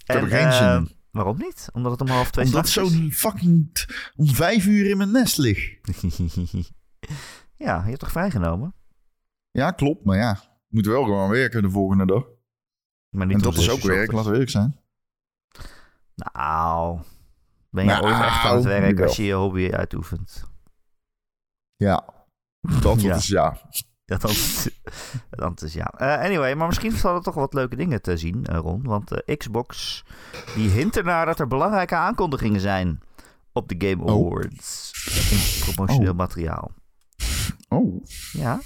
heb 0.06 0.21
er 0.21 0.28
geen 0.28 0.54
zin 0.54 0.67
in. 0.67 0.97
Waarom 1.12 1.38
niet? 1.38 1.69
Omdat 1.73 1.91
het 1.91 2.02
om 2.02 2.08
half 2.08 2.32
twee 2.32 2.45
Omdat 2.45 2.62
het 2.62 2.69
s'nachts 2.69 2.93
zo 2.93 3.10
fucking 3.10 3.88
om 4.15 4.28
vijf 4.28 4.65
uur 4.65 4.89
in 4.89 4.97
mijn 4.97 5.12
nest 5.12 5.38
ligt. 5.38 6.02
ja, 7.58 7.82
je 7.82 7.88
hebt 7.88 7.99
toch 7.99 8.12
vrijgenomen? 8.12 8.73
Ja, 9.52 9.71
klopt, 9.71 10.06
maar 10.06 10.17
ja. 10.17 10.34
We 10.43 10.75
moeten 10.75 10.91
wel 10.91 11.04
gewoon 11.04 11.30
werken 11.30 11.62
de 11.62 11.69
volgende 11.69 12.06
dag. 12.06 12.23
Maar 13.10 13.25
niet 13.25 13.36
en 13.36 13.41
dat 13.41 13.58
is 13.58 13.69
ook 13.69 13.82
werk, 13.82 14.12
laten 14.12 14.28
we 14.28 14.32
eerlijk 14.32 14.52
zijn. 14.52 14.80
Nou, 16.15 16.99
ben 17.69 17.84
je 17.84 17.89
Nou, 17.89 18.04
ooit 18.04 18.13
echt 18.13 18.43
aan 18.43 18.56
het 18.56 18.65
werk 18.65 18.99
als 18.99 19.15
je 19.15 19.23
je 19.23 19.34
hobby 19.34 19.69
uitoefent? 19.71 20.43
Ja, 21.75 22.06
dat 22.82 23.02
Ja. 23.10 23.15
is 23.15 23.28
ja. 23.28 23.58
Dan, 24.17 24.31
dan 25.29 25.53
is 25.63 25.73
ja. 25.73 25.85
Eh, 25.85 26.25
anyway, 26.25 26.55
maar 26.55 26.67
misschien 26.67 26.91
zal 26.91 27.15
er 27.15 27.21
toch 27.21 27.33
wat 27.35 27.53
leuke 27.53 27.75
dingen 27.75 28.01
te 28.01 28.17
zien, 28.17 28.45
eh, 28.45 28.57
Ron. 28.57 28.83
Want 28.83 29.11
eh, 29.11 29.37
Xbox 29.37 30.03
die 30.55 30.69
hint 30.69 30.97
ernaar 30.97 31.25
dat 31.25 31.39
er 31.39 31.47
belangrijke 31.47 31.95
aankondigingen 31.95 32.59
zijn 32.61 32.99
op 33.53 33.67
de 33.67 33.87
Game 33.87 34.03
Oh. 34.03 34.09
Awards. 34.11 34.91
In 35.31 35.73
promotioneel 35.73 36.12
Oh. 36.12 36.17
materiaal. 36.17 36.71
Oh. 37.69 38.03
Ja. 38.31 38.60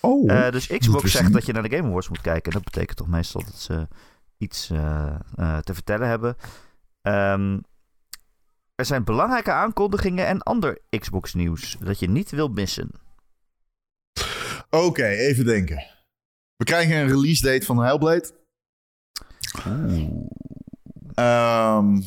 Oh. 0.00 0.50
Dus 0.50 0.66
Xbox 0.66 1.10
zegt 1.10 1.24
niet. 1.24 1.32
dat 1.34 1.46
je 1.46 1.52
naar 1.52 1.68
de 1.68 1.76
Game 1.76 1.88
Awards 1.88 2.08
moet 2.08 2.20
kijken. 2.20 2.52
En 2.52 2.58
dat 2.58 2.64
betekent 2.72 2.96
toch 2.96 3.08
meestal 3.08 3.42
dat 3.44 3.58
ze 3.58 3.88
iets 4.38 4.66
te 4.66 5.74
vertellen 5.74 6.08
hebben. 6.08 6.36
Ehm, 7.02 7.58
er 8.74 8.84
zijn 8.84 9.04
belangrijke 9.04 9.52
aankondigingen 9.52 10.26
en 10.26 10.42
ander 10.42 10.78
Xbox 10.98 11.34
nieuws 11.34 11.76
dat 11.80 11.98
je 11.98 12.08
niet 12.08 12.30
wil 12.30 12.48
missen. 12.48 12.90
Oké, 14.70 15.06
even 15.06 15.44
denken. 15.44 15.76
We 16.56 16.64
krijgen 16.64 16.96
een 16.96 17.08
release 17.08 17.42
date 17.42 17.66
van 17.66 17.78
Hellblade. 17.78 18.38
Ehm, 21.14 22.00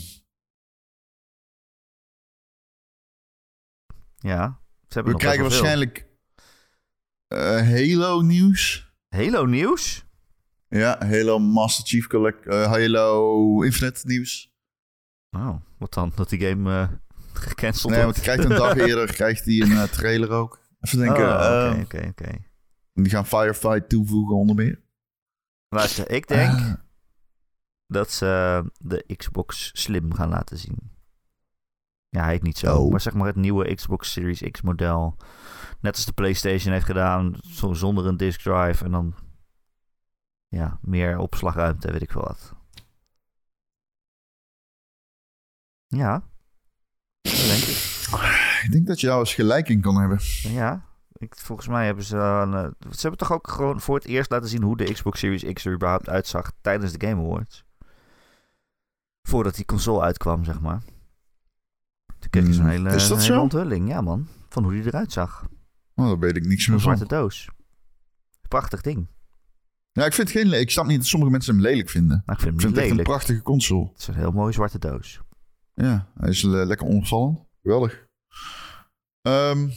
Ja. 4.18 4.61
Ze 4.88 4.93
hebben 4.99 5.14
we 5.14 5.20
krijgen 5.20 5.41
waarschijnlijk 5.41 6.07
eh, 7.28 7.39
Halo 7.70 8.22
nieuws. 8.22 8.91
Halo 9.09 9.45
nieuws? 9.45 10.05
Ja, 10.70 10.97
Halo 10.99 11.39
Master 11.39 11.86
Chief 11.86 12.07
Collect, 12.07 12.47
eh, 12.47 12.66
Halo 12.66 13.61
Infinite 13.61 14.07
nieuws. 14.07 14.51
Oh, 15.32 15.55
wat 15.78 15.93
dan? 15.93 16.11
Dat 16.16 16.30
die 16.30 16.39
game 16.39 16.72
eh, 16.72 16.89
gecanceld 17.34 17.93
Nee, 17.93 18.03
want 18.03 18.16
wordt? 18.16 18.26
hij 18.26 18.36
krijgt 18.36 18.43
een 18.51 18.57
dag 18.57 18.78
eerder 18.88 19.14
krijgt 19.14 19.45
hij 19.45 19.59
een 19.61 19.89
trailer 19.89 20.30
ook. 20.32 20.61
Even 20.82 20.99
denken. 20.99 21.24
Oh, 21.24 21.72
eh, 21.72 21.80
Oké, 21.82 21.97
oké, 21.97 22.07
oké. 22.07 22.51
Die 22.93 23.09
gaan 23.09 23.25
Firefight 23.25 23.89
toevoegen 23.89 24.35
onder 24.35 24.55
meer. 24.55 24.81
Luister, 25.69 26.09
ik 26.11 26.27
denk 26.27 26.51
Ah. 26.51 26.73
dat 27.87 28.11
ze 28.11 28.63
de 28.77 29.15
Xbox 29.17 29.69
Slim 29.73 30.13
gaan 30.13 30.29
laten 30.29 30.57
zien. 30.57 30.91
Ja, 32.09 32.21
hij 32.23 32.31
heet 32.31 32.43
niet 32.43 32.57
zo. 32.57 32.77
Oh. 32.77 32.91
Maar 32.91 33.01
zeg 33.01 33.13
maar 33.13 33.27
het 33.27 33.35
nieuwe 33.35 33.73
Xbox 33.75 34.11
Series 34.11 34.41
X 34.51 34.61
model. 34.61 35.17
Net 35.81 35.95
als 35.95 36.05
de 36.05 36.11
PlayStation 36.13 36.73
heeft 36.73 36.85
gedaan. 36.85 37.35
zo- 37.41 37.73
Zonder 37.73 38.05
een 38.05 38.17
disk 38.17 38.41
drive. 38.41 38.83
En 38.85 38.91
dan 38.91 39.15
ja, 40.47 40.79
meer 40.81 41.17
opslagruimte, 41.17 41.91
weet 41.91 42.01
ik 42.01 42.11
veel 42.11 42.21
wat. 42.21 42.53
Ja. 45.87 46.23
Dat 47.21 47.33
denk 47.33 47.63
ik. 47.63 47.91
Ik 48.63 48.71
denk 48.71 48.87
dat 48.87 48.99
je 48.99 49.07
daar 49.07 49.19
eens 49.19 49.33
gelijk 49.33 49.69
in 49.69 49.81
kan 49.81 49.95
hebben. 49.99 50.19
Ja. 50.41 50.85
Ik, 51.18 51.36
volgens 51.36 51.68
mij 51.68 51.86
hebben 51.86 52.03
ze... 52.03 52.18
een, 52.18 52.53
eh, 52.53 52.64
ze 52.91 52.99
hebben 53.01 53.18
toch 53.20 53.32
ook 53.32 53.47
gewoon 53.47 53.82
voor 53.82 53.95
het 53.95 54.05
eerst 54.05 54.32
laten 54.32 54.49
zien 54.49 54.61
hoe 54.64 54.78
de 54.78 54.93
Xbox 54.93 55.20
Series 55.20 55.53
X 55.53 55.66
er 55.66 55.74
überhaupt 55.74 56.09
uitzag 56.09 56.51
tijdens 56.61 56.91
de 56.91 57.07
Game 57.07 57.22
Awards. 57.24 57.64
Voordat 59.28 59.55
die 59.55 59.66
console 59.66 60.01
uitkwam, 60.01 60.43
zeg 60.43 60.59
maar. 60.61 60.82
Toen 62.20 62.30
kreeg 62.30 62.45
je 62.47 62.53
zo'n 62.53 62.61
Hmm, 62.61 62.72
hele, 62.72 62.89
is 62.95 63.07
dat 63.07 63.18
een 63.18 63.24
hele 63.24 63.34
zo? 63.36 63.41
onthulling, 63.41 63.89
ja 63.89 64.01
man. 64.01 64.28
Van 64.49 64.64
hoe 64.64 64.72
die 64.74 64.86
eruit 64.86 65.11
zag. 65.11 65.47
Oh, 65.95 66.05
daar 66.07 66.20
weet 66.20 66.36
ik 66.38 66.45
niks 66.45 66.66
Een 66.68 66.74
meer 66.74 66.82
van. 66.82 66.95
zwarte 66.97 67.16
doos. 67.16 67.49
Prachtig 68.47 68.82
ding. 68.82 69.07
Ja, 69.91 70.05
ik 70.05 70.14
vind 70.14 70.34
het 70.34 70.38
geen... 70.38 70.53
Ik 70.59 70.70
snap 70.72 70.86
niet 70.86 70.97
dat 70.97 71.05
sommige 71.05 71.32
mensen 71.32 71.53
hem 71.53 71.64
lelijk 71.64 71.89
vinden. 71.89 72.24
Nou, 72.26 72.38
ik 72.38 72.43
vind 72.43 72.53
Ik 72.55 72.59
hem 72.59 72.59
vind 72.59 72.76
het 72.76 72.89
echt 72.89 72.97
een 72.97 73.03
prachtige 73.03 73.41
console. 73.41 73.89
Het 73.91 73.99
is 73.99 74.07
een 74.07 74.16
heel 74.16 74.32
mooie 74.32 74.53
zwarte 74.53 74.80
doos. 74.80 75.22
Ja, 75.74 76.07
hij 76.18 76.30
is 76.30 76.41
le- 76.41 76.64
lekker 76.66 76.88
onopvallend. 76.88 77.39
Geweldig. 77.61 78.05
Ehm, 79.22 79.70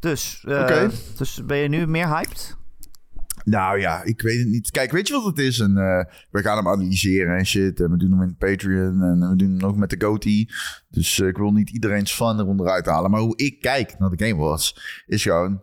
Dus, 0.00 0.44
eh, 0.44 0.88
dus 1.16 1.44
ben 1.44 1.56
je 1.56 1.68
nu 1.68 1.86
meer 1.86 2.08
hyped? 2.08 2.56
nou 3.44 3.80
ja, 3.80 4.02
ik 4.02 4.22
weet 4.22 4.38
het 4.38 4.48
niet. 4.48 4.70
Kijk, 4.70 4.90
weet 4.90 5.08
je 5.08 5.14
wat 5.14 5.24
het 5.24 5.38
is? 5.38 5.58
En, 5.58 5.76
eh, 5.76 6.04
we 6.30 6.42
gaan 6.42 6.56
hem 6.56 6.68
analyseren 6.68 7.36
en 7.36 7.46
shit. 7.46 7.80
En 7.80 7.90
we 7.90 7.96
doen 7.96 8.10
hem 8.10 8.22
in 8.22 8.36
Patreon. 8.36 9.02
En 9.02 9.30
we 9.30 9.36
doen 9.36 9.50
hem 9.50 9.64
ook 9.64 9.76
met 9.76 9.90
de 9.90 10.04
GOTY. 10.06 10.46
Dus 10.88 11.20
eh, 11.20 11.28
ik 11.28 11.36
wil 11.36 11.50
niet 11.50 11.70
iedereen's 11.70 12.12
fan 12.12 12.40
eronder 12.40 12.68
uithalen. 12.68 13.10
Maar 13.10 13.20
hoe 13.20 13.36
ik 13.36 13.60
kijk 13.60 13.98
naar 13.98 14.10
de 14.10 14.24
Game 14.24 14.42
Awards 14.42 15.02
is 15.06 15.22
gewoon... 15.22 15.62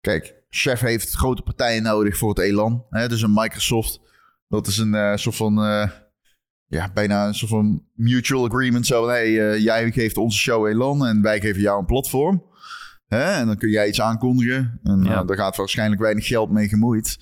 Kijk, 0.00 0.34
Chef 0.48 0.80
heeft 0.80 1.14
grote 1.14 1.42
partijen 1.42 1.82
nodig 1.82 2.16
voor 2.16 2.28
het 2.28 2.38
elan. 2.38 2.86
Hè? 2.90 3.08
Dus 3.08 3.22
een 3.22 3.32
Microsoft. 3.34 4.00
Dat 4.48 4.66
is 4.66 4.78
een 4.78 5.18
soort 5.18 5.36
van... 5.36 5.54
ja, 6.66 6.90
bijna 6.94 7.26
een 7.26 7.34
soort 7.34 7.50
van 7.50 7.84
mutual 7.94 8.46
agreement. 8.46 8.86
Zo 8.86 9.00
van, 9.00 9.10
hey, 9.10 9.60
jij 9.60 9.92
geeft 9.92 10.16
onze 10.16 10.38
show 10.38 10.66
elan 10.66 11.06
en 11.06 11.22
wij 11.22 11.40
geven 11.40 11.60
jou 11.60 11.78
een 11.78 11.86
platform. 11.86 12.48
Hè? 13.08 13.24
En 13.32 13.46
dan 13.46 13.56
kun 13.56 13.70
jij 13.70 13.88
iets 13.88 14.00
aankondigen. 14.00 14.80
En 14.82 15.02
Ja. 15.02 15.20
eh, 15.20 15.26
daar 15.26 15.36
gaat 15.36 15.56
waarschijnlijk 15.56 16.00
weinig 16.00 16.26
geld 16.26 16.50
mee 16.50 16.68
gemoeid. 16.68 17.18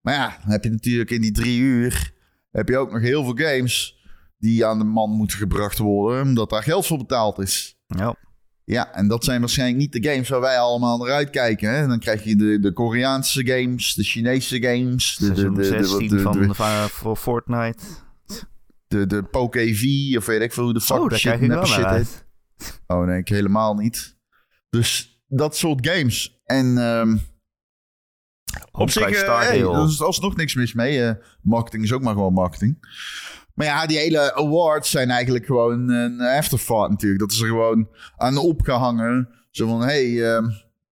Maar 0.00 0.14
ja, 0.14 0.36
dan 0.42 0.50
heb 0.50 0.64
je 0.64 0.70
natuurlijk 0.70 1.10
in 1.10 1.20
die 1.20 1.32
drie 1.32 1.60
uur... 1.60 2.12
heb 2.50 2.68
je 2.68 2.78
ook 2.78 2.92
nog 2.92 3.00
heel 3.00 3.24
veel 3.24 3.46
games 3.46 3.96
die 4.38 4.66
aan 4.66 4.78
de 4.78 4.84
man 4.84 5.10
moeten 5.10 5.38
gebracht 5.38 5.78
worden... 5.78 6.22
omdat 6.22 6.50
daar 6.50 6.62
geld 6.62 6.86
voor 6.86 6.98
betaald 6.98 7.38
is. 7.38 7.76
Ja. 7.86 8.16
Ja, 8.64 8.92
en 8.94 9.08
dat 9.08 9.24
zijn 9.24 9.40
waarschijnlijk 9.40 9.78
niet 9.78 9.92
de 9.92 10.10
games 10.10 10.28
waar 10.28 10.40
wij 10.40 10.58
allemaal 10.58 10.98
naar 10.98 11.10
uitkijken. 11.12 11.70
Hè? 11.74 11.86
Dan 11.86 11.98
krijg 11.98 12.24
je 12.24 12.36
de, 12.36 12.60
de 12.60 12.72
Koreaanse 12.72 13.46
games, 13.46 13.94
de 13.94 14.02
Chinese 14.02 14.62
games... 14.62 15.16
De, 15.16 15.32
de, 15.32 15.42
de, 15.42 15.52
de, 15.52 15.64
16 15.64 16.08
de, 16.08 16.54
van, 16.88 17.16
Fortnite. 17.16 17.84
de, 18.88 19.06
de 19.06 19.22
Poké-V 19.22 19.84
of 20.16 20.26
weet 20.26 20.40
ik 20.40 20.52
veel 20.52 20.64
hoe 20.64 20.72
de 20.74 20.80
fuck 20.80 20.96
Oh, 20.98 21.10
shit, 21.12 21.66
shit 21.66 21.86
heet. 21.86 22.26
Oh 22.86 23.06
nee, 23.06 23.18
ik 23.18 23.28
helemaal 23.28 23.74
niet. 23.74 24.16
Dus 24.70 25.22
dat 25.28 25.56
soort 25.56 25.86
games. 25.88 26.40
En 26.44 26.78
ehm, 26.78 27.16
op 28.72 28.90
zich, 28.90 29.02
Star 29.18 29.42
hey, 29.42 29.58
er 29.82 29.88
is 29.88 30.02
alsnog 30.02 30.36
niks 30.36 30.54
mis 30.54 30.72
mee. 30.74 31.04
Eh, 31.04 31.14
marketing 31.42 31.82
is 31.82 31.92
ook 31.92 32.02
maar 32.02 32.14
gewoon 32.14 32.32
marketing. 32.32 32.78
Maar 33.54 33.66
ja, 33.66 33.86
die 33.86 33.98
hele 33.98 34.34
awards 34.34 34.90
zijn 34.90 35.10
eigenlijk 35.10 35.46
gewoon 35.46 35.88
een 35.88 36.20
afterthought 36.20 36.90
natuurlijk. 36.90 37.20
Dat 37.20 37.32
is 37.32 37.40
er 37.40 37.46
gewoon 37.46 37.88
aan 38.16 38.36
opgehangen. 38.36 39.28
Zo 39.50 39.66
van, 39.66 39.80
hey, 39.82 40.14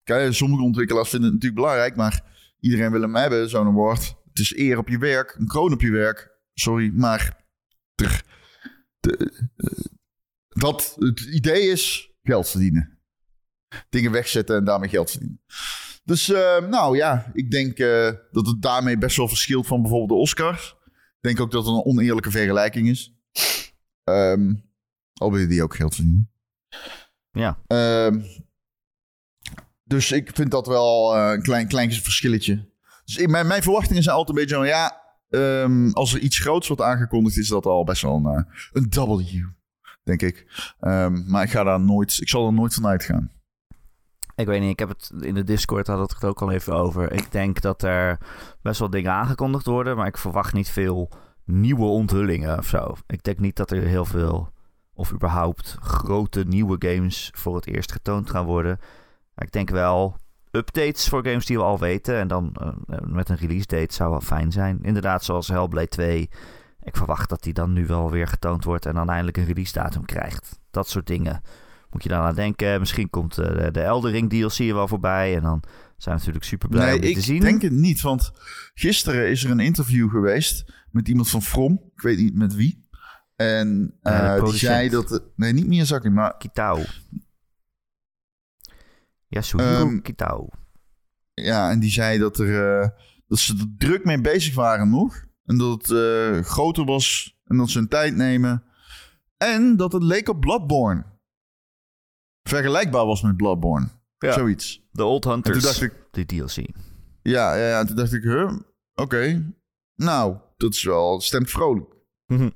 kijk, 0.03 0.33
sommige 0.33 0.63
ontwikkelaars 0.63 1.09
vinden 1.09 1.31
het 1.31 1.41
natuurlijk 1.41 1.61
belangrijk, 1.61 1.95
maar 1.95 2.23
iedereen 2.59 2.91
wil 2.91 3.01
hem 3.01 3.15
hebben, 3.15 3.49
zo'n 3.49 3.67
award. 3.67 4.15
Het 4.29 4.39
is 4.39 4.55
eer 4.57 4.77
op 4.77 4.87
je 4.89 4.97
werk, 4.97 5.35
een 5.39 5.47
kroon 5.47 5.73
op 5.73 5.81
je 5.81 5.91
werk. 5.91 6.31
Sorry, 6.53 6.91
maar 6.93 7.43
er, 7.95 8.23
de- 8.99 9.47
eh, 9.55 9.83
dat 10.49 10.95
het 10.99 11.19
idee 11.19 11.61
is 11.71 12.11
geld 12.23 12.49
verdienen. 12.49 12.92
Dingen 13.89 14.11
wegzetten 14.11 14.55
en 14.55 14.63
daarmee 14.65 14.89
geld 14.89 15.09
verdienen. 15.11 15.41
Dus 16.03 16.29
eh, 16.31 16.57
nou 16.69 16.95
ja, 16.97 17.31
ik 17.33 17.51
denk 17.51 17.77
eh, 17.77 18.11
dat 18.31 18.47
het 18.47 18.61
daarmee 18.61 18.97
best 18.97 19.17
wel 19.17 19.27
verschilt 19.27 19.67
van 19.67 19.81
bijvoorbeeld 19.81 20.09
de 20.09 20.15
Oscars. 20.15 20.75
Ik 20.91 21.19
denk 21.29 21.39
ook 21.39 21.51
dat 21.51 21.65
het 21.65 21.75
een 21.75 21.83
oneerlijke 21.85 22.31
vergelijking 22.31 22.89
is. 22.89 23.15
Ehm 24.03 24.53
al 25.13 25.31
wil 25.31 25.39
je 25.41 25.47
die 25.47 25.63
ook 25.63 25.75
geld 25.75 25.95
verdienen. 25.95 26.31
Ja. 27.31 27.59
Ehm, 27.67 28.21
dus 29.83 30.11
ik 30.11 30.31
vind 30.33 30.51
dat 30.51 30.67
wel 30.67 31.15
eh, 31.15 31.31
een 31.33 31.41
klein, 31.41 31.67
klein 31.67 31.91
verschilletje. 31.91 32.71
Dus 33.05 33.17
ik- 33.17 33.29
mijn, 33.29 33.47
mijn 33.47 33.63
verwachtingen 33.63 34.03
zijn 34.03 34.15
altijd 34.15 34.37
een 34.37 34.43
beetje 34.43 34.59
van 34.59 34.67
ja. 34.67 35.01
ehm, 35.29 35.89
als 35.91 36.13
er 36.13 36.19
iets 36.19 36.39
groots 36.39 36.67
wordt 36.67 36.81
aangekondigd, 36.81 37.37
is 37.37 37.47
dat 37.47 37.65
al 37.65 37.83
best 37.83 38.01
wel 38.01 38.15
een, 38.15 38.45
een 38.73 38.89
W, 38.89 39.21
denk 40.03 40.21
ik. 40.21 40.45
Maar 41.25 41.43
ik 41.43 41.49
ga 41.49 41.63
daar 41.63 41.79
nooit, 41.81 42.17
ik 42.21 42.29
zal 42.29 42.47
er 42.47 42.53
nooit 42.53 42.73
van 42.73 42.85
uitgaan. 42.87 43.31
Ik 44.35 44.45
weet 44.45 44.61
niet, 44.61 44.71
ik 44.71 44.79
heb 44.79 44.89
het 44.89 45.11
in 45.19 45.33
de 45.33 45.43
Discord 45.43 45.87
had 45.87 46.11
het 46.11 46.23
ook 46.23 46.41
al 46.41 46.51
even 46.51 46.73
over. 46.73 47.11
Ik 47.11 47.31
denk 47.31 47.61
dat 47.61 47.83
er 47.83 48.17
best 48.61 48.79
wel 48.79 48.89
dingen 48.89 49.11
aangekondigd 49.11 49.65
worden, 49.65 49.97
maar 49.97 50.07
ik 50.07 50.17
verwacht 50.17 50.53
niet 50.53 50.69
veel 50.69 51.09
nieuwe 51.43 51.85
onthullingen 51.85 52.57
of 52.57 52.67
zo. 52.67 52.95
Ik 53.07 53.23
denk 53.23 53.39
niet 53.39 53.55
dat 53.55 53.71
er 53.71 53.81
heel 53.81 54.05
veel 54.05 54.51
of 54.93 55.13
überhaupt 55.13 55.77
grote 55.81 56.43
nieuwe 56.47 56.75
games 56.79 57.31
voor 57.35 57.55
het 57.55 57.67
eerst 57.67 57.91
getoond 57.91 58.29
gaan 58.29 58.45
worden. 58.45 58.77
Maar 59.35 59.45
ik 59.45 59.51
denk 59.51 59.69
wel 59.69 60.15
updates 60.51 61.07
voor 61.07 61.25
games 61.25 61.45
die 61.45 61.57
we 61.57 61.63
al 61.63 61.79
weten 61.79 62.15
en 62.15 62.27
dan 62.27 62.53
eh, 62.53 62.97
met 63.05 63.29
een 63.29 63.35
release 63.35 63.65
date 63.67 63.93
zou 63.93 64.09
wel 64.09 64.21
fijn 64.21 64.51
zijn. 64.51 64.79
Inderdaad, 64.81 65.23
zoals 65.23 65.47
Hellblade 65.47 65.87
2. 65.87 66.29
Ik 66.83 66.95
verwacht 66.95 67.29
dat 67.29 67.43
die 67.43 67.53
dan 67.53 67.73
nu 67.73 67.85
wel 67.85 68.11
weer 68.11 68.27
getoond 68.27 68.63
wordt 68.63 68.85
en 68.85 68.93
dan 68.93 69.09
eindelijk 69.09 69.37
een 69.37 69.45
release 69.45 69.73
datum 69.73 70.05
krijgt. 70.05 70.59
Dat 70.71 70.89
soort 70.89 71.07
dingen 71.07 71.41
moet 71.93 72.03
je 72.03 72.09
dan 72.09 72.21
aan 72.21 72.35
denken. 72.35 72.79
Misschien 72.79 73.09
komt 73.09 73.37
eh, 73.37 73.57
de, 73.57 73.71
de 73.71 73.81
Eldering 73.81 74.29
DLC 74.29 74.57
er 74.57 74.73
wel 74.73 74.87
voorbij. 74.87 75.35
En 75.35 75.41
dan 75.41 75.63
zijn 75.97 76.15
we 76.15 76.19
natuurlijk 76.19 76.45
super 76.45 76.69
blij 76.69 76.85
nee, 76.85 76.97
om 76.97 77.03
ik 77.03 77.15
te 77.15 77.21
zien. 77.21 77.39
denk 77.39 77.61
het 77.61 77.71
niet. 77.71 78.01
Want 78.01 78.31
gisteren 78.73 79.29
is 79.29 79.43
er 79.43 79.51
een 79.51 79.59
interview 79.59 80.09
geweest 80.09 80.73
met 80.91 81.07
iemand 81.07 81.29
van 81.29 81.41
From. 81.41 81.81
Ik 81.95 82.01
weet 82.01 82.17
niet 82.17 82.35
met 82.35 82.55
wie. 82.55 82.87
En 83.35 83.97
eh, 84.01 84.43
die 84.43 84.57
zei 84.57 84.89
dat... 84.89 85.23
Nee, 85.35 85.53
niet 85.53 85.67
Miyazaki, 85.67 86.09
maar... 86.09 86.37
Kitao. 86.37 86.79
Yasuhiro 89.27 89.87
Ehm, 89.87 90.01
Kitao. 90.01 90.49
Ja, 91.33 91.71
en 91.71 91.79
die 91.79 91.91
zei 91.91 92.19
dat, 92.19 92.39
er, 92.39 92.81
eh, 92.81 92.89
dat 93.27 93.39
ze 93.39 93.53
er 93.53 93.73
druk 93.77 94.05
mee 94.05 94.21
bezig 94.21 94.55
waren 94.55 94.89
nog. 94.89 95.25
En 95.45 95.57
dat 95.57 95.87
het 95.87 96.45
groter 96.45 96.85
was. 96.85 97.37
En 97.45 97.57
dat 97.57 97.69
ze 97.69 97.77
hun 97.77 97.87
tijd 97.87 98.15
nemen. 98.15 98.63
En 99.37 99.77
dat 99.77 99.93
het 99.93 100.03
leek 100.03 100.29
op 100.29 100.39
Bloodborne. 100.39 101.12
Vergelijkbaar 102.43 103.05
was 103.05 103.21
met 103.21 103.37
Bloodborne. 103.37 103.87
Ja. 104.17 104.31
Zoiets. 104.31 104.81
De 104.91 105.03
Old 105.03 105.25
En 105.25 105.31
Hunters. 105.31 105.57
toen 105.57 105.65
dacht 105.65 105.81
ik... 105.81 105.93
De 106.11 106.25
DLC. 106.25 106.55
Ja, 107.21 107.55
ja, 107.55 107.67
ja 107.67 107.83
toen 107.83 107.95
dacht 107.95 108.13
ik... 108.13 108.23
Huh? 108.23 108.51
Oké. 108.95 109.53
Nou, 109.95 110.37
dat 110.57 110.73
is 110.73 110.83
wel... 110.83 111.21
Stemt 111.21 111.49
vrolijk. 111.49 111.95
Mhm. 112.25 112.49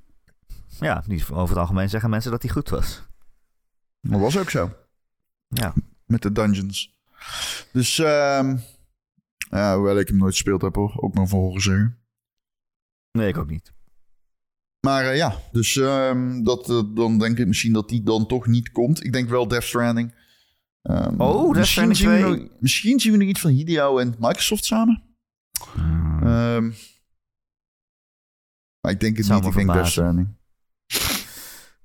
Ja, 0.79 1.03
over 1.31 1.49
het 1.49 1.57
algemeen 1.57 1.89
zeggen 1.89 2.09
mensen 2.09 2.31
dat 2.31 2.41
hij 2.41 2.51
goed 2.51 2.69
was. 2.69 3.03
Maar 3.99 4.19
was 4.19 4.37
ook 4.37 4.49
zo. 4.49 4.71
Ja. 5.47 5.73
Met 6.05 6.21
de 6.21 6.31
dungeons. 6.31 6.95
Dus... 7.71 7.99
ehm 7.99 8.57
ja, 9.49 9.75
hoewel 9.75 9.99
ik 9.99 10.07
hem 10.07 10.17
nooit 10.17 10.33
gespeeld 10.33 10.61
heb 10.61 10.75
hoor. 10.75 10.93
Ook 10.95 11.13
maar 11.13 11.27
voor 11.27 11.39
horen 11.39 11.61
zeggen. 11.61 11.99
Nee, 13.11 13.27
ik 13.27 13.37
ook 13.37 13.49
niet. 13.49 13.73
Maar 14.79 15.05
eh, 15.05 15.15
ja, 15.17 15.35
dus 15.51 15.75
ehm, 15.77 16.43
dat, 16.43 16.69
eh, 16.69 16.81
dan 16.93 17.19
denk 17.19 17.37
ik 17.37 17.47
misschien 17.47 17.73
dat 17.73 17.89
die 17.89 18.03
dan 18.03 18.27
toch 18.27 18.47
niet 18.47 18.71
komt. 18.71 19.03
Ik 19.05 19.11
denk 19.13 19.29
wel 19.29 19.47
Death 19.47 19.63
Stranding. 19.63 20.13
Ehm, 20.81 21.21
Oh, 21.21 21.43
Death 21.43 21.55
misschien 21.55 21.65
Stranding 21.65 21.97
zien 21.97 22.09
we 22.09 22.17
2. 22.17 22.29
nog- 22.49 22.59
misschien 22.59 22.99
zien 22.99 23.11
we 23.11 23.17
nog 23.17 23.27
iets 23.27 23.41
van 23.41 23.51
Hideo 23.51 23.97
en 23.97 24.15
Microsoft 24.19 24.65
samen. 24.65 25.03
Hmm. 25.73 26.19
Ehm, 26.23 26.71
maar 28.81 28.91
ik 28.91 28.99
denk 28.99 29.17
het 29.17 29.25
Zou 29.25 29.39
niet. 29.39 29.49
Ik 29.49 29.55
denk 29.55 29.73
Death. 29.73 29.87
Stranding. 29.87 30.35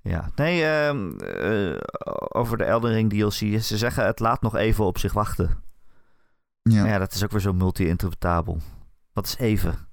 Ja, 0.03 0.30
nee, 0.34 0.64
ehm, 0.64 1.18
eh, 1.20 1.76
over 2.28 2.59
de 2.59 2.64
Eldering 2.64 3.11
DLC. 3.11 3.61
Ze 3.62 3.76
zeggen 3.76 4.07
het 4.07 4.18
laat 4.20 4.43
nog 4.43 4.57
even 4.57 4.84
op 4.84 4.99
zich 4.99 5.12
wachten. 5.12 5.62
Ja. 6.62 6.80
Maar 6.82 6.90
ja, 6.90 6.99
dat 6.99 7.12
is 7.12 7.24
ook 7.24 7.30
weer 7.30 7.40
zo 7.40 7.53
multi-interpretabel. 7.53 8.59
Wat 9.12 9.26
is 9.26 9.36
even? 9.36 9.88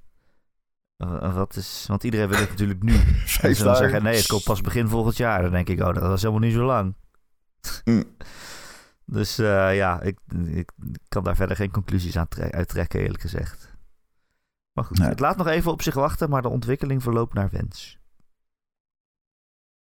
Wat 1.34 1.56
is, 1.56 1.86
want 1.88 2.04
iedereen 2.04 2.28
wil 2.30 2.40
het 2.40 2.50
natuurlijk 2.50 2.84
nu. 2.84 2.94
En 3.42 3.56
ze 3.56 3.76
zeggen, 3.76 4.04
nee, 4.04 4.16
het 4.18 4.28
komt 4.28 4.44
pas 4.44 4.62
begin 4.62 4.88
volgend 4.88 5.18
jaar. 5.18 5.42
Dan 5.42 5.52
denk 5.52 5.68
ik, 5.70 5.80
oh, 5.80 5.94
dat 5.94 6.04
was 6.04 6.22
helemaal 6.22 6.42
niet 6.44 6.54
zo 6.54 6.66
lang. 6.66 6.96
Mm. 7.84 8.04
Dus 9.06 9.38
eh, 9.38 9.76
ja, 9.76 10.02
ik, 10.02 10.20
ik 10.46 10.72
kan 11.08 11.24
daar 11.24 11.36
verder 11.36 11.56
geen 11.56 11.72
conclusies 11.72 12.18
aan 12.18 12.28
tre- 12.28 12.52
uit 12.52 12.68
trekken, 12.68 13.00
eerlijk 13.00 13.22
gezegd. 13.22 13.78
Maar 14.74 14.84
goed, 14.86 14.98
Nee. 14.98 15.08
het 15.08 15.20
laat 15.20 15.38
nog 15.38 15.48
even 15.48 15.72
op 15.72 15.82
zich 15.82 15.94
wachten, 15.94 16.30
maar 16.30 16.42
de 16.42 16.50
ontwikkeling 16.50 17.04
verloopt 17.04 17.34
naar 17.34 17.50
wens. 17.50 17.98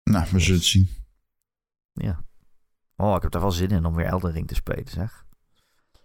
Nou, 0.03 0.27
we 0.31 0.39
zullen 0.41 0.59
het 0.59 0.69
zien. 0.69 0.89
Ja. 1.93 2.25
Oh, 2.97 3.17
ik 3.17 3.23
heb 3.23 3.31
daar 3.31 3.41
wel 3.41 3.51
zin 3.53 3.69
in 3.71 3.85
om 3.85 3.95
weer 3.95 4.07
Elden 4.07 4.33
Ring 4.33 4.49
te 4.49 4.55
spelen, 4.55 4.89
zeg. 4.89 5.25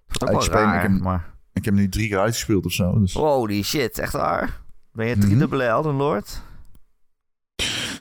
Dat 0.08 0.22
Ja, 0.22 0.26
ook 0.26 0.28
ik 0.28 0.32
wel 0.32 0.41
speel 0.41 0.58
hem- 0.58 0.66
raar, 0.68 0.84
ik 0.84 0.91
heb- 0.91 1.01
maar... 1.01 1.36
Ik 1.53 1.66
heb 1.66 1.74
nu 1.74 1.89
drie 1.89 2.08
keer 2.08 2.20
uitgespeeld 2.20 2.66
of 2.66 2.72
zo. 2.72 2.99
Dus. 2.99 3.14
Holy 3.14 3.62
shit, 3.64 3.97
echt 3.99 4.14
waar? 4.14 4.62
Ben 4.98 5.08
je 5.08 5.16
Mhm. 5.16 5.26
driedubbele 5.26 5.64
Elden 5.64 5.95
Lord? 5.95 6.41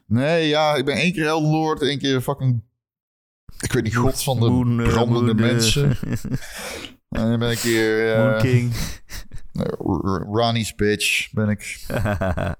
Nee, 0.06 0.48
ja, 0.48 0.74
ik 0.74 0.84
ben 0.84 0.94
één 0.96 1.12
keer 1.12 1.26
Elden 1.26 1.50
Lord, 1.50 1.82
één 1.82 1.98
keer 1.98 2.20
fucking... 2.20 2.62
Ik 3.60 3.72
weet 3.72 3.82
niet, 3.82 3.96
god 3.96 4.22
van 4.22 4.40
de 4.40 4.48
Moon, 4.48 4.80
eh, 4.80 4.88
brandende 4.88 5.34
Moon, 5.34 5.44
eh, 5.44 5.52
mensen. 5.52 5.90
En 7.08 7.30
dan 7.30 7.38
ben 7.38 7.50
ik 7.50 7.58
keer... 7.58 8.14
eh, 8.14 8.22
Moon 8.24 8.38
King. 8.40 8.72
Ronnie's 10.32 10.74
bitch 10.74 11.32
ben 11.32 11.48
ik. 11.48 11.86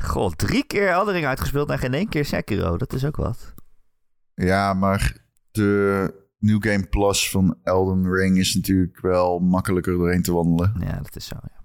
God, 0.00 0.38
drie 0.38 0.64
keer 0.66 0.88
Elden 0.88 1.14
Ring 1.14 1.26
uitgespeeld 1.26 1.70
en 1.70 1.78
geen 1.78 1.94
één 1.94 2.08
keer 2.08 2.24
Sekiro. 2.24 2.76
Dat 2.76 2.92
is 2.92 3.04
ook 3.04 3.16
wat. 3.16 3.54
Ja, 4.34 4.74
maar 4.74 5.16
de 5.50 6.14
New 6.38 6.62
Game 6.66 6.86
Plus 6.86 7.30
van 7.30 7.58
Elden 7.62 8.12
Ring 8.12 8.38
is 8.38 8.54
natuurlijk 8.54 9.00
wel 9.00 9.38
makkelijker 9.38 9.92
doorheen 9.92 10.22
te 10.22 10.32
wandelen. 10.32 10.76
Ja, 10.80 10.96
dat 11.02 11.16
is 11.16 11.26
zo, 11.26 11.36
ja. 11.42 11.57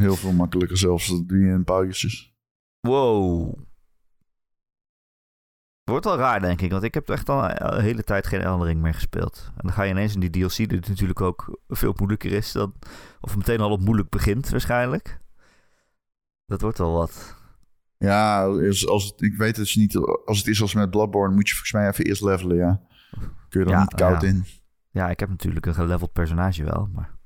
Heel 0.00 0.16
veel 0.16 0.32
makkelijker 0.32 0.76
zelfs. 0.76 1.06
Je 1.06 1.24
in 1.28 1.64
uurtjes. 1.84 2.34
Wow. 2.80 3.58
Wordt 5.84 6.04
wel 6.04 6.16
raar, 6.16 6.40
denk 6.40 6.60
ik. 6.60 6.70
Want 6.70 6.82
ik 6.82 6.94
heb 6.94 7.08
echt 7.08 7.28
al 7.28 7.50
een 7.50 7.82
hele 7.82 8.04
tijd 8.04 8.26
geen 8.26 8.40
Elden 8.40 8.66
Ring 8.66 8.80
meer 8.80 8.94
gespeeld. 8.94 9.50
En 9.50 9.60
dan 9.62 9.72
ga 9.72 9.82
je 9.82 9.90
ineens 9.90 10.14
in 10.14 10.20
die 10.20 10.30
DLC, 10.30 10.56
die 10.56 10.80
natuurlijk 10.88 11.20
ook 11.20 11.60
veel 11.68 11.94
moeilijker 11.96 12.32
is 12.32 12.52
dan... 12.52 12.74
Of 13.20 13.36
meteen 13.36 13.60
al 13.60 13.70
op 13.70 13.80
moeilijk 13.80 14.08
begint, 14.08 14.48
waarschijnlijk. 14.48 15.20
Dat 16.46 16.60
wordt 16.60 16.78
wel 16.78 16.92
wat. 16.92 17.36
Ja, 17.98 18.44
als, 18.44 18.88
als 18.88 19.04
het, 19.04 19.22
ik 19.22 19.36
weet 19.36 19.56
het 19.56 19.76
niet. 19.76 19.96
Als 20.24 20.38
het 20.38 20.46
is 20.46 20.62
als 20.62 20.74
met 20.74 20.90
Bloodborne, 20.90 21.34
moet 21.34 21.48
je 21.48 21.54
volgens 21.54 21.72
mij 21.72 21.88
even 21.88 22.04
eerst 22.04 22.22
levelen, 22.22 22.56
ja. 22.56 22.80
Kun 23.48 23.60
je 23.60 23.66
er 23.66 23.72
Ja, 23.72 23.80
niet 23.80 23.94
koud 23.94 24.22
ja. 24.22 24.28
in. 24.28 24.44
Ja, 24.90 25.10
ik 25.10 25.20
heb 25.20 25.28
natuurlijk 25.28 25.66
een 25.66 25.74
geleveld 25.74 26.12
personage 26.12 26.64
wel, 26.64 26.88
maar... 26.92 27.18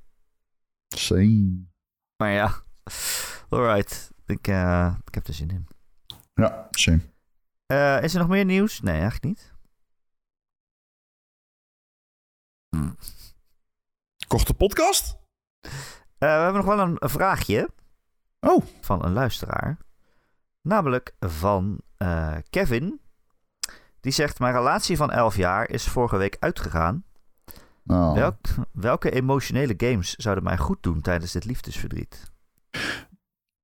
Same. 0.89 1.68
Maar 2.21 2.31
ja, 2.31 2.62
alright. 3.49 4.11
Ik, 4.27 4.47
eh, 4.49 4.95
ik 5.05 5.14
heb 5.14 5.27
er 5.27 5.35
zin 5.35 5.51
in. 5.51 5.68
Ja, 6.35 6.68
same. 6.71 7.01
Eh, 7.66 8.03
is 8.03 8.14
er 8.14 8.21
nog 8.21 8.29
meer 8.29 8.45
nieuws? 8.45 8.81
Nee, 8.81 9.01
eigenlijk 9.01 9.25
niet. 9.25 9.53
Korte 14.27 14.55
podcast? 14.55 15.18
Eh, 15.61 15.71
we 16.18 16.27
hebben 16.27 16.55
nog 16.55 16.75
wel 16.75 16.79
een, 16.79 16.97
een 16.99 17.11
vraagje 17.11 17.71
Oh, 18.41 18.64
van 18.81 19.05
een 19.05 19.12
luisteraar. 19.12 19.79
Namelijk 20.62 21.14
van 21.21 21.81
eh, 21.97 22.37
Kevin. 22.51 23.01
Die 24.01 24.12
zegt: 24.12 24.39
Mijn 24.39 24.55
relatie 24.55 24.97
van 24.97 25.11
11 25.11 25.37
jaar 25.37 25.71
is 25.71 25.89
vorige 25.89 26.16
week 26.16 26.37
uitgegaan. 26.41 27.05
Nou. 27.83 28.14
Welk, 28.14 28.39
welke 28.72 29.11
emotionele 29.11 29.74
games 29.76 30.14
zouden 30.14 30.45
mij 30.45 30.57
goed 30.59 30.83
doen 30.83 31.01
tijdens 31.01 31.33
dit 31.33 31.45
liefdesverdriet? 31.45 32.31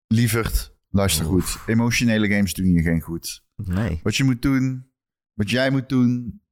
lieverd, 0.07 0.77
luister 0.89 1.25
goed. 1.25 1.59
Emotionele 1.67 2.29
games 2.29 2.55
doen 2.55 2.73
je 2.73 2.83
geen 2.83 3.01
goed. 3.01 3.45
Nee. 3.55 4.01
Wat 4.03 4.17
je 4.17 4.25
moet 4.25 4.43
doen, 4.43 4.93
wat 5.33 5.51
jij 5.51 5.71
moet 5.71 5.89
doen, 5.89 6.43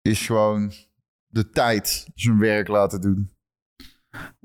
is 0.00 0.26
gewoon 0.26 0.72
de 1.26 1.50
tijd 1.50 2.10
zijn 2.14 2.38
werk 2.38 2.68
laten 2.68 3.00
doen. 3.00 3.34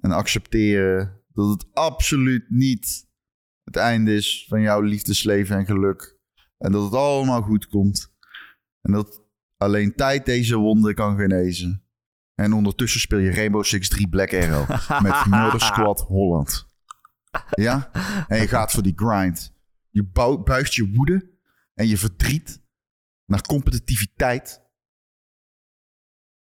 En 0.02 0.12
accepteren 0.12 1.24
dat 1.34 1.50
het 1.50 1.74
absoluut 1.74 2.50
niet 2.50 3.10
het 3.64 3.76
einde 3.76 4.16
is 4.16 4.46
van 4.48 4.62
jouw 4.62 4.82
liefdesleven 4.82 5.58
en 5.58 5.66
geluk. 5.66 6.20
En 6.58 6.72
dat 6.72 6.84
het 6.84 6.94
allemaal 6.94 7.42
goed 7.42 7.68
komt. 7.68 8.16
En 8.82 8.92
dat 8.92 9.24
alleen 9.62 9.96
tijd 9.96 10.26
deze 10.26 10.56
wonden 10.56 10.96
kan 10.96 11.18
genezen. 11.18 11.84
En 12.36 12.54
ondertussen 12.54 13.00
speel 13.00 13.20
je 13.20 13.32
Rainbow 13.32 13.64
Six 13.64 13.90
3 13.90 14.10
Black 14.10 14.34
Arrow 14.34 14.70
met 15.08 15.26
Murder 15.26 15.62
Squad 15.62 16.00
Holland. 16.00 16.68
Ja? 17.52 17.92
En 18.28 18.42
je 18.42 18.48
gaat 18.48 18.72
voor 18.72 18.84
die 18.84 18.94
grind. 18.96 19.54
Je 19.90 20.06
buigt 20.44 20.74
je 20.74 20.90
woede 20.90 21.32
en 21.74 21.88
je 21.88 21.98
verdriet 21.98 22.62
naar 23.26 23.42
competitiviteit. 23.42 24.62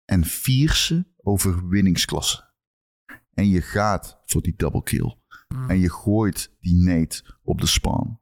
En 0.05 0.25
vierse 0.25 1.12
overwinningsklasse. 1.17 2.53
En 3.35 3.49
je 3.49 3.62
gaat 3.62 4.21
voor 4.25 4.43
die 4.43 4.57
double 4.57 4.83
kill. 4.83 5.17
En 5.69 5.79
je 5.79 5.91
gooit 5.91 6.57
die 6.61 6.83
nade 6.83 7.39
op 7.43 7.61
de 7.61 7.67
spawn. 7.67 8.21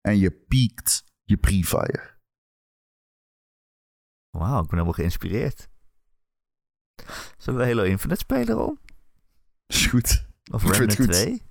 En 0.00 0.18
je 0.18 0.30
piekt 0.30 1.04
je 1.22 1.36
pre-fire. 1.36 2.19
Wauw, 4.30 4.54
ik 4.54 4.60
ben 4.68 4.70
helemaal 4.70 4.92
geïnspireerd. 4.92 5.68
Zullen 7.38 7.60
we 7.60 7.66
Halo 7.66 7.82
Infinite 7.82 8.20
spelen, 8.20 8.54
Ron? 8.54 8.78
Is 9.66 9.86
goed. 9.86 10.26
Of 10.52 10.62
Remnant 10.62 10.98
het 10.98 11.06
goed. 11.06 11.12
2? 11.12 11.42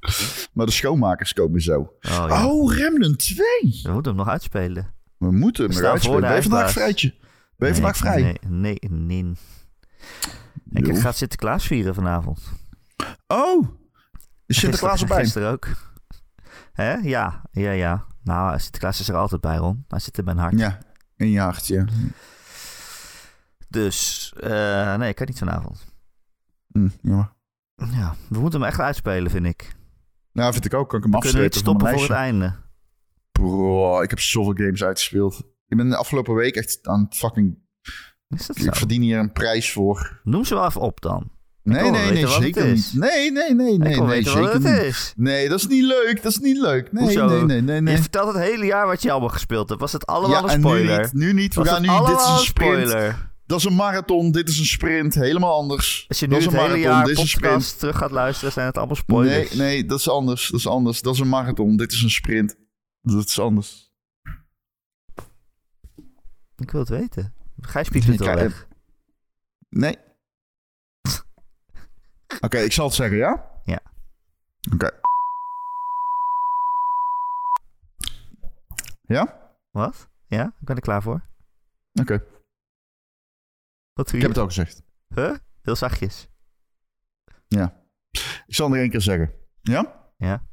Maar 0.54 0.66
de 0.66 0.72
schoonmakers 0.72 1.34
komen 1.34 1.62
zo. 1.62 1.80
Oh, 1.80 1.92
ja. 2.02 2.48
Oh, 2.48 2.74
Remnant 2.74 3.20
2. 3.20 3.36
We 3.84 3.92
moeten 3.92 4.12
hem 4.12 4.16
nog 4.16 4.28
uitspelen. 4.28 4.94
We 5.18 5.32
moeten 5.32 5.64
hem 5.64 5.72
staan 5.72 5.84
eruit 5.86 6.02
voor 6.04 6.12
spelen. 6.14 6.30
de 6.30 6.34
Ben 6.34 6.44
je 6.44 6.50
vandaag 6.50 6.72
vrijtje? 6.72 7.10
Ben 7.56 7.68
je 7.68 7.74
Nee, 7.74 7.74
vandaag 7.74 7.98
vrij? 7.98 8.22
Nee, 8.22 8.38
nee, 8.48 8.78
nee. 8.90 9.34
Ik 10.72 10.86
Jo. 10.86 10.96
ga 10.96 11.12
Sinterklaas 11.12 11.68
vieren 11.68 11.94
vanavond. 11.96 12.40
Oh, 13.28 13.68
is 14.46 14.60
Sinterklaas 14.60 15.02
erbij? 15.02 15.20
Gisteren 15.20 15.52
ook. 15.52 15.68
Hè? 16.74 16.94
Ja, 16.94 17.42
ja, 17.52 17.72
ja. 17.72 18.06
Nou, 18.24 18.60
Sinterklaas 18.60 19.00
is 19.00 19.10
er 19.10 19.16
altijd 19.16 19.42
bij, 19.42 19.58
Ron. 19.58 19.86
Hij 19.88 20.00
zit 20.00 20.18
in 20.18 20.26
mijn 20.26 20.38
hart. 20.38 20.60
Ja, 20.60 20.78
in 21.16 21.30
je 21.30 21.40
hart, 21.40 21.68
ja. 21.68 21.86
Dus, 23.70 24.34
eh, 24.40 24.96
nee, 24.96 25.10
ik 25.10 25.16
kan 25.16 25.28
niet 25.28 25.38
vanavond. 25.38 25.86
Hm, 26.72 26.88
jammer. 27.02 27.34
Ja, 27.76 28.16
we 28.30 28.40
moeten 28.40 28.60
hem 28.60 28.70
echt 28.70 28.80
uitspelen, 28.80 29.32
vind 29.32 29.46
ik. 29.46 29.76
Nou, 30.32 30.54
vind 30.54 30.66
ik 30.66 30.74
ook. 30.74 30.90
Kan 30.90 30.98
ik 30.98 31.04
hem 31.04 31.14
We 31.14 31.20
kunnen 31.20 31.42
niet 31.42 31.56
stoppen 31.56 31.90
voor 31.90 32.02
het 32.02 32.12
einde. 32.12 32.56
Bro, 33.32 34.02
ik 34.02 34.10
heb 34.10 34.20
zoveel 34.20 34.54
games 34.54 34.84
uitgespeeld. 34.84 35.44
Ik 35.68 35.78
ben 35.78 35.90
de 35.90 35.96
afgelopen 35.96 36.36
week 36.36 36.56
echt 36.56 36.80
aan 36.82 37.04
het 37.04 37.16
fucking... 37.16 37.58
Is 38.28 38.46
dat 38.48 38.56
zo? 38.56 38.66
Ik 38.66 38.76
verdien 38.76 39.02
hier 39.02 39.20
een 39.20 39.32
prijs 39.32 39.72
voor. 39.72 40.20
Noem 40.24 40.46
ze 40.46 40.54
wel 40.56 40.66
even 40.66 40.82
op 40.82 41.02
dan. 41.02 41.32
Nee, 41.64 41.92
nee, 41.92 42.12
nee, 42.12 42.28
zeker 42.28 42.66
niet. 42.66 42.92
Nee, 42.94 43.32
nee, 43.32 43.54
nee, 43.56 43.78
nee, 43.78 43.78
nee, 43.78 44.04
weten 44.04 44.32
zeker 44.32 44.42
wat 44.42 44.54
het 44.54 44.64
niet. 44.64 44.82
is. 44.82 45.14
Nee, 45.16 45.50
dat 45.50 45.60
is 45.60 45.68
niet 45.68 45.84
leuk. 45.84 46.20
Dat 46.24 46.32
is 46.32 46.38
niet 46.38 46.58
leuk. 46.58 46.92
Nee, 46.92 47.04
Hoezo? 47.04 47.28
nee, 47.28 47.44
nee, 47.44 47.62
nee, 47.62 47.82
nee. 47.82 47.96
Je 47.96 48.02
vertelt 48.02 48.34
het 48.34 48.44
hele 48.44 48.66
jaar 48.66 48.88
wat 48.88 49.02
je 49.02 49.12
allemaal 49.12 49.30
gespeeld 49.30 49.70
hebt. 49.70 49.82
Was 49.82 49.92
het 49.92 50.06
allemaal 50.06 50.44
een 50.44 50.50
en 50.50 50.56
nu 50.56 50.62
spoiler? 50.62 51.00
niet. 51.00 51.14
Nu 51.14 51.34
niet. 51.34 51.56
We 51.56 51.66
gaan 51.66 51.82
nu... 51.82 51.88
Dit 51.88 52.20
is 52.20 52.28
een 52.28 52.38
spoiler? 52.38 53.29
Dat 53.50 53.60
is 53.60 53.66
een 53.66 53.76
marathon. 53.76 54.32
Dit 54.32 54.50
is 54.50 54.60
een 54.60 54.66
sprint. 54.66 55.14
Helemaal 55.16 55.54
anders. 55.54 56.06
Als 56.08 56.20
je 56.20 56.26
nu 56.28 56.32
dat 56.32 56.40
is 56.42 56.46
het 56.46 56.54
een 56.56 56.60
hele 56.60 56.72
marathon. 56.74 56.92
jaar 56.98 57.06
Dit 57.06 57.16
podcast 57.16 57.80
terug 57.80 57.98
gaat 57.98 58.12
luisteren, 58.12 58.52
zijn 58.54 58.66
het 58.66 58.78
allemaal 58.78 58.96
spoilers. 58.96 59.50
Nee, 59.54 59.58
nee, 59.68 59.86
dat 59.86 60.00
is 60.00 60.10
anders. 60.10 60.48
Dat 60.50 60.60
is 60.60 60.68
anders. 60.68 61.02
Dat 61.02 61.14
is 61.14 61.20
een 61.20 61.30
marathon. 61.30 61.78
Dit 61.78 61.92
is 61.92 62.02
een 62.02 62.10
sprint. 62.10 62.56
Dat 63.02 63.26
is 63.26 63.40
anders. 63.40 63.92
Ik 66.56 66.72
wil 66.72 66.80
het 66.80 66.90
weten. 66.90 67.34
Gijs 67.62 67.90
piept 67.90 68.06
het 68.06 68.22
ga- 68.24 68.36
weg. 68.36 68.68
Nee. 69.70 69.98
Oké, 72.46 72.58
ik 72.58 72.72
zal 72.72 72.86
het 72.86 72.96
zeggen, 72.96 73.18
ja? 73.18 73.52
Ja. 73.64 73.80
Oké. 74.74 74.90
Ja? 79.02 79.52
Wat? 79.72 80.10
Ja? 80.28 80.46
Ik 80.60 80.66
ben 80.66 80.76
er 80.76 80.82
klaar 80.82 81.02
voor. 81.02 81.22
Oké. 82.02 82.24
Wat 84.00 84.14
Ik 84.14 84.22
heb 84.22 84.30
het 84.30 84.40
al 84.40 84.46
gezegd. 84.46 84.84
Huh? 85.16 85.36
Heel 85.62 85.76
zachtjes. 85.76 86.28
Ja. 87.48 87.74
Ik 88.48 88.56
zal 88.56 88.66
het 88.66 88.74
nog 88.74 88.84
één 88.84 88.90
keer 88.90 89.02
zeggen. 89.02 89.32
Ja? 89.62 90.12
Ja. 90.18 90.44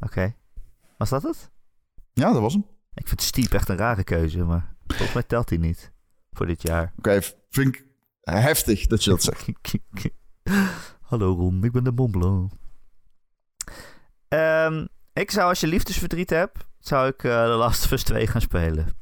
Oké. 0.00 0.34
Was 0.98 1.08
dat 1.08 1.22
het? 1.22 1.50
Ja, 2.12 2.32
dat 2.32 2.40
was 2.40 2.52
hem. 2.52 2.66
Ik 2.94 3.08
vind 3.08 3.22
Steep 3.22 3.52
echt 3.52 3.68
een 3.68 3.76
rare 3.76 4.04
keuze, 4.04 4.44
maar 4.44 4.76
volgens 4.86 5.12
mij 5.12 5.22
telt 5.22 5.48
hij 5.48 5.58
niet 5.58 5.92
voor 6.32 6.46
dit 6.46 6.62
jaar. 6.62 6.92
Oké, 6.98 7.20
vind 7.50 7.74
ik 7.74 7.86
heftig 8.22 8.86
dat 8.86 9.04
je 9.04 9.10
dat 9.10 9.22
zegt. 9.22 9.46
Hallo 11.10 11.32
Ron, 11.32 11.64
ik 11.64 11.72
ben 11.72 11.84
de 11.84 11.92
Montblanc. 11.92 12.52
Ehm, 14.28 14.86
ik 15.12 15.30
zou 15.30 15.48
als 15.48 15.60
je 15.60 15.66
liefdesverdriet 15.66 16.30
hebt, 16.30 16.67
zou 16.88 17.08
ik 17.08 17.24
eh 17.24 17.44
The 17.44 17.48
Last 17.48 17.84
of 17.84 17.90
Us 17.90 18.02
2 18.02 18.26
gaan 18.26 18.40
spelen. 18.40 18.96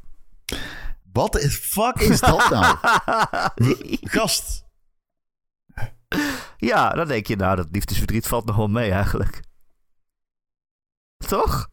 Wat 1.13 1.33
de 1.33 1.51
fuck 1.51 1.95
is 2.01 2.21
dat 2.21 2.51
nou? 2.51 2.77
Gast. 4.17 4.65
Ja, 6.57 6.91
dan 6.91 7.09
denk 7.09 7.27
je, 7.27 7.37
nou, 7.37 7.57
dat 7.57 7.69
liefdesverdriet 7.71 8.27
valt 8.27 8.45
nog 8.45 8.57
wel 8.57 8.69
mee 8.69 8.91
eigenlijk. 8.91 9.41
Toch? 11.17 11.69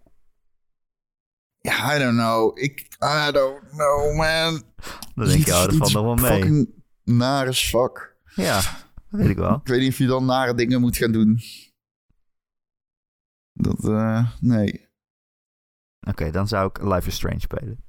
Ja, 1.60 1.96
I 1.96 2.00
don't 2.00 2.18
know. 2.18 2.58
Ik, 2.58 2.80
I 3.00 3.32
don't 3.32 3.70
know, 3.70 4.16
man. 4.16 4.64
Dan 5.16 5.28
denk 5.28 5.46
je, 5.46 5.52
oh, 5.52 5.64
dat 5.64 5.76
valt 5.76 5.94
nog 5.94 6.04
wel 6.04 6.16
mee. 6.16 6.32
Fucking 6.32 6.84
naar 7.04 7.48
as 7.48 7.70
fuck. 7.70 8.16
Ja, 8.36 8.56
dat 9.10 9.20
weet 9.20 9.30
ik 9.30 9.38
wel. 9.38 9.56
Ik 9.56 9.68
weet 9.68 9.80
niet 9.80 9.92
of 9.92 9.98
je 9.98 10.08
dan 10.08 10.26
nare 10.26 10.54
dingen 10.54 10.82
moet 10.82 10.98
gaan 10.98 11.12
doen. 11.12 11.42
Dat, 13.54 13.84
eh, 13.84 14.32
nee. 14.40 14.83
Oké, 16.04 16.32
dan 16.32 16.48
zou 16.48 16.68
ik 16.68 16.84
Life 16.84 17.08
is 17.08 17.16
Strange 17.16 17.40
spelen. 17.40 17.84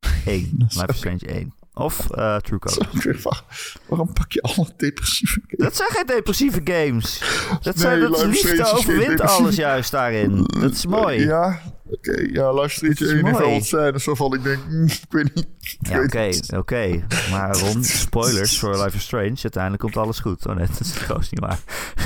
1. 0.24 0.54
Life 0.58 0.88
is 0.88 0.96
Strange 0.96 1.26
1. 1.26 1.54
Of 1.74 2.06
uh, 2.14 2.36
True 2.36 2.58
Colors. 2.58 3.76
Waarom 3.88 4.12
pak 4.12 4.32
je 4.32 4.42
allemaal 4.42 4.70
depressieve 4.76 5.40
games? 5.46 5.64
Dat 5.64 5.76
zijn 5.76 5.90
geen 5.90 6.06
depressieve 6.06 6.60
games. 6.64 7.22
Dat, 7.62 7.78
zijn, 7.78 8.00
dat 8.00 8.18
is 8.18 8.42
liefde 8.42 8.72
overwint 8.72 9.20
alles 9.20 9.56
juist 9.56 9.90
daarin. 9.90 10.46
Dat 10.60 10.72
is 10.72 10.86
mooi. 10.86 11.18
Ja, 11.18 11.60
oké. 11.84 12.10
Okay, 12.10 12.28
ja, 12.32 12.52
luister 12.52 12.88
iets 12.88 13.00
in 13.00 13.16
ieder 13.16 13.34
geval 13.34 13.60
zijn. 13.60 13.92
Dus 13.92 14.04
waarvan 14.04 14.34
ik 14.34 14.42
denk, 14.42 14.64
mm, 14.68 14.86
ik 14.86 15.04
weet 15.08 15.34
niet. 15.34 15.46
Ja, 15.78 16.02
oké, 16.02 16.30
oké. 16.46 16.56
Okay. 16.56 17.04
Maar 17.30 17.56
rond 17.58 17.86
spoilers 18.06 18.58
voor 18.58 18.82
Life 18.82 18.96
is 18.96 19.02
Strange. 19.02 19.38
Uiteindelijk 19.42 19.82
komt 19.82 19.96
alles 19.96 20.18
goed. 20.18 20.46
Oh 20.46 20.56
nee, 20.56 20.66
dat 20.78 20.80
is 20.80 20.90
trouwens 20.92 21.30
niet 21.30 21.40
waar. 21.40 21.60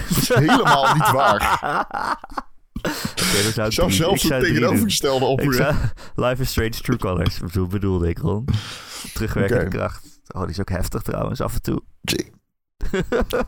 Dat 0.08 0.18
is 0.18 0.28
helemaal 0.28 0.94
niet 0.94 1.10
waar. 1.10 1.58
Okay, 2.86 3.42
dan 3.42 3.52
zou 3.52 3.66
ik 3.66 3.72
Zelf 3.72 3.92
zelfs 3.92 4.22
het 4.22 4.40
tegenovergestelde 4.40 5.24
op. 5.24 5.40
Life 6.14 6.42
is 6.42 6.50
Strange 6.50 6.70
True 6.70 6.96
Colors. 6.96 7.38
Bedoel, 7.38 7.66
bedoelde 7.66 8.08
ik, 8.08 8.18
Ron. 8.18 8.44
Terugwerkende 9.14 9.66
okay. 9.66 9.78
kracht. 9.78 10.20
Oh, 10.34 10.40
die 10.40 10.50
is 10.50 10.60
ook 10.60 10.70
heftig 10.70 11.02
trouwens, 11.02 11.40
af 11.40 11.54
en 11.54 11.62
toe. 11.62 11.82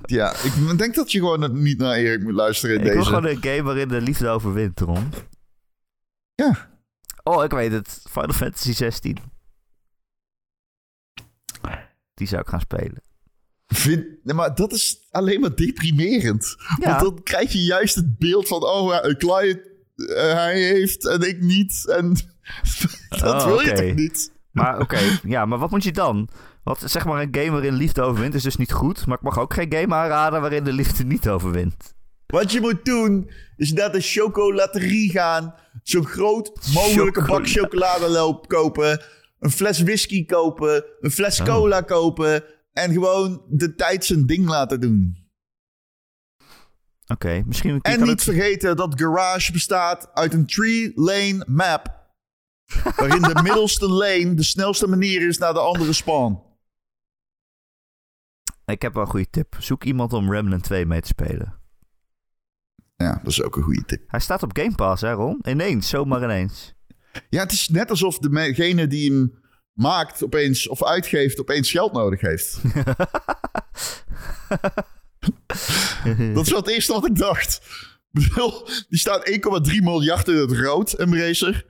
ja, 0.03 0.35
ik 0.43 0.79
denk 0.79 0.95
dat 0.95 1.13
je 1.13 1.19
gewoon 1.19 1.63
niet 1.63 1.79
naar 1.79 1.97
Erik 1.97 2.23
moet 2.23 2.33
luisteren 2.33 2.75
in 2.75 2.81
ik 2.81 2.87
deze. 2.87 2.99
Ik 2.99 3.05
wil 3.05 3.15
gewoon 3.15 3.31
een 3.31 3.43
game 3.43 3.63
waarin 3.63 3.89
de 3.89 4.01
liefde 4.01 4.29
overwint, 4.29 4.81
Ron. 4.81 5.13
Ja. 6.35 6.69
Oh, 7.23 7.45
ik 7.45 7.51
weet 7.51 7.73
het. 7.73 8.01
Final 8.11 8.33
Fantasy 8.33 8.73
16. 8.73 9.19
Die 12.15 12.27
zou 12.27 12.41
ik 12.41 12.49
gaan 12.49 12.61
spelen. 12.61 13.03
Vind, 13.69 14.05
nee, 14.23 14.35
maar 14.35 14.55
dat 14.55 14.73
is 14.73 15.07
alleen 15.11 15.41
maar 15.41 15.55
deprimerend. 15.55 16.57
Ja. 16.81 16.89
Want 16.89 17.01
dan 17.01 17.23
krijg 17.23 17.53
je 17.53 17.65
juist 17.65 17.95
het 17.95 18.19
beeld 18.19 18.49
van... 18.49 18.65
oh, 18.65 18.99
een 19.01 19.19
client, 19.19 19.61
uh, 19.97 20.17
hij 20.17 20.61
heeft 20.61 21.09
en 21.09 21.21
ik 21.21 21.41
niet. 21.41 21.89
En 21.89 22.17
dat 23.09 23.35
oh, 23.35 23.45
wil 23.45 23.55
okay. 23.55 23.65
je 23.65 23.75
toch 23.75 23.95
niet? 23.95 24.33
Maar 24.51 24.75
oké, 24.75 24.83
okay. 24.83 25.21
ja, 25.23 25.45
maar 25.45 25.59
wat 25.59 25.71
moet 25.71 25.85
je 25.85 25.93
dan? 25.93 26.29
Want 26.63 26.83
zeg 26.85 27.05
maar 27.05 27.23
een 27.23 27.35
game 27.35 27.51
waarin 27.51 27.75
liefde 27.75 28.03
overwint 28.03 28.35
is 28.35 28.43
dus 28.43 28.57
niet 28.57 28.73
goed. 28.73 29.07
Maar 29.07 29.17
ik 29.17 29.23
mag 29.23 29.39
ook 29.39 29.55
geen 29.55 29.73
game 29.73 29.95
aanraden 29.95 30.41
waarin 30.41 30.65
de 30.65 30.73
liefde 30.73 31.05
niet 31.05 31.29
overwint. 31.29 31.97
Wat 32.27 32.53
je 32.53 32.61
moet 32.61 32.85
doen, 32.85 33.31
is 33.57 33.73
naar 33.73 33.93
de 33.93 34.01
chocolaterie 34.01 35.11
gaan. 35.11 35.55
Zo 35.83 36.03
groot 36.03 36.53
mogelijke 36.75 37.25
bak 37.25 37.49
chocolade 37.49 38.41
kopen. 38.47 39.03
Een 39.41 39.51
fles 39.51 39.83
whisky 39.83 40.25
kopen. 40.25 40.85
Een 41.01 41.11
fles 41.11 41.43
cola 41.43 41.79
oh. 41.79 41.87
kopen. 41.87 42.45
En 42.79 42.93
gewoon 42.93 43.43
de 43.49 43.75
tijd 43.75 44.05
zijn 44.05 44.27
ding 44.27 44.49
laten 44.49 44.81
doen. 44.81 45.27
Oké, 47.03 47.13
okay, 47.13 47.43
misschien... 47.47 47.81
En 47.81 48.01
niet 48.01 48.09
het... 48.11 48.23
vergeten 48.23 48.77
dat 48.77 49.01
Garage 49.01 49.53
bestaat 49.53 50.11
uit 50.15 50.33
een 50.33 50.47
three-lane 50.47 51.45
map. 51.47 51.97
waarin 52.97 53.23
de 53.23 53.43
middelste 53.43 53.89
lane 53.89 54.35
de 54.35 54.43
snelste 54.43 54.89
manier 54.89 55.29
is 55.29 55.39
naar 55.39 55.53
de 55.53 55.61
andere 55.61 55.93
spawn. 55.93 56.43
Ik 58.65 58.83
heb 58.83 58.95
wel 58.95 59.03
een 59.03 59.09
goede 59.09 59.31
tip. 59.31 59.57
Zoek 59.59 59.85
iemand 59.85 60.13
om 60.13 60.33
Remnant 60.33 60.63
2 60.63 60.87
mee 60.87 61.01
te 61.01 61.07
spelen. 61.07 61.61
Ja, 62.97 63.21
dat 63.23 63.33
is 63.33 63.43
ook 63.43 63.57
een 63.57 63.63
goede 63.63 63.85
tip. 63.85 64.11
Hij 64.11 64.21
staat 64.21 64.43
op 64.43 64.57
Game 64.59 64.75
Pass, 64.75 65.03
hè 65.03 65.13
Ron? 65.13 65.41
Ineens, 65.49 65.89
zomaar 65.89 66.23
ineens. 66.23 66.75
Ja, 67.31 67.43
het 67.43 67.53
is 67.53 67.69
net 67.69 67.91
alsof 67.91 68.19
degene 68.19 68.87
die 68.87 69.13
hem 69.13 69.39
maakt 69.79 70.25
opeens 70.25 70.69
of 70.69 70.85
uitgeeft 70.85 71.41
opeens 71.41 71.71
geld 71.71 71.93
nodig 71.93 72.21
heeft. 72.21 72.61
dat 76.35 76.45
is 76.45 76.51
wel 76.51 76.61
het 76.61 76.69
eerste 76.69 76.93
wat 76.93 77.07
ik 77.07 77.17
dacht. 77.17 77.61
Die 78.89 78.99
staat 78.99 79.31
1,3 79.71 79.75
miljard 79.83 80.29
in 80.29 80.37
het 80.37 80.53
rood, 80.53 80.93
Embracer. 80.93 81.67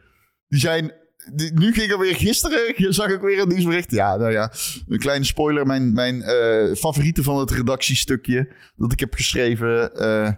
Die 0.49 0.61
zijn... 0.61 0.93
Die, 1.35 1.53
nu 1.53 1.73
ging 1.73 1.91
er 1.91 1.99
weer 1.99 2.17
gisteren, 2.17 2.95
zag 2.95 3.09
ik 3.09 3.21
weer 3.21 3.41
een 3.41 3.49
nieuwsbericht. 3.49 3.91
Ja, 3.91 4.17
nou 4.17 4.33
ja, 4.33 4.53
een 4.87 4.99
kleine 4.99 5.25
spoiler. 5.25 5.67
Mijn, 5.67 5.93
mijn 5.93 6.17
uh, 6.17 6.75
favoriete 6.75 7.23
van 7.23 7.39
het 7.39 7.51
redactiestukje 7.51 8.53
dat 8.77 8.93
ik 8.93 9.01
heb 9.01 9.15
geschreven... 9.15 9.91
Uh, 9.95 10.31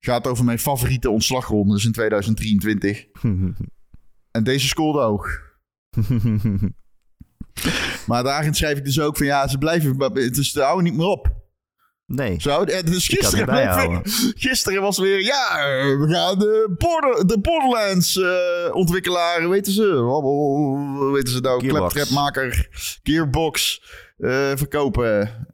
gaat 0.00 0.26
over 0.26 0.44
mijn 0.44 0.58
favoriete 0.58 1.10
ontslagrondes 1.10 1.84
in 1.84 1.92
2023. 1.92 3.06
en 4.30 4.44
deze 4.44 4.66
scoorde 4.66 4.98
ook. 4.98 5.54
maar 8.06 8.22
daarin 8.22 8.54
schrijf 8.54 8.78
ik 8.78 8.84
dus 8.84 9.00
ook 9.00 9.16
van 9.16 9.26
ja, 9.26 9.48
ze 9.48 9.58
blijven, 9.58 10.14
dus 10.14 10.50
ze 10.50 10.60
houden 10.60 10.84
niet 10.84 10.96
meer 10.96 11.06
op. 11.06 11.34
Nee. 12.06 12.40
Zo, 12.40 12.64
dus 12.64 13.08
gisteren, 13.08 14.02
gisteren 14.46 14.82
was 14.82 14.98
weer, 14.98 15.22
ja, 15.24 15.48
we 15.98 16.06
gaan 16.08 16.38
de, 16.38 16.74
border, 16.78 17.26
de 17.26 17.40
Borderlands 17.40 18.16
uh, 18.16 18.74
ontwikkelaar, 18.74 19.48
weten 19.48 19.72
ze, 19.72 19.84
weten 21.12 21.32
ze 21.32 21.40
nou, 21.40 21.66
kleptrapmaker, 21.66 22.68
Gearbox, 23.02 23.82
uh, 24.18 24.50
verkopen. 24.54 25.46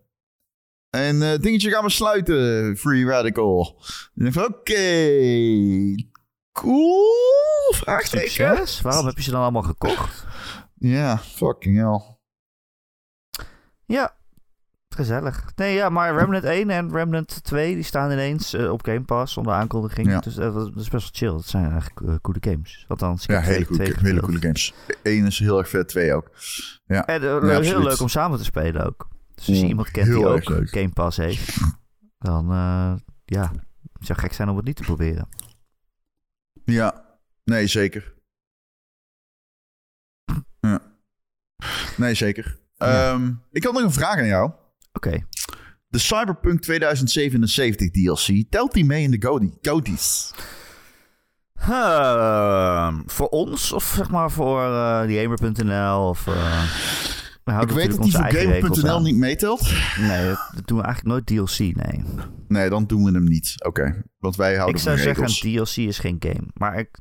En 0.91 1.17
uh, 1.17 1.35
dingetje 1.39 1.71
gaan 1.71 1.85
we 1.85 1.91
sluiten, 1.91 2.77
Free 2.77 3.05
Radical. 3.05 3.81
Oké, 4.27 4.43
okay. 4.43 6.09
cool, 6.53 7.75
vraagteken. 7.75 8.67
Waarom 8.83 9.07
heb 9.07 9.17
je 9.17 9.23
ze 9.23 9.31
dan 9.31 9.43
allemaal 9.43 9.63
gekocht? 9.63 10.27
Ja, 10.83 11.19
fucking 11.19 11.77
hell. 11.77 12.01
Ja, 13.85 14.17
gezellig. 14.89 15.53
Nee, 15.57 15.75
ja, 15.75 15.89
maar 15.89 16.17
Remnant 16.17 16.45
1 16.45 16.71
en 16.71 16.93
Remnant 16.93 17.45
2 17.45 17.75
die 17.75 17.83
staan 17.83 18.11
ineens 18.11 18.55
uh, 18.55 18.73
op 18.73 18.85
Game 18.85 19.03
Pass 19.03 19.33
zonder 19.33 19.53
aankondiging. 19.53 20.09
Ja. 20.09 20.21
Dus 20.21 20.39
uh, 20.39 20.55
dat 20.55 20.67
is 20.77 20.89
best 20.89 20.91
wel 20.91 21.01
chill. 21.13 21.29
Dat 21.29 21.47
zijn 21.47 21.71
eigenlijk 21.71 22.01
uh, 22.01 22.15
coole 22.21 22.39
games. 22.41 22.85
Althans, 22.89 23.25
ja, 23.25 23.41
hele, 23.41 23.65
twee 23.67 23.95
hele 23.99 24.21
coole 24.21 24.41
games. 24.41 24.75
Eén 25.03 25.27
is 25.27 25.39
heel 25.39 25.59
erg 25.59 25.69
vet, 25.69 25.89
twee 25.89 26.15
ook. 26.15 26.31
Ja, 26.85 27.07
en, 27.07 27.23
ja, 27.23 27.61
heel 27.61 27.83
leuk 27.83 28.01
om 28.01 28.09
samen 28.09 28.39
te 28.39 28.45
spelen 28.45 28.87
ook. 28.87 29.09
Dus 29.35 29.49
als 29.49 29.61
je 29.61 29.67
iemand 29.67 29.91
kent 29.91 30.07
die 30.07 30.27
ook 30.27 30.49
leuk. 30.49 30.69
Game 30.69 30.93
Pass 30.93 31.17
heeft, 31.17 31.57
dan 32.19 32.47
ja, 33.25 33.53
het 33.93 34.07
zou 34.07 34.19
gek 34.19 34.33
zijn 34.33 34.49
om 34.49 34.57
het 34.57 34.65
niet 34.65 34.77
te 34.77 34.83
proberen. 34.83 35.29
Ja, 36.65 37.05
nee, 37.45 37.67
zeker. 37.67 38.15
Ja. 40.61 40.81
Nee, 41.97 42.15
zeker. 42.15 42.59
Ja. 42.77 43.13
Um, 43.13 43.43
ik 43.53 43.65
had 43.65 43.73
nog 43.73 43.83
een 43.83 43.93
vraag 43.93 44.17
aan 44.17 44.27
jou. 44.27 44.45
Oké. 44.45 45.09
Okay. 45.09 45.25
De 45.89 45.99
Cyberpunk 45.99 46.61
2077 46.61 47.91
DLC, 47.91 48.51
telt 48.51 48.73
die 48.73 48.85
mee 48.85 49.03
in 49.03 49.11
de 49.11 49.49
Goodies? 49.61 50.33
Uh, 51.69 52.95
voor 53.07 53.29
ons 53.29 53.73
of 53.73 53.85
zeg 53.97 54.11
maar 54.11 54.31
voor 54.31 54.61
uh, 54.61 55.01
Gamer.nl 55.01 56.09
of... 56.09 56.27
Uh, 56.27 57.61
ik 57.61 57.71
weet 57.71 57.91
dat 57.91 58.03
die 58.03 58.13
voor 58.13 58.33
Gamer.nl 58.33 59.01
niet 59.01 59.17
meetelt. 59.17 59.73
Nee, 59.99 60.29
dat 60.55 60.67
doen 60.67 60.79
we 60.79 60.85
eigenlijk 60.85 61.05
nooit 61.05 61.27
DLC, 61.27 61.59
nee. 61.59 62.05
Nee, 62.49 62.71
dan 62.71 62.87
doen 62.87 63.05
we 63.05 63.11
hem 63.11 63.25
niet. 63.25 63.55
Oké, 63.59 63.81
okay. 63.81 64.03
want 64.19 64.37
wij 64.37 64.55
houden 64.55 64.77
Ik 64.77 64.83
zou 64.83 64.99
zeggen, 64.99 65.27
DLC 65.27 65.77
is 65.77 65.99
geen 65.99 66.17
game. 66.19 66.47
Maar 66.55 66.79
ik, 66.79 66.99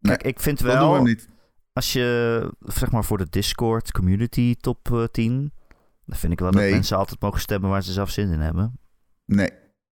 kijk, 0.00 0.22
ik 0.22 0.40
vind 0.40 0.60
wel... 0.60 0.72
Dan 0.72 0.82
doen 0.82 0.90
we 0.90 0.96
hem 0.96 1.04
niet. 1.04 1.28
Als 1.76 1.92
je, 1.92 2.52
zeg 2.60 2.90
maar, 2.90 3.04
voor 3.04 3.18
de 3.18 3.26
Discord 3.30 3.92
community 3.92 4.54
top 4.60 4.88
uh, 4.92 5.04
10... 5.04 5.52
dan 6.04 6.18
vind 6.18 6.32
ik 6.32 6.38
wel 6.38 6.50
dat 6.50 6.60
mensen 6.70 6.96
altijd 6.96 7.20
mogen 7.20 7.40
stemmen 7.40 7.70
waar 7.70 7.82
ze 7.82 7.92
zelf 7.92 8.10
zin 8.10 8.32
in 8.32 8.40
hebben. 8.40 8.78
Nee, 9.24 9.50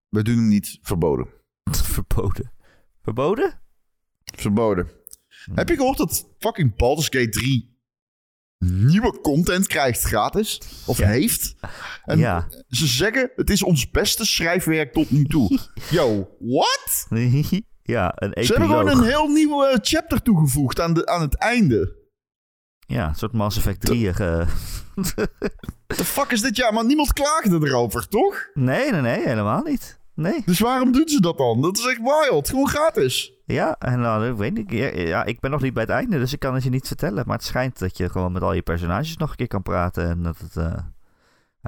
we 0.08 0.22
doen 0.22 0.36
hem 0.36 0.48
niet. 0.48 0.78
Verboden. 0.82 1.26
Verboden. 1.94 2.52
Verboden? 3.02 3.60
Verboden. 4.24 4.90
Heb 5.54 5.68
je 5.68 5.74
gehoord 5.76 5.98
dat 5.98 6.28
fucking 6.38 6.76
Baldur's 6.76 7.06
Gate 7.08 7.28
3 7.28 7.72
nieuwe 8.58 9.20
content 9.20 9.66
krijgt 9.66 10.02
gratis? 10.02 10.60
Of 10.86 10.98
Ja. 10.98 11.08
heeft? 11.08 11.54
En 12.04 12.18
Ja. 12.18 12.48
ze 12.68 12.86
zeggen, 12.86 13.30
het 13.36 13.50
is 13.50 13.62
ons 13.62 13.90
beste 13.90 14.24
schrijfwerk 14.26 14.92
tot 14.92 15.10
nu 15.10 15.24
toe. 15.24 15.58
Yo, 15.90 16.36
what? 16.38 17.06
ja, 17.86 18.12
een 18.14 18.44
Ze 18.44 18.50
hebben 18.52 18.68
gewoon 18.68 18.86
epiloog. 18.88 19.04
een 19.04 19.10
heel 19.10 19.28
nieuw 19.28 19.64
eh, 19.64 19.78
chapter 19.82 20.22
toegevoegd 20.22 20.80
aan, 20.80 20.94
de, 20.94 21.06
aan 21.06 21.20
het 21.20 21.34
einde. 21.34 21.96
Ja, 22.86 23.08
een 23.08 23.14
soort 23.14 23.32
Mass 23.32 23.56
Effect 23.56 23.80
3. 23.80 24.08
eh. 24.08 24.48
The 25.86 26.04
fuck 26.04 26.30
is 26.30 26.40
dit? 26.40 26.56
Ja, 26.56 26.70
maar 26.70 26.84
niemand 26.84 27.12
klaagde 27.12 27.66
erover, 27.66 28.08
toch? 28.08 28.48
nee, 28.54 28.90
nee, 28.90 29.00
nee, 29.00 29.26
helemaal 29.26 29.62
niet. 29.62 30.02
Nee. 30.14 30.42
Dus 30.44 30.58
waarom 30.60 30.92
doen 30.92 31.08
ze 31.08 31.20
dat 31.20 31.38
dan? 31.38 31.60
Dat 31.62 31.78
is 31.78 31.86
echt 31.86 32.00
wild. 32.02 32.48
Gewoon 32.48 32.68
gratis. 32.68 33.32
Ja, 33.46 33.76
en 33.78 34.02
dan 34.02 34.24
ik 34.24 34.36
weet 34.36 34.58
ik. 34.58 34.70
Ja, 35.08 35.24
ik 35.24 35.40
ben 35.40 35.50
nog 35.50 35.60
niet 35.60 35.72
bij 35.72 35.82
het 35.82 35.92
einde, 35.92 36.18
dus 36.18 36.32
ik 36.32 36.38
kan 36.38 36.54
het 36.54 36.62
je 36.62 36.70
niet 36.70 36.86
vertellen. 36.86 37.24
Maar 37.26 37.36
het 37.36 37.46
schijnt 37.46 37.78
dat 37.78 37.96
je 37.96 38.08
gewoon 38.10 38.32
met 38.32 38.42
al 38.42 38.52
je 38.52 38.62
personages 38.62 39.16
nog 39.16 39.30
een 39.30 39.36
keer 39.36 39.46
kan 39.46 39.62
praten. 39.62 40.08
En 40.08 40.22
dat 40.22 40.38
het, 40.38 40.56
eh 40.56 40.76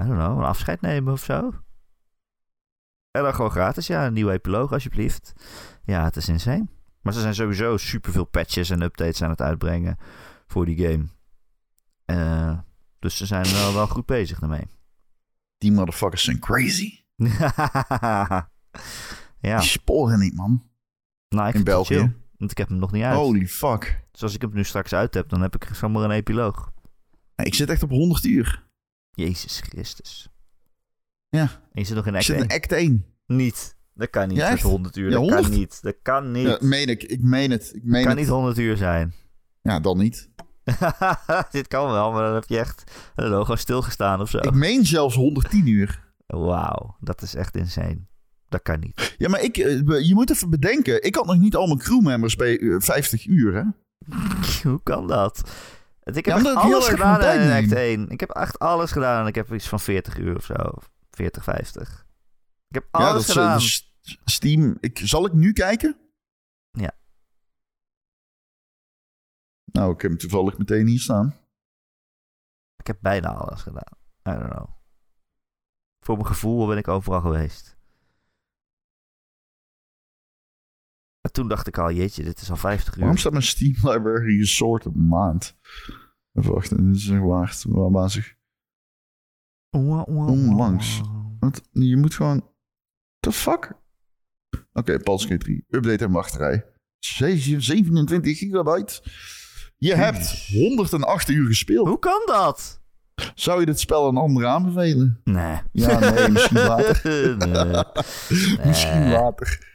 I 0.01 0.07
don't 0.07 0.17
know, 0.19 0.37
een 0.37 0.43
afscheid 0.43 0.81
nemen 0.81 1.13
of 1.13 1.23
zo. 1.23 1.53
En 3.11 3.23
dan 3.23 3.33
gewoon 3.33 3.51
gratis, 3.51 3.87
ja. 3.87 4.05
Een 4.05 4.13
nieuwe 4.13 4.31
epiloog, 4.31 4.71
alsjeblieft. 4.73 5.33
Ja, 5.87 6.03
het 6.03 6.15
is 6.15 6.27
insane. 6.29 6.67
Maar 7.01 7.13
ze 7.13 7.19
zijn 7.21 7.35
sowieso 7.35 7.77
superveel 7.77 8.25
patches 8.25 8.69
en 8.69 8.81
updates 8.81 9.21
aan 9.21 9.29
het 9.29 9.41
uitbrengen 9.41 9.97
voor 10.47 10.65
die 10.65 10.87
game. 10.87 11.05
Eh, 12.05 12.59
dus 12.99 13.17
ze 13.17 13.25
zijn 13.25 13.43
wel, 13.51 13.73
wel 13.73 13.87
goed 13.87 14.05
bezig 14.05 14.39
daarmee. 14.39 14.67
Die 15.57 15.71
motherfuckers 15.71 16.23
zijn 16.23 16.39
crazy. 16.39 16.99
ja, 19.39 19.59
Die 19.59 19.61
sporen 19.61 20.19
niet, 20.19 20.33
man. 20.35 20.69
nou, 21.29 21.47
ik 21.47 21.53
In 21.55 21.63
België. 21.63 21.93
chill, 21.95 22.15
want 22.37 22.51
ik 22.51 22.57
heb 22.57 22.67
hem 22.69 22.77
nog 22.77 22.91
niet 22.91 23.03
uit. 23.03 23.15
Holy 23.17 23.47
fuck. 23.47 24.05
Dus 24.11 24.23
als 24.23 24.35
ik 24.35 24.41
hem 24.41 24.53
nu 24.53 24.63
straks 24.63 24.93
uit 24.93 25.13
heb, 25.13 25.29
dan 25.29 25.41
heb 25.41 25.55
ik 25.55 25.69
zomaar 25.73 26.03
een 26.03 26.11
epiloog. 26.11 26.71
Ik 27.35 27.53
zit 27.55 27.69
echt 27.69 27.83
op 27.83 27.89
100 27.89 28.23
uur. 28.23 28.65
Jezus 29.11 29.59
Christus. 29.59 30.29
Ja. 31.29 31.41
En 31.41 31.81
je 31.81 31.83
zit 31.83 31.95
nog 31.95 32.05
in 32.05 32.11
Ik 32.11 32.17
act 32.17 32.25
zit 32.25 32.35
in 32.41 32.47
1? 32.49 32.59
act 32.61 32.71
1. 32.71 33.05
Niet. 33.25 33.76
Dat 33.97 34.09
kan 34.09 34.27
niet 34.27 34.37
Ja, 34.37 34.43
met 34.43 34.53
echt? 34.53 34.63
100 34.63 34.97
uur. 34.97 35.05
Ja, 35.05 35.11
dat 35.11 35.19
100? 35.19 35.41
kan 35.41 35.51
niet. 35.51 35.81
Dat 35.81 35.95
kan 36.01 36.31
niet. 36.31 36.47
Ja, 36.47 36.57
meen 36.59 36.87
ik. 36.87 37.03
Ik 37.03 37.21
meen 37.21 37.51
het. 37.51 37.71
Ik 37.75 37.83
meen 37.83 38.01
kan 38.01 38.11
het. 38.11 38.19
niet 38.19 38.29
100 38.29 38.57
uur 38.57 38.77
zijn. 38.77 39.13
Ja, 39.61 39.79
dan 39.79 39.97
niet. 39.97 40.29
Dit 41.51 41.67
kan 41.67 41.91
wel, 41.91 42.11
maar 42.11 42.23
dan 42.23 42.33
heb 42.33 42.43
je 42.47 42.57
echt 42.59 42.83
een 43.15 43.27
logo 43.29 43.55
stilgestaan 43.55 44.21
of 44.21 44.29
zo. 44.29 44.37
Ik 44.37 44.53
meen 44.53 44.85
zelfs 44.85 45.15
110 45.15 45.67
uur. 45.67 46.05
Wauw, 46.27 46.95
dat 46.99 47.21
is 47.21 47.35
echt 47.35 47.55
insane. 47.55 48.05
Dat 48.49 48.61
kan 48.61 48.79
niet. 48.79 49.15
Ja, 49.17 49.29
maar 49.29 49.41
ik, 49.41 49.57
eh, 49.57 50.01
je 50.07 50.13
moet 50.13 50.29
even 50.31 50.49
bedenken. 50.49 51.03
Ik 51.03 51.15
had 51.15 51.25
nog 51.25 51.37
niet 51.37 51.55
al 51.55 51.67
mijn 51.67 51.79
crewmembers 51.79 52.35
bij 52.35 52.59
eh, 52.59 52.75
50 52.79 53.27
uur, 53.27 53.53
hè? 53.55 53.63
Hoe 54.69 54.79
kan 54.83 55.07
dat? 55.07 55.49
Ik 56.03 56.25
heb 56.25 56.25
Ja, 56.25 56.35
echt 56.37 56.55
alles 56.55 56.87
gedaan 56.87 57.39
in 57.39 57.51
act 57.51 57.69
neem. 57.69 57.99
1. 58.01 58.09
Ik 58.09 58.19
heb 58.19 58.29
echt 58.29 58.59
alles 58.59 58.91
gedaan 58.91 59.21
en 59.21 59.27
ik 59.27 59.35
heb 59.35 59.53
iets 59.53 59.67
van 59.67 59.79
40 59.79 60.17
uur 60.17 60.35
of 60.35 60.43
zo. 60.45 60.55
40, 61.11 61.43
50. 61.43 62.05
Ik 62.77 62.83
heb 62.83 63.01
ja, 63.01 63.09
alles 63.09 63.27
dat 63.27 63.35
is, 63.35 63.41
eh, 63.41 63.43
gedaan. 63.43 63.57
dus 63.57 63.91
Steam. 64.25 64.77
Ik, 64.79 64.97
zal 65.03 65.25
ik 65.25 65.33
nu 65.33 65.53
kijken? 65.53 65.97
Ja. 66.71 66.91
Nou, 69.65 69.93
ik 69.93 70.01
heb 70.01 70.11
hem 70.11 70.19
toevallig 70.19 70.57
meteen 70.57 70.87
hier 70.87 70.99
staan. 70.99 71.35
Ik 72.77 72.87
heb 72.87 72.97
bijna 73.01 73.33
alles 73.33 73.61
gedaan. 73.61 73.97
I 74.27 74.31
don't 74.31 74.51
know. 74.51 74.69
Voor 75.99 76.15
mijn 76.15 76.27
gevoel 76.27 76.67
ben 76.67 76.77
ik 76.77 76.87
overal 76.87 77.21
geweest. 77.21 77.77
En 81.21 81.31
toen 81.31 81.47
dacht 81.47 81.67
ik 81.67 81.77
al, 81.77 81.91
jeetje, 81.91 82.23
dit 82.23 82.41
is 82.41 82.49
al 82.49 82.55
50 82.55 82.93
uur. 82.93 82.99
Waarom 82.99 83.17
staat 83.17 83.31
mijn 83.31 83.43
Steam 83.43 83.73
library 83.73 84.45
soort 84.45 84.85
op 84.85 84.95
maand? 84.95 85.57
Even 86.33 86.53
wachten, 86.53 86.87
dit 86.87 86.95
is 86.95 87.09
echt 87.09 87.65
bazig. 87.91 88.35
Onlangs. 89.69 91.01
Want 91.39 91.61
je 91.71 91.97
moet 91.97 92.13
gewoon... 92.13 92.55
The 93.19 93.31
fuck? 93.31 93.71
Oké, 94.73 94.99
Palsky 94.99 95.37
3. 95.37 95.65
Update 95.69 96.03
en 96.05 96.11
wachtrij. 96.11 96.65
Ze- 96.99 97.55
27 97.61 98.37
gigabyte. 98.37 99.01
Je 99.77 99.95
hebt 99.95 100.47
108 100.47 101.29
uur 101.29 101.47
gespeeld. 101.47 101.87
Hoe 101.87 101.99
kan 101.99 102.21
dat? 102.25 102.81
Zou 103.35 103.59
je 103.59 103.65
dit 103.65 103.79
spel 103.79 104.07
een 104.07 104.17
ander 104.17 104.45
aanbevelen? 104.45 105.21
Nee. 105.23 105.59
Ja, 105.71 105.99
nee, 105.99 106.29
misschien 106.37 106.57
later. 106.57 107.37
nee. 107.47 107.83
Misschien 108.65 109.09
later. 109.09 109.65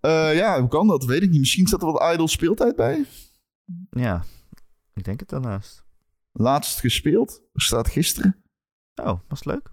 Eh, 0.00 0.34
ja, 0.36 0.60
hoe 0.60 0.68
kan 0.68 0.86
dat? 0.86 1.04
Weet 1.04 1.22
ik 1.22 1.30
niet. 1.30 1.40
Misschien 1.40 1.66
staat 1.66 1.82
er 1.82 1.92
wat 1.92 2.12
idle 2.12 2.28
speeltijd 2.28 2.76
bij. 2.76 3.04
Ja, 3.90 4.24
ik 4.94 5.04
denk 5.04 5.20
het 5.20 5.28
daarnaast. 5.28 5.84
Laatst 6.32 6.80
gespeeld. 6.80 7.42
Staat 7.54 7.88
gisteren. 7.88 8.42
Oh, 9.02 9.20
was 9.28 9.44
leuk. 9.44 9.70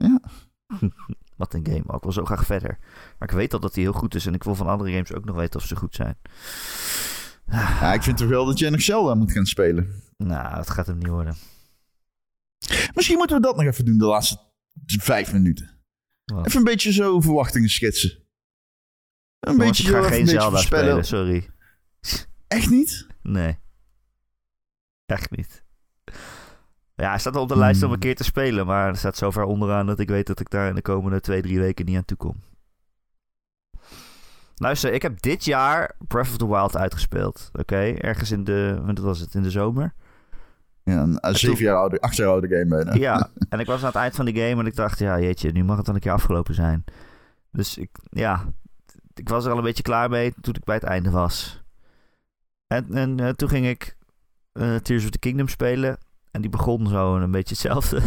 Ja. 0.00 0.20
Wat 1.36 1.54
een 1.54 1.66
game. 1.66 1.82
Ook 1.86 2.02
wel 2.02 2.12
zo 2.12 2.24
graag 2.24 2.46
verder. 2.46 2.78
Maar 3.18 3.28
ik 3.28 3.34
weet 3.34 3.52
al 3.52 3.60
dat 3.60 3.74
hij 3.74 3.82
heel 3.82 3.92
goed 3.92 4.14
is. 4.14 4.26
En 4.26 4.34
ik 4.34 4.44
wil 4.44 4.54
van 4.54 4.66
andere 4.66 4.90
games 4.90 5.12
ook 5.12 5.24
nog 5.24 5.36
weten 5.36 5.60
of 5.60 5.66
ze 5.66 5.76
goed 5.76 5.94
zijn. 5.94 6.18
Ja, 7.46 7.92
ik 7.92 8.02
vind 8.02 8.16
toch 8.16 8.28
wel 8.28 8.44
dat 8.44 8.58
jij 8.58 8.70
nog 8.70 8.82
Zelda 8.82 9.14
moet 9.14 9.32
gaan 9.32 9.46
spelen. 9.46 10.02
Nou, 10.16 10.54
dat 10.54 10.70
gaat 10.70 10.86
hem 10.86 10.98
niet 10.98 11.08
worden. 11.08 11.36
Misschien 12.94 13.16
moeten 13.16 13.36
we 13.36 13.42
dat 13.42 13.56
nog 13.56 13.64
even 13.64 13.84
doen 13.84 13.98
de 13.98 14.04
laatste 14.04 14.38
vijf 14.86 15.32
minuten. 15.32 15.70
Wat? 16.24 16.46
Even 16.46 16.58
een 16.58 16.64
beetje 16.64 16.92
zo 16.92 17.20
verwachtingen 17.20 17.68
schetsen. 17.68 18.10
Een 18.10 19.52
Jongens, 19.52 19.78
beetje 19.78 19.96
ik 19.98 20.04
ga 20.04 20.08
geen 20.10 20.26
Zelda 20.26 20.58
spelen, 20.58 21.04
sorry. 21.04 21.50
Echt 22.46 22.70
niet? 22.70 23.06
Nee. 23.22 23.58
Echt 25.06 25.30
niet. 25.30 25.59
Ja, 27.00 27.08
hij 27.08 27.18
staat 27.18 27.36
op 27.36 27.48
de 27.48 27.56
lijst 27.56 27.80
om 27.80 27.84
Hmm. 27.84 27.92
een 27.94 28.00
keer 28.00 28.14
te 28.14 28.24
spelen. 28.24 28.66
Maar 28.66 28.88
er 28.88 28.96
staat 28.96 29.16
zo 29.16 29.30
ver 29.30 29.44
onderaan 29.44 29.86
dat 29.86 29.98
ik 29.98 30.08
weet 30.08 30.26
dat 30.26 30.40
ik 30.40 30.50
daar 30.50 30.68
in 30.68 30.74
de 30.74 30.82
komende 30.82 31.20
twee, 31.20 31.42
drie 31.42 31.58
weken 31.58 31.86
niet 31.86 31.96
aan 31.96 32.04
toe 32.04 32.16
kom. 32.16 32.36
Luister, 34.54 34.92
ik 34.92 35.02
heb 35.02 35.20
dit 35.20 35.44
jaar 35.44 35.96
Breath 36.08 36.28
of 36.28 36.36
the 36.36 36.48
Wild 36.48 36.76
uitgespeeld. 36.76 37.50
Oké, 37.52 37.76
ergens 37.76 38.30
in 38.30 38.44
de, 38.44 38.80
wat 38.84 38.98
was 38.98 39.18
het, 39.18 39.34
in 39.34 39.42
de 39.42 39.50
zomer. 39.50 39.94
Ja, 40.82 41.02
een 41.02 41.34
zeven 41.36 41.64
jaar 41.64 41.76
oude, 41.76 42.00
acht 42.00 42.16
jaar 42.16 42.28
oude 42.28 42.48
game 42.48 42.66
bijna. 42.66 42.94
Ja, 42.94 43.28
en 43.48 43.60
ik 43.60 43.66
was 43.66 43.80
aan 43.80 43.86
het 43.86 43.94
eind 43.94 44.14
van 44.14 44.24
die 44.24 44.34
game 44.34 44.60
en 44.60 44.66
ik 44.66 44.76
dacht, 44.76 44.98
ja 44.98 45.20
jeetje, 45.20 45.52
nu 45.52 45.64
mag 45.64 45.76
het 45.76 45.86
dan 45.86 45.94
een 45.94 46.00
keer 46.00 46.12
afgelopen 46.12 46.54
zijn. 46.54 46.84
Dus 47.52 47.78
ik, 47.78 47.90
ja, 48.10 48.44
ik 49.14 49.28
was 49.28 49.44
er 49.44 49.50
al 49.50 49.58
een 49.58 49.64
beetje 49.64 49.82
klaar 49.82 50.10
mee 50.10 50.32
toen 50.40 50.54
ik 50.54 50.64
bij 50.64 50.74
het 50.74 50.84
einde 50.84 51.10
was. 51.10 51.62
En, 52.66 52.86
en 52.92 53.20
eh, 53.20 53.28
toen 53.28 53.48
ging 53.48 53.66
ik 53.66 53.96
eh, 54.52 54.74
Tears 54.76 55.04
of 55.04 55.10
the 55.10 55.18
Kingdom 55.18 55.48
spelen 55.48 55.98
en 56.30 56.40
die 56.40 56.50
begon 56.50 56.86
zo 56.86 57.16
een 57.16 57.30
beetje 57.30 57.54
hetzelfde. 57.54 58.00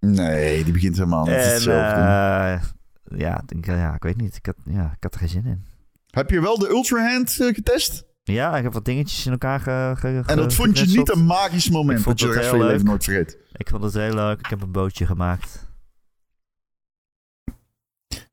Nee, 0.00 0.64
die 0.64 0.72
begint 0.72 0.96
helemaal 0.96 1.24
niet 1.24 1.34
en 1.34 1.52
hetzelfde. 1.52 2.00
eh, 2.00 3.18
ja, 3.20 3.40
ik 3.40 3.48
denk, 3.48 3.66
ja, 3.66 3.94
ik 3.94 4.02
weet 4.02 4.16
niet, 4.16 4.36
ik 4.36 4.46
had, 4.46 4.54
ja, 4.64 4.84
ik 4.96 5.02
had 5.02 5.14
er 5.14 5.20
geen 5.20 5.28
zin 5.28 5.46
in. 5.46 5.66
Heb 6.10 6.30
je 6.30 6.40
wel 6.40 6.58
de 6.58 6.68
Ultra 6.68 7.10
Hand 7.12 7.40
eh, 7.40 7.54
getest? 7.54 8.04
Ja, 8.22 8.56
ik 8.56 8.62
heb 8.62 8.72
wat 8.72 8.84
dingetjes 8.84 9.26
in 9.26 9.32
elkaar 9.32 9.60
ge, 9.60 9.92
ge- 9.96 10.22
En 10.26 10.36
dat 10.36 10.54
vond 10.54 10.78
je 10.78 10.86
niet 10.96 11.10
een 11.14 11.24
magisch 11.26 11.70
moment 11.70 11.98
Ik 11.98 12.04
dat 12.04 12.04
vond 12.04 12.20
je 12.20 12.26
de 12.26 12.32
het 12.32 12.38
rest 12.40 12.48
van 12.50 12.58
je 12.58 12.64
heel 12.64 12.72
leven 12.72 12.86
leuk. 12.88 12.94
nooit 12.94 13.04
vergeet. 13.04 13.38
Ik 13.52 13.68
vond 13.68 13.82
het 13.82 13.92
heel 13.94 14.14
leuk, 14.14 14.38
ik 14.38 14.46
heb 14.46 14.62
een 14.62 14.72
bootje 14.72 15.06
gemaakt. 15.06 15.70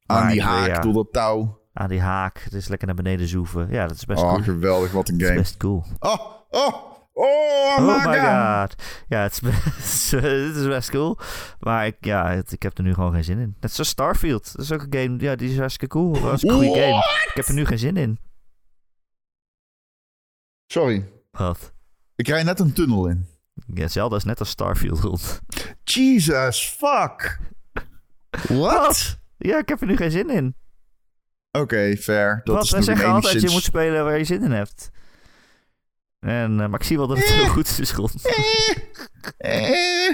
Aan 0.05 0.23
Maar 0.23 0.31
die 0.31 0.41
haak, 0.43 0.67
ja. 0.67 0.79
door 0.79 0.93
dat 0.93 1.07
touw. 1.13 1.59
Aan 1.73 1.89
die 1.89 2.01
haak, 2.01 2.39
het 2.43 2.53
is 2.53 2.67
lekker 2.67 2.87
naar 2.87 2.95
beneden 2.95 3.27
zoeven. 3.27 3.67
Ja, 3.71 3.87
dat 3.87 3.95
is 3.95 4.05
best 4.05 4.21
Oh, 4.23 4.29
cool. 4.31 4.43
geweldig, 4.43 4.91
wat 4.91 5.09
een 5.09 5.13
Dat 5.17 5.21
is 5.21 5.27
game. 5.27 5.39
best 5.41 5.57
cool. 5.57 5.83
Oh, 5.99 6.19
oh, 6.49 6.88
oh, 7.23 7.77
Oh 7.77 7.85
my 7.87 8.05
my 8.09 8.19
god. 8.19 8.71
god. 8.73 8.83
Ja, 9.07 9.21
het 9.21 9.31
is 9.31 9.39
best, 9.39 10.11
het 10.11 10.55
is 10.55 10.65
best 10.67 10.89
cool. 10.89 11.17
Maar 11.59 11.85
ik, 11.85 11.95
ja, 11.99 12.29
het- 12.29 12.51
ik 12.51 12.61
heb 12.63 12.77
er 12.77 12.83
nu 12.83 12.93
gewoon 12.93 13.11
geen 13.13 13.23
zin 13.23 13.39
in. 13.39 13.55
Net 13.59 13.71
zoals 13.73 13.89
Starfield. 13.89 14.51
Dat 14.55 14.65
is 14.65 14.71
ook 14.71 14.81
een 14.81 14.93
game, 15.01 15.19
ja, 15.19 15.35
die 15.35 15.49
is 15.51 15.57
hartstikke 15.57 15.87
cool. 15.97 16.21
Dat 16.21 16.33
is 16.33 16.43
een 16.43 16.49
goede 16.51 16.67
game. 16.81 16.97
Ik 17.27 17.31
heb 17.33 17.45
er 17.45 17.53
nu 17.53 17.65
geen 17.65 17.79
zin 17.79 17.97
in. 17.97 18.19
Sorry, 20.71 21.09
Wat? 21.31 21.73
ik 22.15 22.27
rij 22.27 22.43
net 22.43 22.59
een 22.59 22.73
tunnel 22.73 23.07
in. 23.07 23.25
Ja, 23.73 23.87
Zelda 23.87 24.15
is 24.15 24.23
net 24.23 24.39
als 24.39 24.49
Starfield 24.49 24.99
rond. 24.99 25.41
Jesus, 25.83 26.69
fuck. 26.77 27.39
What? 28.47 29.17
Ja, 29.37 29.57
ik 29.57 29.69
heb 29.69 29.81
er 29.81 29.87
nu 29.87 29.95
geen 29.95 30.11
zin 30.11 30.29
in. 30.29 30.55
Oké, 31.51 31.95
fair. 31.97 32.41
Dat 32.43 32.55
Wat? 32.55 32.63
is 32.63 32.71
Wij 32.71 32.81
zeggen 32.81 33.05
altijd, 33.05 33.23
je 33.23 33.29
enigszins- 33.29 33.53
moet 33.53 33.63
spelen 33.63 34.03
waar 34.03 34.17
je 34.17 34.23
zin 34.23 34.43
in 34.43 34.51
hebt. 34.51 34.89
En, 36.19 36.61
eh, 36.61 36.67
maar 36.67 36.79
ik 36.79 36.85
zie 36.85 36.97
wel 36.97 37.07
dat 37.07 37.17
het 37.17 37.27
heel 37.27 37.47
goed 37.47 37.79
is 37.79 37.93
rond. 37.93 38.13
Eh. 39.37 40.09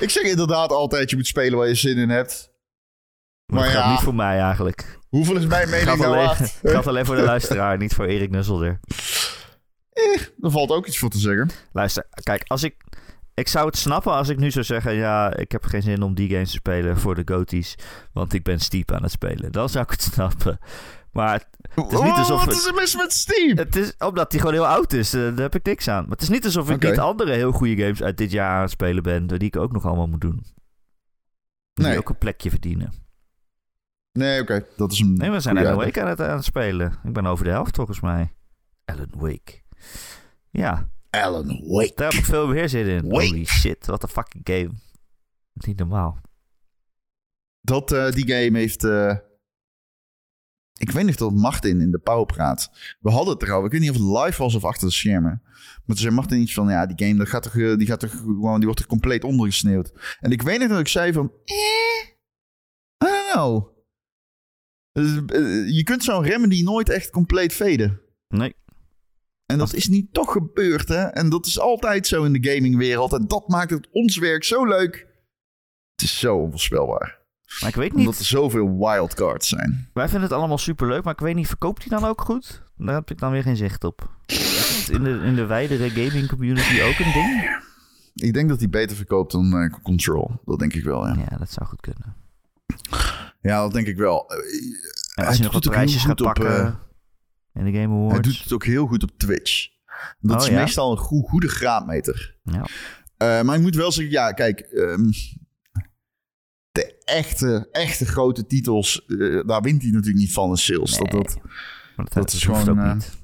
Ik 0.00 0.10
zeg 0.10 0.22
inderdaad 0.22 0.70
altijd, 0.70 1.10
je 1.10 1.16
moet 1.16 1.26
spelen 1.26 1.58
waar 1.58 1.68
je 1.68 1.74
zin 1.74 1.96
in 1.96 2.08
hebt. 2.08 2.50
Maar 3.46 3.56
Maar 3.56 3.64
het 3.64 3.76
gaat 3.76 3.84
ja. 3.84 3.90
niet 3.90 4.00
voor 4.00 4.14
mij 4.14 4.40
eigenlijk. 4.40 4.98
Hoeveel 5.08 5.36
is 5.36 5.46
mijn 5.46 5.68
mening 5.68 5.88
gaat, 5.88 5.98
nou 5.98 6.12
alleen, 6.12 6.26
waard? 6.26 6.58
gaat 6.74 6.86
alleen 6.86 7.06
voor 7.06 7.16
de 7.16 7.22
luisteraar, 7.22 7.78
niet 7.78 7.94
voor 7.94 8.04
Erik 8.04 8.30
Nusselder. 8.30 8.80
Eh, 9.92 10.20
er 10.40 10.50
valt 10.50 10.70
ook 10.70 10.86
iets 10.86 10.98
voor 10.98 11.10
te 11.10 11.18
zeggen. 11.18 11.50
Luister, 11.72 12.06
kijk, 12.22 12.42
als 12.46 12.62
ik... 12.62 12.74
Ik 13.34 13.48
zou 13.48 13.66
het 13.66 13.76
snappen 13.76 14.12
als 14.12 14.28
ik 14.28 14.38
nu 14.38 14.50
zou 14.50 14.64
zeggen... 14.64 14.94
Ja, 14.94 15.36
ik 15.36 15.52
heb 15.52 15.64
geen 15.64 15.82
zin 15.82 16.02
om 16.02 16.14
die 16.14 16.28
games 16.30 16.50
te 16.50 16.56
spelen 16.56 16.98
voor 16.98 17.14
de 17.14 17.34
goties. 17.34 17.74
Want 18.12 18.32
ik 18.32 18.42
ben 18.42 18.60
Steep 18.60 18.92
aan 18.92 19.02
het 19.02 19.10
spelen. 19.10 19.52
Dan 19.52 19.68
zou 19.68 19.84
ik 19.84 19.90
het 19.90 20.02
snappen. 20.02 20.58
Maar 21.16 21.32
het, 21.32 21.46
is 21.76 21.82
niet 21.84 21.92
Oh, 22.12 22.18
alsof 22.18 22.38
wat 22.44 22.48
het- 22.48 22.56
is 22.56 22.66
er 22.66 22.74
mis 22.74 22.96
met 22.96 23.12
Steam? 23.12 23.56
het 23.56 23.76
is 23.76 23.94
omdat 23.98 24.30
die 24.30 24.40
gewoon 24.40 24.54
heel 24.54 24.66
oud 24.66 24.92
is. 24.92 25.14
eh, 25.14 25.20
daar 25.20 25.36
heb 25.38 25.54
ik 25.54 25.64
niks 25.64 25.88
aan. 25.88 26.02
Maar 26.02 26.10
het 26.12 26.22
is 26.22 26.28
niet 26.28 26.44
alsof 26.44 26.68
ik 26.68 26.74
Oké. 26.76 26.90
niet 26.90 26.98
andere 26.98 27.32
heel 27.32 27.52
goede 27.52 27.76
games 27.82 28.02
uit 28.02 28.16
dit 28.16 28.30
jaar 28.30 28.54
aan 28.56 28.60
het 28.62 28.70
spelen 28.70 29.02
ben. 29.02 29.26
Die 29.26 29.38
ik 29.38 29.56
ook 29.56 29.72
nog 29.72 29.84
allemaal 29.86 30.06
moet 30.06 30.20
doen. 30.20 30.44
Die 31.74 31.86
Nee. 31.86 31.98
ook 31.98 32.08
een 32.08 32.18
plekje 32.18 32.50
verdienen. 32.50 32.92
Nee, 34.12 34.40
oké. 34.40 34.66
Dat 34.76 34.92
is 34.92 34.98
een 34.98 35.12
Nee, 35.14 35.30
we 35.30 35.40
zijn 35.40 35.58
Alan. 35.58 35.76
Wake 35.76 36.00
aan 36.02 36.08
het, 36.08 36.20
aan 36.20 36.36
het 36.36 36.44
spelen. 36.44 36.98
Ik 37.04 37.12
ben 37.12 37.26
over 37.26 37.44
de 37.44 37.50
helft 37.50 37.76
volgens 37.76 38.00
mij. 38.00 38.34
Alan 38.84 39.10
Wake. 39.16 39.62
Ja, 40.50 40.88
Alan 41.10 41.46
Wake. 41.66 41.92
daar 41.94 42.10
heb 42.10 42.18
ik 42.18 42.24
veel 42.24 42.46
meer 42.48 42.68
zin 42.68 42.86
in. 42.86 43.08
Wake. 43.08 43.26
Holy 43.26 43.44
shit, 43.44 43.86
wat 43.86 44.02
een 44.02 44.08
fucking 44.08 44.48
game. 44.48 44.70
Niet 45.52 45.78
normaal. 45.78 46.18
Dat, 47.60 47.92
eh, 47.92 48.10
die 48.10 48.28
game 48.34 48.58
heeft... 48.58 48.84
eh, 48.84 49.16
ik 50.78 50.90
weet 50.90 51.04
niet 51.04 51.20
of 51.20 51.32
Martin 51.32 51.80
in 51.80 51.90
de 51.90 51.98
pauw 51.98 52.24
praat. 52.24 52.70
We 53.00 53.10
hadden 53.10 53.34
het 53.34 53.42
erover. 53.42 53.64
Ik 53.64 53.72
weet 53.72 53.80
niet 53.80 53.90
of 53.90 53.96
het 53.96 54.24
live 54.24 54.42
was 54.42 54.54
of 54.54 54.64
achter 54.64 54.88
de 54.88 54.94
schermen. 54.94 55.42
Maar 55.44 55.82
toen 55.86 55.96
zei 55.96 56.14
Martin 56.14 56.40
iets 56.40 56.54
van, 56.54 56.68
ja, 56.68 56.86
die 56.86 57.06
game 57.06 57.18
dat 57.18 57.28
gaat 57.28 57.42
toch, 57.42 57.56
eh, 57.56 57.76
die 57.76 57.86
gaat 57.86 58.00
toch 58.00 58.10
gewoon, 58.10 58.56
die 58.56 58.64
wordt 58.64 58.80
er 58.80 58.86
compleet 58.86 59.24
ondergesneeuwd. 59.24 60.16
En 60.20 60.30
ik 60.30 60.42
weet 60.42 60.58
niet 60.58 60.68
dat 60.68 60.78
ik 60.80 60.88
zei 60.88 61.12
van, 61.12 61.32
eh, 61.44 62.08
I 63.04 63.10
don't 63.10 63.32
know. 63.32 63.74
Dus, 64.92 65.22
eh, 65.26 65.68
Je 65.68 65.82
kunt 65.84 66.04
zo'n 66.04 66.22
remedy 66.22 66.62
nooit 66.62 66.88
echt 66.88 67.10
compleet 67.10 67.52
veden. 67.52 68.00
Nee. 68.28 68.54
En 69.46 69.58
dat 69.58 69.74
is 69.74 69.88
niet 69.88 70.12
toch 70.12 70.32
gebeurd, 70.32 70.88
hè? 70.88 71.02
En 71.02 71.30
dat 71.30 71.46
is 71.46 71.58
altijd 71.58 72.06
zo 72.06 72.24
in 72.24 72.32
de 72.32 72.50
gamingwereld. 72.50 73.12
En 73.12 73.26
dat 73.26 73.48
maakt 73.48 73.70
het 73.70 73.88
ons 73.90 74.18
werk 74.18 74.44
zo 74.44 74.64
leuk. 74.64 75.06
Het 75.92 76.02
is 76.02 76.18
zo 76.18 76.36
onvoorspelbaar. 76.36 77.25
Maar 77.60 77.68
ik 77.68 77.74
weet 77.74 77.90
Omdat 77.94 78.06
niet. 78.06 78.18
er 78.18 78.24
zoveel 78.26 78.78
wildcards 78.78 79.48
zijn. 79.48 79.88
Wij 79.92 80.08
vinden 80.08 80.28
het 80.28 80.38
allemaal 80.38 80.58
superleuk, 80.58 81.04
maar 81.04 81.12
ik 81.12 81.20
weet 81.20 81.34
niet, 81.34 81.46
verkoopt 81.46 81.84
hij 81.88 81.98
dan 81.98 82.08
ook 82.08 82.20
goed? 82.20 82.62
Daar 82.76 82.94
heb 82.94 83.10
ik 83.10 83.18
dan 83.18 83.30
weer 83.32 83.42
geen 83.42 83.56
zicht 83.56 83.84
op. 83.84 84.10
Is 84.26 84.88
in 84.90 85.04
de, 85.04 85.10
in 85.24 85.34
de 85.34 85.46
wijdere 85.46 85.90
gaming 85.90 86.28
community 86.28 86.80
ook 86.82 86.98
een 86.98 87.12
ding? 87.12 87.60
Ik 88.14 88.32
denk 88.34 88.48
dat 88.48 88.58
hij 88.58 88.68
beter 88.68 88.96
verkoopt 88.96 89.32
dan 89.32 89.52
eh, 89.56 89.74
Control. 89.82 90.40
Dat 90.44 90.58
denk 90.58 90.72
ik 90.72 90.84
wel, 90.84 91.06
ja. 91.06 91.14
Ja, 91.30 91.36
dat 91.38 91.50
zou 91.50 91.66
goed 91.66 91.80
kunnen. 91.80 92.14
Ja, 93.40 93.60
dat 93.62 93.72
denk 93.72 93.86
ik 93.86 93.96
wel. 93.96 94.30
En 94.30 94.36
hij 95.14 95.26
als 95.26 95.36
je 95.36 95.42
nog 95.42 95.52
wat 95.52 95.64
prijsjes 95.70 96.00
gaat 96.04 96.10
goed 96.10 96.20
op, 96.20 96.26
pakken 96.34 96.66
eh, 96.66 96.74
in 97.64 97.72
de 97.72 97.78
Game 97.80 97.94
Awards. 97.94 98.12
Hij 98.12 98.22
doet 98.22 98.42
het 98.42 98.52
ook 98.52 98.64
heel 98.64 98.86
goed 98.86 99.02
op 99.02 99.10
Twitch. 99.16 99.68
Dat 100.20 100.36
Oh, 100.36 100.42
is 100.42 100.48
ja? 100.52 100.60
meestal 100.60 100.90
een 100.92 100.98
goe- 100.98 101.28
goede 101.28 101.48
graadmeter. 101.48 102.36
Ja. 102.42 102.64
Eh, 103.16 103.42
maar 103.42 103.56
ik 103.56 103.62
moet 103.62 103.74
wel 103.74 103.92
zeggen, 103.92 104.12
ja, 104.14 104.32
kijk. 104.32 104.60
ehm, 104.60 105.08
echte, 107.06 107.68
echte 107.72 108.06
grote 108.06 108.46
titels, 108.46 109.04
eh, 109.06 109.46
daar 109.46 109.62
wint 109.62 109.82
hij 109.82 109.90
natuurlijk 109.90 110.18
niet 110.18 110.32
van 110.32 110.50
in 110.50 110.56
sales. 110.56 110.98
Nee. 110.98 111.08
Dat, 111.10 111.22
dat, 111.22 111.38
dat, 111.96 112.12
dat 112.12 112.32
is 112.32 112.44
gewoon, 112.44 112.78
eh, 112.78 112.94
niet. 112.94 113.16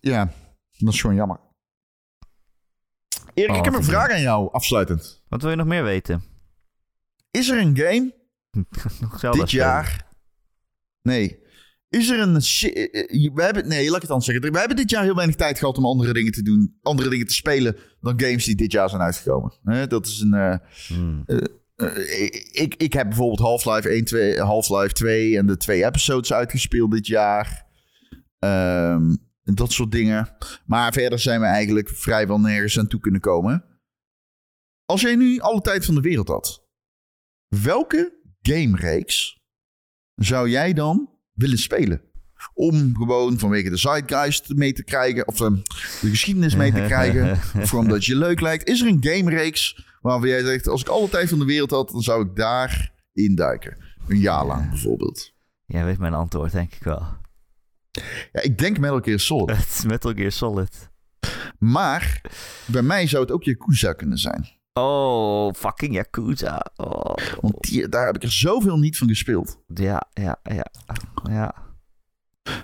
ja, 0.00 0.32
dat 0.78 0.94
is 0.94 1.00
gewoon 1.00 1.16
jammer. 1.16 1.40
Erik, 3.34 3.50
Oh, 3.50 3.56
ik 3.56 3.64
heb 3.64 3.74
een 3.74 3.84
vraag 3.84 4.10
aan 4.10 4.20
jou, 4.20 4.52
afsluitend. 4.52 5.22
Wat 5.28 5.42
wil 5.42 5.50
je 5.50 5.56
nog 5.56 5.66
meer 5.66 5.82
weten? 5.82 6.24
Is 7.30 7.48
er 7.48 7.58
een 7.58 7.76
game 7.76 8.14
dit 9.38 9.50
jaar. 9.50 10.06
Nee. 11.02 11.42
Is 11.90 12.08
er 12.08 12.18
een. 12.20 12.36
eh, 12.36 13.00
eh, 13.24 13.34
We 13.34 13.42
hebben, 13.42 13.68
nee, 13.68 13.86
laat 13.86 13.96
ik 13.96 14.02
het 14.02 14.10
anders 14.10 14.30
zeggen. 14.30 14.52
We 14.52 14.58
hebben 14.58 14.76
dit 14.76 14.90
jaar 14.90 15.02
heel 15.02 15.14
weinig 15.14 15.36
tijd 15.36 15.58
gehad 15.58 15.78
om 15.78 15.84
andere 15.86 16.12
dingen 16.12 16.32
te 16.32 16.42
doen. 16.42 16.78
Andere 16.82 17.08
dingen 17.08 17.26
te 17.26 17.34
spelen. 17.34 17.76
dan 18.00 18.20
games 18.20 18.44
die 18.44 18.54
dit 18.54 18.72
jaar 18.72 18.88
zijn 18.88 19.02
uitgekomen. 19.02 19.52
Dat 19.88 20.06
is 20.06 20.20
een. 20.20 20.34
eh, 20.34 20.56
Hmm. 20.88 21.24
ik, 22.52 22.74
ik 22.76 22.92
heb 22.92 23.06
bijvoorbeeld 23.08 23.38
Half-Life 23.40 23.88
1, 23.88 24.04
2, 24.04 24.40
Half-Life 24.40 24.92
2 24.92 25.36
en 25.38 25.46
de 25.46 25.56
twee 25.56 25.84
episodes 25.84 26.32
uitgespeeld 26.32 26.90
dit 26.90 27.06
jaar. 27.06 27.66
Ehm, 28.38 29.14
dat 29.42 29.72
soort 29.72 29.92
dingen. 29.92 30.28
Maar 30.66 30.92
verder 30.92 31.18
zijn 31.18 31.40
we 31.40 31.46
eigenlijk 31.46 31.88
vrijwel 31.88 32.40
nergens 32.40 32.78
aan 32.78 32.86
toe 32.88 33.00
kunnen 33.00 33.20
komen. 33.20 33.64
Als 34.84 35.00
jij 35.00 35.16
nu 35.16 35.38
alle 35.38 35.60
tijd 35.60 35.84
van 35.84 35.94
de 35.94 36.00
wereld 36.00 36.28
had, 36.28 36.66
welke 37.48 38.18
gamereeks 38.42 39.40
zou 40.14 40.48
jij 40.48 40.72
dan 40.72 41.18
willen 41.32 41.58
spelen? 41.58 42.00
Om 42.54 42.96
gewoon 42.96 43.38
vanwege 43.38 43.70
de 43.70 43.76
zeitgeist 43.76 44.54
mee 44.54 44.72
te 44.72 44.84
krijgen, 44.84 45.28
of 45.28 45.40
ehm, 45.40 45.54
de 46.00 46.08
geschiedenis 46.08 46.56
mee 46.56 46.72
te 46.72 46.84
krijgen, 46.86 47.38
of 47.62 47.74
omdat 47.74 48.04
je 48.04 48.16
leuk 48.16 48.40
lijkt. 48.40 48.68
Is 48.68 48.80
er 48.80 48.88
een 48.88 49.04
gamereeks 49.04 49.86
waarvan 50.00 50.28
jij 50.28 50.42
zegt, 50.44 50.68
als 50.68 50.80
ik 50.80 50.88
alle 50.88 51.08
tijd 51.08 51.28
van 51.28 51.38
de 51.38 51.44
wereld 51.44 51.70
had, 51.70 51.90
dan 51.90 52.02
zou 52.02 52.26
ik 52.26 52.36
daar 52.36 52.92
induiken? 53.12 53.76
Een 54.08 54.18
jaar 54.18 54.46
lang 54.46 54.70
bijvoorbeeld. 54.70 55.32
Jij 55.66 55.84
weet 55.84 55.98
mijn 55.98 56.14
antwoord, 56.14 56.52
denk 56.52 56.74
ik 56.74 56.82
wel. 56.82 57.18
Ja, 58.32 58.40
ik 58.40 58.58
denk 58.58 58.78
Metal 58.78 59.00
Gear 59.00 59.18
Solid. 59.18 59.56
Het 59.56 59.68
is 59.68 59.84
Metal 59.84 60.12
Gear 60.14 60.32
Solid. 60.32 60.90
Maar 61.58 62.20
bij 62.66 62.82
mij 62.82 63.06
zou 63.06 63.22
het 63.22 63.32
ook 63.32 63.42
Yakuza 63.42 63.92
kunnen 63.92 64.18
zijn. 64.18 64.48
Oh, 64.72 65.52
fucking 65.54 65.94
Yakuza. 65.94 66.66
Oh. 66.76 67.14
Want 67.40 67.60
die, 67.60 67.88
daar 67.88 68.06
heb 68.06 68.16
ik 68.16 68.22
er 68.22 68.32
zoveel 68.32 68.78
niet 68.78 68.98
van 68.98 69.08
gespeeld. 69.08 69.58
Ja, 69.66 70.08
ja, 70.12 70.40
ja. 70.42 70.66
Ja. 71.30 71.54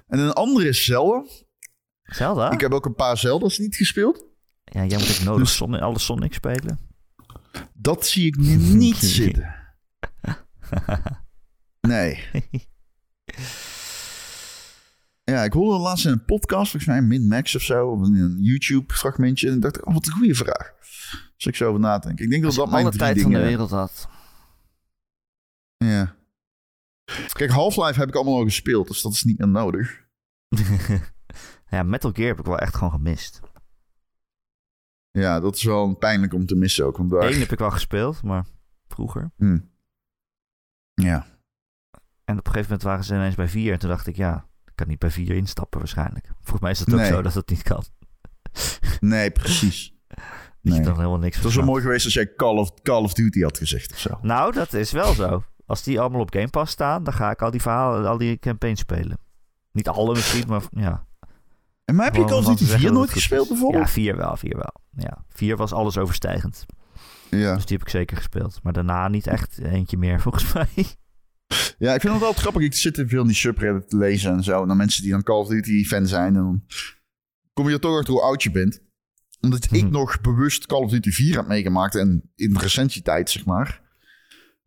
En 0.07 0.19
een 0.19 0.33
andere 0.33 0.69
is 0.69 0.85
Zelda. 0.85 1.25
Zelda? 2.03 2.51
Ik 2.51 2.61
heb 2.61 2.73
ook 2.73 2.85
een 2.87 2.95
paar 2.95 3.19
Zelda's 3.19 3.59
niet 3.59 3.77
gespeeld. 3.77 4.25
Ja, 4.65 4.85
jij 4.85 4.99
moet 4.99 5.17
ook 5.19 5.25
nodig 5.25 5.43
Dus- 5.43 5.55
Sonic, 5.57 5.81
alle 5.81 5.99
Sonic 5.99 6.35
spelen. 6.35 6.79
Dat 7.75 8.07
zie 8.07 8.27
ik 8.27 8.37
nu 8.37 8.57
niet 8.57 8.97
zitten. 9.19 9.55
Nee. 11.81 12.25
Ja, 15.25 15.45
ik 15.45 15.53
hoorde 15.53 15.79
laatst 15.83 16.05
in 16.07 16.13
een 16.13 16.25
podcast, 16.25 16.71
volgens 16.71 16.85
mij 16.93 17.03
Min 17.03 17.27
Max 17.27 17.55
of 17.57 17.63
zo, 17.63 17.87
of 17.89 18.01
een 18.01 18.37
YouTube-fragmentje. 18.41 19.51
En 19.51 19.61
dacht 19.61 19.77
ik, 19.77 19.87
oh, 19.87 19.95
wat 19.95 20.07
een 20.07 20.13
goede 20.13 20.35
vraag. 20.35 20.73
Dus 21.37 21.47
ik 21.47 21.57
zo 21.57 21.69
over 21.69 21.81
nadenken. 21.81 22.25
Ik 22.25 22.31
denk 22.31 22.43
dat 22.43 22.51
Als 22.51 22.61
dat 22.61 22.71
mijn 22.71 22.83
alle 22.83 22.91
drie 22.91 23.03
tijd 23.03 23.21
van 23.21 23.31
dingen... 23.31 23.45
de 23.45 23.51
wereld 23.51 23.71
had. 23.71 24.09
Ja. 25.77 26.17
Kijk, 27.33 27.51
Half-Life 27.51 27.99
heb 27.99 28.09
ik 28.09 28.15
allemaal 28.15 28.37
al 28.37 28.45
gespeeld, 28.45 28.89
dus 28.89 29.03
dat 29.03 29.13
is 29.13 29.23
niet 29.23 29.39
meer 29.39 29.49
nodig. 29.49 30.05
ja, 31.71 31.83
Metal 31.83 32.13
Gear 32.13 32.29
heb 32.29 32.39
ik 32.39 32.45
wel 32.45 32.59
echt 32.59 32.75
gewoon 32.77 32.93
gemist. 32.93 33.41
Ja, 35.11 35.41
dat 35.41 35.57
is 35.57 35.63
wel 35.63 35.95
pijnlijk 35.95 36.33
om 36.35 36.47
te 36.47 36.55
missen 36.55 36.87
ook. 36.87 36.97
Want 36.97 37.11
daar... 37.11 37.23
Eén 37.23 37.39
heb 37.39 37.53
ik 37.53 37.59
wel 37.59 37.71
gespeeld, 37.71 38.23
maar 38.23 38.47
vroeger. 38.89 39.31
Hm. 39.37 39.59
Ja. 40.95 41.27
En 42.25 42.39
op 42.39 42.47
een 42.47 42.53
gegeven 42.53 42.63
moment 42.63 42.83
waren 42.83 43.05
ze 43.05 43.15
ineens 43.15 43.35
bij 43.35 43.49
vier. 43.49 43.73
En 43.73 43.79
toen 43.79 43.89
dacht 43.91 44.07
ik, 44.07 44.17
ja, 44.17 44.49
ik 44.65 44.73
kan 44.75 44.89
niet 44.89 44.99
bij 44.99 45.11
vier 45.11 45.35
instappen 45.35 45.79
waarschijnlijk. 45.79 46.27
Volgens 46.41 46.61
mij 46.61 46.71
is 46.71 46.79
het 46.79 46.89
ook 46.93 46.95
Nee. 47.01 47.11
zo 47.11 47.23
dat 47.23 47.35
het 47.35 47.49
niet 47.49 47.63
kan. 47.63 47.85
Nee, 49.01 49.31
precies. 49.31 49.95
Dat 50.67 50.75
Nee. 50.75 50.85
je 50.85 50.91
dan 50.91 50.97
helemaal 51.01 51.19
niks 51.19 51.35
Het 51.35 51.45
was 51.45 51.55
wel 51.55 51.65
mooi 51.65 51.83
geweest 51.83 52.05
als 52.05 52.15
jij 52.15 52.35
Call 52.35 52.57
of, 52.57 52.83
Call 52.83 53.03
of 53.03 53.13
Duty 53.15 53.41
had 53.43 53.59
gezegd 53.59 53.93
of 53.93 53.99
zo. 53.99 54.19
Nou, 54.23 54.53
dat 54.53 54.73
is 54.73 54.93
wel 54.93 55.13
zo. 55.13 55.45
Als 55.67 55.83
die 55.83 56.01
allemaal 56.01 56.21
op 56.21 56.33
Game 56.33 56.49
Pass 56.49 56.73
staan, 56.73 57.05
dan 57.05 57.13
ga 57.15 57.31
ik 57.31 57.43
al 57.43 57.51
die 57.51 57.61
verhalen, 57.61 58.07
al 58.07 58.19
die 58.19 58.39
campagnes 58.39 58.79
spelen. 58.81 59.19
Niet 59.73 59.89
alle 59.89 60.15
misschien, 60.15 60.45
maar 60.49 60.63
ja. 60.71 61.07
En 61.85 61.95
maar 61.95 62.05
heb 62.05 62.15
je 62.15 62.25
Call 62.25 62.39
of 62.39 62.45
Duty 62.45 62.65
4 62.65 62.81
dat 62.83 62.93
nooit 62.93 63.11
gespeeld 63.11 63.49
bijvoorbeeld? 63.49 63.85
Ja, 63.85 63.91
vier 63.91 64.17
wel, 64.17 64.37
vier 64.37 64.57
wel. 64.57 64.75
Ja, 64.97 65.25
vier 65.29 65.57
was 65.57 65.73
alles 65.73 65.99
overstijgend. 65.99 66.67
Ja. 67.31 67.55
Dus 67.55 67.65
die 67.67 67.77
heb 67.77 67.87
ik 67.87 67.93
zeker 67.93 68.17
gespeeld. 68.17 68.61
Maar 68.63 68.73
daarna 68.73 69.09
niet 69.09 69.27
echt 69.27 69.59
eentje 69.59 69.97
meer, 69.97 70.21
volgens 70.27 70.53
mij. 70.53 70.69
ja, 71.79 71.95
ik 71.95 72.01
vind 72.01 72.13
het 72.13 72.23
wel 72.23 72.33
grappig. 72.33 72.63
Ik 72.63 72.75
zit 72.75 72.99
er 72.99 73.09
veel 73.09 73.21
in 73.21 73.27
die 73.27 73.37
subreddit 73.37 73.89
te 73.89 73.97
lezen 73.97 74.33
en 74.33 74.43
zo. 74.43 74.65
Naar 74.65 74.77
mensen 74.77 75.03
die 75.03 75.11
dan 75.13 75.23
Call 75.23 75.37
of 75.41 75.49
Duty 75.49 75.85
fan 75.85 76.07
zijn. 76.07 76.27
En 76.37 76.43
dan 76.43 76.63
kom 77.53 77.69
je 77.69 77.75
er 77.75 77.81
toch 77.81 77.97
achter 77.99 78.13
hoe 78.13 78.23
oud 78.23 78.43
je 78.43 78.51
bent. 78.51 78.81
Omdat 79.41 79.65
ik 79.65 79.83
Mhm. 79.83 79.93
nog 79.93 80.21
bewust 80.21 80.67
Call 80.67 80.83
of 80.83 80.91
Duty 80.91 81.11
4 81.11 81.37
heb 81.37 81.47
meegemaakt. 81.47 81.95
En 81.95 82.31
in 82.35 82.53
de 82.53 82.59
recensietijd, 82.59 83.31
zeg 83.31 83.45
maar. 83.45 83.83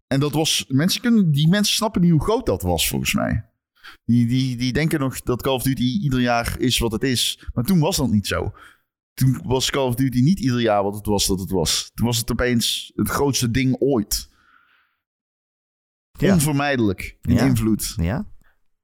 En 0.07 0.19
dat 0.19 0.31
was... 0.33 0.65
Mensen 0.67 1.01
kunnen, 1.01 1.31
die 1.31 1.47
mensen 1.47 1.75
snappen 1.75 2.01
niet 2.01 2.11
hoe 2.11 2.23
groot 2.23 2.45
dat 2.45 2.61
was, 2.61 2.87
volgens 2.87 3.13
mij. 3.13 3.45
Die, 4.05 4.27
die, 4.27 4.55
die 4.57 4.73
denken 4.73 4.99
nog 4.99 5.21
dat 5.21 5.41
Call 5.41 5.53
of 5.53 5.63
Duty 5.63 5.81
ieder 5.83 6.19
jaar 6.21 6.59
is 6.59 6.77
wat 6.79 6.91
het 6.91 7.03
is. 7.03 7.47
Maar 7.53 7.63
toen 7.63 7.79
was 7.79 7.97
dat 7.97 8.09
niet 8.11 8.27
zo. 8.27 8.51
Toen 9.13 9.41
was 9.43 9.69
Call 9.69 9.87
of 9.87 9.95
Duty 9.95 10.19
niet 10.21 10.39
ieder 10.39 10.61
jaar 10.61 10.83
wat 10.83 10.95
het 10.95 11.05
was 11.05 11.27
dat 11.27 11.39
het 11.39 11.49
was. 11.51 11.91
Toen 11.93 12.05
was 12.05 12.17
het 12.17 12.31
opeens 12.31 12.91
het 12.95 13.09
grootste 13.09 13.51
ding 13.51 13.75
ooit. 13.79 14.29
Ja. 16.19 16.33
Onvermijdelijk 16.33 17.17
in 17.21 17.33
Ja. 17.35 17.45
invloed. 17.45 17.93
Ja, 17.95 18.27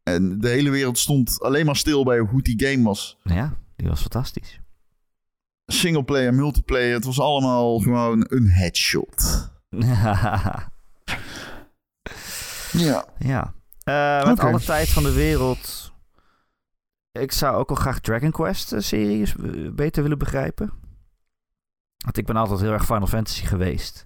En 0.04 0.40
de 0.40 0.48
hele 0.50 0.70
wereld 0.70 0.98
stond 0.98 1.42
alleen 1.42 1.66
maar 1.66 1.76
stil 1.76 2.04
bij 2.04 2.20
hoe 2.20 2.28
goed 2.30 2.46
die 2.46 2.68
game 2.68 2.84
was. 2.84 3.18
ja 3.24 3.58
die 3.76 3.88
was 3.88 4.02
fantastisch. 4.02 4.60
Singleplayer, 5.66 6.34
multiplayer, 6.34 6.94
het 6.94 7.06
was 7.06 7.20
allemaal 7.20 7.80
gewoon 7.80 8.26
een 8.30 8.50
headshot. 8.50 9.50
Ja. 12.78 13.06
ja. 13.20 13.54
Eh, 13.84 14.28
met 14.28 14.40
alle 14.40 14.60
tijd 14.60 14.90
van 14.90 15.04
de 15.04 15.14
wereld. 15.14 15.94
Ik 17.12 17.32
zou 17.32 17.56
ook 17.56 17.70
wel 17.70 17.78
graag 17.78 18.00
Dragon 18.00 18.32
Quest 18.32 18.72
eh, 18.72 19.22
eh, 19.22 19.30
beter 19.74 20.04
willen 20.04 20.18
begrijpen. 20.18 20.72
Want 21.98 22.18
ik 22.18 22.26
ben 22.26 22.36
altijd 22.36 22.60
heel 22.60 22.72
erg 22.72 22.86
Final 22.86 23.08
Fantasy 23.08 23.46
geweest. 23.46 24.06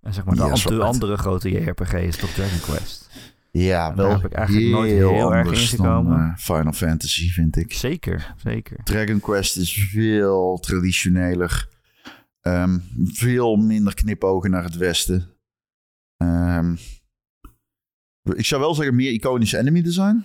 En 0.00 0.14
zeg 0.14 0.24
maar 0.24 0.34
de, 0.34 0.42
Ja, 0.42 0.68
de 0.68 0.82
andere 0.82 1.16
grote 1.16 1.50
JRPG 1.50 1.92
is 1.92 2.16
toch 2.16 2.30
Dragon 2.30 2.60
Quest. 2.60 3.10
Ja, 3.52 3.86
Daar 3.86 3.96
wel 3.96 4.10
heb 4.16 4.24
ik 4.24 4.32
eigenlijk 4.32 4.66
nooit 4.68 4.90
heel 4.90 5.34
erg 5.34 5.52
ingekomen. 5.52 6.10
dan, 6.18 6.20
eh, 6.30 6.36
Final 6.36 6.72
Fantasy, 6.72 7.28
vind 7.30 7.56
ik. 7.56 7.72
Zeker, 7.72 8.34
zeker. 8.36 8.84
Dragon 8.84 9.20
Quest 9.20 9.56
is 9.56 9.88
veel 9.90 10.58
traditioneler. 10.58 11.68
Ehm, 12.40 12.78
veel 13.04 13.56
minder 13.56 13.94
knipogen 13.94 14.50
naar 14.50 14.62
het 14.64 14.76
westen. 14.76 15.28
Ehm, 16.16 16.76
ik 18.22 18.44
zou 18.44 18.60
wel 18.60 18.74
zeggen 18.74 18.94
meer 18.94 19.12
iconisch 19.12 19.52
enemy 19.52 19.82
design. 19.82 20.24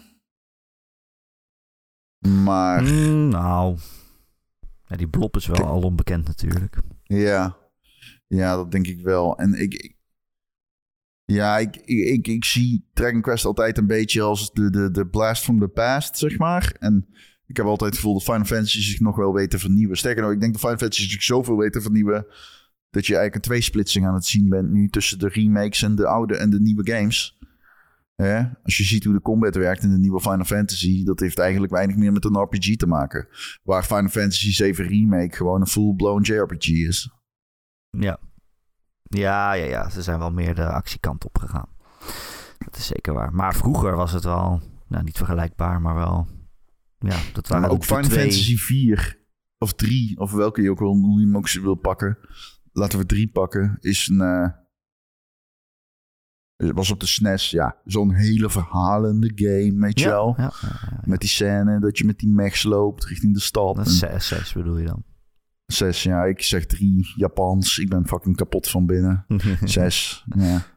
Maar 2.44 2.84
Mm, 2.84 3.28
nou, 3.28 3.78
ja, 4.88 4.96
die 4.96 5.08
blob 5.08 5.36
is 5.36 5.46
wel 5.46 5.66
al 5.66 5.82
onbekend 5.82 6.28
natuurlijk. 6.28 6.78
ja, 7.04 7.58
ja, 8.28 8.56
dat 8.56 8.72
denk 8.72 8.88
ik 8.88 9.02
wel. 9.02 9.38
En 9.38 9.54
ik, 9.54 9.95
Ja, 11.26 11.58
ik, 11.58 11.76
ik, 12.28 12.46
zie 12.46 12.86
Dragon 12.94 13.22
Quest 13.22 13.46
altijd 13.46 13.78
een 13.78 13.88
beetje 13.88 14.22
als 14.22 14.54
de, 14.54 14.70
de, 14.70 14.92
de 14.92 15.08
blast 15.08 15.44
from 15.44 15.60
the 15.60 15.68
past, 15.68 16.18
zeg 16.18 16.38
maar. 16.38 16.76
En 16.80 17.08
ik 17.48 17.58
heb 17.58 17.66
altijd 17.66 17.90
het 17.90 18.00
gevoel 18.00 18.14
dat 18.14 18.24
Final 18.24 18.46
Fantasy 18.46 18.82
zich 18.82 19.00
nog 19.00 19.16
wel 19.16 19.34
weten 19.34 19.60
vernieuwen. 19.60 19.98
Sterker 19.98 20.24
nog, 20.24 20.32
ik 20.32 20.40
denk 20.40 20.52
dat 20.52 20.62
Final 20.62 20.78
Fantasy 20.78 21.10
zich 21.10 21.24
zoveel 21.24 21.58
weten 21.58 21.82
vernieuwen... 21.82 22.26
dat 22.90 23.06
je 23.06 23.16
eigenlijk 23.16 23.36
een 23.36 23.52
tweesplitsing 23.52 24.06
aan 24.06 24.14
het 24.14 24.26
zien 24.26 24.50
bent 24.50 24.72
nu 24.72 24.90
tussen 24.90 25.20
de 25.20 25.28
remakes 25.28 25.82
en 25.82 25.96
de 25.96 26.08
oude 26.08 26.38
en 26.38 26.50
de 26.50 26.60
nieuwe 26.60 26.92
games. 26.92 27.38
Als 28.64 28.78
je 28.78 28.84
ziet 28.84 29.04
hoe 29.04 29.14
de 29.14 29.22
combat 29.22 29.56
werkt 29.56 29.84
in 29.84 29.92
de 29.92 30.00
nieuwe 30.00 30.22
Final 30.22 30.46
Fantasy... 30.46 31.04
dat 31.04 31.20
heeft 31.20 31.40
eigenlijk 31.40 31.72
weinig 31.72 31.96
meer 31.96 32.12
met 32.12 32.26
een 32.26 32.42
RPG 32.42 32.76
te 32.76 32.88
maken. 32.88 33.28
Waar 33.64 33.84
Final 33.84 34.10
Fantasy 34.10 34.52
7 34.52 34.88
Remake 34.88 35.36
gewoon 35.36 35.62
een 35.62 35.68
full-blown 35.68 36.22
JRPG 36.22 36.68
is. 36.68 37.10
Ja. 37.90 38.20
Ja, 39.10 39.54
ja, 39.54 39.66
ja. 39.66 39.90
Ze 39.90 40.02
zijn 40.02 40.20
wel 40.20 40.32
meer 40.32 40.56
de 40.56 40.68
actiekant 40.70 41.26
op 41.26 41.38
gegaan. 41.38 41.70
Dat 42.58 42.76
is 42.78 42.86
zeker 42.88 43.14
waar. 43.14 43.34
Maar 43.34 43.56
vroeger 43.56 43.96
was 43.96 44.12
het 44.12 44.24
wel, 44.24 44.62
nou 44.88 45.04
niet 45.04 45.18
vergelijkbaar, 45.18 45.82
maar 45.82 45.96
wel. 45.96 46.28
Ja, 47.00 47.18
dat 47.34 47.48
waren 47.48 47.64
Maar 47.68 47.76
ook 47.76 47.84
Final 47.84 48.02
twee- 48.04 48.20
Fantasy 48.20 48.58
4 48.58 49.20
of 49.58 49.74
3, 49.74 50.20
of 50.20 50.32
welke 50.32 50.62
je 50.62 50.70
ook 50.70 50.80
wil, 50.80 50.94
hoe 50.96 51.20
je 51.20 51.26
hem 51.26 51.38
ook 51.38 51.50
wil 51.52 51.76
pakken. 51.76 52.18
Laten 52.72 53.00
we 53.00 53.06
3 53.06 53.28
pakken. 53.28 53.78
Is 53.80 54.08
een. 54.08 54.54
het 56.56 56.72
was 56.76 56.92
op 56.92 57.00
de 57.00 57.06
SNES, 57.06 57.50
ja. 57.50 57.78
Zo'n 57.86 58.14
hele 58.14 58.50
verhalende 58.50 59.32
game, 59.36 59.80
weet 59.80 60.00
je 60.00 60.06
Ja, 60.06 60.12
wel. 60.12 60.34
ja, 60.38 60.52
ja. 60.62 61.00
Met 61.04 61.20
die 61.20 61.30
scène 61.30 61.80
dat 61.80 61.98
je 61.98 62.06
met 62.06 62.20
die 62.20 62.30
mechs 62.30 62.64
loopt 62.64 63.06
richting 63.06 63.34
de 63.34 63.40
stad. 63.40 63.76
Dat 63.76 63.86
is 63.86 63.98
zes, 64.00 64.28
zes 64.28 64.54
bedoel 64.54 64.78
je 64.78 64.86
dan? 64.86 65.04
Zes, 65.66 66.04
ja. 66.04 66.24
Ik 66.24 66.42
zeg 66.42 66.66
drie. 66.66 67.14
Japans. 67.16 67.78
Ik 67.78 67.90
ben 67.90 68.08
fucking 68.08 68.36
kapot 68.36 68.70
van 68.70 68.86
binnen. 68.86 69.26
Zes, 69.64 70.24
ja. 70.36 70.74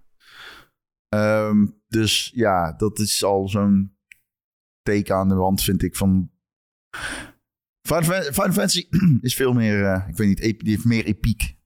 Ehm, 1.08 1.66
dus 1.88 2.30
ja, 2.34 2.72
dat 2.72 2.98
is 2.98 3.24
al 3.24 3.48
zo'n 3.48 3.96
teken 4.82 5.16
aan 5.16 5.28
de 5.28 5.34
wand, 5.34 5.62
vind 5.62 5.82
ik, 5.82 5.96
van... 5.96 6.30
Final, 7.86 8.02
Fan- 8.02 8.22
Final 8.22 8.52
Fantasy 8.52 8.88
is 9.20 9.34
veel 9.34 9.52
meer, 9.52 9.84
eh, 9.84 10.08
ik 10.08 10.16
weet 10.16 10.28
niet, 10.28 10.40
die 10.58 10.70
heeft 10.72 10.84
meer 10.84 11.04
epiek 11.04 11.58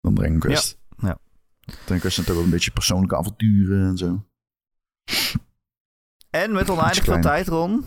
dan 0.00 0.14
Dragon 0.14 0.38
Quest. 0.38 0.80
ja. 0.96 1.18
Dragon 1.64 1.98
Quest 1.98 2.16
toch 2.16 2.34
wel 2.34 2.44
een 2.44 2.50
beetje 2.50 2.70
persoonlijke 2.70 3.16
avonturen 3.16 3.86
en 3.88 3.96
zo. 3.96 4.26
En 6.30 6.52
met 6.52 6.70
oneindig 6.70 7.04
veel 7.04 7.20
tijd, 7.20 7.48
Ron, 7.48 7.84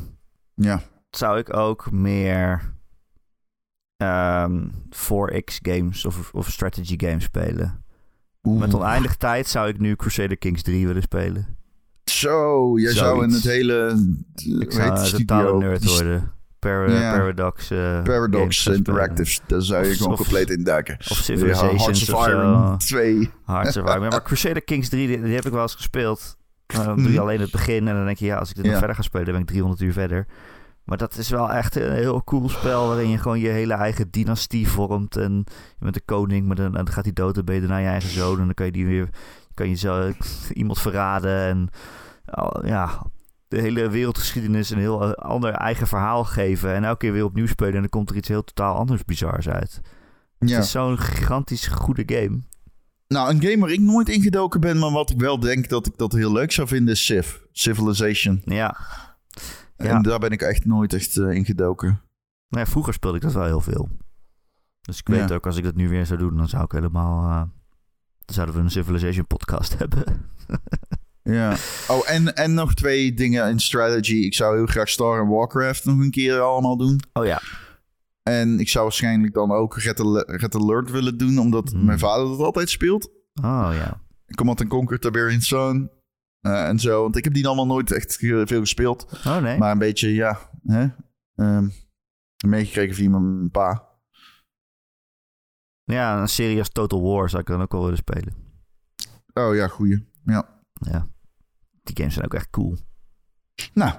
Ja, 0.56 0.82
zou 1.10 1.40
ik 1.40 1.54
ook 1.54 1.92
meer 1.92 2.75
ehm 3.98 4.64
4X 4.92 5.56
games 5.62 6.06
of, 6.06 6.32
of 6.34 6.50
strategy 6.52 6.96
games 6.98 7.24
spelen. 7.24 7.84
Oeh. 8.44 8.60
Met 8.60 8.74
oneindig 8.74 9.16
tijd 9.16 9.48
zou 9.48 9.68
ik 9.70 9.80
nu 9.80 9.96
Crusader 9.96 10.38
Kings 10.38 10.62
3 10.62 10.88
willen 10.88 11.02
spelen. 11.02 11.58
Zo, 12.06 12.80
jij 12.80 12.94
zou 12.94 13.24
in 13.24 13.30
het 13.32 13.44
hele... 13.44 14.06
Ik 14.36 14.72
hoe 14.72 14.82
heet 14.82 15.00
zou 15.00 15.16
een 15.22 15.26
totale 15.26 15.58
nerd 15.58 15.82
st- 15.84 15.90
worden. 15.90 16.32
Par-. 16.60 16.86
Paradox. 16.88 17.72
eh, 17.72 17.78
games 17.78 18.04
Paradox. 18.04 18.68
Interactives. 18.68 19.42
Daar 19.48 19.62
zou 19.62 19.84
je 19.86 19.92
Of- 19.92 19.98
gewoon 19.98 20.16
compleet 20.16 20.50
in 20.50 20.64
duiken. 20.64 20.98
Of 21.00 21.18
Civilizations 21.18 22.08
Hearts 22.08 22.10
of. 22.14 22.28
Iron 22.28 22.78
2. 22.78 23.30
Hearts 23.46 23.78
of 23.78 23.84
Iron. 23.90 24.02
Ja, 24.04 24.10
maar 24.10 24.24
Crusader 24.24 24.64
Kings 24.64 24.90
3, 24.90 25.08
die, 25.08 25.22
die 25.22 25.36
heb 25.36 25.46
ik 25.46 25.52
wel 25.52 25.62
eens 25.62 25.76
gespeeld. 25.76 26.38
Maar 26.76 26.86
dan 26.86 26.96
doe 26.96 27.06
je 27.06 27.12
Mhm. 27.12 27.20
alleen 27.22 27.40
het 27.40 27.52
begin 27.52 27.88
en 27.88 27.96
dan 27.96 28.06
denk 28.06 28.18
je, 28.18 28.26
ja, 28.26 28.38
als 28.38 28.50
ik 28.50 28.56
dit 28.56 28.66
nog 28.66 28.78
verder 28.78 28.96
ga 28.96 29.02
spelen, 29.02 29.26
dan 29.26 29.34
ben 29.34 29.44
ik 29.44 29.48
300 29.50 29.82
uur 29.82 29.94
verder. 29.94 30.26
Maar 30.86 30.98
dat 30.98 31.18
is 31.18 31.30
wel 31.30 31.52
echt 31.52 31.76
een 31.76 31.92
heel 31.92 32.24
cool 32.24 32.50
spel 32.50 32.88
waarin 32.88 33.10
je 33.10 33.18
gewoon 33.18 33.40
je 33.40 33.48
hele 33.48 33.74
eigen 33.74 34.12
dynastie 34.12 34.68
vormt. 34.68 35.18
En 35.18 35.34
je 35.78 35.84
bent 35.84 35.94
de 35.94 36.02
koning, 36.06 36.48
maar 36.48 36.56
dan, 36.56 36.72
dan 36.72 36.90
gaat 36.90 37.04
hij 37.04 37.14
dood, 37.14 37.36
dan 37.36 37.46
ben 37.46 37.56
je 37.56 37.62
daarna 37.62 37.78
je 37.78 37.88
eigen 37.88 38.10
zoon. 38.10 38.40
En 38.40 38.46
dan 38.46 38.54
kan 38.54 38.66
je 38.66 38.72
die 38.72 38.86
weer, 38.86 39.10
kan 39.54 39.70
je 39.70 39.76
zo 39.76 40.12
iemand 40.54 40.80
verraden. 40.80 41.40
En 41.40 41.70
oh, 42.26 42.66
ja, 42.68 43.02
de 43.48 43.62
hele 43.62 43.90
wereldgeschiedenis 43.90 44.70
een 44.70 44.80
heel 44.80 45.16
ander 45.16 45.52
eigen 45.52 45.88
verhaal 45.88 46.24
geven. 46.24 46.74
En 46.74 46.84
elke 46.84 46.98
keer 46.98 47.14
weer 47.14 47.26
opnieuw 47.26 47.48
spelen 47.48 47.74
en 47.74 47.80
dan 47.82 47.90
komt 47.90 48.10
er 48.10 48.16
iets 48.16 48.28
heel 48.28 48.44
totaal 48.44 48.76
anders 48.76 49.06
bizars 49.06 49.50
uit. 49.50 49.82
Ja. 50.40 50.56
Het 50.56 50.64
is 50.64 50.72
zo'n 50.72 51.00
gigantisch 51.00 51.68
goede 51.68 52.04
game. 52.06 52.42
Nou, 53.08 53.30
een 53.30 53.42
game 53.42 53.60
waar 53.60 53.72
ik 53.72 53.80
nooit 53.80 54.10
ingedoken 54.10 54.60
ben, 54.60 54.80
maar 54.80 54.92
wat 54.92 55.10
ik 55.10 55.20
wel 55.20 55.40
denk 55.40 55.70
dat 55.70 55.88
ik 55.88 55.98
dat 55.98 56.12
heel 56.12 56.32
leuk 56.32 56.52
zou 56.52 56.68
vinden, 56.68 56.94
is 56.94 57.06
Civ. 57.06 57.36
Civilization. 57.52 58.42
Ja, 58.46 58.78
Ja. 59.78 59.86
En 59.96 60.02
daar 60.02 60.20
ben 60.20 60.30
ik 60.32 60.42
echt 60.42 60.66
nooit 60.66 60.94
echt 60.94 61.18
eh, 61.18 61.32
ingedoken. 61.32 62.02
Nou 62.50 62.66
ja, 62.66 62.72
vroeger 62.72 62.94
speelde 62.94 63.18
ik 63.18 63.24
dat 63.24 63.34
wel 63.34 63.44
heel 63.46 63.62
veel. 63.62 63.90
Dus 64.82 65.00
ik 65.00 65.08
Ja. 65.08 65.14
weet 65.14 65.32
ook, 65.32 65.46
als 65.46 65.58
ik 65.58 65.64
dat 65.64 65.76
nu 65.76 65.90
weer 65.90 66.06
zou 66.06 66.20
doen, 66.20 66.38
dan 66.38 66.48
zou 66.50 66.64
ik 66.64 66.72
helemaal... 66.72 67.24
eh, 67.30 67.38
dan 68.26 68.36
zouden 68.36 68.56
we 68.56 68.62
een 68.62 68.72
Civilization 68.72 69.28
podcast 69.28 69.78
hebben. 69.80 70.04
Ja. 71.24 71.56
Oh, 71.88 72.10
en, 72.10 72.36
en 72.36 72.54
nog 72.54 72.74
twee 72.74 73.14
dingen 73.14 73.50
in 73.50 73.60
strategy. 73.60 74.16
Ik 74.16 74.34
zou 74.34 74.56
heel 74.56 74.66
graag 74.66 74.90
Star 74.90 75.20
en 75.20 75.28
Warcraft 75.28 75.86
nog 75.86 76.00
een 76.00 76.12
keer 76.12 76.40
allemaal 76.40 76.78
doen. 76.78 77.00
Oh 77.14 77.26
ja. 77.26 77.42
En 78.24 78.60
ik 78.60 78.70
zou 78.70 78.84
waarschijnlijk 78.84 79.34
dan 79.34 79.52
ook 79.52 79.78
Red, 79.78 80.00
Al- 80.00 80.20
Red 80.32 80.56
Alert 80.56 80.92
willen 80.92 81.18
doen, 81.18 81.38
omdat 81.40 81.70
Hmm. 81.72 81.86
mijn 81.86 82.00
vader 82.00 82.28
dat 82.28 82.40
altijd 82.40 82.70
speelt. 82.70 83.10
Oh 83.42 83.70
ja. 83.74 84.02
Command 84.36 84.68
Conquer, 84.68 85.00
Tiberian 85.00 85.42
Sun 85.42 85.90
eh, 86.46 86.68
en 86.68 86.80
zo. 86.80 87.02
Want 87.02 87.16
ik 87.16 87.24
heb 87.24 87.34
die 87.34 87.48
allemaal 87.48 87.66
nooit 87.66 87.92
echt 87.92 88.16
veel 88.16 88.46
gespeeld. 88.46 89.08
Oh 89.26 89.38
nee. 89.38 89.58
Maar 89.58 89.72
een 89.72 89.78
beetje, 89.78 90.14
ja, 90.14 90.50
hè, 90.64 90.88
ehm, 91.36 91.70
meegekregen 92.46 92.96
via 92.96 93.10
mijn 93.10 93.52
pa. 93.52 93.94
Ja, 95.84 96.22
een 96.22 96.28
serie 96.28 96.60
als 96.60 96.70
Total 96.70 97.02
War 97.02 97.30
zou 97.30 97.42
ik 97.42 97.48
dan 97.48 97.62
ook 97.62 97.72
wel 97.72 97.82
willen 97.82 97.98
spelen. 97.98 98.34
Oh 99.34 99.56
ja, 99.56 99.68
goeie. 99.68 100.12
Ja. 100.26 100.60
Ja. 100.74 101.08
Die 101.84 101.96
games 101.96 102.14
zijn 102.14 102.26
ook 102.26 102.34
echt 102.34 102.50
cool. 102.50 102.78
Nou, 103.74 103.94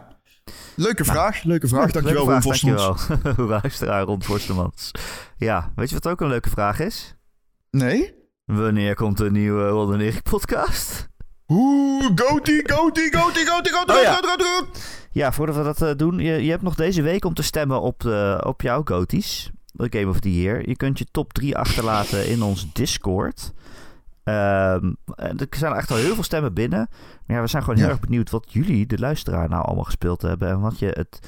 leuke 0.76 1.04
vraag. 1.04 1.42
Leuke 1.42 1.68
vraag. 1.68 1.90
Dankjewel, 1.92 2.26
Leuke 2.26 2.32
Ron 2.32 2.42
vraag, 2.42 2.60
Vosmans. 2.60 3.06
Dankjewel, 3.06 3.46
luisteraar 3.62 4.02
Ron 4.02 4.22
Forstemans. 4.22 4.90
Ja, 5.36 5.72
weet 5.76 5.88
je 5.88 5.94
wat 5.94 6.08
ook 6.08 6.20
een 6.20 6.28
leuke 6.28 6.50
vraag 6.50 6.78
is? 6.78 7.16
Nee? 7.70 8.14
Wanneer 8.44 8.94
komt 8.94 9.20
een 9.20 9.32
nieuwe 9.32 9.68
Ron 9.68 9.92
en 9.92 10.00
Erik 10.00 10.22
podcast? 10.22 11.08
Oeh, 11.48 12.04
goatie, 12.14 12.72
goatie, 12.72 13.16
goatie, 13.16 13.46
goatie, 13.46 13.72
goatie, 13.72 13.94
Oh 13.96 14.02
ja. 14.02 14.14
goatie. 14.22 14.82
Ja, 15.10 15.32
voordat 15.32 15.56
we 15.56 15.62
dat 15.62 15.82
eh, 15.82 15.90
doen, 15.96 16.18
je, 16.18 16.44
je 16.44 16.50
hebt 16.50 16.62
nog 16.62 16.74
deze 16.74 17.02
week 17.02 17.24
om 17.24 17.34
te 17.34 17.42
stemmen 17.42 17.80
op, 17.80 18.00
de, 18.00 18.42
op 18.46 18.60
jouw 18.62 18.82
goties. 18.84 19.50
De 19.72 19.86
Game 19.98 20.08
of 20.10 20.20
the 20.20 20.40
Year. 20.40 20.68
Je 20.68 20.76
kunt 20.76 20.98
je 20.98 21.06
top 21.10 21.32
3 21.32 21.56
achterlaten 21.56 22.28
in 22.28 22.42
ons 22.42 22.72
Discord. 22.72 23.52
En 24.24 24.98
er 25.16 25.46
zijn 25.50 25.72
echt 25.72 25.90
al 25.90 25.96
heel 25.96 26.14
veel 26.14 26.22
stemmen 26.22 26.54
binnen. 26.54 26.88
Maar 27.26 27.36
ja, 27.36 27.42
we 27.42 27.48
zijn 27.48 27.62
gewoon 27.62 27.78
heel 27.78 27.86
Ja. 27.86 27.92
erg 27.92 28.00
benieuwd 28.00 28.30
wat 28.30 28.52
jullie, 28.52 28.86
de 28.86 28.98
luisteraar, 28.98 29.48
nou 29.48 29.64
allemaal 29.64 29.84
gespeeld 29.84 30.22
hebben. 30.22 30.48
En 30.48 30.60
wat 30.60 30.78
je 30.78 30.86
het, 30.86 31.18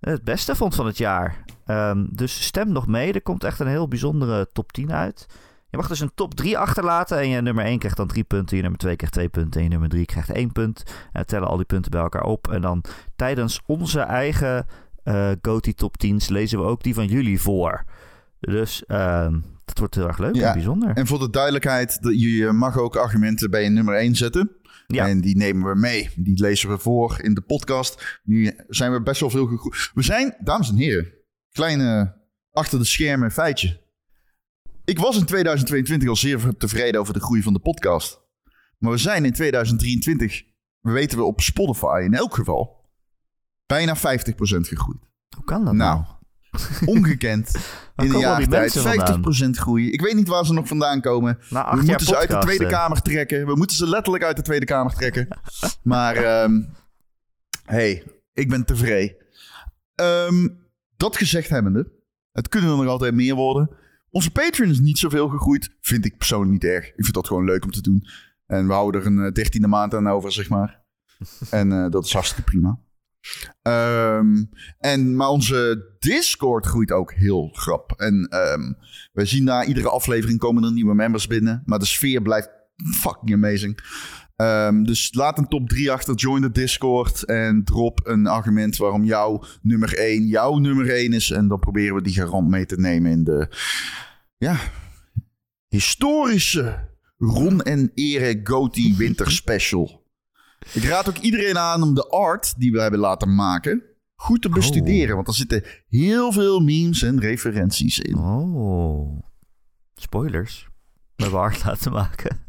het 0.00 0.24
beste 0.24 0.54
vond 0.56 0.74
van 0.74 0.86
het 0.86 0.98
jaar. 0.98 1.44
Ehm, 1.66 2.06
dus 2.10 2.44
stem 2.44 2.72
nog 2.72 2.86
mee. 2.86 3.12
Er 3.12 3.22
komt 3.22 3.44
echt 3.44 3.60
een 3.60 3.66
heel 3.66 3.88
bijzondere 3.88 4.48
top 4.52 4.72
10 4.72 4.92
uit. 4.92 5.26
Je 5.70 5.76
mag 5.76 5.88
dus 5.88 6.00
een 6.00 6.14
top 6.14 6.34
3 6.34 6.58
achterlaten. 6.58 7.18
En 7.18 7.28
je 7.28 7.40
nummer 7.40 7.64
1 7.64 7.78
krijgt 7.78 7.96
dan 7.96 8.06
3 8.06 8.24
punten. 8.24 8.56
Je 8.56 8.62
nummer 8.62 8.80
2 8.80 8.96
krijgt 8.96 9.14
2 9.14 9.28
punten. 9.28 9.56
En 9.60 9.62
je 9.66 9.70
nummer 9.72 9.88
3 9.88 10.04
krijgt 10.04 10.30
1 10.30 10.52
punt. 10.52 10.82
En 11.12 11.20
we 11.20 11.26
tellen 11.26 11.48
al 11.48 11.56
die 11.56 11.66
punten 11.66 11.90
bij 11.90 12.00
elkaar 12.00 12.22
op. 12.24 12.48
En 12.50 12.60
dan 12.60 12.84
tijdens 13.16 13.60
onze 13.66 14.00
eigen 14.00 14.66
eh 15.02 15.30
GOTY 15.42 15.72
top 15.74 15.94
10's 16.06 16.28
lezen 16.28 16.58
we 16.58 16.64
ook 16.64 16.82
die 16.82 16.94
van 16.94 17.06
jullie 17.06 17.40
voor. 17.40 17.84
Dus 18.40 18.84
ehm, 18.86 19.40
dat 19.64 19.78
wordt 19.78 19.94
heel 19.94 20.06
erg 20.06 20.18
leuk 20.18 20.34
Ja. 20.34 20.46
en 20.48 20.52
bijzonder. 20.52 20.90
En 20.96 21.06
voor 21.06 21.18
de 21.18 21.30
duidelijkheid, 21.30 22.02
de- 22.02 22.18
je 22.18 22.52
mag 22.52 22.78
ook 22.78 22.96
argumenten 22.96 23.50
bij 23.50 23.62
je 23.62 23.68
nummer 23.68 23.94
1 23.98 24.14
zetten. 24.14 24.50
Ja. 24.86 25.08
En 25.08 25.20
die 25.20 25.36
nemen 25.36 25.72
we 25.72 25.78
mee. 25.78 26.10
Die 26.16 26.40
lezen 26.40 26.68
we 26.68 26.78
voor 26.78 27.16
in 27.22 27.34
de 27.34 27.40
podcast. 27.40 28.20
Nu 28.24 28.56
zijn 28.68 28.92
we 28.92 29.02
best 29.02 29.20
wel 29.20 29.30
veel 29.30 29.46
gegroeid. 29.46 29.90
We 29.94 30.02
zijn, 30.02 30.34
dames 30.38 30.68
en 30.70 30.76
heren, 30.76 31.12
kleine 31.52 32.16
achter 32.52 32.78
de 32.78 32.84
schermen 32.84 33.30
feitje. 33.30 33.80
Ik 34.84 34.98
was 34.98 35.16
in 35.16 35.24
2022 35.24 36.08
al 36.08 36.16
zeer 36.16 36.56
tevreden 36.56 37.00
over 37.00 37.14
de 37.14 37.20
groei 37.20 37.42
van 37.42 37.52
de 37.52 37.58
podcast. 37.58 38.20
Maar 38.78 38.90
we 38.90 38.98
zijn 38.98 39.24
in 39.24 39.32
2023, 39.32 40.42
weten 40.80 41.18
we 41.18 41.24
op 41.24 41.40
Spotify 41.40 42.00
in 42.04 42.14
elk 42.14 42.34
geval, 42.34 42.90
bijna 43.66 43.96
50% 43.96 44.00
gegroeid. 44.00 45.00
Hoe 45.36 45.44
kan 45.44 45.64
dat 45.64 45.74
Nou, 45.74 46.04
ongekend. 46.84 47.54
In 47.96 48.10
tijd 48.10 48.48
mensen 48.48 49.54
50% 49.56 49.60
groei. 49.60 49.90
Ik 49.90 50.00
weet 50.00 50.14
niet 50.14 50.28
waar 50.28 50.46
ze 50.46 50.52
nog 50.52 50.66
vandaan 50.66 51.00
komen. 51.00 51.38
We 51.48 51.82
moeten 51.84 52.06
ze 52.06 52.16
uit 52.16 52.30
de. 52.30 52.38
Tweede 52.38 52.66
Kamer 52.66 53.02
trekken. 53.02 53.46
We 53.46 53.56
moeten 53.56 53.76
ze 53.76 53.88
letterlijk 53.88 54.24
uit 54.24 54.36
de 54.36 54.42
Tweede 54.42 54.64
Kamer 54.64 54.92
trekken. 54.92 55.28
maar 55.82 56.16
ehm 56.16 56.62
hey, 57.64 58.04
ik 58.32 58.48
ben 58.48 58.64
tevreden. 58.64 59.16
Ehm, 59.94 60.48
dat 60.96 61.16
gezegd 61.16 61.48
hebbende, 61.48 61.92
het 62.32 62.48
kunnen 62.48 62.70
er 62.70 62.76
nog 62.76 62.86
altijd 62.86 63.14
meer 63.14 63.34
worden. 63.34 63.70
Onze 64.10 64.30
Patreon 64.30 64.70
is 64.70 64.80
niet 64.80 64.98
zoveel 64.98 65.28
gegroeid. 65.28 65.76
Vind 65.80 66.04
ik 66.04 66.16
persoonlijk 66.18 66.52
niet 66.52 66.64
erg. 66.64 66.86
Ik 66.86 66.94
vind 67.04 67.14
dat 67.14 67.26
gewoon 67.26 67.44
leuk 67.44 67.64
om 67.64 67.70
te 67.70 67.82
doen. 67.82 68.06
En 68.46 68.66
we 68.66 68.72
houden 68.72 69.00
er 69.00 69.06
een 69.06 69.24
eh, 69.24 69.32
dertiende 69.32 69.68
maand 69.68 69.94
aan 69.94 70.08
over, 70.08 70.32
zeg 70.32 70.48
maar. 70.48 70.82
en 71.50 71.72
eh, 71.72 71.90
dat 71.90 72.04
is 72.04 72.12
hartstikke 72.12 72.50
prima. 72.50 72.80
Ehm, 73.62 74.44
en, 74.78 75.16
maar 75.16 75.28
onze 75.28 75.86
Discord 75.98 76.66
groeit 76.66 76.92
ook 76.92 77.12
heel 77.12 77.48
grap. 77.52 77.92
En 77.96 78.28
ehm, 78.28 78.72
we 79.12 79.24
zien 79.24 79.44
na 79.44 79.64
iedere 79.64 79.88
aflevering 79.88 80.38
komen 80.38 80.64
er 80.64 80.72
nieuwe 80.72 80.94
members 80.94 81.26
binnen. 81.26 81.62
Maar 81.64 81.78
de 81.78 81.86
sfeer 81.86 82.22
blijft 82.22 82.50
fucking 83.00 83.32
amazing. 83.32 83.80
Ehm, 84.40 84.82
dus 84.82 85.14
laat 85.14 85.38
een 85.38 85.48
top 85.48 85.68
3 85.68 85.92
achter, 85.92 86.14
join 86.14 86.40
de 86.40 86.50
Discord 86.50 87.22
en 87.22 87.64
drop 87.64 88.00
een 88.04 88.26
argument 88.26 88.76
waarom 88.76 89.04
jouw 89.04 89.44
nummer 89.62 89.98
1 89.98 90.26
jouw 90.26 90.58
nummer 90.58 90.94
1 90.94 91.12
is. 91.12 91.30
En 91.30 91.48
dan 91.48 91.58
proberen 91.58 91.94
we 91.94 92.02
die 92.02 92.14
garant 92.14 92.48
mee 92.48 92.66
te 92.66 92.76
nemen 92.76 93.10
in 93.10 93.24
de 93.24 93.48
ja, 94.36 94.56
historische 95.68 96.88
Ron 97.18 97.62
en 97.62 97.90
Erik 97.94 98.48
Goatee 98.48 98.94
Winter 98.96 99.30
Special. 99.30 100.06
Ik 100.72 100.84
raad 100.84 101.08
ook 101.08 101.18
iedereen 101.18 101.58
aan 101.58 101.82
om 101.82 101.94
de 101.94 102.08
art 102.08 102.54
die 102.58 102.72
we 102.72 102.80
hebben 102.80 103.00
laten 103.00 103.34
maken 103.34 103.82
goed 104.14 104.42
te 104.42 104.48
bestuderen. 104.48 105.14
Want 105.14 105.28
er 105.28 105.34
zitten 105.34 105.64
heel 105.88 106.32
veel 106.32 106.60
memes 106.60 107.02
en 107.02 107.20
referenties 107.20 107.98
in. 107.98 108.18
Oh. 108.18 109.22
Spoilers. 109.94 110.68
We 111.16 111.22
hebben 111.22 111.40
hard 111.40 111.64
laten 111.64 111.92
maken. 111.92 112.48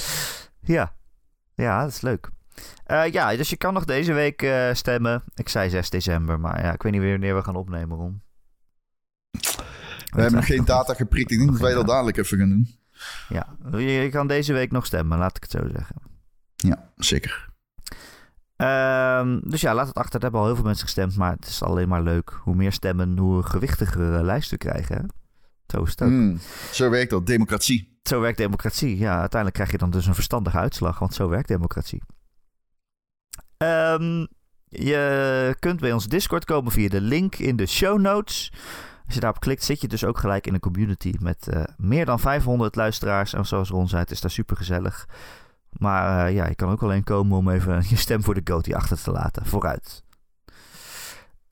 ja. 0.76 0.94
Ja, 1.54 1.82
dat 1.82 1.90
is 1.90 2.00
leuk. 2.00 2.30
Eh, 2.84 3.12
ja, 3.12 3.36
dus 3.36 3.50
je 3.50 3.56
kan 3.56 3.74
nog 3.74 3.84
deze 3.84 4.12
week 4.12 4.42
eh, 4.42 4.74
stemmen. 4.74 5.22
Ik 5.34 5.48
zei 5.48 5.70
6 5.70 5.90
december, 5.90 6.40
maar 6.40 6.62
ja, 6.62 6.72
ik 6.72 6.82
weet 6.82 6.92
niet 6.92 7.00
wanneer 7.02 7.36
we 7.36 7.42
gaan 7.42 7.56
opnemen, 7.56 7.96
Ron. 7.96 8.22
We 10.06 10.22
hebben 10.22 10.40
nog 10.40 10.46
geen 10.46 10.64
data 10.64 10.94
geprikt. 10.94 11.30
Ik 11.30 11.38
denk 11.38 11.50
dat 11.50 11.60
wij 11.60 11.74
dat 11.74 11.86
dadelijk 11.86 12.16
even 12.16 12.38
gaan 12.38 12.48
doen. 12.48 12.78
Ja, 13.28 13.56
je, 13.78 14.08
kan 14.10 14.26
deze 14.26 14.52
week 14.52 14.70
nog 14.70 14.86
stemmen, 14.86 15.18
laat 15.18 15.36
ik 15.36 15.42
het 15.42 15.50
zo 15.50 15.68
zeggen. 15.72 15.96
Ja, 16.56 16.92
zeker. 16.96 17.48
Ehm, 18.56 19.40
dus 19.42 19.60
ja, 19.60 19.74
laat 19.74 19.86
het 19.86 19.96
achter. 19.96 20.14
Er 20.14 20.22
hebben 20.22 20.40
al 20.40 20.46
heel 20.46 20.54
veel 20.54 20.64
mensen 20.64 20.84
gestemd, 20.84 21.16
maar 21.16 21.32
het 21.32 21.46
is 21.46 21.62
alleen 21.62 21.88
maar 21.88 22.02
leuk. 22.02 22.30
Hoe 22.42 22.54
meer 22.54 22.72
stemmen, 22.72 23.18
hoe 23.18 23.42
gewichtigere 23.42 24.22
lijsten 24.22 24.58
krijgen. 24.58 24.96
Hè? 24.96 25.02
Zo 25.66 25.82
is 25.82 25.90
het 25.90 26.02
ook. 26.02 26.08
Mm, 26.08 26.38
zo 26.72 26.90
werkt 26.90 27.10
dat, 27.10 27.26
democratie. 27.26 27.95
Zo 28.06 28.20
werkt 28.20 28.38
democratie. 28.38 28.98
Ja, 28.98 29.10
uiteindelijk 29.10 29.54
krijg 29.54 29.70
je 29.70 29.78
dan 29.78 29.90
dus 29.90 30.06
een 30.06 30.14
verstandige 30.14 30.58
uitslag, 30.58 30.98
want 30.98 31.14
zo 31.14 31.28
werkt 31.28 31.48
democratie. 31.48 32.02
Ehm, 33.56 34.26
je 34.68 35.56
kunt 35.58 35.80
bij 35.80 35.92
ons 35.92 36.06
Discord 36.06 36.44
komen 36.44 36.72
via 36.72 36.88
de 36.88 37.00
link 37.00 37.34
in 37.34 37.56
de 37.56 37.66
show 37.66 38.00
notes. 38.00 38.52
Als 39.06 39.14
je 39.14 39.20
daarop 39.20 39.40
klikt, 39.40 39.64
zit 39.64 39.80
je 39.80 39.88
dus 39.88 40.04
ook 40.04 40.18
gelijk 40.18 40.46
in 40.46 40.54
een 40.54 40.60
community 40.60 41.14
met 41.18 41.48
eh, 41.48 41.62
meer 41.76 42.04
dan 42.04 42.20
500 42.20 42.76
luisteraars. 42.76 43.32
En 43.32 43.46
zoals 43.46 43.68
Ron 43.68 43.88
zei, 43.88 44.02
het 44.02 44.10
is 44.10 44.20
daar 44.20 44.30
super 44.30 44.56
gezellig. 44.56 45.08
Maar 45.70 46.26
eh, 46.26 46.34
ja, 46.34 46.46
je 46.46 46.54
kan 46.54 46.70
ook 46.70 46.82
alleen 46.82 47.04
komen 47.04 47.38
om 47.38 47.48
even 47.48 47.82
je 47.88 47.96
stem 47.96 48.22
voor 48.22 48.34
de 48.34 48.52
Goatee 48.52 48.76
achter 48.76 49.02
te 49.02 49.10
laten. 49.10 49.46
Vooruit. 49.46 50.04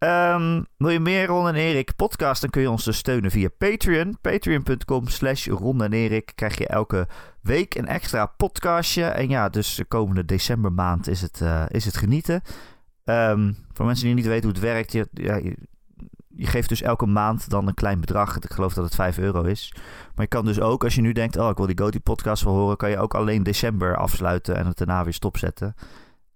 Ehm, 0.05 0.62
wil 0.76 0.90
je 0.90 1.00
meer 1.00 1.26
Ron 1.26 1.48
en 1.48 1.55
Erik 1.55 1.96
podcast, 1.96 2.40
dan 2.40 2.50
kun 2.50 2.62
je 2.62 2.70
ons 2.70 2.84
dus 2.84 2.96
steunen 2.96 3.30
via 3.30 3.48
Patreon. 3.59 4.18
Patreon.com 4.20 5.09
slash 5.09 5.46
Ron 5.46 5.82
en 5.82 5.92
Erik 5.92 6.32
krijg 6.34 6.59
je 6.59 6.66
elke 6.66 7.09
week 7.40 7.74
een 7.74 7.86
extra 7.86 8.26
podcastje. 8.26 9.05
En 9.05 9.28
ja, 9.28 9.48
dus 9.48 9.74
de 9.74 9.84
komende 9.84 10.24
decembermaand 10.24 11.09
is 11.09 11.20
het, 11.20 11.40
eh, 11.40 11.64
is 11.68 11.84
het 11.84 11.96
genieten. 11.96 12.42
Ehm, 13.05 13.52
voor 13.72 13.86
mensen 13.86 14.07
die 14.07 14.14
niet 14.14 14.26
weten 14.26 14.42
hoe 14.42 14.52
het 14.52 14.62
werkt, 14.62 14.92
je, 14.92 15.09
ja, 15.12 15.36
je, 15.36 15.57
geeft 16.46 16.68
dus 16.68 16.82
elke 16.82 17.07
maand 17.07 17.50
dan 17.50 17.68
een 17.68 17.74
klein 17.74 18.00
bedrag. 18.00 18.36
Ik 18.36 18.52
geloof 18.52 18.74
dat 18.74 18.84
het 18.84 18.94
5 18.94 19.18
euro 19.18 19.42
is. 19.42 19.74
Maar 20.14 20.24
je 20.24 20.26
kan 20.26 20.44
dus 20.44 20.61
ook, 20.61 20.84
als 20.84 20.94
je 20.94 21.00
nu 21.00 21.12
denkt, 21.12 21.36
oh, 21.36 21.48
ik 21.48 21.57
wil 21.57 21.66
die 21.66 21.78
Goatee 21.78 22.00
podcast 22.00 22.42
wel 22.42 22.55
horen, 22.55 22.76
kan 22.76 22.90
je 22.90 22.98
ook 22.98 23.14
alleen 23.14 23.42
december 23.42 23.96
afsluiten 23.96 24.57
en 24.57 24.66
het 24.66 24.76
daarna 24.78 25.05
weer 25.05 25.12
stopzetten. 25.12 25.74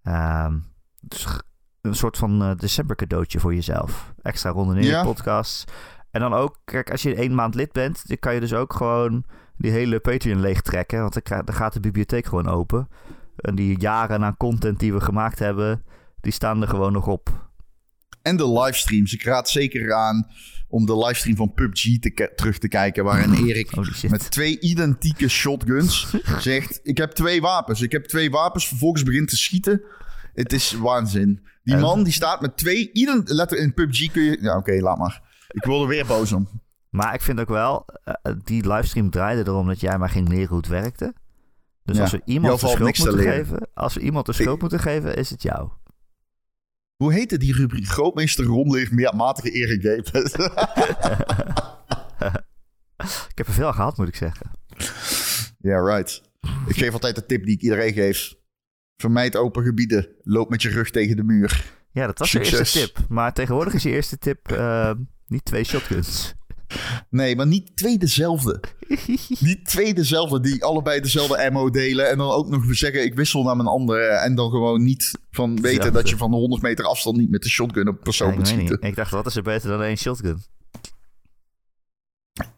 Ehm, 0.03 0.59
dus 1.01 1.27
een 1.83 1.95
soort 1.95 2.17
van 2.17 2.43
eh, 2.43 2.57
december 2.57 2.97
cadeautje 2.97 3.41
voor 3.41 3.55
jezelf. 3.55 4.13
Extra 4.23 4.51
ronde 4.51 4.81
in 4.81 4.87
Ja. 4.87 5.03
podcasts. 5.03 5.65
En 6.11 6.21
dan 6.21 6.35
ook, 6.35 6.59
kijk, 6.65 6.91
als 6.91 7.03
je 7.03 7.15
één 7.15 7.35
maand 7.35 7.55
lid 7.55 7.73
bent, 7.73 8.09
dan 8.09 8.17
kan 8.19 8.35
je 8.35 8.41
dus 8.41 8.53
ook 8.55 8.73
gewoon 8.73 9.25
die 9.57 9.71
hele 9.71 10.01
Patreon 10.01 10.41
leegtrekken. 10.41 11.01
Want 11.01 11.21
dan, 11.29 11.55
gaat 11.55 11.73
de 11.73 11.81
bibliotheek 11.81 12.27
gewoon 12.27 12.49
open. 12.49 12.89
En 13.37 13.55
die 13.55 13.79
jaren 13.81 14.25
aan 14.25 14.37
content 14.37 14.79
die 14.79 14.93
we 14.93 15.01
gemaakt 15.01 15.39
hebben, 15.39 15.85
die 16.21 16.33
staan 16.33 16.63
er 16.63 16.69
gewoon 16.69 16.93
nog 16.93 17.07
op. 17.07 17.47
En 18.23 18.37
de 18.37 18.49
livestreams. 18.49 19.13
Ik 19.13 19.23
raad 19.23 19.49
zeker 19.49 19.95
aan 19.95 20.27
om 20.69 20.87
de 20.87 20.97
livestream 20.97 21.37
van 21.37 21.55
PUBG 21.55 21.99
te 21.99 22.33
terug 22.37 22.59
te 22.59 22.69
kijken. 22.69 23.05
Waarin 23.05 23.35
Erik 23.47 23.71
met 24.11 24.31
twee 24.31 24.61
identieke 24.61 25.29
shotguns 25.29 26.15
zegt: 26.39 26.81
Ik 26.83 26.99
heb 26.99 27.11
twee 27.11 27.41
wapens. 27.41 27.81
Ik 27.81 27.93
heb 27.93 28.05
twee 28.05 28.31
wapens. 28.31 28.69
Vervolgens 28.69 29.03
begint 29.03 29.29
te 29.29 29.37
schieten. 29.37 29.83
Het 30.43 30.53
is 30.53 30.73
waanzin. 30.73 31.47
Die 31.63 31.75
En- 31.75 31.81
man 31.81 32.03
die 32.05 32.13
staat 32.13 32.41
met 32.41 32.57
twee. 32.57 32.91
ident- 32.93 33.29
Letter 33.31 33.59
in 33.59 33.75
PUBG 33.75 34.11
kun 34.13 34.23
je. 34.23 34.39
Ja, 34.41 34.57
oké, 34.57 34.73
laat 34.73 34.99
maar. 34.99 35.23
Ik 35.49 35.65
word 35.65 35.83
er 35.83 35.89
weer 35.89 36.07
boos 36.07 36.33
om. 36.33 36.49
Maar 36.91 37.15
ik 37.15 37.21
vind 37.21 37.41
ook 37.41 37.49
wel, 37.49 37.87
eh, 38.05 38.15
die 38.45 38.69
livestream 38.69 39.11
draaide 39.11 39.51
erom 39.51 39.67
dat 39.67 39.81
jij 39.81 39.99
maar 39.99 40.09
ging 40.11 40.29
leren 40.29 40.49
hoe 40.49 40.57
het 40.57 40.67
werkte. 40.67 41.15
Dus 41.85 41.97
Ja, 41.97 42.03
als 42.03 42.11
we 42.13 42.23
iemand 42.25 42.61
de 42.61 42.69
schuld 42.69 42.99
moeten 42.99 43.19
geven, 43.21 43.69
als 43.75 43.95
we 43.95 44.01
iemand 44.01 44.27
de 44.27 44.33
schuld 44.33 44.55
Ik- 44.55 44.61
moeten 44.61 44.81
geven, 44.81 45.17
is 45.17 45.31
het 45.31 45.43
jou. 45.43 45.69
Hoe 46.97 47.13
heette 47.13 47.39
die 47.39 47.55
rubriek? 47.55 47.87
Grootmeester 47.89 48.45
Ron 48.45 48.71
leert 48.71 48.91
meer 48.91 49.17
matige 49.17 49.51
Erik. 49.51 49.83
Ik 53.31 53.39
heb 53.39 53.47
er 53.47 53.53
veel 53.53 53.67
aan 53.67 53.75
gehad, 53.75 53.97
moet 53.97 54.09
ik 54.09 54.17
zeggen. 54.17 54.51
Ja, 55.59 55.81
right. 55.81 56.23
Ik 56.67 56.77
geef 56.77 56.93
altijd 56.93 57.15
de 57.15 57.27
tip 57.27 57.45
die 57.45 57.55
ik 57.55 57.61
iedereen 57.63 57.93
geef. 57.93 58.35
Vermijd 59.03 59.37
open 59.37 59.63
gebieden. 59.65 60.09
Loop 60.23 60.51
met 60.51 60.63
je 60.63 60.69
rug 60.69 60.91
tegen 60.91 61.17
de 61.17 61.23
muur. 61.23 61.65
Ja, 61.93 62.07
dat 62.07 62.19
was 62.19 62.31
Succes. 62.31 62.51
je 62.51 62.59
eerste 62.59 62.79
tip. 62.79 63.09
Maar 63.09 63.33
tegenwoordig 63.33 63.75
is 63.75 63.83
je 63.83 63.91
eerste 63.91 64.19
tip 64.19 64.51
eh, 64.53 64.93
niet 65.27 65.45
twee 65.45 65.65
shotguns. 65.65 66.35
Nee, 67.11 67.37
maar 67.37 67.47
niet 67.47 67.77
twee 67.77 67.99
dezelfde. 67.99 68.61
Niet 69.41 69.65
twee 69.65 69.95
dezelfde 69.95 70.41
die 70.41 70.65
allebei 70.65 71.01
dezelfde 71.01 71.47
ammo 71.47 71.71
delen. 71.71 72.11
En 72.11 72.19
dan 72.19 72.31
ook 72.31 72.49
nog 72.49 72.63
zeggen 72.69 73.05
ik 73.05 73.15
wissel 73.15 73.43
naar 73.43 73.57
mijn 73.57 73.69
andere. 73.69 74.05
En 74.07 74.35
dan 74.35 74.51
gewoon 74.51 74.83
niet 74.85 75.19
van 75.31 75.61
weten 75.61 75.93
dat 75.93 76.09
je 76.09 76.17
van 76.17 76.31
de 76.31 76.37
100 76.37 76.63
meter 76.63 76.85
afstand 76.85 77.17
niet 77.17 77.31
met 77.31 77.43
de 77.43 77.49
shotgun 77.49 77.89
op 77.89 78.01
persoon 78.03 78.27
Ja, 78.27 78.33
ik, 78.33 78.39
moet 78.39 78.49
schieten. 78.49 78.81
ik 78.81 78.95
dacht, 78.97 79.11
wat 79.11 79.27
is 79.27 79.37
er 79.37 79.43
beter 79.43 79.69
dan 79.69 79.83
één 79.83 79.97
shotgun? 79.97 80.39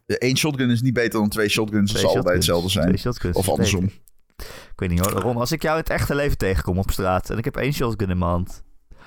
Eén 0.06 0.36
shotgun 0.36 0.70
is 0.70 0.82
niet 0.82 0.94
beter 0.94 1.20
dan 1.20 1.28
twee 1.28 1.48
shotguns. 1.48 1.90
Twee 1.90 2.02
Het 2.02 2.10
zal 2.12 2.20
allebei 2.20 2.42
shotguns. 2.42 2.74
hetzelfde 2.74 3.20
zijn. 3.20 3.34
Of 3.34 3.48
andersom. 3.48 3.80
beter. 3.84 3.98
Ik 4.80 4.88
weet 4.88 4.98
niet 4.98 5.06
hoor, 5.10 5.20
Ron, 5.22 5.36
als 5.36 5.52
ik 5.52 5.62
jou 5.62 5.74
in 5.76 5.82
het 5.82 5.90
echte 5.92 6.14
leven 6.14 6.38
tegenkom 6.38 6.78
op 6.78 6.90
straat 6.90 7.30
en 7.30 7.38
ik 7.38 7.44
heb 7.44 7.56
één 7.56 7.72
shotgun 7.72 8.10
in 8.10 8.18
mijn 8.18 8.30
hand, 8.30 8.62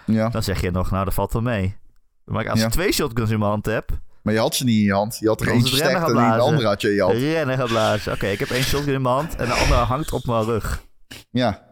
Ja. 0.06 0.30
dan 0.30 0.44
zeg 0.44 0.62
je 0.62 0.72
nog, 0.72 0.92
nou, 0.92 1.06
dat 1.06 1.14
valt 1.14 1.34
wel 1.34 1.42
mee. 1.42 1.78
Maar 2.26 2.50
als 2.50 2.60
Ja. 2.60 2.66
ik 2.66 2.72
twee 2.72 2.92
shotguns 2.92 3.30
in 3.30 3.40
mijn 3.40 3.52
hand 3.52 3.66
heb, 3.66 3.90
Maar 4.22 4.34
je 4.34 4.40
had 4.40 4.56
ze 4.56 4.64
niet 4.64 4.78
in 4.78 4.84
je 4.84 4.94
hand. 4.94 5.18
Je 5.20 5.28
had 5.28 5.42
er 5.42 5.48
eentje 5.48 5.76
sterker 5.76 5.96
gaan 6.00 6.02
en 6.10 6.14
de 6.16 6.20
blazen. 6.20 6.42
andere 6.44 6.68
had 6.68 6.82
je 6.82 6.88
in 6.90 6.94
je 6.96 7.02
hand. 7.02 7.14
rennen 7.18 7.58
gaan 7.58 7.68
blazen. 7.68 8.14
Oké, 8.14 8.28
ik 8.28 8.40
heb 8.40 8.50
één 8.50 8.64
shotgun 8.64 8.94
in 8.94 9.02
mijn 9.02 9.16
hand 9.16 9.36
en 9.36 9.46
de 9.48 9.54
andere 9.54 9.80
hangt 9.80 10.12
op 10.12 10.26
mijn 10.26 10.44
rug. 10.44 10.84
Ja, 11.30 11.64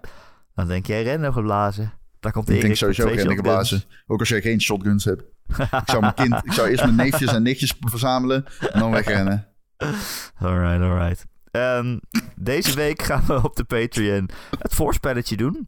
Dan 0.55 0.67
denk 0.67 0.85
jij 0.85 1.03
rennen 1.03 1.33
geblazen. 1.33 1.93
Daar 2.19 2.31
komt 2.31 2.45
ik 2.49 2.51
Erik 2.55 2.63
denk 2.65 2.75
sowieso 2.75 3.03
rennen 3.03 3.19
shotguns. 3.25 3.47
geblazen. 3.47 3.83
Ook 4.07 4.19
als 4.19 4.29
je 4.29 4.41
geen 4.41 4.61
shotguns 4.61 5.05
hebt. 5.05 5.23
ik, 5.57 5.81
zou 5.85 5.99
mijn 6.01 6.13
kind, 6.13 6.35
ik 6.43 6.51
zou 6.53 6.69
eerst 6.69 6.83
mijn 6.83 6.95
neefjes 6.95 7.33
en 7.33 7.43
nichtjes 7.43 7.73
verzamelen 7.79 8.45
en 8.71 8.79
dan 8.79 8.91
wegrennen. 8.91 9.47
Alright, 10.41 10.81
alright. 10.81 11.25
Ehm, 11.51 11.97
deze 12.35 12.75
week 12.75 13.01
gaan 13.01 13.23
we 13.27 13.43
op 13.43 13.55
de 13.55 13.63
Patreon 13.63 14.29
het 14.59 14.73
voorspelletje 14.73 15.37
doen. 15.37 15.67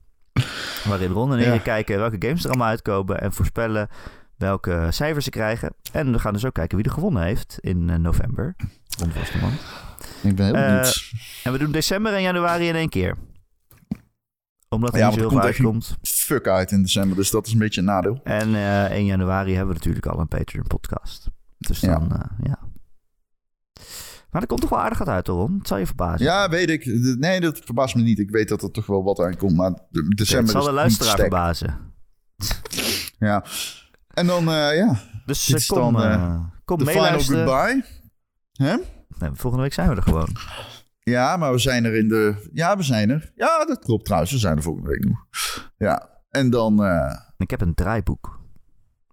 Waarin 0.84 1.12
Ron 1.12 1.34
en 1.34 1.40
Ja. 1.40 1.46
Erik 1.46 1.64
kijken 1.64 1.98
welke 1.98 2.16
games 2.20 2.44
er 2.44 2.50
allemaal 2.50 2.68
uitkomen 2.68 3.22
en 3.22 3.34
voorspellen 3.34 3.88
welke 4.38 4.88
cijfers 4.90 5.26
ze 5.26 5.32
krijgen. 5.32 5.74
En 5.92 6.12
we 6.12 6.20
gaan 6.20 6.34
dus 6.34 6.46
ook 6.46 6.54
kijken 6.54 6.78
wie 6.78 6.86
er 6.86 6.92
gewonnen 6.92 7.24
heeft 7.24 7.58
in 7.60 7.90
eh, 7.90 7.96
november. 7.98 8.56
Ron 9.00 9.12
Vasteman. 9.12 9.52
Ik 10.24 10.36
ben 10.36 10.46
heel 10.46 10.56
Eh. 10.56 10.90
En 11.44 11.52
we 11.52 11.58
doen 11.58 11.72
december 11.72 12.14
en 12.14 12.22
januari 12.22 12.68
in 12.68 12.76
één 12.76 12.90
keer. 12.90 13.16
Omdat 14.70 14.94
er 14.94 15.00
Ja, 15.00 15.06
niet 15.10 15.14
zo 15.16 15.20
want 15.22 15.32
heel 15.32 15.42
veel 15.42 15.52
komt 15.64 15.74
echt 15.74 15.88
uitkomt. 15.88 15.98
Fuck 16.02 16.48
uit 16.48 16.72
in 16.72 16.82
december, 16.82 17.16
dus 17.18 17.30
dat 17.30 17.48
is 17.48 17.54
een 17.54 17.60
beetje 17.60 17.80
een 17.80 17.86
nadeel. 17.88 18.20
En 18.24 18.56
eh 18.56 18.92
1 18.92 19.06
januari 19.06 19.50
hebben 19.56 19.68
we 19.74 19.80
natuurlijk 19.80 20.06
al 20.06 20.20
een 20.20 20.28
Patreon 20.28 20.68
podcast. 20.68 21.28
Dus 21.58 21.80
Ja. 21.80 22.00
dan, 22.00 22.30
ja. 22.44 22.60
Maar 24.34 24.42
er 24.42 24.48
komt 24.48 24.62
toch 24.62 24.70
wel 24.70 24.80
aardig 24.80 24.98
wat 24.98 25.08
uit, 25.08 25.28
Ron. 25.28 25.56
Het 25.58 25.68
zal 25.68 25.78
je 25.78 25.86
verbazen. 25.86 26.26
Ja, 26.26 26.50
weet 26.50 26.70
ik. 26.70 26.86
Nee, 27.20 27.40
dat 27.40 27.60
verbaast 27.64 27.96
me 27.96 28.02
niet. 28.02 28.20
Ik 28.20 28.30
weet 28.30 28.50
dat 28.50 28.62
er 28.64 28.72
toch 28.72 28.86
wel 28.86 29.04
wat 29.04 29.20
aankomt, 29.20 29.56
maar 29.56 29.72
de- 29.90 30.06
het 30.08 30.18
december 30.18 30.52
zal 30.52 30.64
de 30.64 30.72
luisteraar 30.72 31.16
verbazen. 31.18 31.78
Ja. 33.20 33.44
En 34.14 34.28
dan, 34.28 34.48
eh, 34.48 34.76
ja, 34.78 35.00
Dus 35.26 35.46
Dit 35.46 35.66
kom, 35.66 35.94
dan, 35.94 36.04
eh, 36.04 36.40
kom 36.66 36.78
de 36.78 36.86
final 36.86 37.20
goodbye. 37.20 37.84
Hè? 38.54 38.76
Nee, 39.20 39.30
volgende 39.34 39.64
week 39.64 39.74
zijn 39.74 39.90
we 39.90 39.96
er 39.96 40.02
gewoon. 40.02 40.36
Ja, 41.00 41.38
maar 41.38 41.52
we 41.52 41.58
zijn 41.58 41.86
er 41.86 41.96
in 41.96 42.08
de... 42.08 42.50
Ja, 42.54 42.78
we 42.78 42.84
zijn 42.84 43.10
er. 43.10 43.32
Ja, 43.36 43.66
dat 43.66 43.80
klopt 43.80 44.06
trouwens. 44.06 44.32
We 44.32 44.38
zijn 44.38 44.56
er 44.58 44.64
volgende 44.64 44.90
week 44.90 45.06
nog. 45.06 45.26
Ja, 45.78 46.10
en 46.30 46.50
dan... 46.50 46.84
eh, 46.84 47.16
Ik 47.38 47.50
heb 47.50 47.62
een 47.62 47.74
draaiboek. 47.74 48.40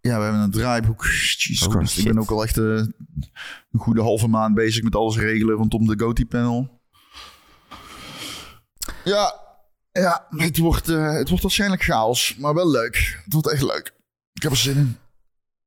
Ja, 0.00 0.16
we 0.16 0.22
hebben 0.22 0.40
een 0.40 0.50
draaiboek. 0.50 1.04
Jesus 1.04 1.60
Holy 1.60 1.76
Christ. 1.76 1.98
Ik 1.98 2.04
ben 2.04 2.18
ook 2.18 2.30
al 2.30 2.42
echt 2.42 2.58
eh, 2.58 2.64
een 2.64 3.78
goede 3.78 4.02
halve 4.02 4.28
maand 4.28 4.54
bezig 4.54 4.82
met 4.82 4.94
alles 4.94 5.16
regelen 5.16 5.56
rondom 5.56 5.86
de 5.86 5.98
Goatee-panel. 5.98 6.80
Ja, 9.04 9.34
ja 9.92 10.26
het, 10.30 10.58
wordt, 10.58 10.88
eh, 10.88 11.12
het 11.12 11.28
wordt 11.28 11.42
waarschijnlijk 11.42 11.82
chaos, 11.82 12.36
maar 12.36 12.54
wel 12.54 12.70
leuk. 12.70 13.20
Het 13.24 13.32
wordt 13.32 13.50
echt 13.50 13.62
leuk. 13.62 13.94
Ik 14.32 14.42
heb 14.42 14.50
er 14.52 14.58
zin 14.58 14.76
in. 14.76 14.96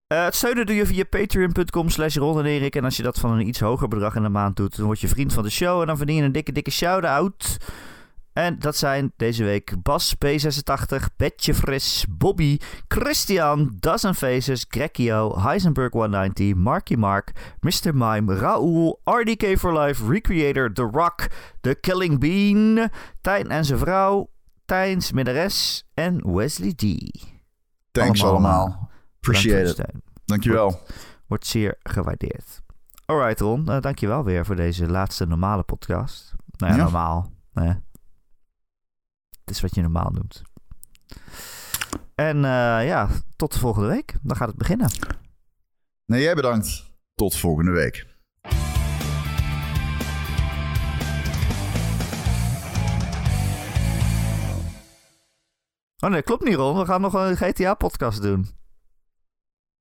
Eh, 0.08 0.24
het 0.24 0.36
steunen 0.36 0.66
doe 0.66 0.76
je 0.76 0.86
via 0.86 1.04
patreon.com 1.04 1.90
slash 1.90 2.16
Ron 2.16 2.40
en 2.40 2.46
Erik. 2.46 2.76
En 2.76 2.84
als 2.84 2.98
je 2.98 3.04
dat 3.04 3.20
van 3.20 3.32
een 3.32 3.48
iets 3.48 3.60
hoger 3.60 3.88
bedrag 3.88 4.16
in 4.16 4.24
de 4.24 4.30
maand 4.30 4.56
doet, 4.56 4.76
dan 4.76 4.86
word 4.86 5.00
je 5.00 5.08
vriend 5.08 5.34
van 5.34 5.44
de 5.44 5.50
show. 5.50 5.82
En 5.82 5.88
dan 5.88 5.98
verdien 5.98 6.16
je 6.16 6.24
een 6.24 6.32
dikke, 6.32 6.52
dikke 6.52 6.72
shout-out. 6.72 7.58
En 8.34 8.60
dat 8.60 8.76
zijn 8.76 9.14
deze 9.16 9.44
week 9.44 9.76
Bas 9.84 10.16
P86, 10.26 11.16
Betje 11.18 11.54
Fris, 11.54 12.06
Bobby, 12.10 12.58
Christian, 12.88 13.76
Dozen 13.80 14.16
Faces, 14.16 14.66
Grekio, 14.70 15.40
Heisenberg 15.40 15.92
190, 15.92 16.56
Marky 16.56 16.96
Mark, 16.96 17.32
Mr. 17.60 17.96
Mime, 17.96 18.36
Raoul, 18.36 19.00
RDK 19.04 19.58
for 19.58 19.80
Life, 19.80 20.08
Recreator, 20.08 20.74
The 20.74 20.90
Rock, 20.92 21.28
The 21.62 21.76
Killing 21.82 22.20
Bean, 22.20 22.90
Tijn 23.22 23.50
en 23.50 23.66
zijn 23.66 23.80
vrouw, 23.80 24.30
Tijns 24.66 25.12
Midderes 25.12 25.88
en 25.94 26.34
Wesley 26.36 26.74
D. 26.74 26.84
Thanks 27.92 28.24
allemaal. 28.24 28.90
Appreciate 29.16 29.70
it. 29.70 29.86
Dankjewel. 30.26 30.80
Wordt 31.28 31.46
zeer 31.48 31.76
gewaardeerd. 31.84 32.62
Alright 33.06 33.40
Ron, 33.40 33.66
uh, 33.70 33.80
dankjewel 33.82 34.24
weer 34.24 34.46
voor 34.46 34.56
deze 34.56 34.88
laatste 34.88 35.26
normale 35.26 35.64
podcast. 35.64 36.34
Nou 36.58 36.72
ja, 36.72 36.78
Ja. 36.78 36.84
normaal. 36.84 37.32
Nee. 37.54 37.74
Het 39.46 39.56
is 39.56 39.62
wat 39.62 39.76
je 39.76 39.82
normaal 39.82 40.10
noemt. 40.10 40.42
En 42.16 42.36
eh, 42.46 42.86
ja, 42.88 43.08
tot 43.36 43.54
de 43.54 43.60
volgende 43.60 43.88
week. 43.88 44.16
Dan 44.22 44.36
gaat 44.36 44.48
het 44.48 44.58
beginnen. 44.58 44.90
Nee, 46.06 46.22
jij 46.22 46.36
bedankt. 46.36 46.92
Tot 47.16 47.36
volgende 47.36 47.72
week. 47.72 48.06
Oh 56.00 56.10
nee, 56.10 56.22
klopt 56.22 56.44
niet 56.44 56.56
Ron. 56.56 56.78
We 56.80 56.86
gaan 56.86 57.02
nog 57.02 57.14
een 57.14 57.38
GTA-podcast 57.38 58.22
doen. 58.22 58.48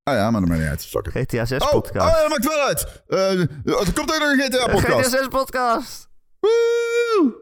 Ah 0.02 0.14
ja, 0.14 0.30
maar 0.30 0.40
dat 0.40 0.48
maakt 0.50 0.60
niet 0.60 0.70
uit. 0.70 0.86
Fuck 0.86 1.06
it. 1.06 1.12
GTA 1.28 1.42
Oh, 1.42 1.70
6-podcast. 1.72 2.06
oh, 2.14 2.20
dat 2.20 2.28
maakt 2.28 2.46
wel 2.46 2.60
uit. 2.66 3.02
Eh, 3.06 3.40
er 3.40 3.92
komt 3.94 4.12
ook 4.12 4.18
nog 4.18 4.30
een 4.32 4.40
GTA-podcast. 4.40 5.08
GTA 5.14 5.24
6-podcast! 5.28 6.08
Woe! 6.40 7.34